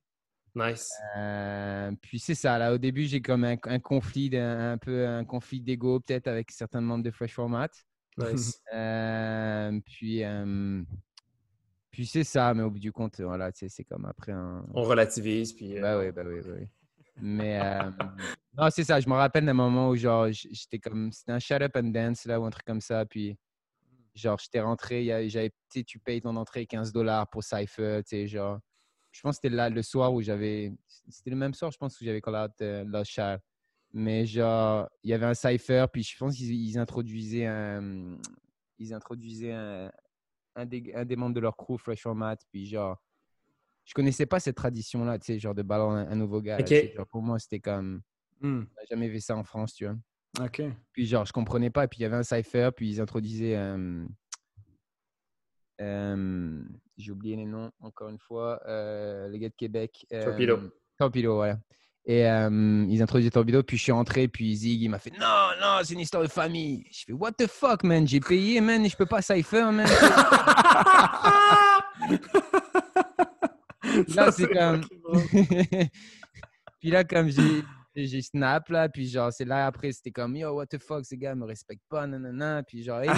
Nice. 0.55 0.91
Euh, 1.18 1.91
puis 2.01 2.20
c'est 2.20 2.36
ça, 2.36 2.57
là, 2.57 2.74
au 2.74 2.78
début, 2.78 3.05
j'ai 3.05 3.22
comme 3.22 3.43
un, 3.43 3.55
un 3.64 3.80
conflit, 3.80 4.30
un, 4.38 4.78
peu 4.78 5.07
un 5.07 5.26
conflit 5.26 5.61
d'ego 5.61 5.99
peut-être 5.99 6.28
avec 6.28 6.51
certains 6.51 6.82
membres 6.82 7.03
de 7.03 7.11
Fresh 7.11 7.34
Format. 7.34 7.70
Nice. 8.18 8.61
Euh, 8.74 9.80
puis 9.86 10.24
puis 11.93 12.07
c'est 12.07 12.23
ça, 12.23 12.55
mais 12.55 12.63
au 12.63 12.71
bout 12.71 12.79
du 12.79 12.91
compte, 12.91 13.21
voilà, 13.21 13.51
tu 13.51 13.59
sais, 13.59 13.69
c'est 13.69 13.83
comme 13.83 14.05
après 14.05 14.31
un... 14.31 14.65
On 14.73 14.81
relativise, 14.81 15.53
puis. 15.53 15.77
euh, 15.77 15.81
Bah 15.81 15.99
oui, 15.99 16.11
bah 16.11 16.23
oui, 16.25 16.41
bah 16.41 16.53
oui. 16.59 16.67
Mais 17.21 17.61
euh, 17.61 17.91
non, 18.57 18.69
c'est 18.71 18.83
ça, 18.83 18.99
je 18.99 19.07
me 19.07 19.13
rappelle 19.13 19.45
d'un 19.45 19.53
moment 19.53 19.89
où 19.89 19.95
genre, 19.95 20.27
j'étais 20.31 20.79
comme, 20.79 21.11
c'était 21.11 21.33
un 21.33 21.37
shut 21.39 21.61
up 21.61 21.75
and 21.75 21.89
dance 21.89 22.25
là 22.25 22.39
ou 22.39 22.45
un 22.45 22.49
truc 22.49 22.65
comme 22.65 22.81
ça, 22.81 23.05
puis 23.05 23.37
genre, 24.15 24.39
j'étais 24.39 24.59
rentré, 24.59 25.29
j'avais, 25.29 25.51
tu 25.85 25.99
payes 25.99 26.19
ton 26.21 26.35
entrée 26.35 26.65
15 26.65 26.91
dollars 26.91 27.29
pour 27.29 27.43
Cypher, 27.43 28.01
tu 28.03 28.09
sais, 28.09 28.27
genre, 28.27 28.59
je 29.11 29.21
pense 29.21 29.35
que 29.35 29.41
c'était 29.43 29.55
là 29.55 29.69
le 29.69 29.83
soir 29.83 30.11
où 30.11 30.23
j'avais, 30.23 30.73
c'était 31.09 31.29
le 31.29 31.35
même 31.35 31.53
soir, 31.53 31.69
je 31.69 31.77
pense, 31.77 32.01
où 32.01 32.03
j'avais 32.03 32.21
call 32.21 32.35
out 32.35 32.51
euh, 32.61 32.83
Lost 32.85 33.11
Child. 33.11 33.39
Mais 33.91 34.25
genre, 34.25 34.89
il 35.03 35.11
y 35.11 35.13
avait 35.13 35.27
un 35.27 35.35
Cypher, 35.35 35.85
puis 35.93 36.01
je 36.01 36.17
pense 36.17 36.35
qu'ils 36.35 36.51
ils 36.51 36.79
introduisaient 36.79 37.45
un, 37.45 38.17
ils 38.79 38.91
introduisaient 38.95 39.51
un, 39.51 39.91
un, 40.56 40.66
des, 40.66 40.91
un 40.95 41.06
des 41.06 41.16
membres 41.16 41.36
de 41.36 41.39
leur 41.39 41.56
crew, 41.58 41.78
Fresh 41.78 42.01
Format, 42.01 42.38
puis 42.51 42.66
genre, 42.66 42.97
je 43.86 43.93
connaissais 43.93 44.26
pas 44.26 44.39
cette 44.39 44.56
tradition-là, 44.56 45.20
tu 45.20 45.26
sais, 45.26 45.39
genre 45.39 45.56
de 45.56 45.62
ballon 45.64 45.91
un, 45.91 46.10
un 46.10 46.16
nouveau 46.16 46.41
gars. 46.41 46.58
là, 46.58 46.64
Ok. 46.64 46.68
tu 46.70 46.76
sais, 46.76 46.93
genre, 46.93 47.08
pour 47.08 47.22
moi, 47.22 47.38
c'était 47.39 47.60
comme, 47.60 48.01
on 48.41 48.47
n'a 48.47 48.86
jamais 48.89 49.08
vu 49.10 49.20
ça 49.20 49.36
en 49.36 49.43
France, 49.43 49.74
tu 49.74 49.86
vois. 49.86 49.95
OK. 50.45 50.62
Puis 50.93 51.06
genre, 51.06 51.26
je 51.26 51.34
comprenais 51.34 51.70
pas. 51.70 51.88
Puis 51.88 51.99
il 51.99 52.04
y 52.04 52.06
avait 52.06 52.16
un 52.16 52.24
cypher, 52.24 52.70
puis 52.76 52.89
ils 52.89 53.01
introduisaient. 53.01 53.56
euh, 53.56 54.06
euh, 55.82 56.64
J'ai 56.97 57.12
oublié 57.12 57.36
les 57.36 57.45
noms, 57.45 57.72
encore 57.80 58.10
une 58.10 58.20
fois. 58.20 58.62
euh, 58.68 59.28
les 59.30 59.39
gars 59.39 59.49
de 59.49 59.56
Québec. 59.56 60.06
euh, 60.14 60.24
Torpedo. 60.26 60.60
Torpedo, 60.97 61.36
voilà. 61.36 61.60
Et 62.06 62.28
euh, 62.28 62.86
ils 62.89 63.01
introduisaient 63.01 63.32
Torpedo, 63.32 63.64
puis 63.64 63.78
je 63.78 63.84
suis 63.84 63.91
rentré, 63.93 64.28
puis 64.28 64.54
Zig, 64.56 64.82
il 64.82 64.89
m'a 64.89 64.99
fait 64.99 65.12
Non, 65.12 65.51
non, 65.62 65.80
c'est 65.84 65.93
une 65.93 66.01
histoire 66.01 66.22
de 66.24 66.28
famille. 66.28 66.86
Je 66.91 67.06
fais 67.06 67.14
What 67.14 67.32
the 67.34 67.47
fuck, 67.47 67.84
man? 67.84 68.06
J'ai 68.06 68.20
payé, 68.20 68.60
man, 68.60 68.84
et 68.86 68.89
je 68.89 68.97
peux 68.97 69.06
pas 69.06 69.22
cypher, 69.22 69.72
man. 69.72 69.88
Là, 74.16 74.32
c'est 74.32 74.47
comme. 74.47 74.82
puis 76.80 76.89
là, 76.89 77.04
comme 77.04 77.30
j'ai. 77.30 77.64
Snap 78.24 78.70
là, 78.70 78.89
puis 78.89 79.08
genre, 79.08 79.32
c'est 79.32 79.45
là 79.45 79.68
après, 79.68 79.91
c'était 79.91 80.10
comme 80.10 80.36
yo, 80.36 80.56
what 80.56 80.66
the 80.66 80.80
fuck, 80.80 81.06
ces 81.06 81.16
gars 81.16 81.36
me 81.36 81.45
respectent 81.45 81.88
pas, 81.88 82.08
nanana. 82.08 82.64
Puis 82.64 82.84
genre, 82.84 83.01
hey, 83.04 83.12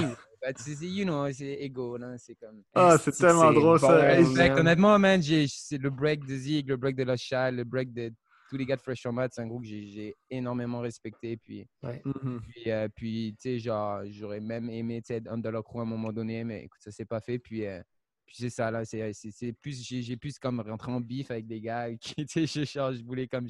sais, 0.58 0.86
you 0.86 1.06
know, 1.06 1.32
c'est 1.32 1.58
ego, 1.62 1.96
là, 1.96 2.18
c'est 2.18 2.36
comme. 2.36 2.62
Ah, 2.74 2.98
c'est 3.02 3.14
tellement 3.14 3.54
drôle, 3.54 3.80
ça. 3.80 4.20
Honnêtement, 4.58 5.00
man, 5.00 5.22
c'est 5.22 5.78
le 5.78 5.90
break 5.90 6.26
de 6.26 6.36
Zig, 6.36 6.68
le 6.68 6.76
break 6.76 6.98
de 6.98 7.04
Lost 7.04 7.24
Child, 7.24 7.56
le 7.56 7.64
break 7.64 7.94
de 7.94 8.12
tous 8.56 8.60
les 8.60 8.66
gars 8.66 8.78
de 8.78 8.82
Fresh 8.82 9.02
Format, 9.02 9.28
c'est 9.32 9.42
un 9.42 9.48
groupe 9.48 9.64
que 9.64 9.68
j'ai- 9.68 10.16
énormément 10.30 10.80
respecté. 10.80 11.36
Puis, 11.36 11.68
mhm. 12.06 12.40
puis, 12.48 12.72
euh, 12.72 12.88
puis 12.96 13.36
tu 13.38 13.50
sais, 13.50 13.60
genre, 13.60 14.02
j'aurais 14.06 14.40
même 14.40 14.70
aimé 14.70 15.02
tu 15.02 15.08
sais, 15.08 15.16
être 15.16 15.28
under 15.30 15.52
leur 15.52 15.64
crew 15.64 15.80
à 15.80 15.82
un 15.82 15.86
moment 15.86 16.14
donné, 16.14 16.44
mais 16.46 16.64
écoute, 16.64 16.80
ça 16.82 16.92
s'est 16.92 17.06
pas 17.06 17.20
fait. 17.20 17.38
Puis, 17.38 17.66
euh, 17.66 17.82
puis 18.26 18.38
c'est 18.40 18.50
ça, 18.50 18.72
là, 18.72 18.86
c'est 18.86 19.12
c'est- 19.14 19.32
c'est 19.32 19.52
plus, 19.52 19.84
j'ai 19.84 20.16
plus 20.16 20.40
comme 20.40 20.62
rentré 20.62 20.92
en 20.92 21.02
bif 21.02 21.32
avec 21.32 21.48
des 21.48 21.60
gars 21.60 21.94
qui, 21.96 22.16
tu 22.30 22.48
sais, 22.48 22.66
je, 22.66 22.66
je 22.66 23.04
voulais 23.04 23.28
comme. 23.28 23.48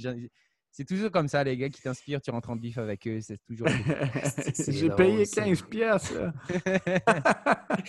C'est 0.77 0.83
toujours 0.83 1.09
comme 1.09 1.29
ça, 1.29 1.41
les 1.41 1.55
gars 1.55 1.69
qui 1.69 1.81
t'inspirent, 1.81 2.21
tu 2.21 2.31
rentres 2.31 2.49
en 2.49 2.57
bif 2.57 2.77
avec 2.77 3.07
eux, 3.07 3.19
c'est 3.21 3.37
toujours. 3.47 3.69
J'ai 4.67 4.89
payé 4.97 5.23
ça. 5.23 5.43
15 5.43 5.61
pièces. 5.61 6.13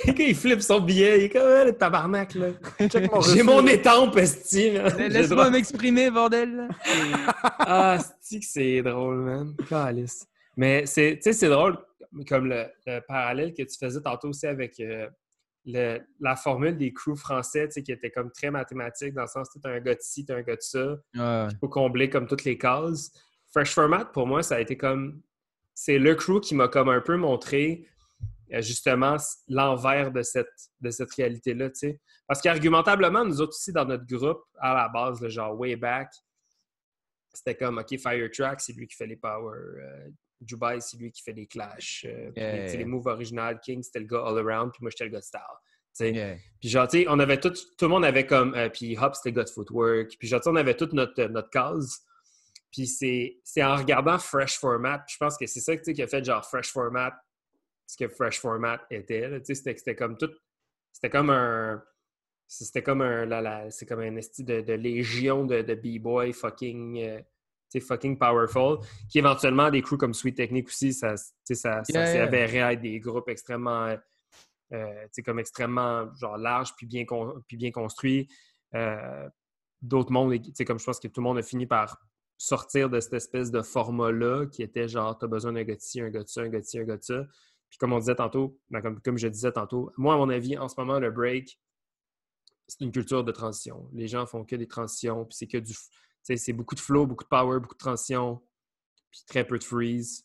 Quand 0.06 0.14
il 0.16 0.36
flippe 0.36 0.60
son 0.60 0.78
billet, 0.80 1.18
il 1.18 1.24
est 1.24 1.28
comme 1.30 1.42
ah, 1.44 1.64
le 1.64 1.72
tabarnak, 1.72 2.36
là. 2.36 2.46
J'ai 3.34 3.42
mon 3.42 3.66
étampe, 3.66 4.16
esti, 4.18 4.70
Laisse-moi 4.70 5.24
droit- 5.24 5.50
m'exprimer, 5.50 6.12
bordel! 6.12 6.68
Ah, 7.58 7.98
c'est 8.20 8.38
que 8.38 8.46
c'est 8.46 8.82
drôle, 8.82 9.16
man. 9.16 9.56
Calice. 9.68 10.24
Mais 10.56 10.86
c'est, 10.86 11.16
tu 11.16 11.22
sais, 11.22 11.32
c'est 11.32 11.48
drôle, 11.48 11.76
comme 12.28 12.46
le, 12.46 12.66
le 12.86 13.00
parallèle 13.00 13.52
que 13.52 13.64
tu 13.64 13.76
faisais 13.76 14.00
tantôt 14.00 14.28
aussi 14.28 14.46
avec 14.46 14.78
euh, 14.78 15.08
le- 15.66 16.00
la 16.20 16.36
formule 16.36 16.76
des 16.76 16.92
crews 16.92 17.16
français, 17.16 17.68
qui 17.68 17.90
était 17.92 18.10
comme 18.10 18.30
très 18.30 18.50
mathématique, 18.50 19.12
dans 19.14 19.22
le 19.22 19.26
sens, 19.28 19.48
tu 19.50 19.58
un 19.68 19.80
gars 19.80 19.94
de 19.94 20.00
ci, 20.00 20.24
tu 20.24 20.32
un 20.32 20.42
gars 20.42 20.56
de 20.56 20.60
ça, 20.62 20.96
Ouais, 21.14 21.48
il 21.50 21.58
faut 21.60 21.68
combler 21.68 22.08
comme 22.08 22.26
toutes 22.26 22.44
les 22.44 22.56
cases. 22.56 23.10
Fresh 23.52 23.74
Format, 23.74 24.04
pour 24.06 24.26
moi, 24.26 24.42
ça 24.42 24.56
a 24.56 24.60
été 24.60 24.76
comme. 24.76 25.22
C'est 25.74 25.98
le 25.98 26.14
crew 26.14 26.40
qui 26.40 26.54
m'a 26.54 26.68
comme 26.68 26.88
un 26.88 27.00
peu 27.00 27.16
montré 27.16 27.86
euh, 28.52 28.62
justement 28.62 29.16
l'envers 29.48 30.10
de 30.12 30.22
cette, 30.22 30.48
de 30.80 30.90
cette 30.90 31.12
réalité-là. 31.12 31.68
Parce 32.28 32.40
qu'argumentablement, 32.40 33.24
nous 33.24 33.40
autres 33.40 33.54
aussi, 33.56 33.72
dans 33.72 33.84
notre 33.84 34.06
groupe, 34.06 34.42
à 34.58 34.72
la 34.74 34.88
base, 34.88 35.20
le 35.20 35.28
genre 35.28 35.58
way 35.58 35.76
back, 35.76 36.08
c'était 37.32 37.56
comme, 37.56 37.78
OK, 37.78 37.98
Firetrack, 37.98 38.60
c'est 38.60 38.72
lui 38.72 38.86
qui 38.86 38.96
fait 38.96 39.06
les 39.06 39.16
power. 39.16 39.58
Euh, 40.42 40.44
Dubai, 40.44 40.80
c'est 40.80 40.96
lui 40.98 41.10
qui 41.10 41.22
fait 41.22 41.32
les 41.32 41.46
clash. 41.46 42.04
Euh, 42.08 42.30
Yeah, 42.36 42.52
les, 42.56 42.68
yeah. 42.72 42.76
les 42.78 42.84
moves 42.84 43.06
originales. 43.06 43.60
King, 43.60 43.82
c'était 43.82 44.00
le 44.00 44.06
gars 44.06 44.24
all 44.26 44.38
around, 44.38 44.72
puis 44.72 44.82
moi, 44.82 44.90
j'étais 44.90 45.04
le 45.04 45.10
gars 45.10 45.20
de 45.20 45.24
style. 45.24 46.14
yeah. 46.14 46.36
Puis 46.60 46.68
genre, 46.68 46.86
tu 46.88 46.98
sais, 47.00 47.06
on 47.08 47.18
avait 47.18 47.38
tout, 47.40 47.50
tout 47.52 47.84
le 47.84 47.88
monde 47.88 48.04
avait 48.04 48.26
comme, 48.26 48.54
euh, 48.54 48.68
puis 48.68 48.96
Hop, 48.98 49.14
c'était 49.14 49.30
le 49.30 49.36
gars 49.36 49.44
de 49.44 49.50
footwork. 49.50 50.16
Puis 50.18 50.28
genre, 50.28 50.40
tu 50.40 50.44
sais, 50.44 50.50
on 50.50 50.56
avait 50.56 50.74
toute 50.76 50.92
notre, 50.92 51.24
notre 51.26 51.50
case. 51.50 52.00
Puis 52.72 52.86
c'est 52.86 53.62
en 53.62 53.76
regardant 53.76 54.18
Fresh 54.18 54.58
Format, 54.58 55.02
je 55.08 55.16
pense 55.18 55.38
que 55.38 55.46
c'est 55.46 55.60
ça 55.60 55.74
qui 55.76 56.02
a 56.02 56.06
fait 56.06 56.22
genre 56.22 56.44
Fresh 56.44 56.72
Format, 56.72 57.14
ce 57.86 57.96
que 57.96 58.08
Fresh 58.08 58.40
Format 58.40 58.80
était. 58.90 59.40
c'était 59.44 59.94
comme 59.96 60.18
tout, 60.18 60.30
c'était 60.92 61.08
comme 61.08 61.30
un, 61.30 61.82
c'était 62.46 62.82
comme 62.82 63.00
un, 63.00 63.24
la, 63.24 63.40
la- 63.40 63.70
c'est 63.70 63.86
comme 63.86 64.00
un 64.00 64.16
esti 64.16 64.44
de, 64.44 64.60
de 64.60 64.72
légion 64.74 65.44
de, 65.46 65.62
de 65.62 65.74
b-boy 65.74 66.32
fucking, 66.34 66.98
euh, 67.02 67.20
fucking 67.80 68.18
powerful, 68.18 68.78
qui 69.10 69.18
éventuellement 69.18 69.70
des 69.70 69.82
crews 69.82 69.98
comme 69.98 70.14
Sweet 70.14 70.36
Technique 70.36 70.68
aussi, 70.68 70.92
ça, 70.92 71.14
ça, 71.16 71.82
Yeah, 71.88 72.06
s'avérait 72.06 72.60
à 72.62 72.72
être 72.72 72.80
des 72.80 72.98
groupes 73.00 73.28
extrêmement, 73.28 73.96
euh, 74.72 75.06
comme 75.24 75.38
extrêmement 75.38 76.12
genre 76.14 76.36
large 76.38 76.74
puis 76.76 76.86
bien, 76.86 77.04
con- 77.04 77.42
puis 77.46 77.56
bien 77.56 77.70
construits. 77.70 78.28
Euh, 78.74 79.28
D'autres 79.82 80.10
mondes, 80.10 80.34
comme 80.66 80.78
je 80.78 80.84
pense 80.84 80.98
que 80.98 81.06
tout 81.08 81.20
le 81.20 81.24
monde 81.24 81.38
a 81.38 81.42
fini 81.42 81.66
par 81.66 82.00
sortir 82.38 82.88
de 82.88 82.98
cette 82.98 83.12
espèce 83.12 83.50
de 83.50 83.60
format-là 83.60 84.46
qui 84.46 84.62
était 84.62 84.88
genre, 84.88 85.16
t'as 85.18 85.26
besoin 85.26 85.52
d'un 85.52 85.64
gars 85.64 85.74
de 85.76 85.80
ci, 85.80 86.00
un 86.00 86.08
gars 86.08 86.22
de 86.22 86.28
ça, 86.28 86.40
un 86.40 86.48
gars 86.48 86.60
de 86.60 86.64
ci, 86.64 86.78
un 86.78 86.84
gars 86.84 86.96
de 86.96 87.02
ça. 87.02 87.24
Puis 87.68 87.78
comme 87.78 87.92
on 87.92 87.98
disait 87.98 88.14
tantôt, 88.14 88.58
ben, 88.70 88.80
comme, 88.80 89.00
comme 89.02 89.18
je 89.18 89.28
disais 89.28 89.52
tantôt, 89.52 89.92
moi, 89.98 90.14
à 90.14 90.16
mon 90.16 90.30
avis, 90.30 90.56
en 90.56 90.68
ce 90.68 90.74
moment, 90.78 90.98
le 90.98 91.10
break, 91.10 91.60
c'est 92.66 92.80
une 92.84 92.90
culture 92.90 93.22
de 93.22 93.32
transition. 93.32 93.88
Les 93.92 94.08
gens 94.08 94.24
font 94.26 94.44
que 94.44 94.56
des 94.56 94.66
transitions, 94.66 95.24
puis 95.26 95.36
c'est 95.36 95.46
que 95.46 95.58
du. 95.58 95.74
C'est 96.36 96.52
beaucoup 96.52 96.74
de 96.74 96.80
flow, 96.80 97.06
beaucoup 97.06 97.24
de 97.24 97.28
power, 97.28 97.60
beaucoup 97.60 97.74
de 97.74 97.78
transition, 97.78 98.40
puis 99.10 99.20
très 99.26 99.44
peu 99.46 99.58
de 99.58 99.64
freeze. 99.64 100.24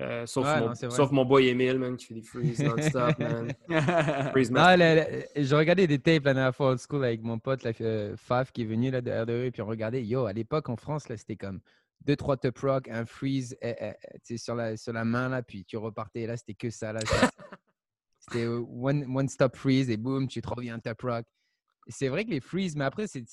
Euh, 0.00 0.26
sauf, 0.26 0.44
Ouais, 0.46 0.58
mon, 0.60 0.66
non, 0.68 0.74
c'est 0.74 0.86
vrai. 0.86 0.96
sauf 0.96 1.10
mon 1.12 1.24
boy 1.24 1.46
Emile, 1.48 1.78
man, 1.78 1.96
qui 1.96 2.06
fait 2.06 2.14
des 2.14 2.22
freeze 2.22 2.60
non-stop, 2.62 3.16
man. 3.18 3.54
Freeze 4.32 4.50
Non, 4.50 4.60
master. 4.62 4.76
le- 4.78 5.18
le- 5.36 5.44
je 5.44 5.54
regardais 5.54 5.86
des 5.86 6.00
tapes 6.00 6.24
la 6.24 6.34
dernière 6.34 6.56
fois 6.56 6.70
old 6.70 6.80
school 6.80 7.04
avec 7.04 7.22
mon 7.22 7.38
pote 7.38 7.62
là, 7.62 7.70
euh, 7.80 8.16
Faf 8.16 8.50
qui 8.50 8.62
est 8.62 8.64
venu 8.64 8.90
là, 8.90 9.00
de 9.00 9.10
RDE, 9.12 9.52
puis 9.52 9.62
on 9.62 9.66
regardait. 9.66 10.02
Yo, 10.04 10.24
à 10.26 10.32
l'époque 10.32 10.68
en 10.68 10.76
France, 10.76 11.08
là, 11.08 11.16
c'était 11.16 11.36
comme 11.36 11.60
deux, 12.00 12.16
trois 12.16 12.36
top 12.36 12.58
rock, 12.58 12.88
un 12.88 13.06
freeze 13.06 13.56
euh, 13.62 13.92
tu 14.24 14.36
sais, 14.36 14.36
sur, 14.38 14.56
la, 14.56 14.76
sur 14.76 14.92
la 14.92 15.04
main, 15.04 15.28
là, 15.28 15.42
puis 15.42 15.64
tu 15.64 15.76
repartais. 15.76 16.26
Là, 16.26 16.36
c'était 16.36 16.54
que 16.54 16.70
ça. 16.70 16.92
Là, 16.92 16.98
C'était- 17.00 17.26
c'était 18.18 18.44
euh, 18.46 18.64
one, 18.68 19.04
one 19.16 19.28
stop 19.28 19.54
freeze 19.56 19.90
et 19.90 19.96
boum, 19.96 20.26
tu 20.26 20.42
te 20.42 20.48
reviens 20.48 20.78
top 20.80 21.02
rock. 21.02 21.24
C'est 21.88 22.08
vrai 22.08 22.24
que 22.24 22.30
les 22.30 22.40
freeze, 22.40 22.76
mais 22.76 22.84
après, 22.84 23.06
c'est, 23.06 23.24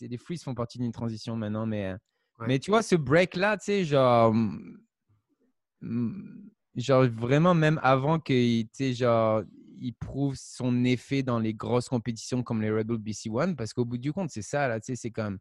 les 0.00 0.16
freeze 0.16 0.42
font 0.42 0.54
partie 0.54 0.78
d'une 0.78 0.92
transition 0.92 1.36
maintenant. 1.36 1.66
Mais, 1.66 1.90
euh, 1.92 1.96
Ouais. 2.38 2.46
mais 2.46 2.58
tu 2.58 2.70
vois, 2.70 2.82
ce 2.82 2.94
break-là, 2.96 3.58
tu 3.58 3.64
sais, 3.66 3.84
genre. 3.84 4.32
mm, 4.32 4.76
Genre, 6.76 7.04
vraiment, 7.08 7.52
même 7.52 7.80
avant 7.82 8.20
qu'il, 8.20 8.64
tu 8.66 8.70
sais, 8.72 8.92
genre, 8.94 9.42
il 9.80 9.92
prouve 9.92 10.36
son 10.36 10.84
effet 10.84 11.22
dans 11.22 11.38
les 11.40 11.52
grosses 11.52 11.88
compétitions 11.88 12.42
comme 12.44 12.62
les 12.62 12.70
Red 12.70 12.86
Bull 12.86 12.98
BC 12.98 13.28
One, 13.28 13.56
parce 13.56 13.72
qu'au 13.74 13.84
bout 13.84 13.98
du 13.98 14.12
compte, 14.12 14.30
c'est 14.30 14.40
ça, 14.42 14.68
là, 14.68 14.78
tu 14.80 14.86
sais, 14.86 14.96
c'est 14.96 15.10
comme. 15.10 15.38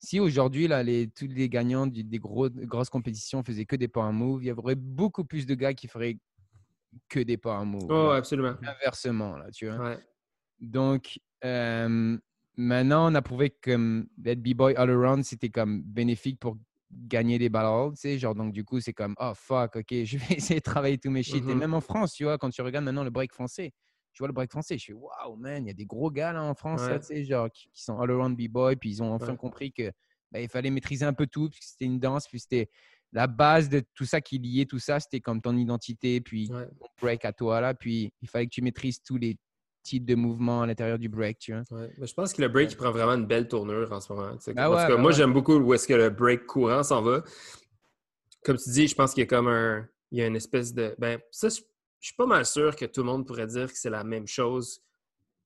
Si 0.00 0.20
aujourd'hui, 0.20 0.68
là, 0.68 0.82
les, 0.82 1.08
tous 1.08 1.26
les 1.28 1.48
gagnants 1.48 1.86
du- 1.86 2.04
des 2.04 2.18
gros, 2.18 2.50
grosses 2.50 2.90
compétitions 2.90 3.42
faisaient 3.44 3.64
que 3.66 3.76
des 3.76 3.88
power 3.88 4.12
moves, 4.12 4.42
il 4.44 4.48
y 4.48 4.52
aurait 4.52 4.74
beaucoup 4.74 5.24
plus 5.24 5.46
de 5.46 5.54
gars 5.54 5.74
qui 5.74 5.86
feraient 5.88 6.18
que 7.08 7.20
des 7.20 7.36
power 7.36 7.64
moves. 7.64 7.90
Oh, 7.90 8.08
là. 8.10 8.16
absolument. 8.16 8.56
Inversement, 8.62 9.36
là, 9.36 9.50
tu 9.50 9.66
vois. 9.68 9.78
Ouais. 9.78 9.98
Donc, 10.60 11.18
euh, 11.44 12.18
maintenant, 12.56 13.10
on 13.10 13.14
a 13.14 13.22
prouvé 13.22 13.50
que 13.50 13.72
comme, 13.72 14.08
être 14.24 14.42
B-boy 14.42 14.74
all 14.76 14.90
around, 14.90 15.24
c'était 15.24 15.50
comme 15.50 15.82
bénéfique 15.82 16.38
pour 16.40 16.56
gagner 16.90 17.38
des 17.38 17.48
balles, 17.48 17.90
tu 17.92 18.00
sais, 18.00 18.18
genre, 18.18 18.34
donc 18.34 18.52
du 18.52 18.64
coup, 18.64 18.80
c'est 18.80 18.92
comme, 18.92 19.14
oh 19.18 19.32
fuck, 19.34 19.76
ok, 19.76 19.86
je 20.04 20.18
vais 20.18 20.34
essayer 20.36 20.60
de 20.60 20.64
travailler 20.64 20.98
tous 20.98 21.10
mes 21.10 21.22
shit. 21.22 21.44
Et 21.48 21.54
Mhm. 21.54 21.58
même 21.58 21.74
en 21.74 21.80
France, 21.80 22.12
tu 22.14 22.24
vois, 22.24 22.38
quand 22.38 22.50
tu 22.50 22.62
regardes 22.62 22.84
maintenant 22.84 23.04
le 23.04 23.10
break 23.10 23.32
français, 23.32 23.72
tu 24.12 24.22
vois 24.22 24.28
le 24.28 24.32
break 24.32 24.50
français, 24.50 24.78
je 24.78 24.82
suis, 24.84 24.92
waouh, 24.94 25.36
man, 25.36 25.64
il 25.64 25.68
y 25.68 25.70
a 25.70 25.74
des 25.74 25.84
gros 25.84 26.10
gars 26.10 26.32
là 26.32 26.42
en 26.42 26.54
France, 26.54 26.88
là, 26.88 26.98
tu 26.98 27.06
sais, 27.06 27.24
genre, 27.24 27.50
qui, 27.50 27.68
qui 27.72 27.82
sont 27.82 27.98
all 28.00 28.10
around 28.10 28.36
B-boy, 28.36 28.76
puis 28.76 28.90
ils 28.90 29.02
ont 29.02 29.12
enfin 29.12 29.32
Ouais. 29.32 29.38
compris 29.38 29.72
que 29.72 29.90
bah, 30.32 30.40
il 30.40 30.48
fallait 30.48 30.70
maîtriser 30.70 31.04
un 31.04 31.12
peu 31.12 31.26
tout, 31.26 31.48
que 31.50 31.56
c'était 31.60 31.84
une 31.84 31.98
danse, 31.98 32.26
puis 32.28 32.40
c'était 32.40 32.70
la 33.12 33.26
base 33.26 33.68
de 33.68 33.82
tout 33.94 34.04
ça 34.04 34.20
qui 34.20 34.38
liait 34.38 34.64
tout 34.66 34.78
ça, 34.78 35.00
c'était 35.00 35.20
comme 35.20 35.40
ton 35.40 35.56
identité, 35.56 36.20
puis 36.20 36.48
Ouais. 36.48 36.66
ton 36.78 36.86
break 37.00 37.24
à 37.24 37.32
toi, 37.32 37.60
là, 37.60 37.74
puis 37.74 38.12
il 38.22 38.28
fallait 38.28 38.46
que 38.46 38.50
tu 38.54 38.62
maîtrises 38.62 39.02
tous 39.02 39.16
les 39.18 39.36
de 39.94 40.14
mouvements 40.14 40.62
à 40.62 40.66
l'intérieur 40.66 40.98
du 40.98 41.08
break, 41.08 41.38
tu 41.38 41.52
vois. 41.52 41.62
Ouais. 41.70 41.90
Mais 41.98 42.06
je 42.06 42.14
pense 42.14 42.32
que 42.32 42.42
le 42.42 42.48
break 42.48 42.72
il 42.72 42.76
prend 42.76 42.90
vraiment 42.90 43.12
une 43.14 43.26
belle 43.26 43.48
tournure 43.48 43.90
en 43.92 44.00
ce 44.00 44.12
moment. 44.12 44.36
tu 44.36 44.42
sais. 44.44 44.54
Ah 44.56 44.68
en 44.68 44.72
tout 44.72 44.76
ouais, 44.78 44.82
cas, 44.82 44.88
bah 44.94 44.96
moi, 45.00 45.10
ouais. 45.10 45.16
j'aime 45.16 45.32
beaucoup 45.32 45.54
où 45.56 45.74
est-ce 45.74 45.86
que 45.88 45.94
le 45.94 46.10
break 46.10 46.46
courant 46.46 46.82
s'en 46.82 47.02
va. 47.02 47.22
Comme 48.44 48.56
tu 48.56 48.70
dis, 48.70 48.86
je 48.88 48.94
pense 48.94 49.12
qu'il 49.12 49.22
y 49.22 49.24
a 49.24 49.26
comme 49.26 49.48
un. 49.48 49.86
Il 50.12 50.18
y 50.18 50.22
a 50.22 50.26
une 50.26 50.36
espèce 50.36 50.72
de. 50.72 50.94
Ben, 50.98 51.18
ça, 51.30 51.48
je 51.48 51.60
je 52.00 52.08
suis 52.08 52.16
pas 52.16 52.26
mal 52.26 52.44
sûr 52.46 52.76
que 52.76 52.84
tout 52.84 53.00
le 53.00 53.06
monde 53.06 53.26
pourrait 53.26 53.46
dire 53.46 53.72
que 53.72 53.76
c'est 53.78 53.90
la 53.90 54.04
même 54.04 54.26
chose, 54.28 54.80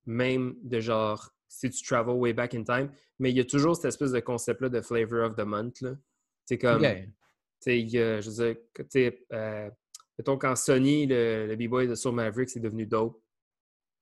même 0.05 0.55
de 0.61 0.79
genre 0.79 1.31
si 1.47 1.69
tu 1.69 1.83
travel 1.83 2.13
way 2.15 2.33
back 2.33 2.53
in 2.53 2.63
time. 2.63 2.91
Mais 3.19 3.31
il 3.31 3.37
y 3.37 3.39
a 3.39 3.45
toujours 3.45 3.75
cette 3.75 3.85
espèce 3.85 4.11
de 4.11 4.19
concept-là 4.19 4.69
de 4.69 4.81
flavor 4.81 5.25
of 5.25 5.35
the 5.35 5.41
month. 5.45 5.81
là. 5.81 5.91
C'est 6.45 6.57
comme. 6.57 6.81
Yeah. 6.81 7.05
Tu 7.05 7.11
sais, 7.59 7.79
il 7.79 7.89
y 7.89 7.99
a- 7.99 8.21
je 8.21 8.29
veux 8.29 8.35
dire, 8.45 8.55
que, 8.73 8.81
tu 8.83 8.87
sais, 8.91 9.25
euh, 9.33 9.69
mettons 10.17 10.37
quand 10.37 10.55
Sony, 10.55 11.05
le, 11.07 11.47
le 11.47 11.55
B-Boy 11.55 11.87
de 11.87 11.95
Soul 11.95 12.15
Maverick, 12.15 12.49
c'est 12.49 12.59
devenu 12.59 12.85
dope. 12.85 13.19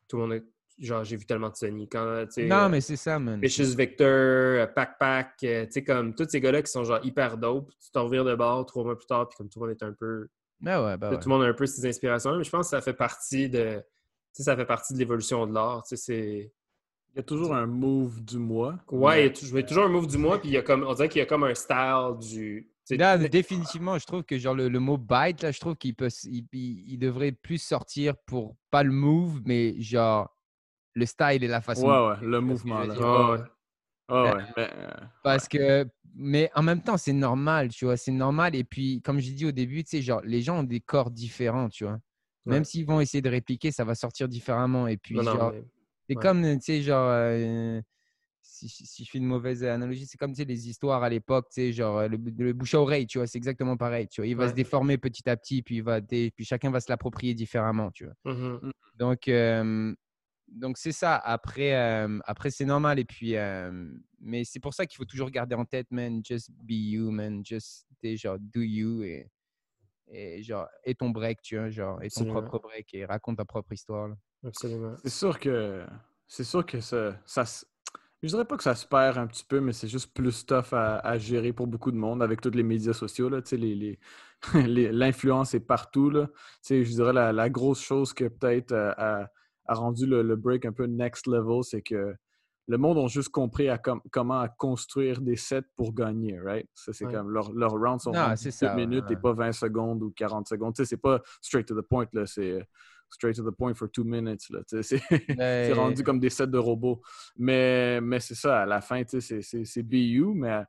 Tout 0.10 0.18
le 0.18 0.24
monde 0.24 0.34
a- 0.34 0.44
Genre, 0.82 1.04
j'ai 1.04 1.18
vu 1.18 1.26
tellement 1.26 1.50
de 1.50 1.56
Sony. 1.58 1.90
Quand, 1.90 2.24
tu 2.28 2.32
sais, 2.36 2.46
Non, 2.48 2.56
euh, 2.56 2.70
mais 2.70 2.80
c'est 2.80 2.96
ça, 2.96 3.20
man. 3.20 3.42
Vicious 3.42 3.76
Victor, 3.76 4.08
euh, 4.08 4.66
Pac 4.66 4.98
Pac, 4.98 5.36
euh, 5.44 5.66
tu 5.66 5.72
sais, 5.74 5.84
comme 5.84 6.16
tous 6.16 6.30
ces 6.30 6.40
gars-là 6.40 6.62
qui 6.62 6.72
sont 6.72 6.86
genre 6.86 7.02
hyper 7.04 7.38
dope. 7.38 7.70
Tu 7.84 7.92
t'en 7.92 8.06
revires 8.06 8.24
de 8.24 8.34
bord 8.34 8.66
trois 8.66 8.86
mois 8.86 8.98
plus 8.98 9.06
tard, 9.06 9.28
puis 9.28 9.36
comme 9.38 9.50
tout 9.50 9.60
le 9.60 9.68
monde 9.68 9.76
est 9.78 9.84
un 9.86 9.92
peu. 9.92 10.28
Ah 10.66 10.82
ouais, 10.86 10.96
bah 10.98 11.10
ouais. 11.12 11.20
Tout 11.20 11.28
le 11.28 11.36
monde 11.36 11.44
a 11.44 11.48
un 11.48 11.54
peu 11.54 11.66
ses 11.66 11.86
inspirations, 11.86 12.34
mais 12.38 12.46
je 12.46 12.50
pense 12.50 12.68
que 12.68 12.70
ça 12.70 12.82
fait 12.82 12.94
partie 12.94 13.50
de. 13.50 13.76
Tu 13.80 13.84
sais, 14.38 14.44
ça 14.44 14.56
fait 14.56 14.66
partie 14.66 14.94
de 14.94 15.00
l'évolution 15.00 15.46
de 15.48 15.54
l'art. 15.54 15.84
Tu 15.84 15.98
sais, 15.98 16.02
c'est. 16.02 16.54
Il 17.14 17.18
y 17.18 17.20
a 17.20 17.24
toujours 17.24 17.54
un 17.54 17.66
move 17.66 18.24
du 18.24 18.38
mois. 18.38 18.76
Ouais, 18.90 19.24
il 19.24 19.26
y 19.26 19.28
a 19.28 19.30
tou- 19.32 19.46
je 19.46 19.54
mets 19.54 19.66
toujours 19.66 19.84
un 19.84 19.90
move 19.90 20.08
du 20.08 20.18
mois, 20.18 20.40
puis 20.40 20.48
il 20.48 20.54
y 20.54 20.58
a 20.58 20.62
comme. 20.62 20.86
On 20.88 20.94
dirait 20.94 21.10
qu'il 21.10 21.20
y 21.20 21.24
a 21.24 21.26
comme 21.26 21.44
un 21.44 21.56
style 21.56 22.16
du. 22.22 22.70
Sais, 22.96 22.98
Là, 22.98 23.18
définitivement, 23.18 23.98
je 23.98 24.06
trouve 24.06 24.24
que 24.24 24.38
genre 24.38 24.56
le, 24.56 24.68
le 24.70 24.80
mot 24.80 24.98
bite, 24.98 25.42
là, 25.44 25.52
je 25.52 25.60
trouve 25.60 25.76
qu'il 25.76 25.96
peut, 25.96 26.10
il, 26.26 26.46
il- 26.54 26.94
il 26.94 26.98
devrait 27.00 27.32
plus 27.32 27.62
sortir 27.62 28.16
pour 28.26 28.56
pas 28.72 28.84
le 28.84 28.92
move, 28.92 29.42
mais 29.46 29.80
genre 29.82 30.36
le 30.96 31.06
style 31.06 31.44
et 31.44 31.48
la 31.48 31.62
façon. 31.62 31.88
Ouais, 31.88 32.08
ouais, 32.10 32.16
le 32.22 32.42
mouvement. 32.42 32.84
Là. 32.84 32.96
Ah 33.00 33.32
ouais. 33.32 33.38
Ben, 34.10 34.36
ouais, 34.38 34.44
mais, 34.58 34.70
euh, 34.78 34.88
Parce 35.24 35.48
que, 35.48 35.88
mais 36.16 36.50
en 36.56 36.64
même 36.64 36.82
temps, 36.82 36.98
c'est 36.98 37.14
normal, 37.14 37.70
tu 37.70 37.86
vois, 37.86 37.96
c'est 37.98 38.12
normal. 38.12 38.56
Et 38.56 38.64
puis, 38.64 39.02
comme 39.02 39.20
j'ai 39.20 39.34
dit 39.34 39.46
au 39.46 39.52
début, 39.52 39.84
tu 39.84 39.92
sais, 39.92 40.02
genre, 40.02 40.22
les 40.24 40.42
gens 40.42 40.60
ont 40.60 40.64
des 40.64 40.80
corps 40.82 41.12
différents, 41.12 41.70
tu 41.70 41.84
vois? 41.84 42.00
Même 42.46 42.60
Ouais. 42.60 42.64
s'ils 42.66 42.86
vont 42.88 43.00
essayer 43.00 43.22
de 43.22 43.30
répliquer, 43.30 43.72
ça 43.72 43.84
va 43.84 43.94
sortir 43.94 44.28
différemment. 44.28 44.88
Et 44.88 44.98
puis, 44.98 45.16
Non, 45.16 45.24
non, 45.24 45.32
genre, 45.34 45.52
mais- 45.52 45.64
c'est 46.10 46.16
ouais. 46.16 46.22
comme, 46.22 46.42
tu 46.58 46.60
sais, 46.62 46.82
genre, 46.82 47.08
euh, 47.12 47.82
si, 48.42 49.04
je 49.06 49.10
fais 49.10 49.18
une 49.18 49.26
mauvaise 49.26 49.64
analogie, 49.64 50.06
c'est 50.06 50.18
comme, 50.18 50.32
tu 50.34 50.38
sais, 50.42 50.46
les 50.46 50.70
histoires 50.70 51.04
à 51.04 51.10
l'époque, 51.10 51.48
tu 51.50 51.56
sais, 51.62 51.72
genre, 51.74 52.08
le, 52.08 52.18
le 52.18 52.54
bouche 52.54 52.74
à 52.76 52.82
oreille, 52.82 53.08
tu 53.08 53.18
vois, 53.20 53.28
c'est 53.28 53.38
exactement 53.38 53.78
pareil, 53.78 54.08
tu 54.08 54.22
vois. 54.22 54.28
Il 54.28 54.36
va 54.36 54.44
Ouais. 54.46 54.50
se 54.50 54.56
déformer 54.56 54.98
petit 54.98 55.30
à 55.30 55.38
petit, 55.38 55.62
puis, 55.62 55.78
il 55.78 55.84
va, 55.84 56.02
dé- 56.02 56.32
puis 56.36 56.46
chacun 56.46 56.72
va 56.72 56.80
se 56.80 56.90
l'approprier 56.92 57.34
différemment, 57.34 57.92
tu 57.92 58.06
vois. 58.06 58.16
Mhm. 58.34 58.72
Donc, 58.96 59.28
euh, 59.28 59.94
donc 60.48 60.78
c'est 60.78 60.92
ça. 60.92 61.16
Après, 61.16 61.76
euh, 61.76 62.20
après 62.26 62.50
c'est 62.50 62.66
normal. 62.66 62.98
Et 63.00 63.06
puis, 63.06 63.36
euh, 63.36 63.72
mais 64.20 64.44
c'est 64.44 64.60
pour 64.60 64.74
ça 64.74 64.86
qu'il 64.86 64.98
faut 64.98 65.06
toujours 65.06 65.30
garder 65.30 65.56
en 65.56 65.66
tête, 65.66 65.88
man, 65.92 66.22
just 66.26 66.50
be 66.52 66.72
you, 66.72 67.12
man, 67.12 67.46
just, 67.46 67.86
genre, 68.04 68.38
do 68.40 68.62
you 68.62 69.04
et, 69.04 69.30
et 70.08 70.42
genre, 70.42 70.68
et 70.84 70.96
ton 70.96 71.12
break, 71.12 71.42
tu 71.44 71.58
vois, 71.58 71.70
genre, 71.70 72.02
et 72.02 72.10
ton 72.10 72.22
Absolument. 72.22 72.42
propre 72.42 72.60
break 72.60 72.94
et 72.96 73.06
raconte 73.06 73.38
ta 73.38 73.46
propre 73.46 73.74
histoire. 73.74 74.08
là. 74.10 74.16
Absolument. 74.44 74.96
c'est 75.04 75.10
sûr 75.10 75.38
que 75.40 75.86
c'est 76.28 76.44
sûr 76.44 76.66
que 76.66 76.80
ça, 76.80 77.20
ça 77.26 77.46
se- 77.46 77.66
je 78.22 78.28
dirais 78.28 78.46
pas 78.46 78.58
que 78.58 78.64
ça 78.64 78.76
se 78.76 78.86
perd 78.86 79.18
un 79.18 79.28
petit 79.28 79.46
peu, 79.46 79.60
mais 79.62 79.72
c'est 79.74 79.88
juste 79.88 80.14
plus 80.14 80.46
tough 80.46 80.74
à, 80.74 80.98
à 81.00 81.18
gérer 81.18 81.54
pour 81.54 81.68
beaucoup 81.68 81.92
de 81.92 81.98
monde 81.98 82.22
avec 82.22 82.42
tous 82.42 82.52
les 82.52 82.64
médias 82.64 82.94
sociaux. 82.94 83.30
Les, 83.30 84.00
les- 84.54 84.92
l'influence 84.92 85.54
est 85.54 85.60
partout. 85.62 86.10
Là. 86.10 86.28
Je 86.68 86.82
dirais 86.84 87.14
la, 87.14 87.32
la 87.32 87.50
grosse 87.50 87.82
chose 87.82 88.14
que 88.14 88.26
peut-être 88.28 88.72
euh, 88.74 88.92
a, 88.98 89.28
a 89.68 89.74
rendu 89.74 90.06
le, 90.06 90.22
le 90.22 90.36
break 90.36 90.66
un 90.66 90.74
peu 90.74 90.86
next 90.86 91.28
level, 91.28 91.64
c'est 91.64 91.82
que 91.82 92.14
le 92.68 92.78
monde 92.78 92.98
a 93.00 93.08
juste 93.08 93.30
compris 93.30 93.68
à 93.70 93.78
com- 93.80 94.02
comment 94.12 94.40
à 94.42 94.48
construire 94.48 95.22
des 95.22 95.36
sets 95.38 95.64
pour 95.76 95.94
gagner, 95.94 96.40
right? 96.40 96.68
Ça, 96.76 96.94
c'est 96.94 97.06
Ouais. 97.06 97.14
comme 97.14 97.32
leur, 97.32 97.52
leurs 97.54 97.72
rounds 97.72 98.04
sont 98.04 98.12
Non, 98.12 98.26
rendus 98.26 98.38
c'est 98.38 98.50
2 98.50 98.52
ça, 98.52 98.76
ouais, 98.76 98.86
minutes 98.86 99.10
et 99.10 99.16
pas 99.16 99.34
20 99.34 99.54
secondes 99.54 100.04
ou 100.04 100.12
40 100.12 100.48
secondes. 100.48 100.76
C'est 100.76 100.98
pas 100.98 101.20
straight 101.42 101.68
to 101.68 101.74
the 101.82 101.84
point, 101.88 102.06
là. 102.14 102.26
C'est 102.28 102.64
straight 103.10 103.36
to 103.36 103.44
the 103.44 103.54
point 103.56 103.74
for 103.74 103.90
two 103.92 104.04
minutes, 104.04 104.48
c'est... 104.82 105.74
rendu 105.74 106.04
comme 106.04 106.20
des 106.20 106.30
sets 106.30 106.48
de 106.48 106.58
robots. 106.58 107.02
Mais, 107.38 108.00
mais 108.02 108.20
c'est 108.20 108.36
ça, 108.36 108.62
à 108.62 108.66
la 108.66 108.82
fin, 108.82 109.02
c'est- 109.08 109.84
BU, 109.84 110.26
mais 110.36 110.62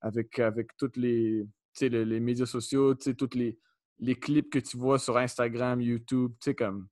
avec, 0.00 0.38
avec 0.38 0.76
toutes 0.76 0.96
les, 0.96 1.46
les, 1.80 2.04
les 2.04 2.20
médias 2.20 2.46
sociaux, 2.46 2.94
tous 2.94 3.28
les, 3.34 3.58
les 3.98 4.14
clips 4.14 4.50
que 4.50 4.58
tu 4.58 4.76
vois 4.76 4.98
sur 4.98 5.16
Instagram, 5.16 5.80
YouTube, 5.80 6.32
tu 6.40 6.50
sais, 6.50 6.54
comme 6.54 6.88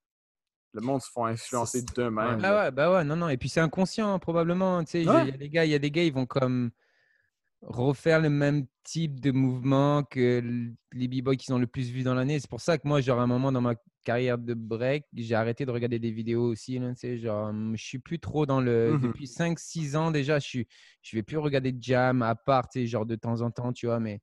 le 0.75 0.81
monde 0.81 1.03
se 1.03 1.11
font 1.11 1.27
influencer 1.27 1.83
d'eux-mêmes. 1.95 2.41
Ah 2.43 2.65
ouais, 2.65 2.71
bah 2.71 2.91
ouais, 2.91 3.05
non, 3.05 3.15
non. 3.17 3.29
Et 3.29 3.37
puis 3.37 3.51
c'est 3.51 3.61
inconscient, 3.61 4.19
probablement. 4.19 4.83
Tu 4.85 4.93
sais, 4.93 5.01
il 5.03 5.07
y 5.07 5.09
a- 5.11 5.15
Ouais. 5.17 5.23
il 5.25 5.31
y 5.31 5.35
a 5.35 5.37
des 5.37 5.51
gars, 5.51 5.65
il 5.67 5.71
y 5.71 5.75
a 5.75 5.79
des 5.79 5.91
gars, 5.91 6.03
ils 6.05 6.13
vont 6.13 6.25
comme 6.25 6.71
refaire 7.61 8.21
le 8.21 8.31
même 8.31 8.67
type 8.83 9.21
de 9.21 9.31
mouvement 9.31 10.03
que 10.03 10.43
les 10.93 11.09
b-boys 11.09 11.37
qui 11.37 11.47
sont 11.47 11.59
le 11.59 11.67
plus 11.67 11.91
vus 11.91 12.03
dans 12.03 12.15
l'année. 12.15 12.41
C'est 12.41 12.49
pour 12.51 12.61
ça 12.61 12.79
que 12.79 12.89
moi, 12.89 13.01
genre, 13.01 13.21
à 13.21 13.23
un 13.23 13.27
moment 13.27 13.53
dans 13.53 13.61
ma 13.61 13.75
carrière 14.03 14.39
de 14.39 14.55
break, 14.55 15.05
j'ai 15.15 15.35
arrêté 15.35 15.65
de 15.65 15.71
regarder 15.71 15.99
des 15.99 16.11
vidéos 16.11 16.45
aussi. 16.51 16.79
Là, 16.79 16.93
genre, 17.17 17.49
hum, 17.49 17.77
je 17.77 17.85
suis 17.85 17.99
plus 17.99 18.19
trop 18.19 18.47
dans 18.47 18.61
le. 18.61 18.93
Mhm. 18.93 19.01
Depuis 19.09 19.27
5-6 19.27 19.97
ans 19.97 20.11
déjà, 20.11 20.39
je 20.39 20.47
suis, 20.47 20.69
je 21.03 21.17
vais 21.17 21.23
plus 21.23 21.39
regarder 21.39 21.73
de 21.73 21.83
jam 21.83 22.23
à 22.23 22.35
part, 22.35 22.69
genre 22.75 23.07
de 23.07 23.17
temps 23.17 23.41
en 23.41 23.51
temps, 23.51 23.73
tu 23.73 23.87
vois, 23.87 24.01
mais 24.01 24.21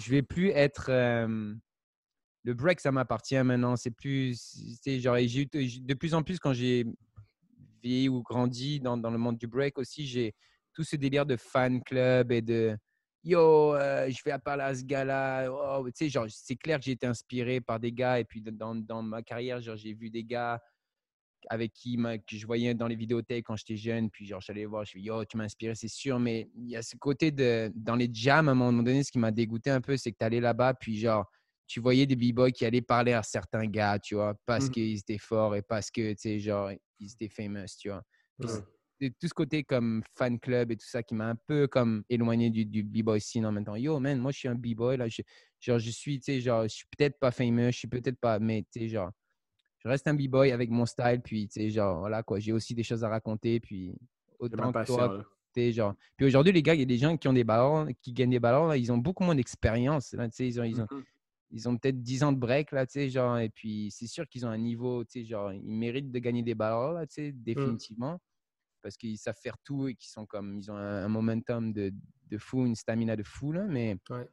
je 0.00 0.10
vais 0.10 0.22
plus 0.22 0.50
être. 0.50 0.86
euh, 0.90 1.54
le 2.44 2.52
break, 2.52 2.80
ça 2.80 2.92
m'appartient 2.92 3.42
maintenant. 3.42 3.74
C'est 3.76 3.90
plus. 3.90 4.78
Genre, 4.86 5.16
eu 5.16 5.46
de 5.46 5.94
plus 5.94 6.14
en 6.14 6.22
plus, 6.22 6.38
quand 6.38 6.52
j'ai 6.52 6.84
vieilli 7.82 8.08
ou 8.08 8.22
grandi 8.22 8.80
dans, 8.80 8.96
dans 8.96 9.10
le 9.10 9.18
monde 9.18 9.38
du 9.38 9.46
break 9.46 9.78
aussi, 9.78 10.06
j'ai 10.06 10.34
tout 10.74 10.84
ce 10.84 10.96
délire 10.96 11.26
de 11.26 11.36
fan 11.36 11.82
club 11.82 12.32
et 12.32 12.42
de 12.42 12.76
yo, 13.24 13.74
euh, 13.74 14.08
je 14.10 14.22
vais 14.24 14.30
à 14.32 14.38
parler 14.38 14.62
à 14.64 14.74
ce 14.74 14.84
gars-là. 14.84 15.48
Oh, 15.50 15.88
tu 15.90 16.10
sais, 16.10 16.20
c'est 16.28 16.56
clair 16.56 16.78
que 16.78 16.84
j'ai 16.84 16.92
été 16.92 17.06
inspiré 17.06 17.60
par 17.60 17.80
des 17.80 17.92
gars. 17.92 18.20
Et 18.20 18.24
puis, 18.24 18.40
dans, 18.42 18.74
dans 18.74 19.02
ma 19.02 19.22
carrière, 19.22 19.60
genre, 19.60 19.76
j'ai 19.76 19.94
vu 19.94 20.10
des 20.10 20.24
gars 20.24 20.60
avec 21.50 21.72
qui 21.74 21.96
ma- 21.98 22.16
que 22.18 22.36
je 22.36 22.46
voyais 22.46 22.74
dans 22.74 22.86
les 22.88 22.96
vidéothèques 22.96 23.44
quand 23.46 23.56
j'étais 23.56 23.76
jeune. 23.76 24.10
Puis, 24.10 24.26
genre, 24.26 24.40
j'allais 24.40 24.64
voir, 24.66 24.84
je 24.84 24.90
suis 24.90 25.02
yo, 25.02 25.24
tu 25.24 25.36
m'as 25.36 25.44
inspiré, 25.44 25.74
c'est 25.74 25.88
sûr. 25.88 26.18
Mais 26.18 26.48
il 26.56 26.68
y 26.70 26.76
a 26.76 26.82
ce 26.82 26.96
côté 26.96 27.30
de, 27.30 27.70
dans 27.74 27.96
les 27.96 28.08
jams, 28.12 28.48
à 28.48 28.52
un 28.52 28.54
moment 28.54 28.82
donné, 28.82 29.02
ce 29.02 29.12
qui 29.12 29.18
m'a 29.18 29.30
dégoûté 29.30 29.70
un 29.70 29.80
peu, 29.80 29.96
c'est 29.96 30.12
que 30.12 30.18
tu 30.18 30.24
allais 30.24 30.40
là-bas, 30.40 30.74
puis 30.74 30.98
genre, 30.98 31.26
tu 31.66 31.80
voyais 31.80 32.06
des 32.06 32.16
b-boys 32.16 32.50
qui 32.50 32.64
allaient 32.66 32.82
parler 32.82 33.12
à 33.14 33.22
certains 33.22 33.66
gars, 33.66 33.98
tu 33.98 34.14
vois, 34.14 34.34
parce 34.46 34.66
Mhm. 34.66 34.72
qu'ils 34.72 34.98
étaient 34.98 35.18
forts 35.18 35.56
et 35.56 35.62
parce 35.62 35.90
que, 35.90 36.12
tu 36.12 36.18
sais, 36.18 36.38
genre, 36.40 36.70
ils 37.00 37.12
étaient 37.12 37.28
famous, 37.28 37.66
tu 37.78 37.88
vois. 37.88 38.02
Puis 38.40 38.50
tout 39.00 39.28
ce 39.28 39.34
côté 39.34 39.64
comme 39.64 40.02
fan 40.16 40.38
club 40.38 40.70
et 40.72 40.76
tout 40.76 40.86
ça 40.86 41.02
qui 41.02 41.14
m'a 41.14 41.28
un 41.28 41.36
peu 41.36 41.66
comme 41.66 42.04
éloigné 42.08 42.50
du, 42.50 42.64
du 42.66 42.82
b-boy 42.82 43.20
scene 43.20 43.46
en 43.46 43.52
même 43.52 43.64
temps. 43.64 43.76
Yo, 43.76 43.98
man, 44.00 44.18
moi, 44.18 44.32
je 44.32 44.38
suis 44.38 44.48
un 44.48 44.54
b-boy, 44.54 44.96
là. 44.96 45.08
Je, 45.08 45.22
genre, 45.60 45.78
je 45.78 45.90
suis, 45.90 46.18
tu 46.20 46.26
sais, 46.26 46.40
genre, 46.40 46.64
je 46.64 46.68
suis 46.68 46.86
peut-être 46.96 47.18
pas 47.18 47.30
famous, 47.30 47.66
je 47.72 47.78
suis 47.78 47.88
peut-être 47.88 48.18
pas, 48.18 48.38
mais, 48.38 48.62
tu 48.72 48.80
sais, 48.80 48.88
genre, 48.88 49.10
je 49.78 49.88
reste 49.88 50.08
un 50.08 50.14
b-boy 50.14 50.52
avec 50.52 50.70
mon 50.70 50.86
style, 50.86 51.20
puis, 51.24 51.48
tu 51.48 51.60
sais, 51.60 51.70
genre, 51.70 52.00
voilà, 52.00 52.22
quoi. 52.22 52.38
J'ai 52.40 52.52
aussi 52.52 52.74
des 52.74 52.82
choses 52.82 53.04
à 53.04 53.08
raconter, 53.08 53.60
puis 53.60 53.94
autant 54.38 54.72
que 54.72 54.84
toi, 54.86 55.10
genre. 55.72 55.94
Puis 56.16 56.26
aujourd'hui, 56.26 56.52
les 56.52 56.62
gars, 56.62 56.74
il 56.74 56.80
y 56.80 56.82
a 56.82 56.86
des 56.86 56.98
gens 56.98 57.16
qui 57.16 57.28
ont 57.28 57.32
des 57.32 57.44
ballons, 57.44 57.88
qui 58.02 58.12
gagnent 58.12 58.30
des 58.30 58.40
ballons, 58.40 58.66
là, 58.66 58.76
ils 58.76 58.90
ont 58.92 58.98
beaucoup 58.98 59.24
moins 59.24 59.34
d'expérience, 59.34 60.12
là, 60.12 60.28
tu 60.28 60.36
sais, 60.36 60.48
ils 60.48 60.60
ont, 60.60 60.64
ils 60.64 60.80
ont, 60.80 60.86
Mhm. 60.90 61.04
ils 61.50 61.68
ont 61.68 61.76
peut-être 61.76 62.02
10 62.02 62.22
ans 62.24 62.32
de 62.32 62.38
break, 62.38 62.72
là, 62.72 62.86
tu 62.86 62.92
sais, 62.94 63.08
genre, 63.10 63.38
et 63.38 63.50
puis 63.50 63.90
c'est 63.90 64.06
sûr 64.08 64.28
qu'ils 64.28 64.46
ont 64.46 64.50
un 64.50 64.58
niveau, 64.58 65.04
tu 65.04 65.20
sais, 65.20 65.24
genre, 65.24 65.52
ils 65.52 65.62
méritent 65.62 66.10
de 66.10 66.18
gagner 66.18 66.42
des 66.42 66.54
ballons, 66.54 66.92
là, 66.92 67.06
tu 67.06 67.14
sais, 67.14 67.32
définitivement, 67.32 68.20
parce 68.84 68.98
qu'ils 68.98 69.16
savent 69.16 69.38
faire 69.42 69.56
tout 69.64 69.88
et 69.88 69.94
qu'ils 69.94 70.10
sont 70.10 70.26
comme, 70.26 70.58
ils 70.58 70.70
ont 70.70 70.76
un, 70.76 71.04
un 71.04 71.08
momentum 71.08 71.72
de, 71.72 71.90
de 72.28 72.38
fou, 72.38 72.66
une 72.66 72.74
stamina 72.76 73.16
de 73.16 73.22
fou, 73.22 73.50
là, 73.50 73.64
mais, 73.66 73.96
Ouais. 74.10 74.28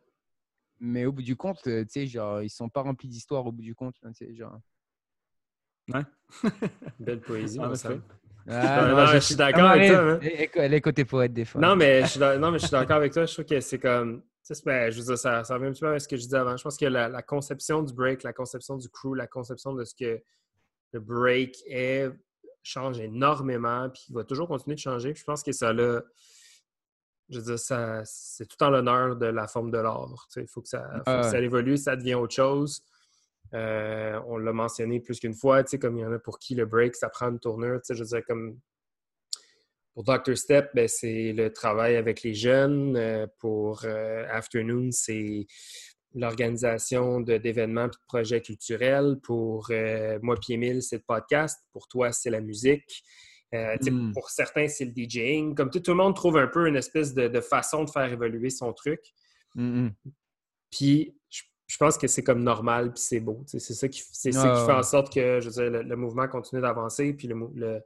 mais 0.82 1.06
au 1.06 1.14
bout 1.14 1.22
du 1.22 1.38
compte, 1.38 1.66
euh, 1.68 1.84
tu 1.86 1.92
sais, 1.92 2.06
genre, 2.06 2.42
ils 2.42 2.50
sont 2.50 2.68
pas 2.68 2.82
remplis 2.82 3.08
d'histoire 3.08 3.46
au 3.46 3.54
bout 3.54 3.62
du 3.62 3.74
compte, 3.74 3.96
là, 4.04 4.12
tu 4.12 4.26
sais, 4.26 4.36
genre. 4.36 4.60
Ouais. 5.94 6.02
Belle 7.00 7.22
poésie. 7.22 7.60
Ah, 8.48 8.88
non, 8.94 9.06
je 9.06 9.18
suis 9.20 9.36
d'accord 9.36 9.70
avec 9.70 9.90
toi, 9.90 10.00
hein. 10.00 10.68
Les, 10.68 10.82
côtés 10.82 11.06
poètes, 11.06 11.32
des 11.34 11.46
fois. 11.46 11.62
Non, 11.62 11.76
mais 11.78 12.02
je 12.02 12.08
suis 12.12 12.20
d'ac- 12.20 12.38
non, 12.40 12.52
mais 12.52 12.60
je 12.60 12.66
suis 12.66 12.72
d'accord 12.72 12.98
avec 12.98 13.14
toi. 13.14 13.26
Je 13.26 13.32
trouve 13.34 13.46
que 13.46 13.60
c'est 13.62 13.80
comme. 13.80 14.22
tu 14.22 14.28
sais, 14.44 14.56
c'est- 14.56 14.66
ben, 14.66 14.92
je 14.92 15.00
veux 15.00 15.06
dire, 15.06 15.18
ça, 15.18 15.46
ça 15.46 15.54
revient 15.54 15.68
un 15.68 15.72
petit 15.72 15.80
peu 15.82 15.94
à 15.94 16.00
ce 16.00 16.08
que 16.10 16.18
je 16.18 16.24
disais 16.24 16.38
avant. 16.38 16.58
Je 16.58 16.64
pense 16.64 16.76
que 16.78 16.86
la, 16.86 17.08
la 17.08 17.22
conception 17.22 17.84
du 17.84 17.94
break, 17.94 18.24
la 18.24 18.34
conception 18.34 18.76
du 18.78 18.90
crew, 18.90 19.14
la 19.16 19.28
conception 19.28 19.74
de 19.74 19.86
ce 19.86 19.96
que 19.96 20.22
le 20.92 21.00
break 21.00 21.56
est 21.68 22.10
change 22.64 23.00
énormément, 23.00 23.90
puis 23.90 24.06
il 24.10 24.16
va 24.16 24.24
toujours 24.24 24.48
continuer 24.48 24.76
de 24.76 24.82
changer. 24.82 25.14
Puis 25.14 25.22
je 25.22 25.26
pense 25.26 25.44
que 25.44 25.52
ça 25.52 25.74
l'a. 25.74 26.02
je 27.30 27.40
veux 27.40 27.56
dire, 27.56 27.60
c'est 28.06 28.46
tout 28.46 28.64
en 28.64 28.70
l'honneur 28.70 29.16
de 29.16 29.28
la 29.28 29.48
forme 29.48 29.72
de 29.72 29.78
l'art. 29.78 30.28
Il 30.36 30.48
faut, 30.48 30.62
que 30.62 30.70
ça, 30.70 31.02
ça 31.06 31.40
évolue, 31.40 31.78
ça 31.78 31.96
devient 31.96 32.16
autre 32.16 32.36
chose. 32.36 32.84
Euh, 33.54 34.20
on 34.28 34.38
l'a 34.38 34.54
mentionné 34.54 35.00
plus 35.00 35.20
qu'une 35.20 35.34
fois, 35.34 35.64
comme 35.64 35.98
il 35.98 36.02
y 36.02 36.06
en 36.06 36.14
a 36.14 36.20
pour 36.20 36.40
qui 36.40 36.56
le 36.56 36.66
break, 36.66 36.96
ça 36.96 37.10
prend 37.10 37.30
une 37.30 37.40
tournure. 37.40 37.80
Je 37.90 37.94
veux 37.96 38.06
dire, 38.06 38.24
comme 38.26 38.60
pour 39.94 40.04
Dr. 40.04 40.38
Step, 40.38 40.70
ben, 40.74 40.88
c'est 40.88 41.34
le 41.34 41.52
travail 41.52 41.98
avec 41.98 42.24
les 42.24 42.34
jeunes. 42.34 42.96
Euh, 42.96 43.28
pour 43.40 43.82
euh, 43.84 44.26
Afternoon, 44.30 44.90
c'est 44.92 45.48
l'organisation 46.14 47.22
d'événements 47.22 47.86
et 47.86 47.90
de 47.90 47.98
projets 48.08 48.42
culturels. 48.42 49.18
Pour 49.24 49.72
moi, 50.22 50.36
Pierre 50.40 50.82
c'est 50.82 50.98
le 50.98 51.04
podcast. 51.08 51.60
Pour 51.72 51.88
toi, 51.88 52.12
c'est 52.12 52.30
la 52.30 52.42
musique. 52.42 53.04
Hmm. 53.54 54.14
Pour 54.14 54.30
certains, 54.30 54.68
c'est 54.68 54.86
le 54.86 54.94
DJing. 54.96 55.56
Comme 55.56 55.70
tout, 55.70 55.82
le 55.86 55.94
monde 55.94 56.16
trouve 56.16 56.38
un 56.38 56.48
peu 56.48 56.68
une 56.68 56.78
espèce 56.78 57.14
de, 57.14 57.42
façon 57.42 57.84
de 57.84 57.90
faire 57.90 58.12
évoluer 58.12 58.50
son 58.50 58.74
truc. 58.74 59.02
Hmm, 59.56 59.86
hmm. 59.86 59.92
Puis, 60.70 61.18
je, 61.68 61.78
pense 61.78 61.98
que 61.98 62.08
c'est 62.08 62.24
comme 62.24 62.44
normal, 62.44 62.94
puis 62.94 63.04
c'est 63.04 63.20
beau. 63.20 63.44
C'est 63.46 63.60
ça, 63.60 63.88
qui, 63.88 64.02
c'est 64.12 64.32
ça 64.32 64.56
qui 64.56 64.66
fait 64.66 64.74
en 64.74 64.84
sorte 64.84 65.14
que 65.14 65.40
je 65.42 65.62
le, 65.62 65.96
mouvement 65.96 66.28
continue 66.28 66.62
d'avancer, 66.62 67.14
puis 67.14 67.28
le, 67.28 67.82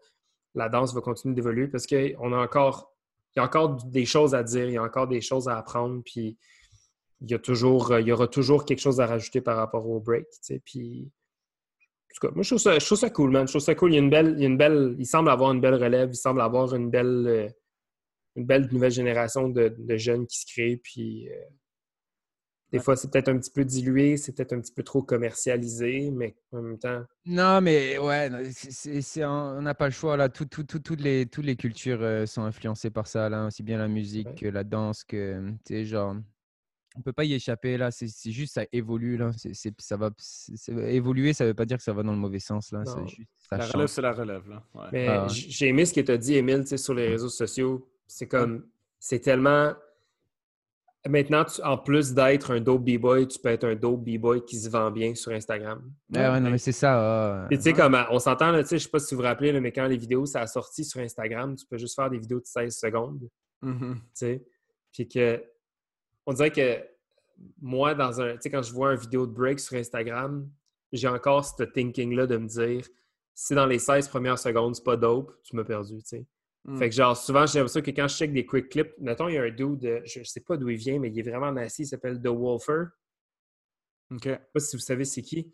la 0.53 0.69
danse 0.69 0.93
va 0.93 1.01
continuer 1.01 1.35
d'évoluer 1.35 1.67
parce 1.67 1.87
qu'on 1.87 2.33
a 2.33 2.37
encore, 2.37 2.91
il 3.35 3.39
y 3.39 3.41
a 3.41 3.45
encore 3.45 3.75
des 3.75 4.05
choses 4.05 4.35
à 4.35 4.43
dire, 4.43 4.65
il 4.65 4.73
y 4.73 4.77
a 4.77 4.83
encore 4.83 5.07
des 5.07 5.21
choses 5.21 5.47
à 5.47 5.57
apprendre, 5.57 6.01
puis 6.03 6.37
il 7.25 7.31
y, 7.31 7.33
a 7.33 7.39
toujours, 7.39 7.97
il 7.99 8.07
y 8.07 8.11
aura 8.11 8.27
toujours 8.27 8.65
quelque 8.65 8.79
chose 8.79 9.01
à 9.01 9.07
rajouter 9.07 9.41
par 9.41 9.57
rapport 9.57 9.89
au 9.89 9.99
break. 9.99 10.27
Puis, 10.63 11.11
tout 12.15 12.27
cas, 12.27 12.33
moi, 12.33 12.43
je 12.43 12.49
trouve, 12.49 12.59
ça, 12.59 12.79
je 12.79 12.85
trouve, 12.85 12.97
ça, 12.97 13.09
cool, 13.09 13.31
man. 13.31 13.45
Je 13.45 13.51
trouve 13.51 13.61
ça 13.61 13.75
cool. 13.75 13.91
Il, 13.91 13.95
y 13.95 13.97
a 13.97 14.01
une 14.01 14.09
belle, 14.09 14.33
il, 14.37 14.41
y 14.41 14.45
a 14.45 14.47
une 14.47 14.57
belle, 14.57 14.95
il 14.97 15.05
semble 15.05 15.29
avoir 15.29 15.51
une 15.51 15.59
belle 15.59 15.75
relève. 15.75 16.09
Il 16.11 16.15
semble 16.15 16.41
avoir 16.41 16.73
une 16.73 16.89
belle, 16.89 17.25
euh, 17.27 17.49
une 18.37 18.45
belle 18.45 18.69
nouvelle 18.71 18.91
génération 18.91 19.49
de, 19.49 19.75
de, 19.77 19.97
jeunes 19.97 20.25
qui 20.25 20.39
se 20.39 20.45
créent. 20.45 20.77
Puis, 20.77 21.29
euh, 21.29 21.35
des 22.71 22.79
fois, 22.79 22.95
c'est 22.95 23.11
peut-être 23.11 23.27
un 23.27 23.37
petit 23.37 23.51
peu 23.51 23.65
dilué, 23.65 24.17
c'est 24.17 24.33
peut-être 24.33 24.53
un 24.53 24.61
petit 24.61 24.73
peu 24.73 24.83
trop 24.83 25.01
commercialisé, 25.01 26.09
mais 26.11 26.35
en 26.51 26.61
même 26.61 26.79
temps. 26.79 27.03
Non, 27.25 27.61
mais 27.61 27.97
ouais, 27.97 28.29
c'est, 28.53 29.25
on 29.25 29.61
n'a 29.61 29.75
pas 29.75 29.85
le 29.85 29.91
choix. 29.91 30.15
Là. 30.15 30.29
Tout, 30.29 30.45
tout, 30.45 30.63
toutes, 30.63 31.01
les, 31.01 31.25
toutes 31.25 31.45
les 31.45 31.55
cultures 31.57 32.01
euh, 32.01 32.25
sont 32.25 32.43
influencées 32.43 32.89
par 32.89 33.07
ça, 33.07 33.29
là. 33.29 33.45
aussi 33.47 33.61
bien 33.61 33.77
la 33.77 33.89
musique 33.89 34.35
que 34.35 34.47
la 34.47 34.63
danse, 34.63 35.03
que. 35.03 35.41
Tu 35.65 35.75
sais, 35.75 35.85
genre 35.85 36.15
on 36.95 37.01
peut 37.01 37.13
pas 37.13 37.23
y 37.23 37.33
échapper 37.33 37.77
là. 37.77 37.91
C'est 37.91 38.31
juste 38.31 38.53
ça 38.53 38.63
évolue 38.71 39.17
là. 39.17 39.31
C'est 39.37 39.73
ça 39.79 39.97
va 39.97 40.09
évoluer, 40.87 41.33
ça 41.33 41.45
veut 41.45 41.53
pas 41.53 41.65
dire 41.65 41.77
que 41.77 41.83
ça 41.83 41.93
va 41.93 42.03
dans 42.03 42.11
le 42.11 42.17
mauvais 42.17 42.39
sens 42.39 42.71
là. 42.71 42.83
Juste, 43.05 43.29
la 43.51 43.65
relève, 43.65 43.87
c'est 43.87 44.01
la 44.01 44.13
relève 44.13 44.49
là. 44.49 44.63
Mais 44.91 45.07
ah, 45.07 45.27
j'ai 45.29 45.67
aimé 45.67 45.85
ce 45.85 45.93
que 45.93 46.01
tu 46.01 46.11
as 46.11 46.17
dit, 46.17 46.35
Emile, 46.35 46.65
sur 46.77 46.93
les 46.93 47.07
réseaux 47.07 47.29
sociaux. 47.29 47.87
C'est 48.07 48.27
comme, 48.27 48.65
c'est 48.99 49.19
tellement. 49.19 49.73
Maintenant, 51.07 51.45
en 51.63 51.77
plus 51.77 52.15
d'être 52.15 52.49
un 52.49 52.59
dope 52.59 52.83
b-boy, 52.83 53.27
tu 53.27 53.37
peux 53.37 53.49
être 53.49 53.65
un 53.65 53.75
dope 53.75 54.03
b-boy 54.03 54.43
qui 54.43 54.57
se 54.57 54.67
vend 54.71 54.89
bien 54.89 55.13
sur 55.13 55.31
Instagram. 55.31 55.79
ouais, 56.11 56.39
non, 56.39 56.49
mais 56.49 56.57
c'est 56.57 56.71
ça. 56.71 57.45
tu 57.51 57.61
sais, 57.61 57.73
comme 57.73 57.95
on 58.09 58.17
s'entend, 58.17 58.49
là, 58.49 58.63
je 58.63 58.77
sais 58.77 58.89
pas 58.89 58.97
si 58.97 59.13
vous 59.13 59.21
vous 59.21 59.27
rappelez, 59.27 59.59
mais 59.59 59.71
quand 59.71 59.85
les 59.85 59.97
vidéos, 59.97 60.25
ça 60.25 60.41
a 60.41 60.47
sorti 60.47 60.83
sur 60.83 60.99
Instagram, 60.99 61.55
tu 61.55 61.65
peux 61.67 61.77
juste 61.77 61.93
faire 61.93 62.09
des 62.09 62.17
vidéos 62.17 62.39
de 62.39 62.45
16 62.45 62.75
secondes. 62.75 63.29
Mm-hmm. 63.61 63.93
Tu 63.93 64.01
sais, 64.13 64.43
puis 64.91 65.07
que 65.07 65.43
on 66.25 66.33
dirait 66.33 66.51
que 66.51 66.83
moi, 67.61 67.93
dans 67.93 68.21
un, 68.21 68.37
quand 68.37 68.61
je 68.61 68.73
vois 68.73 68.93
une 68.93 68.99
vidéo 68.99 69.27
de 69.27 69.31
break 69.31 69.59
sur 69.59 69.77
Instagram, 69.77 70.49
j'ai 70.91 71.07
encore 71.07 71.45
ce 71.45 71.63
thinking-là 71.63 72.27
de 72.27 72.37
me 72.37 72.47
dire 72.47 72.85
si 73.33 73.53
dans 73.53 73.65
les 73.65 73.79
16 73.79 74.07
premières 74.07 74.39
secondes, 74.39 74.75
c'est 74.75 74.83
pas 74.83 74.95
dope, 74.95 75.33
tu 75.43 75.55
m'as 75.55 75.65
perdu, 75.65 76.01
tu 76.01 76.07
sais. 76.07 76.25
Hmm. 76.63 76.77
Fait 76.77 76.89
que 76.89 76.95
genre, 76.95 77.15
souvent, 77.15 77.45
j'ai 77.45 77.59
l'impression 77.59 77.81
que 77.81 77.91
quand 77.91 78.07
je 78.07 78.15
check 78.15 78.33
des 78.33 78.45
quick 78.45 78.69
clips, 78.69 78.93
mettons, 78.99 79.27
il 79.27 79.35
y 79.35 79.37
a 79.37 79.43
un 79.43 79.51
dude, 79.51 80.01
je 80.05 80.23
sais 80.23 80.39
pas 80.39 80.57
d'où 80.57 80.69
il 80.69 80.77
vient, 80.77 80.99
mais 80.99 81.09
il 81.09 81.19
est 81.19 81.29
vraiment 81.29 81.51
nasty, 81.51 81.83
il 81.83 81.87
s'appelle 81.87 82.19
The 82.21 82.27
Wolfer. 82.27 82.85
OK. 84.11 84.23
Je 84.23 84.29
sais 84.29 84.39
pas 84.53 84.59
si 84.59 84.75
vous 84.75 84.81
savez 84.81 85.05
c'est 85.05 85.21
qui. 85.21 85.51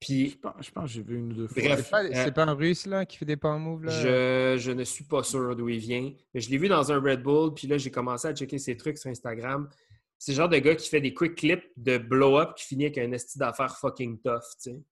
Puis, 0.00 0.38
je 0.60 0.70
pense, 0.70 0.84
que 0.84 0.86
j'ai 0.86 1.02
vu 1.02 1.16
une 1.16 1.32
ou 1.32 1.34
deux 1.34 1.48
fois. 1.48 1.62
Bref, 1.62 1.92
c'est 2.12 2.32
pas, 2.32 2.44
un 2.44 2.54
russe 2.54 2.86
là, 2.86 3.04
qui 3.04 3.16
fait 3.16 3.24
des 3.24 3.36
power 3.36 3.58
moves 3.58 3.84
là? 3.84 3.90
Je, 3.90 4.56
je 4.58 4.70
ne 4.70 4.84
suis 4.84 5.04
pas 5.04 5.24
sûr 5.24 5.56
d'où 5.56 5.68
il 5.68 5.78
vient. 5.78 6.12
Mais 6.32 6.40
je 6.40 6.50
l'ai 6.50 6.58
vu 6.58 6.68
dans 6.68 6.92
un 6.92 7.00
Red 7.00 7.22
Bull, 7.22 7.52
puis 7.52 7.66
là, 7.66 7.78
j'ai 7.78 7.90
commencé 7.90 8.28
à 8.28 8.34
checker 8.34 8.58
ses 8.58 8.76
trucs 8.76 8.98
sur 8.98 9.10
Instagram. 9.10 9.68
C'est 10.16 10.32
le 10.32 10.36
genre 10.36 10.48
de 10.48 10.58
gars 10.58 10.76
qui 10.76 10.88
fait 10.88 11.00
des 11.00 11.14
quick 11.14 11.34
clips 11.34 11.64
de 11.76 11.98
blow-up 11.98 12.54
qui 12.56 12.64
finit 12.64 12.84
avec 12.84 12.98
un 12.98 13.10
esti 13.12 13.38
d'affaires 13.38 13.76
fucking 13.76 14.20
tough, 14.20 14.40
tu 14.62 14.70
sais. 14.70 14.82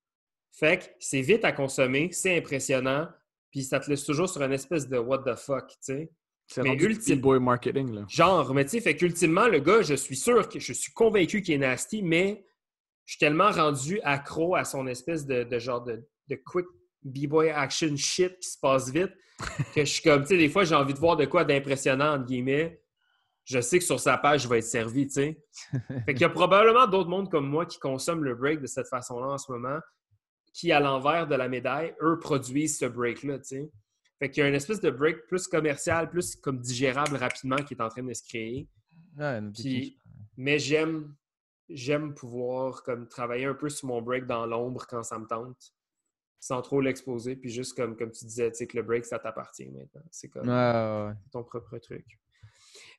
Fait 0.52 0.78
que 0.78 0.84
c'est 0.98 1.20
vite 1.20 1.44
à 1.44 1.52
consommer, 1.52 2.08
c'est 2.12 2.36
impressionnant, 2.38 3.08
puis 3.50 3.62
ça 3.62 3.78
te 3.78 3.90
laisse 3.90 4.04
toujours 4.04 4.28
sur 4.28 4.42
une 4.42 4.52
espèce 4.52 4.88
de 4.88 4.98
what 4.98 5.18
the 5.18 5.36
fuck, 5.36 5.68
tu 5.68 5.76
sais. 5.80 6.10
C'est 6.48 6.64
ultime 6.64 7.20
boy 7.20 7.40
marketing, 7.40 7.92
là. 7.92 8.04
Genre, 8.08 8.54
mais 8.54 8.64
tu 8.64 8.70
sais, 8.70 8.80
fait 8.80 8.96
qu'ultimement, 8.96 9.48
le 9.48 9.58
gars, 9.58 9.82
je 9.82 9.94
suis 9.94 10.16
sûr, 10.16 10.48
que 10.48 10.60
je 10.60 10.72
suis 10.72 10.92
convaincu 10.92 11.42
qu'il 11.42 11.54
est 11.54 11.58
nasty, 11.58 12.02
mais 12.02 12.44
je 13.06 13.12
suis 13.12 13.18
tellement 13.18 13.50
rendu 13.50 14.00
accro 14.02 14.54
à 14.54 14.64
son 14.64 14.86
espèce 14.86 15.26
de, 15.26 15.58
genre 15.58 15.82
de, 15.82 16.06
de 16.28 16.36
quick 16.36 16.66
b-boy 17.02 17.50
action 17.50 17.96
shit 17.96 18.38
qui 18.38 18.50
se 18.50 18.58
passe 18.60 18.90
vite 18.90 19.12
que 19.74 19.80
je 19.80 19.90
suis 19.90 20.02
comme, 20.02 20.22
tu 20.22 20.28
sais, 20.28 20.36
des 20.38 20.48
fois, 20.48 20.64
j'ai 20.64 20.74
envie 20.74 20.94
de 20.94 20.98
voir 20.98 21.16
de 21.16 21.24
quoi 21.24 21.44
d'impressionnant, 21.44 22.14
entre 22.14 22.26
guillemets 22.26 22.80
je 23.46 23.60
sais 23.60 23.78
que 23.78 23.84
sur 23.84 24.00
sa 24.00 24.18
page, 24.18 24.42
je 24.42 24.48
vais 24.48 24.58
être 24.58 24.64
servi, 24.64 25.06
tu 25.06 25.12
sais. 25.14 25.38
fait 26.04 26.14
qu'il 26.14 26.22
y 26.22 26.24
a 26.24 26.28
probablement 26.28 26.86
d'autres 26.86 27.08
mondes 27.08 27.30
comme 27.30 27.48
moi 27.48 27.64
qui 27.64 27.78
consomment 27.78 28.24
le 28.24 28.34
break 28.34 28.60
de 28.60 28.66
cette 28.66 28.88
façon-là 28.88 29.28
en 29.28 29.38
ce 29.38 29.50
moment, 29.52 29.78
qui, 30.52 30.72
à 30.72 30.80
l'envers 30.80 31.28
de 31.28 31.36
la 31.36 31.48
médaille, 31.48 31.94
eux, 32.02 32.18
produisent 32.18 32.78
ce 32.78 32.86
break-là, 32.86 33.38
tu 33.38 33.44
sais. 33.44 33.70
Fait 34.18 34.30
qu'il 34.30 34.42
y 34.42 34.46
a 34.46 34.48
une 34.48 34.54
espèce 34.54 34.80
de 34.80 34.90
break 34.90 35.26
plus 35.28 35.46
commercial, 35.46 36.10
plus 36.10 36.34
comme 36.36 36.60
digérable 36.60 37.16
rapidement 37.16 37.56
qui 37.56 37.74
est 37.74 37.82
en 37.82 37.88
train 37.88 38.02
de 38.02 38.14
se 38.14 38.22
créer. 38.24 38.68
mais 40.36 40.58
j'aime 40.58 41.14
j'aime 41.68 42.14
pouvoir 42.14 42.82
comme 42.82 43.08
travailler 43.08 43.46
un 43.46 43.54
peu 43.54 43.68
sur 43.68 43.88
mon 43.88 44.02
break 44.02 44.26
dans 44.26 44.46
l'ombre 44.46 44.86
quand 44.86 45.02
ça 45.02 45.18
me 45.18 45.26
tente 45.26 45.74
sans 46.38 46.62
trop 46.62 46.80
l'exposer 46.80 47.34
puis 47.34 47.50
juste 47.50 47.74
comme 47.74 47.96
comme 47.96 48.12
tu 48.12 48.24
disais 48.24 48.50
tu 48.50 48.58
sais 48.58 48.66
que 48.66 48.76
le 48.76 48.82
break 48.82 49.04
ça 49.04 49.18
t'appartient 49.18 49.68
maintenant 49.68 50.02
c'est 50.10 50.28
comme 50.28 50.46
ton 51.32 51.42
propre 51.42 51.78
truc 51.78 52.06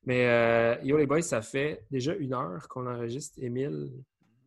mais 0.07 0.26
euh, 0.26 0.76
yo, 0.84 0.97
les 0.97 1.05
boys, 1.05 1.22
ça 1.22 1.41
fait 1.41 1.86
déjà 1.91 2.15
une 2.15 2.34
heure 2.34 2.68
qu'on 2.70 2.88
enregistre. 2.88 3.38
Émile, 3.41 3.91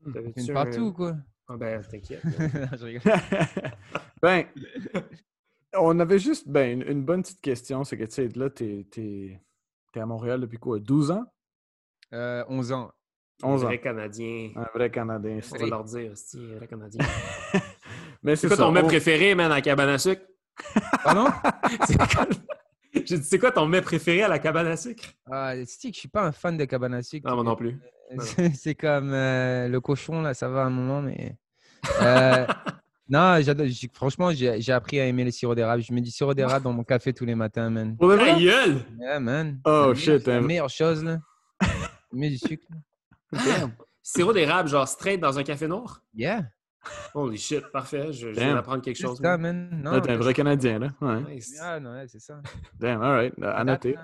une 0.06 0.52
partout 0.52 0.86
ou 0.86 0.92
quoi? 0.92 1.16
Ah 1.48 1.56
ben, 1.56 1.82
t'inquiète. 1.82 2.22
ben, 4.22 4.46
on 5.74 5.98
avait 6.00 6.18
juste 6.18 6.48
ben, 6.48 6.80
une, 6.80 7.04
bonne 7.04 7.22
petite 7.22 7.40
question. 7.40 7.84
C'est 7.84 7.98
que, 7.98 8.04
tu 8.04 8.12
sais, 8.12 8.28
là, 8.28 8.48
t'es 8.48 8.86
es, 8.96 9.40
à 10.00 10.06
Montréal 10.06 10.40
depuis 10.40 10.58
quoi? 10.58 10.78
12 10.78 11.10
ans? 11.10 11.26
Euh, 12.14 12.44
11 12.48 12.72
ans. 12.72 12.92
11 13.42 13.62
un 13.62 13.66
vrai 13.66 13.78
Canadien. 13.78 14.50
Un 14.56 14.66
vrai 14.74 14.90
Canadien. 14.90 15.38
On 15.52 15.58
va 15.58 15.66
leur 15.66 15.84
dire, 15.84 16.12
c'est 16.14 16.38
un 16.38 16.56
vrai 16.56 16.66
Canadien. 16.66 17.04
Mais 18.22 18.36
c'est 18.36 18.48
quoi 18.48 18.56
ton 18.56 18.70
mets 18.70 18.82
préféré, 18.82 19.34
man, 19.34 19.50
à 19.50 19.60
cabane 19.60 19.88
à 19.88 19.98
sucre? 19.98 20.22
Pardon? 21.02 21.26
J'ai 22.92 23.18
dit, 23.18 23.24
c'est 23.24 23.38
quoi 23.38 23.52
ton 23.52 23.66
mets 23.66 23.80
préféré 23.80 24.22
à 24.22 24.28
la 24.28 24.38
cabane 24.38 24.66
à 24.66 24.76
sucre? 24.76 25.04
Ah, 25.30 25.54
c'est 25.64 25.88
que 25.88 25.94
je 25.94 26.00
suis 26.00 26.08
pas 26.08 26.24
un 26.24 26.32
fan 26.32 26.56
de 26.56 26.64
cabane 26.64 26.94
à 26.94 27.02
sucre. 27.02 27.28
Non, 27.28 27.36
moi 27.36 27.44
non 27.44 27.56
plus. 27.56 27.78
c'est 28.54 28.74
comme 28.74 29.12
euh, 29.12 29.68
le 29.68 29.80
cochon, 29.80 30.20
là, 30.22 30.34
ça 30.34 30.48
va 30.48 30.62
un 30.62 30.70
moment, 30.70 31.00
mais. 31.00 31.36
Euh, 32.02 32.46
non, 33.08 33.40
franchement, 33.94 34.30
j'ai 34.32 34.72
appris 34.72 35.00
à 35.00 35.06
aimer 35.06 35.24
les 35.24 35.30
sirops 35.30 35.56
d'érable. 35.56 35.82
Je 35.82 35.92
mets 35.92 36.00
du 36.00 36.10
sirop 36.10 36.34
d'érable 36.34 36.64
dans 36.64 36.72
mon 36.72 36.84
café 36.84 37.12
tous 37.12 37.24
les 37.24 37.34
matins, 37.34 37.70
man. 37.70 37.96
Pour 37.96 38.08
la 38.08 38.38
gueule! 38.38 38.84
Yeah, 39.00 39.20
man. 39.20 39.60
Oh, 39.64 39.92
shit. 39.94 40.22
C'est 40.24 40.26
la 40.26 40.40
meilleure 40.40 40.68
chose, 40.70 41.02
là. 41.04 41.18
Je 41.62 42.18
mets 42.18 42.30
du 42.30 42.38
sucre. 42.38 42.66
Sirop 44.02 44.32
d'érable, 44.32 44.68
genre 44.68 44.88
straight 44.88 45.20
dans 45.20 45.38
un 45.38 45.42
café 45.42 45.68
noir? 45.68 46.02
Yeah. 46.14 46.44
Holy 47.14 47.36
shit, 47.36 47.64
parfait. 47.72 48.12
Je, 48.12 48.28
viens 48.28 48.54
d'apprendre 48.54 48.82
quelque 48.82 48.96
chose. 48.96 49.18
Ça, 49.18 49.36
man. 49.36 49.82
Non, 49.82 50.00
t'es 50.00 50.12
un 50.12 50.16
vrai 50.16 50.32
Canadien, 50.32 50.78
là. 50.78 50.88
Ouais. 51.00 51.38
Ah, 51.60 51.78
non, 51.78 52.02
c'est 52.06 52.20
ça. 52.20 52.40
Damn, 52.78 53.02
all 53.02 53.12
right. 53.12 53.34
À 53.42 53.64
noter. 53.64 53.96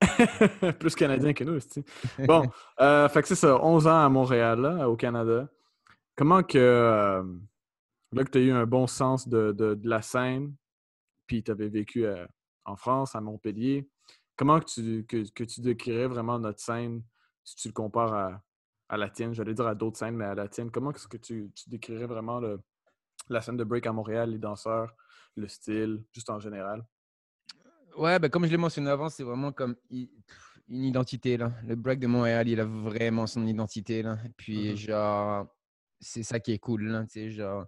Plus 0.80 0.94
Canadien 0.94 1.32
que 1.32 1.44
nous, 1.44 1.54
aussi. 1.54 1.84
Bon, 2.18 2.42
euh, 2.80 3.08
fait 3.08 3.22
que 3.22 3.28
c'est 3.28 3.36
ça. 3.36 3.62
11 3.62 3.86
ans 3.86 4.04
à 4.04 4.08
Montréal, 4.08 4.60
là, 4.60 4.88
au 4.88 4.96
Canada. 4.96 5.48
Comment 6.16 6.42
que... 6.42 6.58
Euh, 6.58 7.22
là 8.12 8.24
que 8.24 8.30
tu 8.30 8.38
as 8.38 8.40
eu 8.40 8.50
un 8.50 8.66
bon 8.66 8.86
sens 8.86 9.28
de, 9.28 9.52
de, 9.52 9.74
de 9.74 9.88
la 9.88 10.02
scène, 10.02 10.54
puis 11.26 11.44
tu 11.44 11.50
avais 11.52 11.68
vécu 11.68 12.06
euh, 12.06 12.26
en 12.64 12.76
France, 12.76 13.14
à 13.14 13.20
Montpellier, 13.20 13.88
comment 14.36 14.58
que 14.58 14.64
tu, 14.64 15.06
que, 15.06 15.30
que 15.30 15.44
tu 15.44 15.60
décrirais 15.60 16.08
vraiment 16.08 16.40
notre 16.40 16.60
scène 16.60 17.02
si 17.44 17.54
tu 17.54 17.68
le 17.68 17.72
compares 17.72 18.12
à, 18.12 18.42
à 18.90 18.96
la 18.96 19.08
tienne, 19.08 19.32
j'allais 19.32 19.54
dire 19.54 19.68
à 19.68 19.74
d'autres 19.76 19.96
scènes, 19.96 20.16
mais 20.16 20.24
à 20.24 20.34
la 20.34 20.48
tienne, 20.48 20.70
comment 20.70 20.90
est-ce 20.90 21.06
que 21.06 21.16
tu, 21.16 21.52
décrirais 21.68 22.06
vraiment 22.06 22.40
la 23.28 23.40
scène 23.40 23.56
de 23.56 23.62
break 23.62 23.86
à 23.86 23.92
Montréal, 23.92 24.32
les 24.32 24.38
danseurs, 24.38 24.92
le 25.36 25.46
style, 25.46 26.02
juste 26.12 26.28
en 26.28 26.40
général? 26.40 26.84
Ouais, 27.96 28.18
ben 28.18 28.28
comme 28.28 28.44
je 28.46 28.50
l'ai 28.50 28.56
mentionné 28.56 28.90
avant, 28.90 29.08
c'est 29.08 29.22
vraiment 29.22 29.52
comme 29.52 29.76
une 29.90 30.84
identité. 30.84 31.36
Là. 31.36 31.52
Le 31.64 31.76
break 31.76 32.00
de 32.00 32.08
Montréal, 32.08 32.48
il 32.48 32.58
a 32.58 32.64
vraiment 32.64 33.28
son 33.28 33.46
identité. 33.46 34.02
Là. 34.02 34.18
Et 34.26 34.30
puis, 34.36 34.72
mm-hmm. 34.72 34.76
genre, 34.76 35.46
c'est 36.00 36.24
ça 36.24 36.40
qui 36.40 36.52
est 36.52 36.58
cool. 36.58 36.88
Là, 36.88 37.06
genre... 37.28 37.66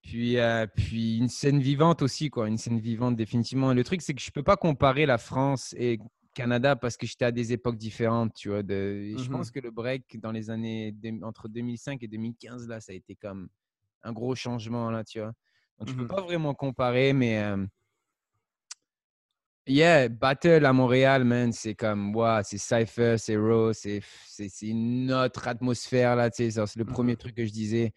Puis, 0.00 0.38
euh, 0.38 0.66
puis 0.66 1.18
une 1.18 1.28
scène 1.28 1.60
vivante 1.60 2.02
aussi, 2.02 2.30
quoi. 2.30 2.48
Une 2.48 2.58
scène 2.58 2.80
vivante, 2.80 3.16
définitivement. 3.16 3.72
le 3.72 3.84
truc, 3.84 4.00
c'est 4.00 4.14
que 4.14 4.20
je 4.20 4.30
ne 4.30 4.32
peux 4.32 4.42
pas 4.42 4.56
comparer 4.56 5.06
la 5.06 5.18
France 5.18 5.74
et 5.78 6.00
Canada 6.34 6.76
parce 6.76 6.96
que 6.96 7.06
j'étais 7.06 7.24
à 7.24 7.32
des 7.32 7.52
époques 7.52 7.76
différentes, 7.76 8.34
tu 8.34 8.48
vois. 8.48 8.62
De... 8.62 9.14
Je 9.16 9.24
Mhm. 9.24 9.30
pense 9.30 9.50
que 9.50 9.60
le 9.60 9.70
break 9.70 10.18
dans 10.20 10.32
les 10.32 10.50
années 10.50 10.94
entre 11.22 11.48
2005 11.48 12.02
et 12.02 12.08
2015, 12.08 12.68
là, 12.68 12.80
ça 12.80 12.92
a 12.92 12.94
été 12.94 13.14
comme 13.16 13.48
un 14.02 14.12
gros 14.12 14.34
changement, 14.34 14.90
là, 14.90 15.04
tu 15.04 15.20
vois? 15.20 15.32
Donc, 15.78 15.88
je 15.88 15.94
peux 15.94 16.02
Mhm. 16.02 16.08
pas 16.08 16.22
vraiment 16.22 16.54
comparer, 16.54 17.12
mais 17.12 17.42
euh, 17.42 17.64
yeah, 19.66 20.08
Battle 20.08 20.64
à 20.64 20.72
Montréal, 20.72 21.24
man, 21.24 21.52
c'est 21.52 21.74
comme, 21.74 22.14
wow, 22.14 22.42
c'est 22.42 22.58
Cypher, 22.58 23.16
c'est 23.18 23.36
Raw, 23.36 23.72
c'est 23.72 24.00
c'est- 24.26 24.48
c'est 24.48 24.68
une 24.68 25.12
autre 25.12 25.46
atmosphère, 25.48 26.16
là, 26.16 26.30
tu 26.30 26.50
sais. 26.50 26.66
C'est 26.66 26.78
le 26.78 26.84
premier 26.84 27.12
Mhm. 27.12 27.16
truc 27.18 27.34
que 27.36 27.44
je 27.46 27.52
disais. 27.52 27.92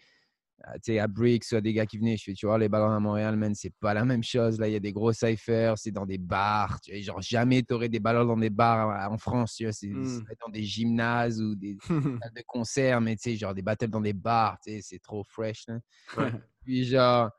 Ah, 0.67 0.73
tu 0.79 0.93
sais, 0.93 0.99
à 0.99 1.07
Bricks, 1.07 1.43
soit 1.43 1.61
des 1.61 1.73
gars 1.73 1.85
qui 1.85 1.99
venaient, 1.99 2.17
je 2.17 2.23
fais, 2.23 2.33
tu 2.33 2.47
vois, 2.47 2.57
les 2.57 2.67
ballons 2.69 2.89
à 2.89 2.99
Montréal, 2.99 3.35
man, 3.37 3.53
c'est 3.53 3.73
pas 3.79 3.93
la 3.93 4.03
même 4.03 4.23
chose. 4.23 4.59
Là, 4.59 4.67
il 4.67 4.73
y 4.73 4.75
a 4.75 4.79
des 4.79 4.91
gros 4.93 5.13
cyphers, 5.13 5.77
c'est 5.77 5.91
dans 5.91 6.07
des 6.07 6.17
bars. 6.17 6.81
Tu 6.81 6.91
vois, 6.91 7.01
genre, 7.01 7.21
jamais 7.21 7.61
tu 7.61 7.71
aurais 7.75 7.87
des 7.87 7.99
ballons 7.99 8.25
dans 8.25 8.35
des 8.37 8.49
bars 8.49 8.89
euh, 8.89 9.13
en 9.13 9.17
France, 9.19 9.53
tu 9.55 9.65
vois, 9.65 9.73
c'est 9.73 9.89
Mm. 9.89 10.23
c'est 10.27 10.39
dans 10.41 10.49
des 10.49 10.63
gymnases 10.63 11.39
ou 11.39 11.53
des 11.53 11.77
salles 12.23 12.33
de 12.35 12.43
concert, 12.47 12.99
mais 12.99 13.15
tu 13.15 13.29
sais, 13.29 13.35
genre 13.35 13.53
des 13.53 13.61
battles 13.61 13.89
dans 13.89 14.01
des 14.01 14.13
bars, 14.13 14.57
tu 14.65 14.71
sais, 14.71 14.79
c'est 14.81 14.99
trop 14.99 15.23
fresh. 15.23 15.65
là. 15.67 15.77
Ouais. 16.17 16.31
Puis, 16.65 16.85
genre, 16.85 17.29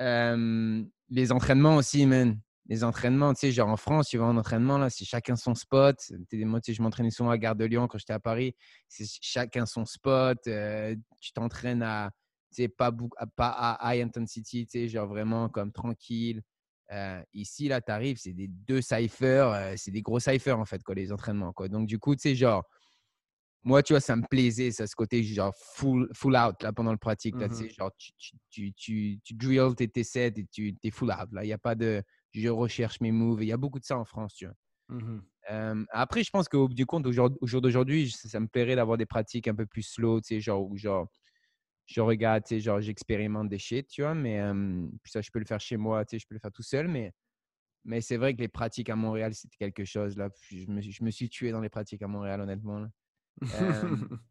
euh, 0.00 0.84
les 1.08 1.32
entraînements 1.32 1.76
aussi, 1.76 2.06
man. 2.06 2.38
Les 2.68 2.84
entraînements, 2.84 3.34
tu 3.34 3.40
sais, 3.40 3.52
genre 3.52 3.68
en 3.68 3.76
France, 3.76 4.10
tu 4.10 4.18
vas 4.18 4.26
en 4.26 4.36
entraînement, 4.36 4.78
là, 4.78 4.90
c'est 4.90 5.04
chacun 5.04 5.34
son 5.34 5.56
spot. 5.56 5.96
Moi, 6.32 6.60
tu 6.60 6.70
sais, 6.70 6.76
je 6.76 6.82
m'entraînais 6.82 7.10
souvent 7.10 7.30
à 7.30 7.38
Gare 7.38 7.56
de 7.56 7.64
Lyon 7.64 7.88
quand 7.88 7.98
j'étais 7.98 8.12
à 8.12 8.20
Paris. 8.20 8.54
C'est 8.86 9.06
chacun 9.20 9.66
son 9.66 9.84
spot. 9.84 10.38
euh, 10.46 10.94
tu 11.20 11.32
t'entraînes 11.32 11.82
à, 11.82 12.10
sais, 12.56 12.68
pas, 12.68 12.90
à- 13.16 13.26
pas 13.26 13.48
à 13.50 13.94
high 13.94 14.02
intensity, 14.02 14.66
tu 14.66 14.72
sais, 14.72 14.88
genre 14.88 15.06
vraiment 15.08 15.48
comme 15.48 15.72
tranquille. 15.72 16.42
Euh, 16.92 17.22
ici, 17.32 17.68
là, 17.68 17.80
tu 17.80 17.92
arrives, 17.92 18.18
c'est 18.18 18.32
des 18.32 18.48
deux 18.48 18.80
cyphers, 18.82 19.48
euh, 19.52 19.74
c'est 19.76 19.92
des 19.92 20.02
gros 20.02 20.18
cyphers, 20.20 20.58
en 20.58 20.64
fait, 20.64 20.82
quoi, 20.82 20.94
les 20.94 21.12
entraînements, 21.12 21.52
quoi. 21.52 21.68
Donc, 21.68 21.86
du 21.86 21.98
coup, 22.00 22.16
tu 22.16 22.22
sais, 22.22 22.34
genre, 22.34 22.64
moi, 23.62 23.82
tu 23.82 23.92
vois, 23.92 24.00
ça 24.00 24.16
me 24.16 24.22
plaisait, 24.26 24.70
ça, 24.70 24.86
ce 24.86 24.96
côté, 24.96 25.22
genre, 25.22 25.54
full, 25.54 26.08
full 26.14 26.34
out, 26.36 26.62
là, 26.62 26.72
pendant 26.72 26.92
le 26.92 26.98
pratique, 26.98 27.38
là, 27.40 27.48
tu 27.50 27.56
sais, 27.56 27.68
genre, 27.70 27.90
tu, 27.98 28.12
tu, 28.50 28.72
tu, 28.72 29.20
tu, 29.22 29.34
drills 29.34 29.74
tes, 29.76 29.86
tes 29.88 30.02
sets 30.04 30.32
et 30.36 30.46
tu 30.50 30.74
es 30.82 30.90
full 30.90 31.10
out, 31.10 31.28
là. 31.32 31.44
Il 31.44 31.48
n'y 31.48 31.52
a 31.52 31.58
pas 31.58 31.74
de, 31.74 32.02
je 32.32 32.48
recherche 32.48 33.00
mes 33.00 33.12
moves. 33.12 33.42
Il 33.42 33.48
y 33.48 33.52
a 33.52 33.56
beaucoup 33.58 33.78
de 33.78 33.84
ça 33.84 33.98
en 33.98 34.04
France, 34.06 34.34
tu 34.34 34.46
vois. 34.46 34.54
Euh, 35.50 35.84
après, 35.90 36.22
je 36.24 36.30
pense 36.30 36.48
qu'au 36.48 36.68
bout 36.68 36.74
du 36.74 36.86
compte, 36.86 37.06
au 37.06 37.12
jour, 37.12 37.30
jour 37.42 37.60
d'aujourd'hui, 37.60 38.10
ça, 38.10 38.28
ça 38.28 38.40
me 38.40 38.48
plairait 38.48 38.76
d'avoir 38.76 38.98
des 38.98 39.06
pratiques 39.06 39.48
un 39.48 39.54
peu 39.54 39.66
plus 39.66 39.82
slow, 39.82 40.20
tu 40.20 40.28
sais, 40.36 40.40
genre, 40.40 40.62
où 40.68 40.76
genre, 40.76 41.08
je 41.90 42.00
regarde, 42.00 42.44
tu 42.44 42.50
sais, 42.50 42.60
genre, 42.60 42.80
j'expérimente 42.80 43.48
des 43.48 43.58
shit, 43.58 43.88
tu 43.88 44.02
vois, 44.02 44.14
mais 44.14 44.40
euh, 44.40 44.86
puis 45.02 45.10
ça, 45.10 45.20
je 45.20 45.30
peux 45.30 45.40
le 45.40 45.44
faire 45.44 45.60
chez 45.60 45.76
moi, 45.76 46.04
tu 46.04 46.10
sais, 46.16 46.18
je 46.20 46.26
peux 46.26 46.34
le 46.34 46.40
faire 46.40 46.52
tout 46.52 46.62
seul, 46.62 46.86
mais, 46.88 47.12
mais 47.84 48.00
c'est 48.00 48.16
vrai 48.16 48.34
que 48.34 48.40
les 48.40 48.48
pratiques 48.48 48.90
à 48.90 48.96
Montréal, 48.96 49.34
c'était 49.34 49.56
quelque 49.56 49.84
chose, 49.84 50.16
là. 50.16 50.28
Je, 50.50 50.66
me, 50.70 50.80
suis- 50.80 50.92
je 50.92 51.04
me 51.04 51.10
suis 51.10 51.28
tué 51.28 51.52
dans 51.52 51.60
les 51.60 51.68
pratiques 51.70 52.02
à 52.02 52.08
Montréal, 52.08 52.40
honnêtement, 52.40 52.80
là. 52.80 52.88
Euh, 53.54 53.96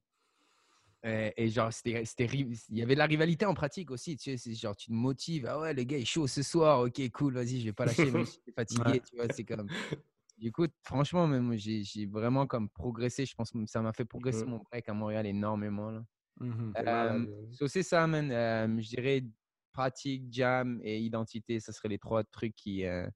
Et, 1.02 1.34
et 1.38 1.48
genre, 1.50 1.72
c'était, 1.72 2.04
il 2.28 2.78
y 2.78 2.82
avait 2.82 2.94
de 2.94 3.00
la 3.00 3.06
rivalité 3.06 3.46
en 3.46 3.54
pratique 3.54 3.90
aussi, 3.90 4.18
tu 4.18 4.32
sais, 4.32 4.38
c'est 4.38 4.54
genre, 4.54 4.76
tu 4.76 4.88
te 4.88 4.92
motives, 4.94 5.46
ah 5.48 5.58
ouais, 5.58 5.74
le 5.74 5.84
gars 5.84 5.98
est 5.98 6.04
chaud 6.04 6.28
ce 6.28 6.44
soir, 6.44 6.82
ok, 6.82 7.10
cool, 7.14 7.34
vas-y, 7.36 7.62
je 7.62 7.66
vais 7.66 7.74
pas 7.74 7.86
lâcher, 7.86 8.12
mais 8.12 8.26
je 8.26 8.32
suis 8.32 8.52
fatigué, 8.54 8.92
Ouais. 8.92 9.02
tu 9.02 9.16
vois, 9.16 9.30
c'est 9.30 9.46
comme... 9.46 9.70
Du 10.38 10.52
coup, 10.52 10.68
franchement, 10.84 11.26
même, 11.28 11.56
j'ai, 11.58 12.06
vraiment 12.06 12.48
comme 12.48 12.70
progressé, 12.70 13.26
je 13.26 13.34
pense 13.34 13.52
que 13.52 13.66
ça 13.66 13.82
m'a 13.82 13.94
fait 13.94 14.06
progresser 14.06 14.46
Mhm. 14.46 14.52
mon 14.52 14.58
break 14.72 14.90
à 14.90 14.94
Montréal 14.94 15.26
énormément, 15.26 15.90
là. 15.90 16.04
Euh, 16.42 16.84
là. 16.84 17.18
so, 17.52 17.68
c'est 17.68 17.84
ça, 17.84 18.06
man, 18.08 18.32
Euh, 18.32 18.68
je 18.80 18.88
dirais 18.90 19.24
pratique, 19.74 20.24
jam 20.32 20.80
et 20.84 21.00
identité, 21.00 21.60
ça 21.60 21.72
serait 21.72 21.90
les 21.90 22.00
trois 22.00 22.24
trucs 22.24 22.56
qui, 22.56 22.86
euh, 22.86 23.08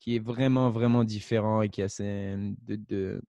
qui 0.00 0.16
est 0.16 0.18
vraiment, 0.24 0.70
vraiment 0.70 1.04
différent 1.04 1.62
et 1.62 1.68
qui 1.68 1.80
est 1.80 1.84
assez 1.84 2.34
de, 2.62 2.76
de, 2.76 3.22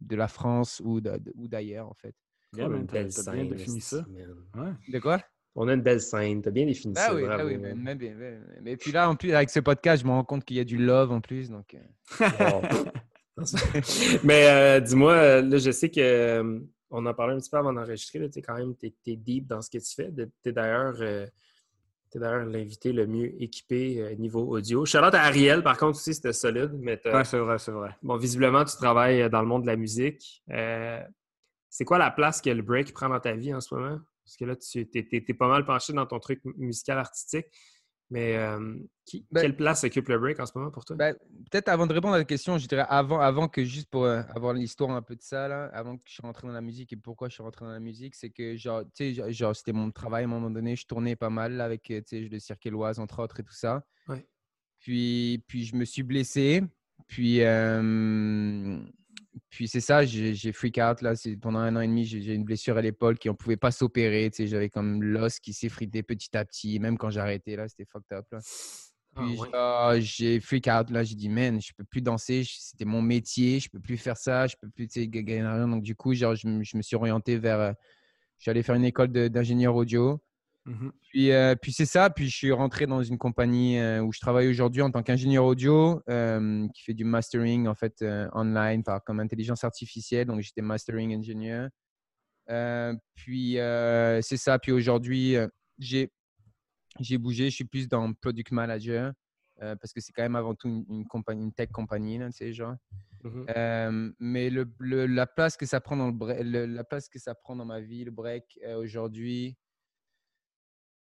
de 0.00 0.16
la 0.16 0.26
France 0.28 0.80
ou, 0.84 1.00
de- 1.00 1.16
de- 1.18 1.32
ou 1.36 1.46
d'ailleurs, 1.48 1.88
en 1.88 1.94
fait. 1.94 2.14
Yeah, 2.56 2.66
On 2.66 2.72
a 2.72 2.76
man, 2.76 2.86
belle 2.86 3.12
t'as 3.14 3.22
bien 3.32 3.42
scène, 3.44 3.48
défini 3.50 3.80
ça. 3.80 4.04
Ouais. 4.56 4.72
De 4.88 4.98
quoi? 4.98 5.20
On 5.54 5.68
a 5.68 5.74
une 5.74 5.82
belle 5.82 6.00
scène. 6.00 6.40
T'as 6.42 6.50
bien 6.50 6.66
défini 6.66 6.94
Bah 6.94 7.06
ça. 7.08 7.14
oui, 7.14 7.24
bravo. 7.24 7.46
oui, 7.46 7.56
mais, 7.58 7.74
mais 7.74 7.94
mais- 7.94 8.38
mais 8.62 8.76
puis 8.76 8.90
là, 8.92 9.08
en 9.08 9.16
plus, 9.16 9.32
avec 9.32 9.50
ce 9.50 9.60
podcast, 9.60 10.02
je 10.02 10.06
me 10.06 10.12
rends 10.12 10.24
compte 10.24 10.44
qu'il 10.44 10.56
y 10.56 10.60
a 10.60 10.64
du 10.64 10.76
love 10.78 11.12
en 11.12 11.20
plus. 11.20 11.50
Donc, 11.50 11.74
euh. 11.74 11.80
Mais 14.24 14.46
euh, 14.48 14.80
dis-moi, 14.80 15.40
là, 15.42 15.56
je 15.58 15.70
sais 15.70 15.90
que 15.90 16.00
euh, 16.00 16.60
on 16.92 17.06
en 17.06 17.14
parlait 17.14 17.34
un 17.34 17.38
petit 17.38 17.50
peu 17.50 17.56
avant 17.56 17.72
d'enregistrer. 17.72 18.30
Tu 18.30 18.38
es 18.38 18.42
quand 18.42 18.56
même 18.56 18.76
t'es, 18.76 18.94
t'es 19.02 19.16
deep 19.16 19.46
dans 19.46 19.62
ce 19.62 19.70
que 19.70 19.78
tu 19.78 19.94
fais. 19.94 20.12
Tu 20.12 20.48
es 20.48 20.52
d'ailleurs, 20.52 20.94
euh, 21.00 21.26
t'es 22.10 22.18
d'ailleurs 22.18 22.44
l'invité 22.44 22.92
le 22.92 23.06
mieux 23.06 23.42
équipé 23.42 24.00
euh, 24.00 24.14
niveau 24.14 24.46
audio. 24.46 24.84
Charlotte 24.84 25.14
à 25.14 25.22
Ariel, 25.22 25.62
par 25.62 25.78
contre, 25.78 25.98
aussi, 25.98 26.14
c'était 26.14 26.34
solide. 26.34 26.72
Mais 26.74 27.00
Ouais, 27.06 27.24
c'est 27.24 27.38
vrai, 27.38 27.58
c'est 27.58 27.72
vrai. 27.72 27.96
bon, 28.02 28.16
visiblement, 28.16 28.64
tu 28.64 28.76
travailles 28.76 29.28
dans 29.30 29.40
le 29.40 29.48
monde 29.48 29.62
de 29.62 29.68
la 29.68 29.76
musique. 29.76 30.42
Euh, 30.50 31.02
c'est 31.70 31.86
quoi 31.86 31.98
la 31.98 32.10
place 32.10 32.42
que 32.42 32.50
le 32.50 32.62
break 32.62 32.92
prend 32.92 33.08
dans 33.08 33.20
ta 33.20 33.32
vie 33.32 33.54
en 33.54 33.60
ce 33.60 33.74
moment? 33.74 33.98
Parce 34.24 34.36
que 34.36 34.44
là, 34.44 34.54
tu 34.54 34.86
es, 34.92 35.34
pas 35.34 35.48
mal 35.48 35.64
penché 35.64 35.92
dans 35.94 36.06
ton 36.06 36.20
truc 36.20 36.40
musical 36.44 36.98
artistique. 36.98 37.46
Mais 38.12 38.36
euh, 38.36 38.76
qui- 39.06 39.26
Ben- 39.30 39.40
quelle 39.40 39.56
place 39.56 39.84
occupe 39.84 40.08
le 40.08 40.18
break 40.18 40.38
en 40.38 40.44
ce 40.44 40.52
moment 40.54 40.70
pour 40.70 40.84
toi? 40.84 40.96
ben, 40.96 41.16
peut-être 41.50 41.68
avant 41.68 41.86
de 41.86 41.94
répondre 41.94 42.12
à 42.14 42.18
la 42.18 42.24
question, 42.24 42.58
je 42.58 42.66
dirais 42.68 42.84
avant, 42.88 43.20
avant 43.20 43.48
que 43.48 43.64
juste 43.64 43.88
pour 43.88 44.04
euh, 44.04 44.20
avoir 44.34 44.52
l'histoire 44.52 44.90
un 44.90 45.00
peu 45.00 45.16
de 45.16 45.22
ça, 45.22 45.48
là, 45.48 45.70
avant 45.72 45.96
que 45.96 46.02
je 46.06 46.12
suis 46.12 46.22
rentré 46.22 46.46
dans 46.46 46.52
la 46.52 46.60
musique 46.60 46.92
et 46.92 46.96
pourquoi 46.96 47.30
je 47.30 47.34
suis 47.34 47.42
rentré 47.42 47.64
dans 47.64 47.70
la 47.72 47.80
musique, 47.80 48.14
c'est 48.14 48.28
que 48.28 48.54
genre, 48.54 48.82
genre, 48.98 49.30
genre, 49.32 49.56
c'était 49.56 49.72
mon 49.72 49.90
travail 49.90 50.24
à 50.24 50.26
un 50.26 50.30
moment 50.30 50.50
donné. 50.50 50.76
Je 50.76 50.86
tournais 50.86 51.16
pas 51.16 51.30
mal 51.30 51.54
là, 51.54 51.64
avec 51.64 51.90
euh, 51.90 52.02
le 52.12 52.38
cirque 52.38 52.66
Éloise, 52.66 52.98
entre 52.98 53.22
autres, 53.22 53.40
et 53.40 53.44
tout 53.44 53.54
ça. 53.54 53.82
Ouais. 54.08 54.26
Puis, 54.78 55.42
puis 55.46 55.64
je 55.64 55.74
me 55.74 55.86
suis 55.86 56.02
blessé. 56.02 56.62
Puis, 57.06 57.42
euh, 57.42 58.78
puis 59.50 59.68
c'est 59.68 59.80
ça, 59.80 60.04
j'ai 60.04 60.52
freak 60.52 60.78
out. 60.78 61.00
Là, 61.02 61.14
C'est- 61.16 61.36
pendant 61.36 61.58
un 61.60 61.74
an 61.76 61.80
et 61.80 61.86
demi, 61.88 62.04
j'ai 62.04 62.34
une 62.34 62.44
blessure 62.44 62.76
à 62.76 62.82
l'épaule 62.82 63.18
qui 63.18 63.28
ne 63.28 63.32
pouvait 63.34 63.56
pas 63.56 63.70
s'opérer. 63.70 64.30
tu 64.30 64.36
sais, 64.38 64.46
J'avais 64.46 64.68
comme 64.68 65.02
l'os 65.02 65.40
qui 65.40 65.52
s'effritait 65.52 66.02
petit 66.02 66.36
à 66.36 66.44
petit. 66.44 66.78
Même 66.78 66.98
quand 66.98 67.16
arrêté, 67.16 67.56
là, 67.56 67.68
c'était 67.68 67.84
fucked 67.84 68.12
up. 68.16 68.26
Là. 68.32 68.38
Ah, 69.14 69.24
Puis 69.26 69.38
ouais. 69.38 70.00
j'ai 70.00 70.40
freak 70.40 70.66
out. 70.68 70.90
Là, 70.90 71.04
j'ai 71.04 71.14
dit, 71.14 71.28
man, 71.28 71.60
je 71.60 71.72
peux 71.76 71.84
plus 71.84 72.00
danser. 72.02 72.44
C'était 72.46 72.84
mon 72.84 73.02
métier. 73.02 73.60
Je 73.60 73.68
peux 73.68 73.80
plus 73.80 73.96
faire 73.96 74.16
ça. 74.16 74.46
Je 74.46 74.56
peux 74.60 74.68
plus 74.70 74.88
tu 74.88 75.00
sais, 75.00 75.08
ga- 75.08 75.22
gagner 75.22 75.42
rien. 75.46 75.68
Donc, 75.68 75.82
du 75.82 75.94
coup, 75.94 76.14
genre, 76.14 76.34
je, 76.34 76.46
me- 76.48 76.62
je 76.64 76.76
me 76.76 76.82
suis 76.82 76.96
orienté 76.96 77.38
vers. 77.38 77.60
euh, 77.60 77.72
allé 78.46 78.62
faire 78.62 78.74
une 78.74 78.84
école 78.84 79.08
d'ingénieur 79.08 79.76
audio. 79.76 80.20
Mhm. 80.64 80.92
Puis, 81.08 81.32
euh, 81.32 81.54
puis 81.60 81.72
c'est 81.72 81.86
ça. 81.86 82.08
Puis 82.10 82.28
je 82.28 82.36
suis 82.36 82.52
rentré 82.52 82.86
dans 82.86 83.02
une 83.02 83.18
compagnie 83.18 83.78
euh, 83.78 84.00
où 84.02 84.12
je 84.12 84.20
travaille 84.20 84.48
aujourd'hui 84.48 84.82
en 84.82 84.90
tant 84.90 85.02
qu'ingénieur 85.02 85.44
audio 85.44 86.00
euh, 86.08 86.68
qui 86.74 86.84
fait 86.84 86.94
du 86.94 87.04
mastering 87.04 87.66
en 87.66 87.74
fait 87.74 88.04
online 88.32 88.84
par 88.84 89.02
comme 89.02 89.18
intelligence 89.20 89.64
artificielle. 89.64 90.26
Donc 90.26 90.40
j'étais 90.40 90.62
mastering. 90.62 91.60
Euh, 92.50 92.94
puis 93.14 93.54
c'est 94.22 94.36
ça. 94.36 94.58
Puis 94.58 94.72
aujourd'hui, 94.72 95.36
j'ai 95.78 96.12
j'ai 97.00 97.18
bougé. 97.18 97.50
Je 97.50 97.54
suis 97.56 97.64
plus 97.64 97.88
dans 97.88 98.12
product 98.12 98.52
manager 98.52 99.12
parce 99.58 99.92
que 99.92 100.00
c'est 100.00 100.12
quand 100.12 100.22
même 100.22 100.36
avant 100.36 100.54
tout 100.54 100.68
une, 100.68 100.84
une 100.88 101.06
compagnie, 101.06 101.44
une 101.44 101.52
tech 101.52 101.70
compagnie 101.72 102.18
là, 102.18 102.26
tu 102.26 102.32
sais 102.38 102.52
genre. 102.52 102.74
Euh, 103.56 104.10
mais 104.18 104.50
le, 104.50 104.72
le- 104.78 105.06
la 105.06 105.26
place 105.28 105.56
que 105.56 105.66
ça 105.66 105.80
prend 105.80 105.96
dans 105.96 106.08
le, 106.10 106.66
la 106.66 106.84
place 106.84 107.08
que 107.08 107.20
ça 107.20 107.34
prend 107.36 107.54
dans 107.54 107.64
ma 107.64 107.80
vie, 107.80 108.04
le 108.04 108.10
break 108.10 108.58
aujourd'hui, 108.76 109.56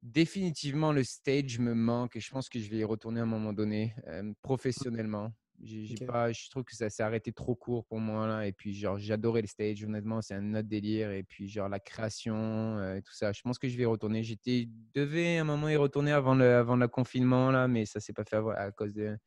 définitivement 0.02 0.92
le 0.92 1.04
stage 1.04 1.58
me 1.58 1.74
manque 1.74 2.16
et 2.16 2.20
je 2.20 2.30
pense 2.30 2.48
que 2.48 2.58
je 2.58 2.70
vais 2.70 2.78
y 2.78 2.84
retourner 2.84 3.20
à 3.20 3.24
un 3.24 3.26
moment 3.26 3.52
donné 3.52 3.94
euh, 4.06 4.32
professionnellement. 4.42 5.32
J'ai, 5.62 6.06
pas, 6.06 6.32
je 6.32 6.48
trouve 6.48 6.64
que 6.64 6.74
ça 6.74 6.88
s'est 6.88 7.02
arrêté 7.02 7.32
trop 7.32 7.54
court 7.54 7.84
pour 7.84 8.00
moi 8.00 8.26
là 8.26 8.46
et 8.46 8.52
puis 8.52 8.72
genre 8.72 8.96
j'adorais 8.96 9.42
le 9.42 9.46
stage 9.46 9.84
honnêtement 9.84 10.22
c'est 10.22 10.32
un 10.32 10.54
autre 10.54 10.68
délire 10.68 11.10
et 11.10 11.22
puis 11.22 11.48
genre 11.48 11.68
la 11.68 11.78
création 11.78 12.78
euh, 12.78 12.96
et 12.96 13.02
tout 13.02 13.12
ça. 13.12 13.32
Je 13.32 13.42
pense 13.42 13.58
que 13.58 13.68
je 13.68 13.76
vais 13.76 13.82
y 13.82 13.86
retourner. 13.86 14.22
J'étais 14.22 14.68
devais 14.94 15.36
à 15.36 15.42
un 15.42 15.44
moment 15.44 15.68
y 15.68 15.76
retourner 15.76 16.12
avant 16.12 16.34
le 16.34 16.54
avant 16.54 16.76
le 16.76 16.88
confinement 16.88 17.50
là 17.50 17.68
mais 17.68 17.84
ça 17.84 18.00
s'est 18.00 18.14
pas 18.14 18.24
fait 18.24 18.36
à, 18.36 18.52
à 18.52 18.70
cause 18.70 18.94
de, 18.94 19.18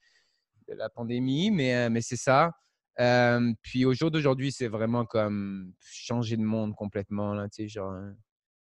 de 0.67 0.73
la 0.73 0.89
pandémie 0.89 1.51
mais 1.51 1.75
euh, 1.75 1.89
mais 1.91 2.01
c'est 2.01 2.17
ça. 2.17 2.51
Euh, 2.99 3.53
puis 3.61 3.85
au 3.85 3.93
jour 3.93 4.11
d'aujourd'hui, 4.11 4.51
c'est 4.51 4.67
vraiment 4.67 5.05
comme 5.05 5.73
changer 5.81 6.37
de 6.37 6.43
monde 6.43 6.75
complètement. 6.75 7.33
Là, 7.33 7.49
tu 7.49 7.63
sais, 7.63 7.67
genre, 7.67 7.95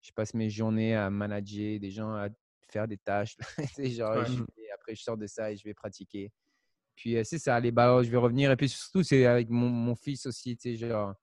je 0.02 0.12
passe 0.12 0.34
mes 0.34 0.50
journées 0.50 0.96
à 0.96 1.10
manager 1.10 1.80
des 1.80 1.92
gens, 1.92 2.14
à 2.14 2.30
faire 2.70 2.88
des 2.88 2.98
tâches. 2.98 3.36
tu 3.58 3.74
sais, 3.74 3.90
genre, 3.90 4.16
Ouais. 4.18 4.26
je 4.26 4.40
vais- 4.40 4.70
après, 4.74 4.96
je 4.96 5.04
sors 5.04 5.18
de 5.18 5.28
ça 5.28 5.52
et 5.52 5.58
je 5.58 5.64
vais 5.64 5.74
pratiquer. 5.74 6.32
Puis 6.96 7.16
euh, 7.18 7.24
c'est 7.24 7.40
ça, 7.40 7.60
les 7.60 7.72
balles, 7.72 8.04
je 8.04 8.10
vais 8.12 8.18
revenir. 8.18 8.52
Et 8.52 8.56
puis 8.56 8.70
surtout, 8.70 9.04
c'est 9.04 9.26
avec 9.26 9.50
mon, 9.50 9.70
mon 9.70 9.96
fils 9.96 10.26
aussi. 10.26 10.58
Tu 10.58 10.76
sais, 10.78 10.88
genre, 10.88 11.14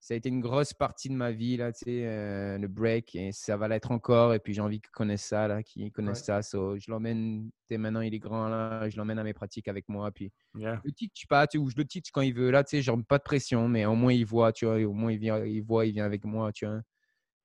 ça 0.00 0.12
a 0.14 0.16
été 0.16 0.28
une 0.28 0.40
grosse 0.40 0.74
partie 0.74 1.08
de 1.08 1.14
ma 1.14 1.30
vie, 1.32 1.56
là, 1.56 1.72
tu 1.72 1.84
sais, 1.84 2.04
euh, 2.06 2.58
le 2.58 2.68
break. 2.68 3.14
Et 3.14 3.30
ça 3.32 3.56
va 3.56 3.68
l'être 3.68 3.90
encore. 3.90 4.34
Et 4.34 4.38
puis 4.38 4.52
j'ai 4.52 4.60
envie 4.60 4.80
qu'il 4.80 4.90
connaisse 4.90 5.22
ça, 5.24 5.46
là, 5.48 5.62
qu'il 5.62 5.90
connaisse 5.92 6.18
Ouais. 6.18 6.24
ça. 6.24 6.42
So, 6.42 6.76
je 6.78 6.90
l'emmène, 6.90 7.44
tu 7.46 7.52
sais, 7.74 7.78
maintenant 7.78 8.00
il 8.00 8.12
est 8.12 8.18
grand, 8.18 8.48
là, 8.48 8.88
je 8.90 8.96
l'emmène 8.96 9.18
à 9.18 9.24
mes 9.24 9.32
pratiques 9.32 9.68
avec 9.68 9.88
moi. 9.88 10.10
Puis 10.12 10.30
Yeah. 10.56 10.80
le 10.84 10.92
teach 10.92 11.26
pas, 11.28 11.46
tu 11.46 11.58
sais, 11.58 11.62
ou 11.64 11.70
je 11.70 11.76
le 11.76 11.84
teach 11.84 12.10
quand 12.12 12.20
il 12.22 12.34
veut. 12.34 12.50
Là, 12.50 12.64
tu 12.64 12.70
sais, 12.76 12.82
genre 12.82 12.98
pas 13.08 13.18
de 13.18 13.22
pression, 13.22 13.68
mais 13.68 13.86
au 13.86 13.94
moins 13.94 14.12
il 14.12 14.26
voit, 14.26 14.52
tu 14.52 14.66
vois, 14.66 14.76
au 14.84 14.92
moins 14.92 15.12
il 15.12 15.18
vient, 15.18 15.44
il 15.44 15.62
voit, 15.62 15.86
il 15.86 15.92
vient 15.92 16.04
avec 16.04 16.24
moi, 16.24 16.52
tu 16.52 16.66
vois. 16.66 16.80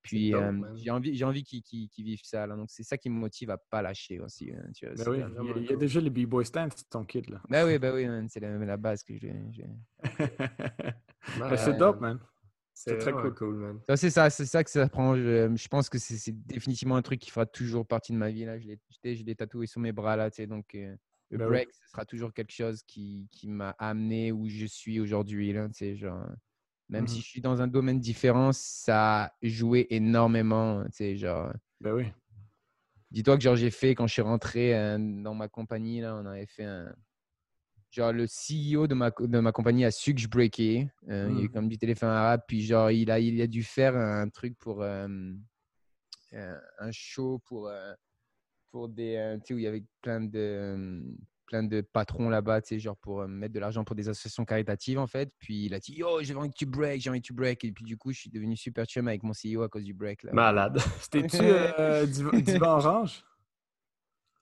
Puis 0.01 0.33
j'ai 0.75 0.91
envie, 0.91 1.23
envie 1.23 1.43
qu'ils 1.43 1.89
vivent 1.97 2.21
ça. 2.23 2.47
Là. 2.47 2.55
Donc 2.55 2.69
c'est 2.69 2.83
ça 2.83 2.97
qui 2.97 3.09
me 3.09 3.19
motive 3.19 3.51
à 3.51 3.57
pas 3.57 3.81
lâcher 3.81 4.19
aussi. 4.19 4.51
Hein, 4.51 4.71
tu 4.73 4.85
vois, 4.85 4.95
ben 4.95 5.11
oui, 5.11 5.51
il, 5.57 5.69
y 5.69 5.73
a, 5.73 5.75
déjà 5.75 5.99
les 5.99 6.09
B-Boy 6.09 6.45
Stands, 6.45 6.69
ton 6.89 7.03
kid. 7.03 7.29
Là. 7.29 7.41
Ben 7.49 7.65
oui, 7.65 7.77
ben 7.77 7.93
oui, 7.93 8.27
c'est 8.29 8.39
la, 8.39 8.57
la, 8.57 8.77
base 8.77 9.03
que 9.03 9.15
j'ai. 9.17 9.33
Ben, 11.37 11.57
c'est 11.57 11.73
dope, 11.73 11.99
man. 11.99 12.17
C'est 12.73 12.97
très 12.97 13.11
cool, 13.11 13.55
man. 13.55 13.79
C'est 13.97 14.09
ça, 14.09 14.29
c'est 14.29 14.45
ça 14.45 14.63
que 14.63 14.69
ça 14.69 14.87
prend. 14.87 15.13
Je, 15.15 15.67
pense 15.67 15.89
que 15.89 15.97
c'est 15.97 16.31
définitivement 16.47 16.95
un 16.95 17.01
truc 17.01 17.19
qui 17.19 17.29
fera 17.29 17.45
toujours 17.45 17.85
partie 17.85 18.13
de 18.13 18.17
ma 18.17 18.29
vie. 18.29 18.45
Là. 18.45 18.57
Je 18.57 18.67
l'ai 19.03 19.35
tatoué 19.35 19.67
sur 19.67 19.81
mes 19.81 19.91
bras, 19.91 20.15
là, 20.15 20.31
tu 20.31 20.37
sais, 20.37 20.47
donc 20.47 20.73
euh, 20.75 20.95
le 21.29 21.37
ben 21.37 21.47
break, 21.47 21.69
ce 21.73 21.89
sera 21.91 22.05
toujours 22.05 22.33
quelque 22.33 22.53
chose 22.53 22.81
qui, 22.83 23.27
qui 23.31 23.49
m'a 23.49 23.71
amené 23.79 24.31
où 24.31 24.47
je 24.47 24.65
suis 24.65 24.99
aujourd'hui, 25.01 25.51
là, 25.51 25.67
tu 25.67 25.73
sais, 25.73 25.95
genre... 25.97 26.25
Même 26.89 27.07
si 27.07 27.19
mmh 27.19 27.21
je 27.21 27.27
suis 27.27 27.41
dans 27.41 27.61
un 27.61 27.67
domaine 27.67 27.99
différent, 27.99 28.51
ça 28.51 29.25
a 29.25 29.31
joué 29.43 29.85
énormément, 29.91 30.83
tu 30.85 30.89
sais, 30.93 31.15
genre... 31.15 31.53
Ben 31.79 31.93
oui. 31.93 32.05
Dis-toi 33.11 33.37
que 33.37 33.43
genre 33.43 33.55
j'ai 33.55 33.71
fait, 33.71 33.95
quand 33.95 34.07
je 34.07 34.13
suis 34.13 34.21
rentré 34.21 34.75
euh, 34.75 34.97
dans 34.97 35.33
ma 35.33 35.47
compagnie, 35.47 36.01
là, 36.01 36.15
on 36.15 36.25
avait 36.25 36.45
fait 36.45 36.65
un 36.65 36.93
genre 37.91 38.13
le 38.13 38.25
CEO 38.25 38.85
de 38.85 38.93
ma, 38.93 39.09
de 39.09 39.39
ma 39.39 39.51
compagnie 39.51 39.83
a 39.83 39.89
su 39.89 40.13
que 40.13 40.21
je 40.21 40.27
breakais. 40.27 40.91
Euh, 41.09 41.27
il 41.31 41.37
a 41.37 41.41
eu 41.41 41.45
mmh. 41.45 41.51
comme 41.51 41.69
du 41.69 41.77
téléphone 41.77 42.09
arabe. 42.09 42.41
Puis 42.47 42.61
genre, 42.61 42.91
il 42.91 43.09
a, 43.09 43.19
il 43.19 43.41
a 43.41 43.47
dû 43.47 43.63
faire 43.63 43.95
un 43.95 44.29
truc 44.29 44.55
pour 44.59 44.83
euh, 44.83 45.07
un 46.31 46.91
show 46.91 47.39
pour, 47.45 47.71
pour 48.69 48.89
des. 48.89 49.37
tu 49.43 49.47
sais, 49.47 49.53
où 49.55 49.57
il 49.57 49.63
y 49.63 49.67
avait 49.67 49.83
plein 50.01 50.21
de, 50.21 51.01
plein 51.49 51.63
de 51.63 51.81
patrons 51.81 52.29
là-bas, 52.29 52.61
tu 52.61 52.69
sais, 52.69 52.79
genre 52.79 52.95
pour 52.95 53.27
mettre 53.27 53.53
de 53.53 53.59
l'argent 53.59 53.83
pour 53.83 53.95
des 53.95 54.07
associations 54.07 54.45
caritatives 54.45 54.99
en 54.99 55.07
fait. 55.07 55.31
Puis 55.39 55.65
il 55.65 55.73
a 55.73 55.79
dit 55.79 55.93
Yo, 55.93 56.21
j'ai 56.21 56.35
envie 56.35 56.49
que 56.49 56.55
tu 56.55 56.67
break, 56.67 57.01
j'ai 57.01 57.09
envie 57.09 57.21
que 57.21 57.25
tu 57.25 57.33
break. 57.33 57.63
Et 57.63 57.71
puis 57.71 57.83
du 57.83 57.97
coup, 57.97 58.11
je 58.11 58.19
suis 58.19 58.29
devenu 58.29 58.55
super 58.55 58.85
chum 58.85 59.07
avec 59.07 59.23
mon 59.23 59.33
CEO 59.33 59.63
à 59.63 59.69
cause 59.69 59.83
du 59.83 59.93
break. 59.93 60.23
Là. 60.23 60.31
Malade. 60.33 60.79
C'était-tu 61.01 62.41
Divan 62.43 62.77
Orange? 62.77 63.23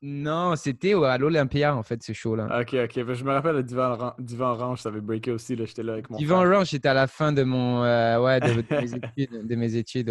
Non, 0.02 0.56
c'était 0.56 0.94
à 0.94 1.18
l'Olympia, 1.18 1.76
en 1.76 1.82
fait, 1.82 2.04
ce 2.04 2.14
show-là. 2.14 2.62
Ok, 2.62 2.76
ok. 2.76 3.04
Ben, 3.04 3.14
je 3.16 3.24
me 3.24 3.32
rappelle, 3.32 3.56
le 3.56 3.64
Divan, 3.64 4.14
Divan 4.20 4.52
Orange, 4.52 4.82
ça 4.82 4.90
avait 4.90 5.02
breaké 5.02 5.32
aussi. 5.32 5.58
J'étais 5.58 5.82
là 5.82 5.94
avec 5.94 6.10
mon 6.12 6.18
Divan 6.18 6.46
Orange, 6.46 6.70
j'étais 6.70 6.90
à 6.90 6.94
la 6.94 7.08
fin 7.08 7.32
de, 7.32 7.42
mon, 7.42 7.84
euh, 7.84 8.20
ouais, 8.20 8.40
de, 8.40 8.64
mes 8.76 8.94
études. 8.94 9.48
De 9.48 9.56
mes 9.56 9.76
études 9.76 10.10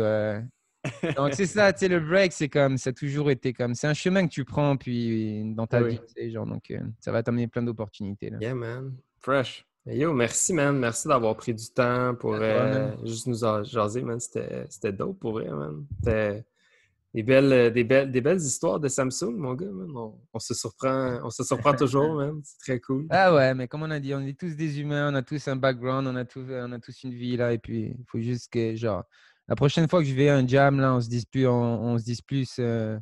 Donc, 1.17 1.35
c'est 1.35 1.47
ça, 1.47 1.73
tu 1.73 1.81
sais, 1.81 1.89
le 1.89 2.01
break, 2.01 2.33
c'est 2.33 2.49
comme, 2.49 2.79
ça 2.79 2.91
a 2.91 2.93
toujours 2.93 3.31
été 3.31 3.53
comme, 3.53 3.75
c'est 3.75 3.87
un 3.87 3.95
chemin 3.95 4.27
que 4.27 4.33
tu 4.33 4.45
prends, 4.45 4.77
puis 4.77 5.43
dans 5.55 5.67
ta 5.67 5.83
vie, 5.83 5.99
tu 5.99 6.13
sais, 6.15 6.31
genre, 6.31 6.47
donc, 6.47 6.71
euh, 6.71 6.81
ça 7.01 7.13
va 7.13 7.23
t'amener 7.23 7.47
plein 7.47 7.63
d'opportunités. 7.63 8.33
Yeah, 8.41 8.55
man. 8.55 8.95
Fresh. 9.21 9.67
Yo, 9.87 10.13
merci, 10.13 10.53
man. 10.53 10.79
Merci 10.79 11.07
d'avoir 11.07 11.37
pris 11.37 11.55
du 11.55 11.69
temps 11.69 12.15
pour 12.17 12.35
euh, 12.35 12.91
juste 13.05 13.29
nous 13.29 13.39
jaser, 13.65 14.03
man. 14.03 14.19
C'était 14.19 14.93
dope, 14.93 15.21
pour 15.21 15.33
vrai, 15.33 15.49
man. 15.49 15.87
C'était 15.99 16.45
des 17.15 17.23
belles, 17.23 17.53
euh, 17.53 17.71
des, 17.71 17.85
belles, 17.85 18.11
des 18.11 18.21
belles 18.21 18.41
histoires 18.41 18.79
de 18.79 18.89
Samsung, 18.89 19.37
mon 19.37 19.55
gars. 19.55 19.67
On, 20.35 20.39
se 20.39 20.53
surprend, 20.53 21.21
on 21.23 21.31
se 21.31 21.45
surprend 21.45 21.73
toujours, 21.77 22.17
même. 22.17 22.43
C'est 22.45 22.59
très 22.59 22.81
cool. 22.81 23.07
Ah 23.09 23.35
ouais, 23.35 23.55
mais 23.55 23.69
comme 23.69 23.85
on 23.85 23.91
a 23.91 24.01
dit, 24.01 24.13
on 24.13 24.21
est 24.21 24.39
tous 24.39 24.55
des 24.55 24.81
humains, 24.81 25.13
on 25.13 25.15
a 25.15 25.23
tous 25.23 25.49
un 25.49 25.57
background, 25.57 26.07
on 26.09 26.17
a 26.17 26.27
tous, 26.27 26.45
on 26.51 26.73
a 26.73 26.79
tous 26.79 27.05
une 27.05 27.15
vie 27.15 27.39
là. 27.39 27.53
Et 27.53 27.59
puis, 27.59 27.95
il 27.99 28.05
faut 28.07 28.21
juste 28.21 28.53
que, 28.53 28.75
genre, 28.75 29.05
la 29.49 29.57
prochaine 29.57 29.89
fois 29.89 30.01
que 30.01 30.09
je 30.09 30.15
vais 30.15 30.29
à 30.29 30.37
un 30.37 30.47
jam, 30.47 30.81
là, 30.81 30.95
on 30.95 31.01
se 31.01 31.09
dise 31.09 31.25
plus, 31.25 31.47
on, 31.47 31.99
se 31.99 32.05
dise 32.05 32.21
plus 32.21 32.57
euh, 32.59 32.99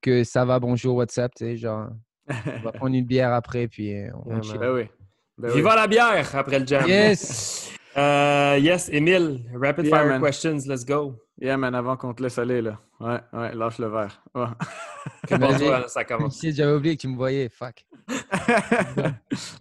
que 0.00 0.24
ça 0.24 0.44
va, 0.44 0.58
bonjour, 0.60 0.96
WhatsApp, 0.96 1.32
tu 1.34 1.44
sais, 1.44 1.56
genre, 1.56 1.88
on 2.28 2.60
va 2.62 2.72
prendre 2.72 2.94
une 2.94 3.04
bière 3.04 3.32
après, 3.32 3.68
puis 3.68 3.94
euh, 3.94 4.10
on 4.26 4.38
Ben 4.38 4.72
oui. 4.72 4.88
Ben 5.36 5.50
Viva 5.50 5.74
la 5.74 5.86
bière 5.88 6.34
après 6.34 6.60
le 6.60 6.66
jam. 6.66 6.86
Yes! 6.86 7.72
yes, 7.96 8.88
Emile, 8.92 9.40
rapid 9.54 9.88
fire 9.88 10.20
questions, 10.20 10.58
let's 10.66 10.84
go. 10.84 11.16
Yeah, 11.40 11.56
man, 11.56 11.74
avant 11.74 11.96
qu'on 11.96 12.14
te 12.14 12.22
laisse 12.22 12.38
aller, 12.38 12.62
là. 12.62 12.78
Ouais, 13.00 13.20
ouais, 13.32 13.54
lâche 13.54 13.78
le 13.78 13.88
verre. 13.88 14.22
ça 15.88 16.04
commence. 16.04 16.40
J'avais 16.40 16.72
oublié 16.72 16.96
que 16.96 17.02
tu 17.02 17.08
me 17.08 17.16
voyais. 17.16 17.48
Fuck. 17.48 17.84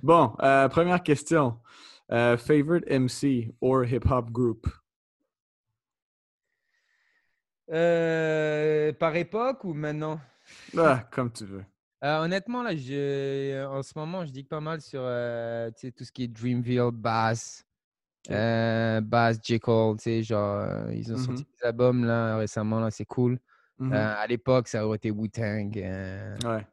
bon, 0.03 0.33
euh, 0.41 0.69
première 0.69 1.01
question. 1.01 1.57
Euh, 2.11 2.37
favorite 2.37 2.85
MC 2.89 3.53
or 3.59 3.85
hip-hop 3.85 4.29
group? 4.31 4.67
Euh, 7.71 8.91
par 8.93 9.15
époque 9.15 9.63
ou 9.63 9.73
maintenant? 9.73 10.19
Ah, 10.77 11.07
comme 11.11 11.31
tu 11.31 11.45
veux. 11.45 11.63
honnêtement, 12.01 12.63
là, 12.63 12.75
je, 12.75 13.65
en 13.65 13.81
ce 13.81 13.93
moment, 13.97 14.25
je 14.25 14.31
dis 14.31 14.43
pas 14.43 14.59
mal 14.59 14.81
sur 14.81 15.01
tout 15.01 16.03
ce 16.03 16.11
qui 16.11 16.23
est 16.23 16.27
Dreamville, 16.27 16.91
Bass, 16.91 17.65
euh, 18.31 19.01
Bass, 19.01 19.39
J. 19.43 19.59
Cole, 19.59 19.97
tu 19.97 20.03
sais, 20.03 20.23
genre, 20.23 20.59
euh, 20.59 20.93
ils 20.93 21.11
ont 21.11 21.17
sorti 21.17 21.43
mmh 21.43 21.45
des 21.61 21.67
albums 21.67 22.05
là, 22.05 22.37
récemment, 22.37 22.79
là, 22.79 22.89
c'est 22.91 23.05
cool. 23.05 23.39
Mmh 23.79 23.93
euh, 23.93 24.15
à 24.15 24.27
l'époque, 24.27 24.67
ça 24.67 24.85
aurait 24.85 24.97
été 24.97 25.11
Wu-Tang. 25.11 25.77
Euh, 25.77 26.35
ouais. 26.45 26.65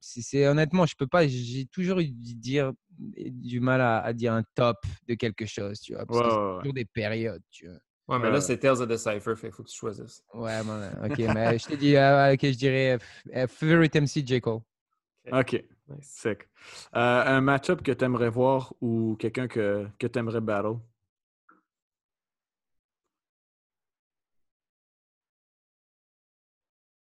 c'est, 0.00 0.46
honnêtement, 0.46 0.86
je 0.86 0.94
peux 0.96 1.06
pas, 1.06 1.26
j'ai 1.26 1.66
toujours 1.66 2.00
eu 2.00 2.08
dire, 2.08 2.72
du 2.98 3.60
mal 3.60 3.80
à, 3.80 4.12
dire 4.12 4.34
un 4.34 4.42
top 4.54 4.76
de 5.08 5.14
quelque 5.14 5.46
chose, 5.46 5.80
tu 5.80 5.94
vois. 5.94 6.04
Parce 6.04 6.20
que 6.20 6.28
c'est 6.28 6.58
toujours 6.58 6.74
des 6.74 6.84
périodes, 6.84 7.42
tu 7.50 7.68
vois. 7.68 7.78
Ouais, 8.06 8.18
mais 8.18 8.30
là, 8.30 8.40
c'est 8.40 8.58
Tales 8.58 8.82
of 8.82 8.88
the 8.88 8.96
Cypher, 8.96 9.34
fait 9.34 9.50
faut 9.50 9.62
que 9.62 9.68
tu 9.68 9.76
choisisses. 9.76 10.22
Ouais, 10.34 10.60
ok, 11.04 11.18
mais 11.34 11.58
je 11.58 11.66
t'ai 11.66 11.76
dit, 11.76 11.96
ok, 11.96 12.52
je 12.52 12.56
dirais 12.56 12.98
Favorite 13.48 13.96
MC, 13.96 14.26
J. 14.26 14.40
Cole. 14.40 14.60
Ok. 15.32 15.64
Sick. 16.00 16.48
Euh, 16.96 17.24
un 17.26 17.40
match-up 17.40 17.82
que 17.82 17.92
tu 17.92 18.04
aimerais 18.04 18.30
voir 18.30 18.74
ou 18.80 19.16
quelqu'un 19.18 19.48
que, 19.48 19.86
que 19.98 20.06
tu 20.06 20.18
aimerais 20.18 20.40
battle? 20.40 20.78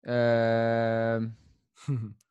Euh... 0.06 1.26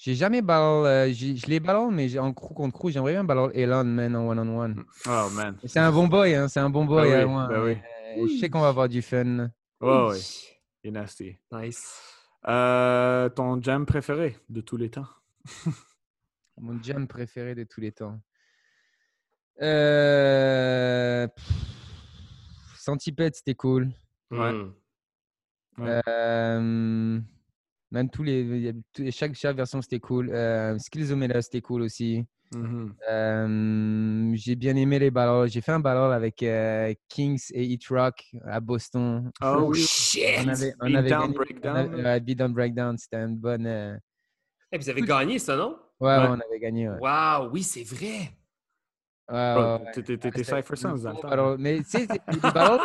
J'ai 0.00 0.14
jamais 0.14 0.40
battle. 0.40 0.86
Euh, 0.86 1.12
je 1.12 1.46
l'ai 1.46 1.60
battle, 1.60 1.92
mais 1.92 2.18
en 2.18 2.32
crew 2.32 2.54
contre 2.54 2.78
crew, 2.78 2.88
j'aimerais 2.90 3.12
bien 3.12 3.22
battle 3.22 3.50
Elon, 3.54 3.84
man, 3.84 4.16
en 4.16 4.28
one-on-one. 4.28 4.82
Oh, 5.06 5.28
man. 5.34 5.58
C'est 5.62 5.78
un 5.78 5.92
bon 5.92 6.08
boy, 6.08 6.34
hein. 6.34 6.48
C'est 6.48 6.60
un 6.60 6.70
bon 6.70 6.86
boy. 6.86 7.10
Ben 7.10 7.26
oui, 7.26 7.46
ben 7.50 7.62
oui. 7.62 7.76
Euh, 8.16 8.26
je 8.26 8.40
sais 8.40 8.48
qu'on 8.48 8.62
va 8.62 8.68
avoir 8.68 8.88
du 8.88 9.02
fun. 9.02 9.50
Oh, 9.78 10.08
oui. 10.12 10.18
Il 10.82 10.94
nasty. 10.94 11.36
Nice. 11.52 12.00
Euh, 12.48 13.28
ton 13.28 13.60
jam 13.60 13.84
préféré 13.84 14.38
de 14.48 14.62
tous 14.62 14.78
les 14.78 14.88
temps? 14.88 15.06
Mon 16.56 16.82
jam 16.82 17.06
préféré 17.06 17.54
de 17.54 17.64
tous 17.64 17.82
les 17.82 17.92
temps. 17.92 18.18
Euh... 19.60 21.28
Centipede, 22.74 23.34
c'était 23.34 23.54
cool. 23.54 23.90
Ouais. 24.30 24.50
Hmm. 24.50 24.72
Euh... 25.78 27.20
Même 27.92 28.08
tous 28.08 28.22
les, 28.22 28.72
chaque, 29.10 29.34
chaque 29.34 29.56
version 29.56 29.82
c'était 29.82 29.98
cool. 29.98 30.30
Euh, 30.30 30.78
Skillzomela 30.78 31.42
c'était 31.42 31.60
cool 31.60 31.82
aussi. 31.82 32.24
Mm-hmm. 32.54 32.90
Euh, 33.08 34.32
j'ai 34.34 34.54
bien 34.56 34.76
aimé 34.76 34.98
les 34.98 35.10
ballons. 35.10 35.46
J'ai 35.46 35.60
fait 35.60 35.72
un 35.72 35.80
ballon 35.80 36.10
avec 36.10 36.42
euh, 36.42 36.92
Kings 37.08 37.42
et 37.52 37.64
Eat 37.64 37.86
Rock 37.88 38.24
à 38.46 38.60
Boston. 38.60 39.30
Oh, 39.42 39.72
shit! 39.74 40.24
On 40.44 40.48
avait, 40.48 40.74
on 40.80 40.94
avait 40.94 41.10
gagné, 41.10 41.34
Breakdown. 41.34 42.20
Beatdown 42.20 42.52
Breakdown, 42.52 42.98
c'était 42.98 43.18
une 43.18 43.36
bonne. 43.36 43.66
Et 43.66 43.96
eh, 44.72 44.78
vous 44.78 44.88
avez 44.88 45.02
gagné 45.02 45.38
ça, 45.38 45.56
non? 45.56 45.76
Ouais, 45.98 46.16
on 46.16 46.34
avait 46.34 46.60
gagné. 46.60 46.88
Ouais. 46.88 46.98
Wow, 47.00 47.50
oui, 47.52 47.62
c'est 47.62 47.82
vrai. 47.82 48.30
T'étais 49.94 50.44
Cypher 50.44 50.76
Sons 50.76 50.94
dans 50.94 51.12
le 51.12 51.20
temps. 51.20 51.56
mais 51.58 51.78
tu 51.78 51.84
sais, 51.84 52.08
les 52.28 52.38
ballons, 52.38 52.80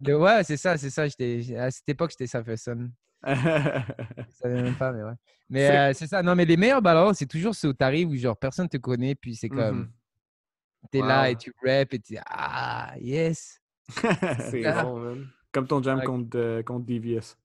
ouais, 0.22 0.44
c'est 0.44 0.56
ça, 0.56 0.76
c'est 0.76 0.90
ça. 0.90 1.02
À 1.02 1.70
cette 1.70 1.88
époque, 1.88 2.10
j'étais 2.10 2.26
Cypher 2.26 2.56
Sons. 2.56 2.90
Je 3.26 4.34
savais 4.34 4.62
même 4.62 4.74
pas, 4.76 4.92
mais 4.92 5.02
ouais. 5.02 5.14
Mais 5.48 5.70
euh, 5.70 5.92
c'est 5.94 6.06
ça. 6.06 6.22
Non, 6.22 6.34
mais 6.34 6.44
les 6.44 6.56
meilleurs 6.56 6.82
ballons, 6.82 7.12
c'est 7.12 7.26
toujours 7.26 7.54
ceux 7.54 7.68
où 7.68 7.72
t'arrives 7.72 8.08
où 8.08 8.16
genre 8.16 8.36
personne 8.36 8.68
te 8.68 8.76
connaît, 8.76 9.14
puis 9.14 9.34
c'est 9.36 9.48
comme. 9.48 9.78
Mm 9.78 9.82
-hmm. 9.82 10.88
T'es 10.90 11.00
là 11.00 11.30
et 11.30 11.36
tu 11.36 11.52
rap 11.64 11.94
et 11.94 11.98
tu 12.00 12.16
Ah, 12.26 12.94
yes! 13.00 13.60
c'est 13.88 14.62
bon, 14.82 14.98
man. 14.98 15.26
Comme 15.52 15.66
ton 15.66 15.82
jam 15.82 16.02
contre, 16.02 16.36
euh, 16.38 16.62
contre 16.62 16.86
DVS. 16.86 17.36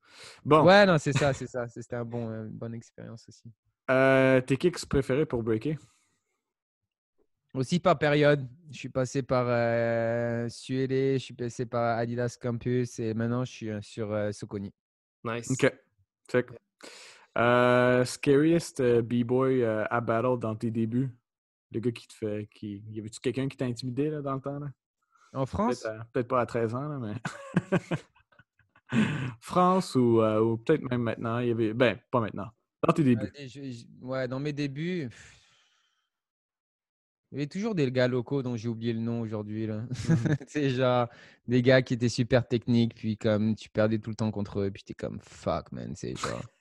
Bon. 0.43 0.63
Ouais, 0.63 0.85
non, 0.85 0.97
c'est 0.97 1.13
ça, 1.13 1.33
c'est 1.33 1.47
ça. 1.47 1.67
C'était 1.67 1.95
un 1.95 2.05
bon, 2.05 2.29
euh, 2.29 2.45
une 2.45 2.57
bonne 2.57 2.73
expérience 2.73 3.27
aussi. 3.29 3.51
Euh, 3.89 4.41
tes 4.41 4.57
kicks 4.57 4.85
préférés 4.85 5.25
pour 5.25 5.43
breaker? 5.43 5.77
Aussi 7.53 7.79
par 7.79 7.97
période. 7.97 8.47
Je 8.71 8.77
suis 8.77 8.89
passé 8.89 9.23
par 9.23 9.45
euh, 9.47 10.47
je 10.47 11.17
suis 11.17 11.33
passé 11.33 11.65
par 11.65 11.97
Adidas 11.97 12.37
Campus 12.39 12.99
et 12.99 13.13
maintenant 13.15 13.43
je 13.43 13.51
suis 13.51 13.69
sur 13.81 14.11
euh, 14.11 14.31
Soconi. 14.31 14.71
Nice. 15.23 15.51
OK. 15.51 15.73
Check. 16.31 16.47
Euh, 17.37 18.03
scariest 18.05 18.79
euh, 18.79 19.01
B-boy 19.01 19.63
à 19.63 20.01
battle 20.01 20.39
dans 20.39 20.55
tes 20.55 20.71
débuts? 20.71 21.09
Le 21.71 21.79
gars 21.79 21.91
qui 21.91 22.07
te 22.07 22.13
fait. 22.13 22.49
Qui... 22.53 22.83
Y 22.89 22.99
avait-tu 22.99 23.19
quelqu'un 23.19 23.47
qui 23.47 23.57
t'a 23.57 23.65
intimidé 23.65 24.09
là, 24.09 24.21
dans 24.21 24.33
le 24.33 24.41
temps? 24.41 24.59
Là? 24.59 24.67
En 25.33 25.45
France? 25.45 25.85
Peut-être, 26.11 26.27
pas 26.27 26.41
à 26.41 26.45
13 26.45 26.75
ans, 26.75 26.87
là, 26.87 26.99
mais. 26.99 27.15
France 29.39 29.95
ou, 29.95 30.21
ou 30.23 30.57
peut-être 30.57 30.81
même 30.89 31.03
maintenant. 31.03 31.39
Il 31.39 31.49
y 31.49 31.51
avait... 31.51 31.73
Ben, 31.73 31.99
pas 32.09 32.19
maintenant. 32.19 32.49
Dans 32.85 32.93
tes 32.93 33.03
débuts. 33.03 33.31
ouais, 34.01 34.27
dans 34.27 34.39
mes 34.39 34.53
débuts. 34.53 35.09
Il 37.31 37.35
y 37.35 37.41
avait 37.41 37.47
toujours 37.47 37.75
des 37.75 37.91
gars 37.91 38.07
locaux 38.07 38.41
dont 38.41 38.55
j'ai 38.57 38.67
oublié 38.69 38.91
le 38.93 38.99
nom 39.01 39.21
aujourd'hui. 39.21 39.67
là. 39.67 39.83
c'est 40.47 40.69
genre 40.71 41.07
des 41.47 41.61
gars 41.61 41.81
qui 41.83 41.93
étaient 41.93 42.09
super 42.09 42.47
techniques, 42.47 42.95
puis 42.95 43.17
comme 43.17 43.55
tu 43.55 43.69
perdais 43.69 43.99
tout 43.99 44.09
le 44.09 44.15
temps 44.15 44.31
contre 44.31 44.61
eux, 44.61 44.71
puis 44.71 44.83
t'es 44.83 44.93
comme 44.95 45.19
fuck, 45.21 45.71
man. 45.71 45.93
C'est 45.95 46.15
genre. 46.17 46.41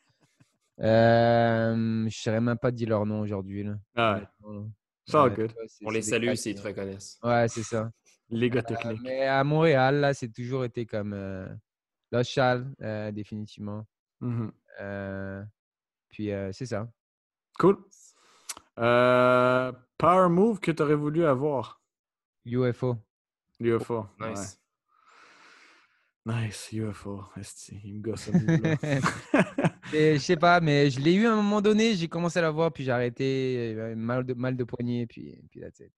Euh, 0.80 1.74
je 1.74 2.04
ne 2.04 2.08
saurais 2.10 2.40
même 2.40 2.56
pas 2.56 2.70
dire 2.70 2.88
leur 2.90 3.04
nom 3.04 3.18
aujourd'hui. 3.22 3.64
là. 3.64 3.74
Ah 3.96 4.20
ouais. 4.44 4.60
Ça, 5.08 5.24
Ouais, 5.24 5.34
good. 5.34 5.52
On 5.84 5.90
les 5.90 6.02
salue 6.02 6.32
s'ils 6.34 6.54
te 6.54 6.62
reconnaissent. 6.62 7.18
Ouais, 7.20 7.48
c'est 7.48 7.64
ça. 7.64 7.90
Les 8.30 8.48
gars 8.48 8.60
Euh, 8.60 8.62
techniques. 8.62 9.00
mais 9.02 9.22
à 9.26 9.42
Montréal, 9.42 9.96
là, 9.96 10.14
c'est 10.14 10.28
toujours 10.28 10.64
été 10.64 10.86
comme 10.86 11.14
euh, 11.14 11.48
Child, 12.22 12.72
euh, 12.80 13.10
définitivement. 13.10 13.88
Mhm. 14.20 14.52
Euh, 14.80 15.42
puis 16.10 16.30
c'est 16.52 16.66
ça. 16.66 16.88
Cool. 17.58 17.78
Euh, 18.78 19.72
power 19.96 20.28
move 20.28 20.60
que 20.60 20.70
tu 20.70 20.82
aurais 20.82 20.94
voulu 20.94 21.24
avoir, 21.24 21.82
UFO. 22.44 22.96
UFO. 23.60 24.06
ouais. 24.20 24.30
Nice. 24.30 24.60
Nice, 26.24 26.68
UFO. 26.72 27.24
Il 27.84 27.94
me 27.94 28.00
gosse 28.00 28.30
Je 29.92 30.18
sais 30.18 30.36
pas, 30.36 30.60
mais 30.60 30.90
je 30.90 31.00
l'ai 31.00 31.14
eu 31.14 31.26
à 31.26 31.32
un 31.32 31.36
moment 31.36 31.60
donné, 31.60 31.94
j'ai 31.94 32.08
commencé 32.08 32.38
à 32.38 32.42
l'avoir, 32.42 32.72
puis 32.72 32.84
j'ai 32.84 32.92
arrêté, 32.92 33.74
euh, 33.76 33.96
mal 33.96 34.24
de, 34.24 34.34
mal 34.34 34.56
de 34.56 34.64
poignet, 34.64 35.06
puis, 35.06 35.40
puis 35.50 35.60
that's 35.60 35.80
it. 35.80 35.90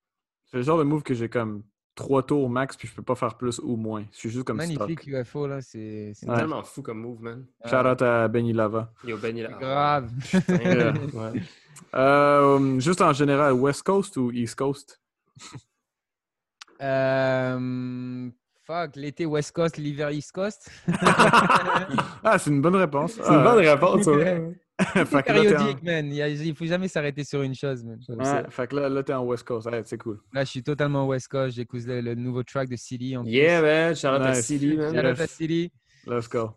C'est 0.46 0.58
le 0.58 0.62
genre 0.62 0.78
de 0.78 0.84
move 0.84 1.02
que 1.02 1.14
j'ai 1.14 1.28
comme 1.28 1.64
trois 2.00 2.22
tours 2.22 2.48
max, 2.50 2.76
puis 2.76 2.88
je 2.88 2.94
peux 2.94 3.02
pas 3.02 3.14
faire 3.14 3.34
plus 3.36 3.58
ou 3.60 3.76
moins. 3.76 4.04
Je 4.12 4.18
suis 4.18 4.30
juste 4.30 4.44
comme 4.44 4.56
Magnifique 4.56 5.00
stock. 5.02 5.20
UFO, 5.20 5.46
là, 5.46 5.60
c'est 5.60 6.12
Ouais. 6.26 6.36
Tellement 6.36 6.62
fou 6.62 6.82
comme 6.82 6.98
move, 7.00 7.22
man. 7.22 7.46
Shout 7.66 7.76
out 7.86 8.02
à 8.02 8.28
Benny 8.28 8.52
Lava. 8.52 8.92
Yo, 9.04 9.16
Benny, 9.16 9.42
là. 9.42 9.50
grave. 9.60 10.10
Putain, 10.30 10.94
ouais. 11.14 11.42
Euh, 11.94 12.80
juste 12.80 13.00
en 13.00 13.12
général, 13.12 13.52
West 13.54 13.82
Coast 13.82 14.16
ou 14.16 14.30
East 14.32 14.54
Coast? 14.56 15.00
Euh, 16.82 18.30
fuck, 18.64 18.96
l'été 18.96 19.26
West 19.26 19.52
Coast, 19.52 19.76
l'hiver 19.76 20.10
East 20.10 20.32
Coast. 20.32 20.70
Ah, 22.24 22.38
c'est 22.38 22.48
une 22.50 22.62
bonne 22.62 22.76
réponse. 22.76 23.12
C'est 23.22 23.28
une 23.32 23.42
bonne 23.42 23.58
réponse, 23.66 24.06
ouais. 24.06 24.58
fait 25.06 25.22
que 25.22 25.32
là, 25.32 25.42
t'es 25.42 25.56
en... 25.56 25.58
Périodique, 25.58 25.82
man. 25.82 26.12
Il 26.12 26.54
faut 26.54 26.66
jamais 26.66 26.88
s'arrêter 26.88 27.24
sur 27.24 27.42
une 27.42 27.54
chose, 27.54 27.84
man. 27.84 27.98
Ouais, 28.08 28.50
fait 28.50 28.66
que 28.68 28.76
là, 28.76 28.88
là, 28.88 29.02
t'es 29.02 29.12
en 29.12 29.24
West 29.24 29.44
Coast. 29.44 29.66
Ouais, 29.66 29.82
c'est 29.84 29.98
cool. 29.98 30.20
Là, 30.32 30.44
je 30.44 30.50
suis 30.50 30.62
totalement 30.62 31.06
West 31.06 31.28
Coast. 31.28 31.56
J'écoute 31.56 31.82
le, 31.86 32.00
le 32.00 32.14
nouveau 32.14 32.42
track 32.42 32.68
de 32.68 32.76
plus. 32.76 33.30
Yeah, 33.30 33.62
man. 33.62 33.94
Shout 33.94 34.08
out 34.08 34.22
à 34.22 34.32
Nice. 34.32 34.46
CD, 34.46 34.76
man. 34.76 34.94
Shout 34.94 35.06
out 35.06 35.20
à. 35.20 35.26
City. 35.26 35.72
Let's 36.06 36.28
go. 36.28 36.56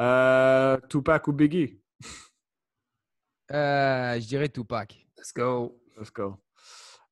Euh, 0.00 0.78
Tupac 0.88 1.28
ou 1.28 1.32
Biggie? 1.32 1.78
Euh, 3.50 4.18
je 4.18 4.26
dirais 4.26 4.48
Tupac. 4.48 5.06
Let's 5.16 5.32
go. 5.34 5.78
Let's 5.98 6.10
go. 6.10 6.38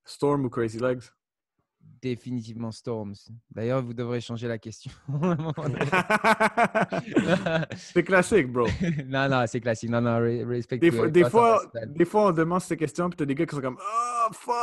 Storm 0.05 0.47
ou 0.47 0.51
Crazy 0.51 0.79
Legs? 0.79 1.13
Définitivement 2.03 2.73
Storms. 2.73 3.15
D'ailleurs, 3.51 3.83
vous 3.83 3.93
devrez 3.93 4.21
changer 4.21 4.49
la 4.49 4.59
question. 4.59 4.91
c'est 7.77 8.03
classique, 8.03 8.51
bro. 8.51 8.67
non, 9.07 9.29
non, 9.29 9.45
c'est 9.47 9.61
classique. 9.61 9.91
Non, 9.91 10.01
non, 10.01 10.19
re- 10.21 10.45
respect. 10.47 10.79
Des 10.79 10.91
fois, 10.91 11.11
des, 11.11 11.29
fois, 11.29 11.63
des 11.87 12.05
fois, 12.05 12.29
on 12.29 12.33
demande 12.33 12.63
ces 12.63 12.77
questions, 12.77 13.09
puis 13.11 13.17
t'as 13.17 13.27
des 13.27 13.35
gars 13.35 13.47
qui 13.47 13.55
sont 13.55 13.61
comme 13.61 13.79
Oh, 13.81 14.29
fuck! 14.33 14.55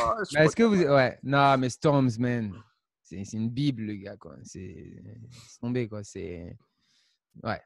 Oh, 0.00 0.22
Mais 0.34 0.44
est-ce 0.46 0.56
que 0.56 0.62
vous. 0.62 0.82
Ouais, 0.82 1.18
non, 1.22 1.58
mais 1.58 1.70
Storms, 1.70 2.10
man. 2.18 2.52
C'est 3.02 3.24
c'est 3.24 3.36
une 3.36 3.50
Bible, 3.50 3.82
le 3.82 3.94
gars, 3.94 4.16
quoi. 4.16 4.36
C'est 4.42 4.92
tombé, 5.60 5.88
quoi. 5.88 6.02
C'est. 6.04 6.56
Ouais. 7.42 7.60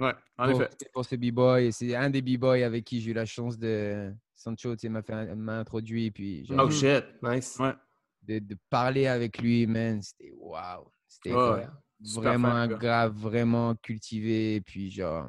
Ouais, 0.00 0.12
en 0.38 0.50
pour, 0.52 0.62
effet. 0.62 0.70
pour 0.92 1.04
ce 1.04 1.16
b-boy. 1.16 1.72
C'est 1.72 1.94
un 1.96 2.08
des 2.08 2.22
b-boys 2.22 2.64
avec 2.64 2.84
qui 2.84 3.00
j'ai 3.00 3.10
eu 3.10 3.14
la 3.14 3.26
chance 3.26 3.58
de. 3.58 4.12
Sancho, 4.34 4.76
tu 4.76 4.82
sais, 4.82 4.88
m'a 4.88 5.02
fait 5.02 5.12
un- 5.12 5.34
m'a 5.34 5.58
introduit. 5.58 6.10
Puis 6.12 6.46
Oh 6.56 6.70
shit. 6.70 7.04
Nice. 7.22 7.56
Ouais. 7.58 7.72
De, 8.28 8.38
de 8.38 8.56
parler 8.70 9.06
avec 9.06 9.38
lui, 9.38 9.66
man, 9.66 10.00
c'était 10.02 10.30
waouh. 10.36 10.90
C'était 11.08 11.32
Ouais, 11.34 11.66
vraiment 12.14 12.66
gars. 12.66 12.76
grave, 12.76 13.14
vraiment 13.16 13.74
cultivé. 13.76 14.56
et 14.56 14.60
Puis 14.60 14.90
genre. 14.90 15.28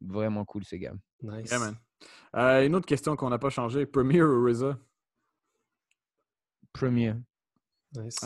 Vraiment 0.00 0.44
cool, 0.44 0.64
ce 0.64 0.76
gars. 0.76 0.94
Nice. 1.22 1.50
Yeah, 1.50 1.58
man. 1.58 1.76
Euh, 2.36 2.64
une 2.64 2.76
autre 2.76 2.86
question 2.86 3.16
qu'on 3.16 3.30
n'a 3.30 3.38
pas 3.38 3.50
changé 3.50 3.84
Premier 3.84 4.22
ou 4.22 4.46
RZA? 4.46 4.78
Premier. 6.72 7.14
Nice. 7.96 8.20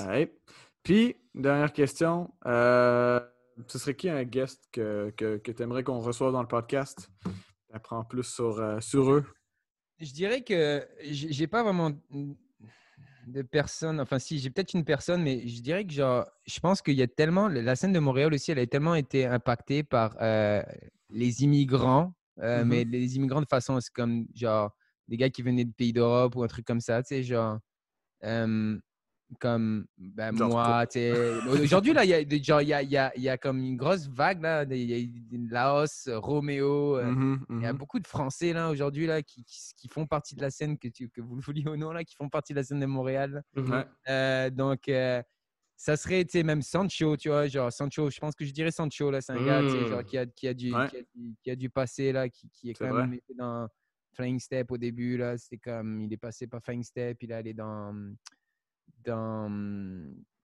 Puis, 0.82 1.16
dernière 1.34 1.72
question. 1.72 2.32
euh, 2.46 3.20
ce 3.66 3.78
serait 3.78 3.94
qui 3.96 4.08
un 4.10 4.24
guest 4.24 4.66
que, 4.72 5.12
que, 5.16 5.36
que 5.38 5.52
tu 5.52 5.62
aimerais 5.62 5.84
qu'on 5.84 6.00
reçoive 6.00 6.32
dans 6.32 6.42
le 6.42 6.48
podcast? 6.48 7.08
Apprends 7.72 8.04
plus 8.04 8.24
sur, 8.24 8.58
euh, 8.58 8.80
sur 8.80 9.10
eux. 9.12 9.24
Je 9.98 10.12
dirais 10.12 10.42
que 10.42 10.86
j'ai 11.00 11.46
pas 11.46 11.62
vraiment 11.62 11.92
de 13.26 13.42
personne. 13.42 14.00
Enfin, 14.00 14.18
si, 14.18 14.38
j'ai 14.38 14.50
peut-être 14.50 14.74
une 14.74 14.84
personne, 14.84 15.22
mais 15.22 15.46
je 15.46 15.60
dirais 15.62 15.86
que 15.86 15.92
genre, 15.92 16.26
je 16.46 16.58
pense 16.60 16.82
qu'il 16.82 16.94
y 16.94 17.02
a 17.02 17.06
tellement. 17.08 17.48
La 17.48 17.76
scène 17.76 17.92
de 17.92 17.98
Montréal 17.98 18.32
aussi, 18.34 18.50
elle 18.52 18.58
a 18.58 18.66
tellement 18.66 18.94
été 18.94 19.26
impactée 19.26 19.82
par 19.84 20.16
euh, 20.20 20.62
les 21.10 21.42
immigrants, 21.44 22.14
euh, 22.40 22.64
Mhm. 22.64 22.64
mais 22.64 22.84
les 22.84 23.16
immigrants 23.16 23.40
de 23.42 23.46
façon, 23.48 23.80
c'est 23.80 23.92
comme 23.92 24.26
genre 24.34 24.74
des 25.08 25.16
gars 25.16 25.30
qui 25.30 25.42
venaient 25.42 25.64
de 25.64 25.72
pays 25.72 25.92
d'Europe 25.92 26.36
ou 26.36 26.42
un 26.42 26.48
truc 26.48 26.64
comme 26.66 26.80
ça, 26.80 27.02
tu 27.02 27.08
sais, 27.08 27.22
genre. 27.22 27.58
euh, 28.24 28.78
comme 29.40 29.86
ben, 29.98 30.36
Genre 30.36 30.48
moi. 30.50 30.84
Aujourd'hui, 31.60 31.92
là, 31.92 32.04
il 32.04 32.10
y 32.10 32.14
a, 32.14 32.24
des- 32.24 32.42
genre, 32.42 32.60
il 32.62 32.68
y, 32.68 32.72
a, 32.74 32.82
il 32.82 32.90
y, 32.90 32.96
a, 32.96 33.12
il 33.16 33.22
y 33.22 33.28
a 33.28 33.36
comme 33.38 33.58
une 33.58 33.76
grosse 33.76 34.08
vague, 34.08 34.40
là. 34.42 34.64
Il 34.64 34.76
y 34.90 34.94
a 34.94 34.98
eu 34.98 35.48
Laos, 35.50 36.08
Roméo. 36.08 36.96
euh, 36.98 37.36
il 37.50 37.60
y 37.62 37.66
a 37.66 37.72
mhm. 37.72 37.78
beaucoup 37.78 37.98
de 38.00 38.06
Français 38.06 38.52
là 38.52 38.70
aujourd'hui 38.70 39.06
là 39.06 39.22
qui, 39.22 39.44
qui, 39.44 39.58
qui 39.76 39.88
font 39.88 40.06
partie 40.06 40.34
de 40.34 40.40
la 40.40 40.50
scène 40.50 40.78
que, 40.78 40.88
tu, 40.88 41.08
que 41.08 41.20
vous 41.20 41.36
le 41.36 41.42
vouliez 41.42 41.68
ou 41.68 41.76
non 41.76 41.92
là, 41.92 42.04
qui 42.04 42.14
font 42.14 42.28
partie 42.28 42.52
de 42.52 42.58
la 42.58 42.64
scène 42.64 42.80
de 42.80 42.86
Montréal. 42.86 43.42
Ouais. 43.56 43.86
Euh, 44.08 44.50
donc 44.50 44.88
euh, 44.88 45.22
ça 45.76 45.96
serait 45.96 46.24
tu 46.24 46.32
sais 46.38 46.42
même 46.44 46.62
Sancho, 46.62 47.16
tu 47.16 47.28
vois, 47.28 47.48
genre 47.48 47.72
Sancho. 47.72 48.08
Je 48.10 48.18
pense 48.20 48.34
que 48.34 48.44
je 48.44 48.52
dirais 48.52 48.70
Sancho 48.70 49.10
là, 49.10 49.20
c'est 49.20 49.32
un 49.32 49.44
gars 49.44 49.62
tu 49.62 49.70
sais, 49.70 49.86
genre 49.88 50.04
qui 50.04 50.18
a 50.18 50.26
qui 50.26 50.48
a 50.48 50.54
du 50.54 50.72
Ouais. 50.74 50.88
qui, 50.88 50.96
a, 50.96 51.00
du- 51.14 51.34
qui 51.42 51.50
a 51.50 51.56
du 51.56 51.70
passé 51.70 52.12
là, 52.12 52.28
qui, 52.28 52.48
qui 52.50 52.70
est 52.70 52.74
quand 52.74 52.88
vrai. 52.88 53.06
même 53.06 53.18
dans 53.36 53.66
Flying 54.14 54.38
Step 54.38 54.70
au 54.70 54.78
début 54.78 55.16
là. 55.16 55.36
C'était 55.38 55.58
comme 55.58 56.00
il 56.02 56.12
est 56.12 56.16
passé 56.18 56.46
par 56.46 56.62
Flying 56.62 56.82
Step, 56.84 57.16
il 57.22 57.30
est 57.30 57.34
allé 57.34 57.54
dans 57.54 57.94
dans 59.04 59.50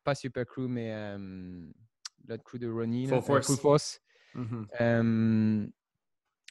pas 0.04 0.14
Super 0.14 0.44
Crew 0.46 0.68
mais 0.68 0.92
euh, 0.92 1.70
l'autre 2.26 2.42
crew 2.44 2.58
de 2.58 2.70
Ronnie, 2.70 3.06
Full 3.06 3.22
Force. 3.22 3.46
Full 3.46 3.56
Force. 3.56 4.00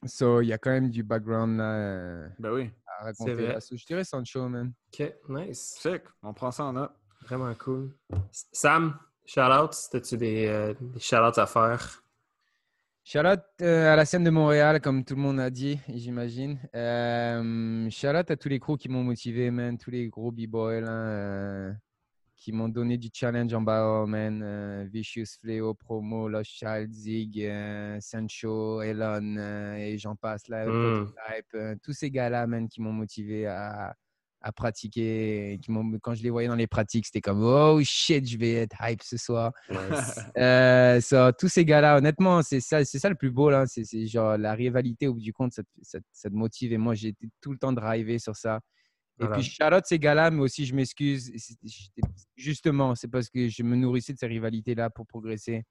So, 0.05 0.41
il 0.41 0.47
y 0.47 0.53
a 0.53 0.57
quand 0.59 0.69
même 0.69 0.89
du 0.89 1.01
background 1.03 1.57
là, 1.57 1.73
euh, 1.73 2.27
Ben 2.37 2.51
oui. 2.51 2.69
à 2.85 3.05
raconter. 3.05 3.33
vrai. 3.33 3.57
je 3.71 3.85
dirais 3.85 4.03
Sancho, 4.03 4.47
man. 4.47 4.71
Ok, 4.93 5.11
nice. 5.29 5.75
Sick. 5.79 6.03
On 6.21 6.33
prend 6.33 6.51
ça 6.51 6.65
en 6.65 6.73
note. 6.73 6.91
Vraiment 7.23 7.53
cool. 7.55 7.91
Sam, 8.51 8.97
shout-out. 9.25 9.73
C'était-tu 9.73 10.17
des, 10.17 10.45
euh, 10.47 10.73
des 10.79 10.99
shout-outs 10.99 11.39
à 11.39 11.47
faire? 11.47 12.03
Shout 13.03 13.25
out 13.25 13.39
euh, 13.61 13.91
à 13.91 13.95
la 13.95 14.05
scène 14.05 14.23
de 14.23 14.29
Montréal, 14.29 14.81
comme 14.81 15.03
tout 15.03 15.15
le 15.15 15.21
monde 15.21 15.39
a 15.39 15.49
dit, 15.49 15.79
j'imagine. 15.87 16.59
Euh, 16.75 17.89
shout 17.89 18.07
out 18.09 18.29
à 18.29 18.35
tous 18.35 18.49
les 18.49 18.59
crews 18.59 18.77
qui 18.77 18.89
m'ont 18.89 19.03
motivé, 19.03 19.49
man. 19.49 19.77
Tous 19.79 19.89
les 19.89 20.09
gros 20.09 20.31
b-boys 20.31 20.81
là, 20.81 20.91
euh, 20.91 21.73
qui 22.47 22.53
m'ont 22.53 22.69
donné 22.69 22.97
du 22.97 23.09
challenge 23.13 23.53
en 23.53 23.59
bas, 23.59 24.05
man. 24.07 24.41
Euh, 24.41 24.85
Vicious, 24.89 25.25
Fléau, 25.41 25.73
Promo, 25.73 26.29
Lost 26.29 26.49
Child, 26.51 26.93
Zig, 26.93 27.41
euh, 27.43 27.97
Sancho, 27.99 28.81
Elon, 28.81 29.35
euh, 29.37 29.75
et 29.75 29.97
j'en 29.97 30.15
passe 30.15 30.47
là. 30.47 30.65
Mm. 30.65 31.11
Prototype, 31.11 31.81
tous 31.83 31.91
ces 31.91 32.09
gars-là, 32.09 32.47
man, 32.47 32.69
qui 32.69 32.79
m'ont 32.79 32.93
motivé 32.93 33.47
à, 33.47 33.93
à 34.39 34.51
pratiquer. 34.53 35.55
et 35.55 35.59
Qui 35.59 35.73
quand 36.01 36.15
je 36.15 36.23
les 36.23 36.29
voyais 36.29 36.47
dans 36.47 36.55
les 36.55 36.67
pratiques, 36.67 37.07
c'était 37.07 37.19
comme 37.19 37.43
oh 37.43 37.81
shit, 37.83 38.25
je 38.25 38.37
vais 38.37 38.53
être 38.53 38.77
hype 38.81 39.03
ce 39.03 39.17
soir. 39.17 39.51
Euh, 40.37 41.01
tous 41.37 41.49
ces 41.49 41.65
gars-là, 41.65 41.97
honnêtement, 41.97 42.41
c'est 42.43 42.61
ça, 42.61 42.85
c'est 42.85 42.99
ça 42.99 43.09
le 43.09 43.15
plus 43.15 43.31
beau 43.31 43.49
là. 43.49 43.65
C'est, 43.67 43.83
c'est 43.83 44.07
genre 44.07 44.37
la 44.37 44.53
rivalité 44.53 45.07
au 45.09 45.15
bout 45.15 45.19
du 45.19 45.33
compte, 45.33 45.51
ça 45.51 45.63
te, 45.63 45.69
ça 45.81 45.99
te- 45.99 46.05
ça 46.13 46.29
te 46.29 46.33
motive. 46.35 46.71
Et 46.71 46.77
moi, 46.77 46.93
j'ai 46.93 47.09
été 47.09 47.27
tout 47.41 47.51
le 47.51 47.57
temps 47.57 47.73
drivé 47.73 48.19
sur 48.19 48.37
ça. 48.37 48.61
Et 49.19 49.25
puis, 49.27 49.57
out 49.63 49.83
ces 49.85 49.97
gars-là, 49.97 50.29
mais 50.29 50.41
aussi, 50.41 50.65
je 50.65 50.75
m'excuse. 50.75 51.31
Justement, 52.35 52.93
c'est 52.95 53.07
parce 53.07 53.29
que 53.29 53.47
je 53.47 53.63
me 53.63 53.75
nourrissais 53.75 54.13
de 54.13 54.19
ces 54.19 54.27
rivalités-là 54.27 54.89
pour 54.89 55.07
progresser. 55.07 55.63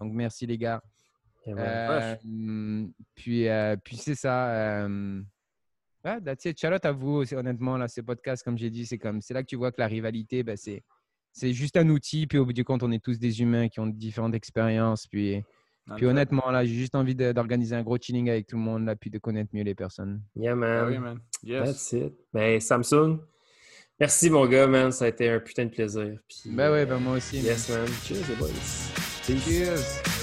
Donc, 0.00 0.12
merci 0.12 0.46
les 0.46 0.58
gars. 0.58 0.80
Man. 1.46 1.58
Euh, 1.58 2.86
puis, 3.14 3.48
euh, 3.48 3.76
puis 3.82 3.96
c'est 3.96 4.14
ça. 4.14 4.84
Euh, 4.84 5.20
ouais, 6.04 6.20
that's 6.20 6.44
it. 6.44 6.60
Shout 6.60 6.68
out 6.68 6.84
à 6.84 6.92
vous, 6.92 7.24
honnêtement. 7.34 7.76
Là, 7.76 7.88
ce 7.88 8.00
podcast, 8.00 8.44
comme 8.44 8.56
j'ai 8.56 8.70
dit, 8.70 8.86
c'est 8.86 8.98
comme 8.98 9.20
c'est 9.20 9.34
là 9.34 9.42
que 9.42 9.48
tu 9.48 9.56
vois 9.56 9.72
que 9.72 9.80
la 9.80 9.88
rivalité, 9.88 10.42
ben, 10.42 10.56
c'est 10.56 10.82
c'est 11.32 11.52
juste 11.52 11.76
un 11.76 11.88
outil. 11.88 12.26
Puis 12.26 12.38
au 12.38 12.46
bout 12.46 12.52
du 12.52 12.64
compte, 12.64 12.82
on 12.82 12.92
est 12.92 13.02
tous 13.02 13.18
des 13.18 13.40
humains 13.40 13.68
qui 13.68 13.80
ont 13.80 13.86
différentes 13.86 14.34
expériences. 14.34 15.06
Puis, 15.06 15.42
puis 15.96 16.06
honnêtement, 16.06 16.50
là, 16.50 16.64
j'ai 16.64 16.74
juste 16.74 16.94
envie 16.94 17.14
d'organiser 17.14 17.74
un 17.74 17.82
gros 17.82 17.98
chilling 17.98 18.30
avec 18.30 18.46
tout 18.46 18.56
le 18.56 18.62
monde, 18.62 18.86
là, 18.86 18.96
puis 18.96 19.10
de 19.10 19.18
connaître 19.18 19.50
mieux 19.52 19.64
les 19.64 19.74
personnes. 19.74 20.22
Yeah, 20.36 20.54
man. 20.54 20.88
oui, 20.88 20.98
man. 20.98 21.18
Yes. 21.42 21.64
That's 21.64 21.92
it. 21.92 22.14
Ben, 22.32 22.60
Samsung, 22.60 23.18
merci, 23.98 24.30
mon 24.30 24.46
gars, 24.46 24.66
man. 24.66 24.92
Ça 24.92 25.06
a 25.06 25.08
été 25.08 25.28
un 25.28 25.40
putain 25.40 25.64
de 25.64 25.70
plaisir. 25.70 26.18
Puis, 26.28 26.50
Ben 26.50 26.70
ouais, 26.70 26.82
euh, 26.82 26.86
ben 26.86 26.98
moi 26.98 27.16
aussi. 27.16 27.40
Yes, 27.40 27.68
man. 27.68 27.86
Cheers, 28.04 28.28
les 28.28 28.36
boys. 28.36 28.48
Peace. 29.26 29.44
Cheers. 29.44 30.21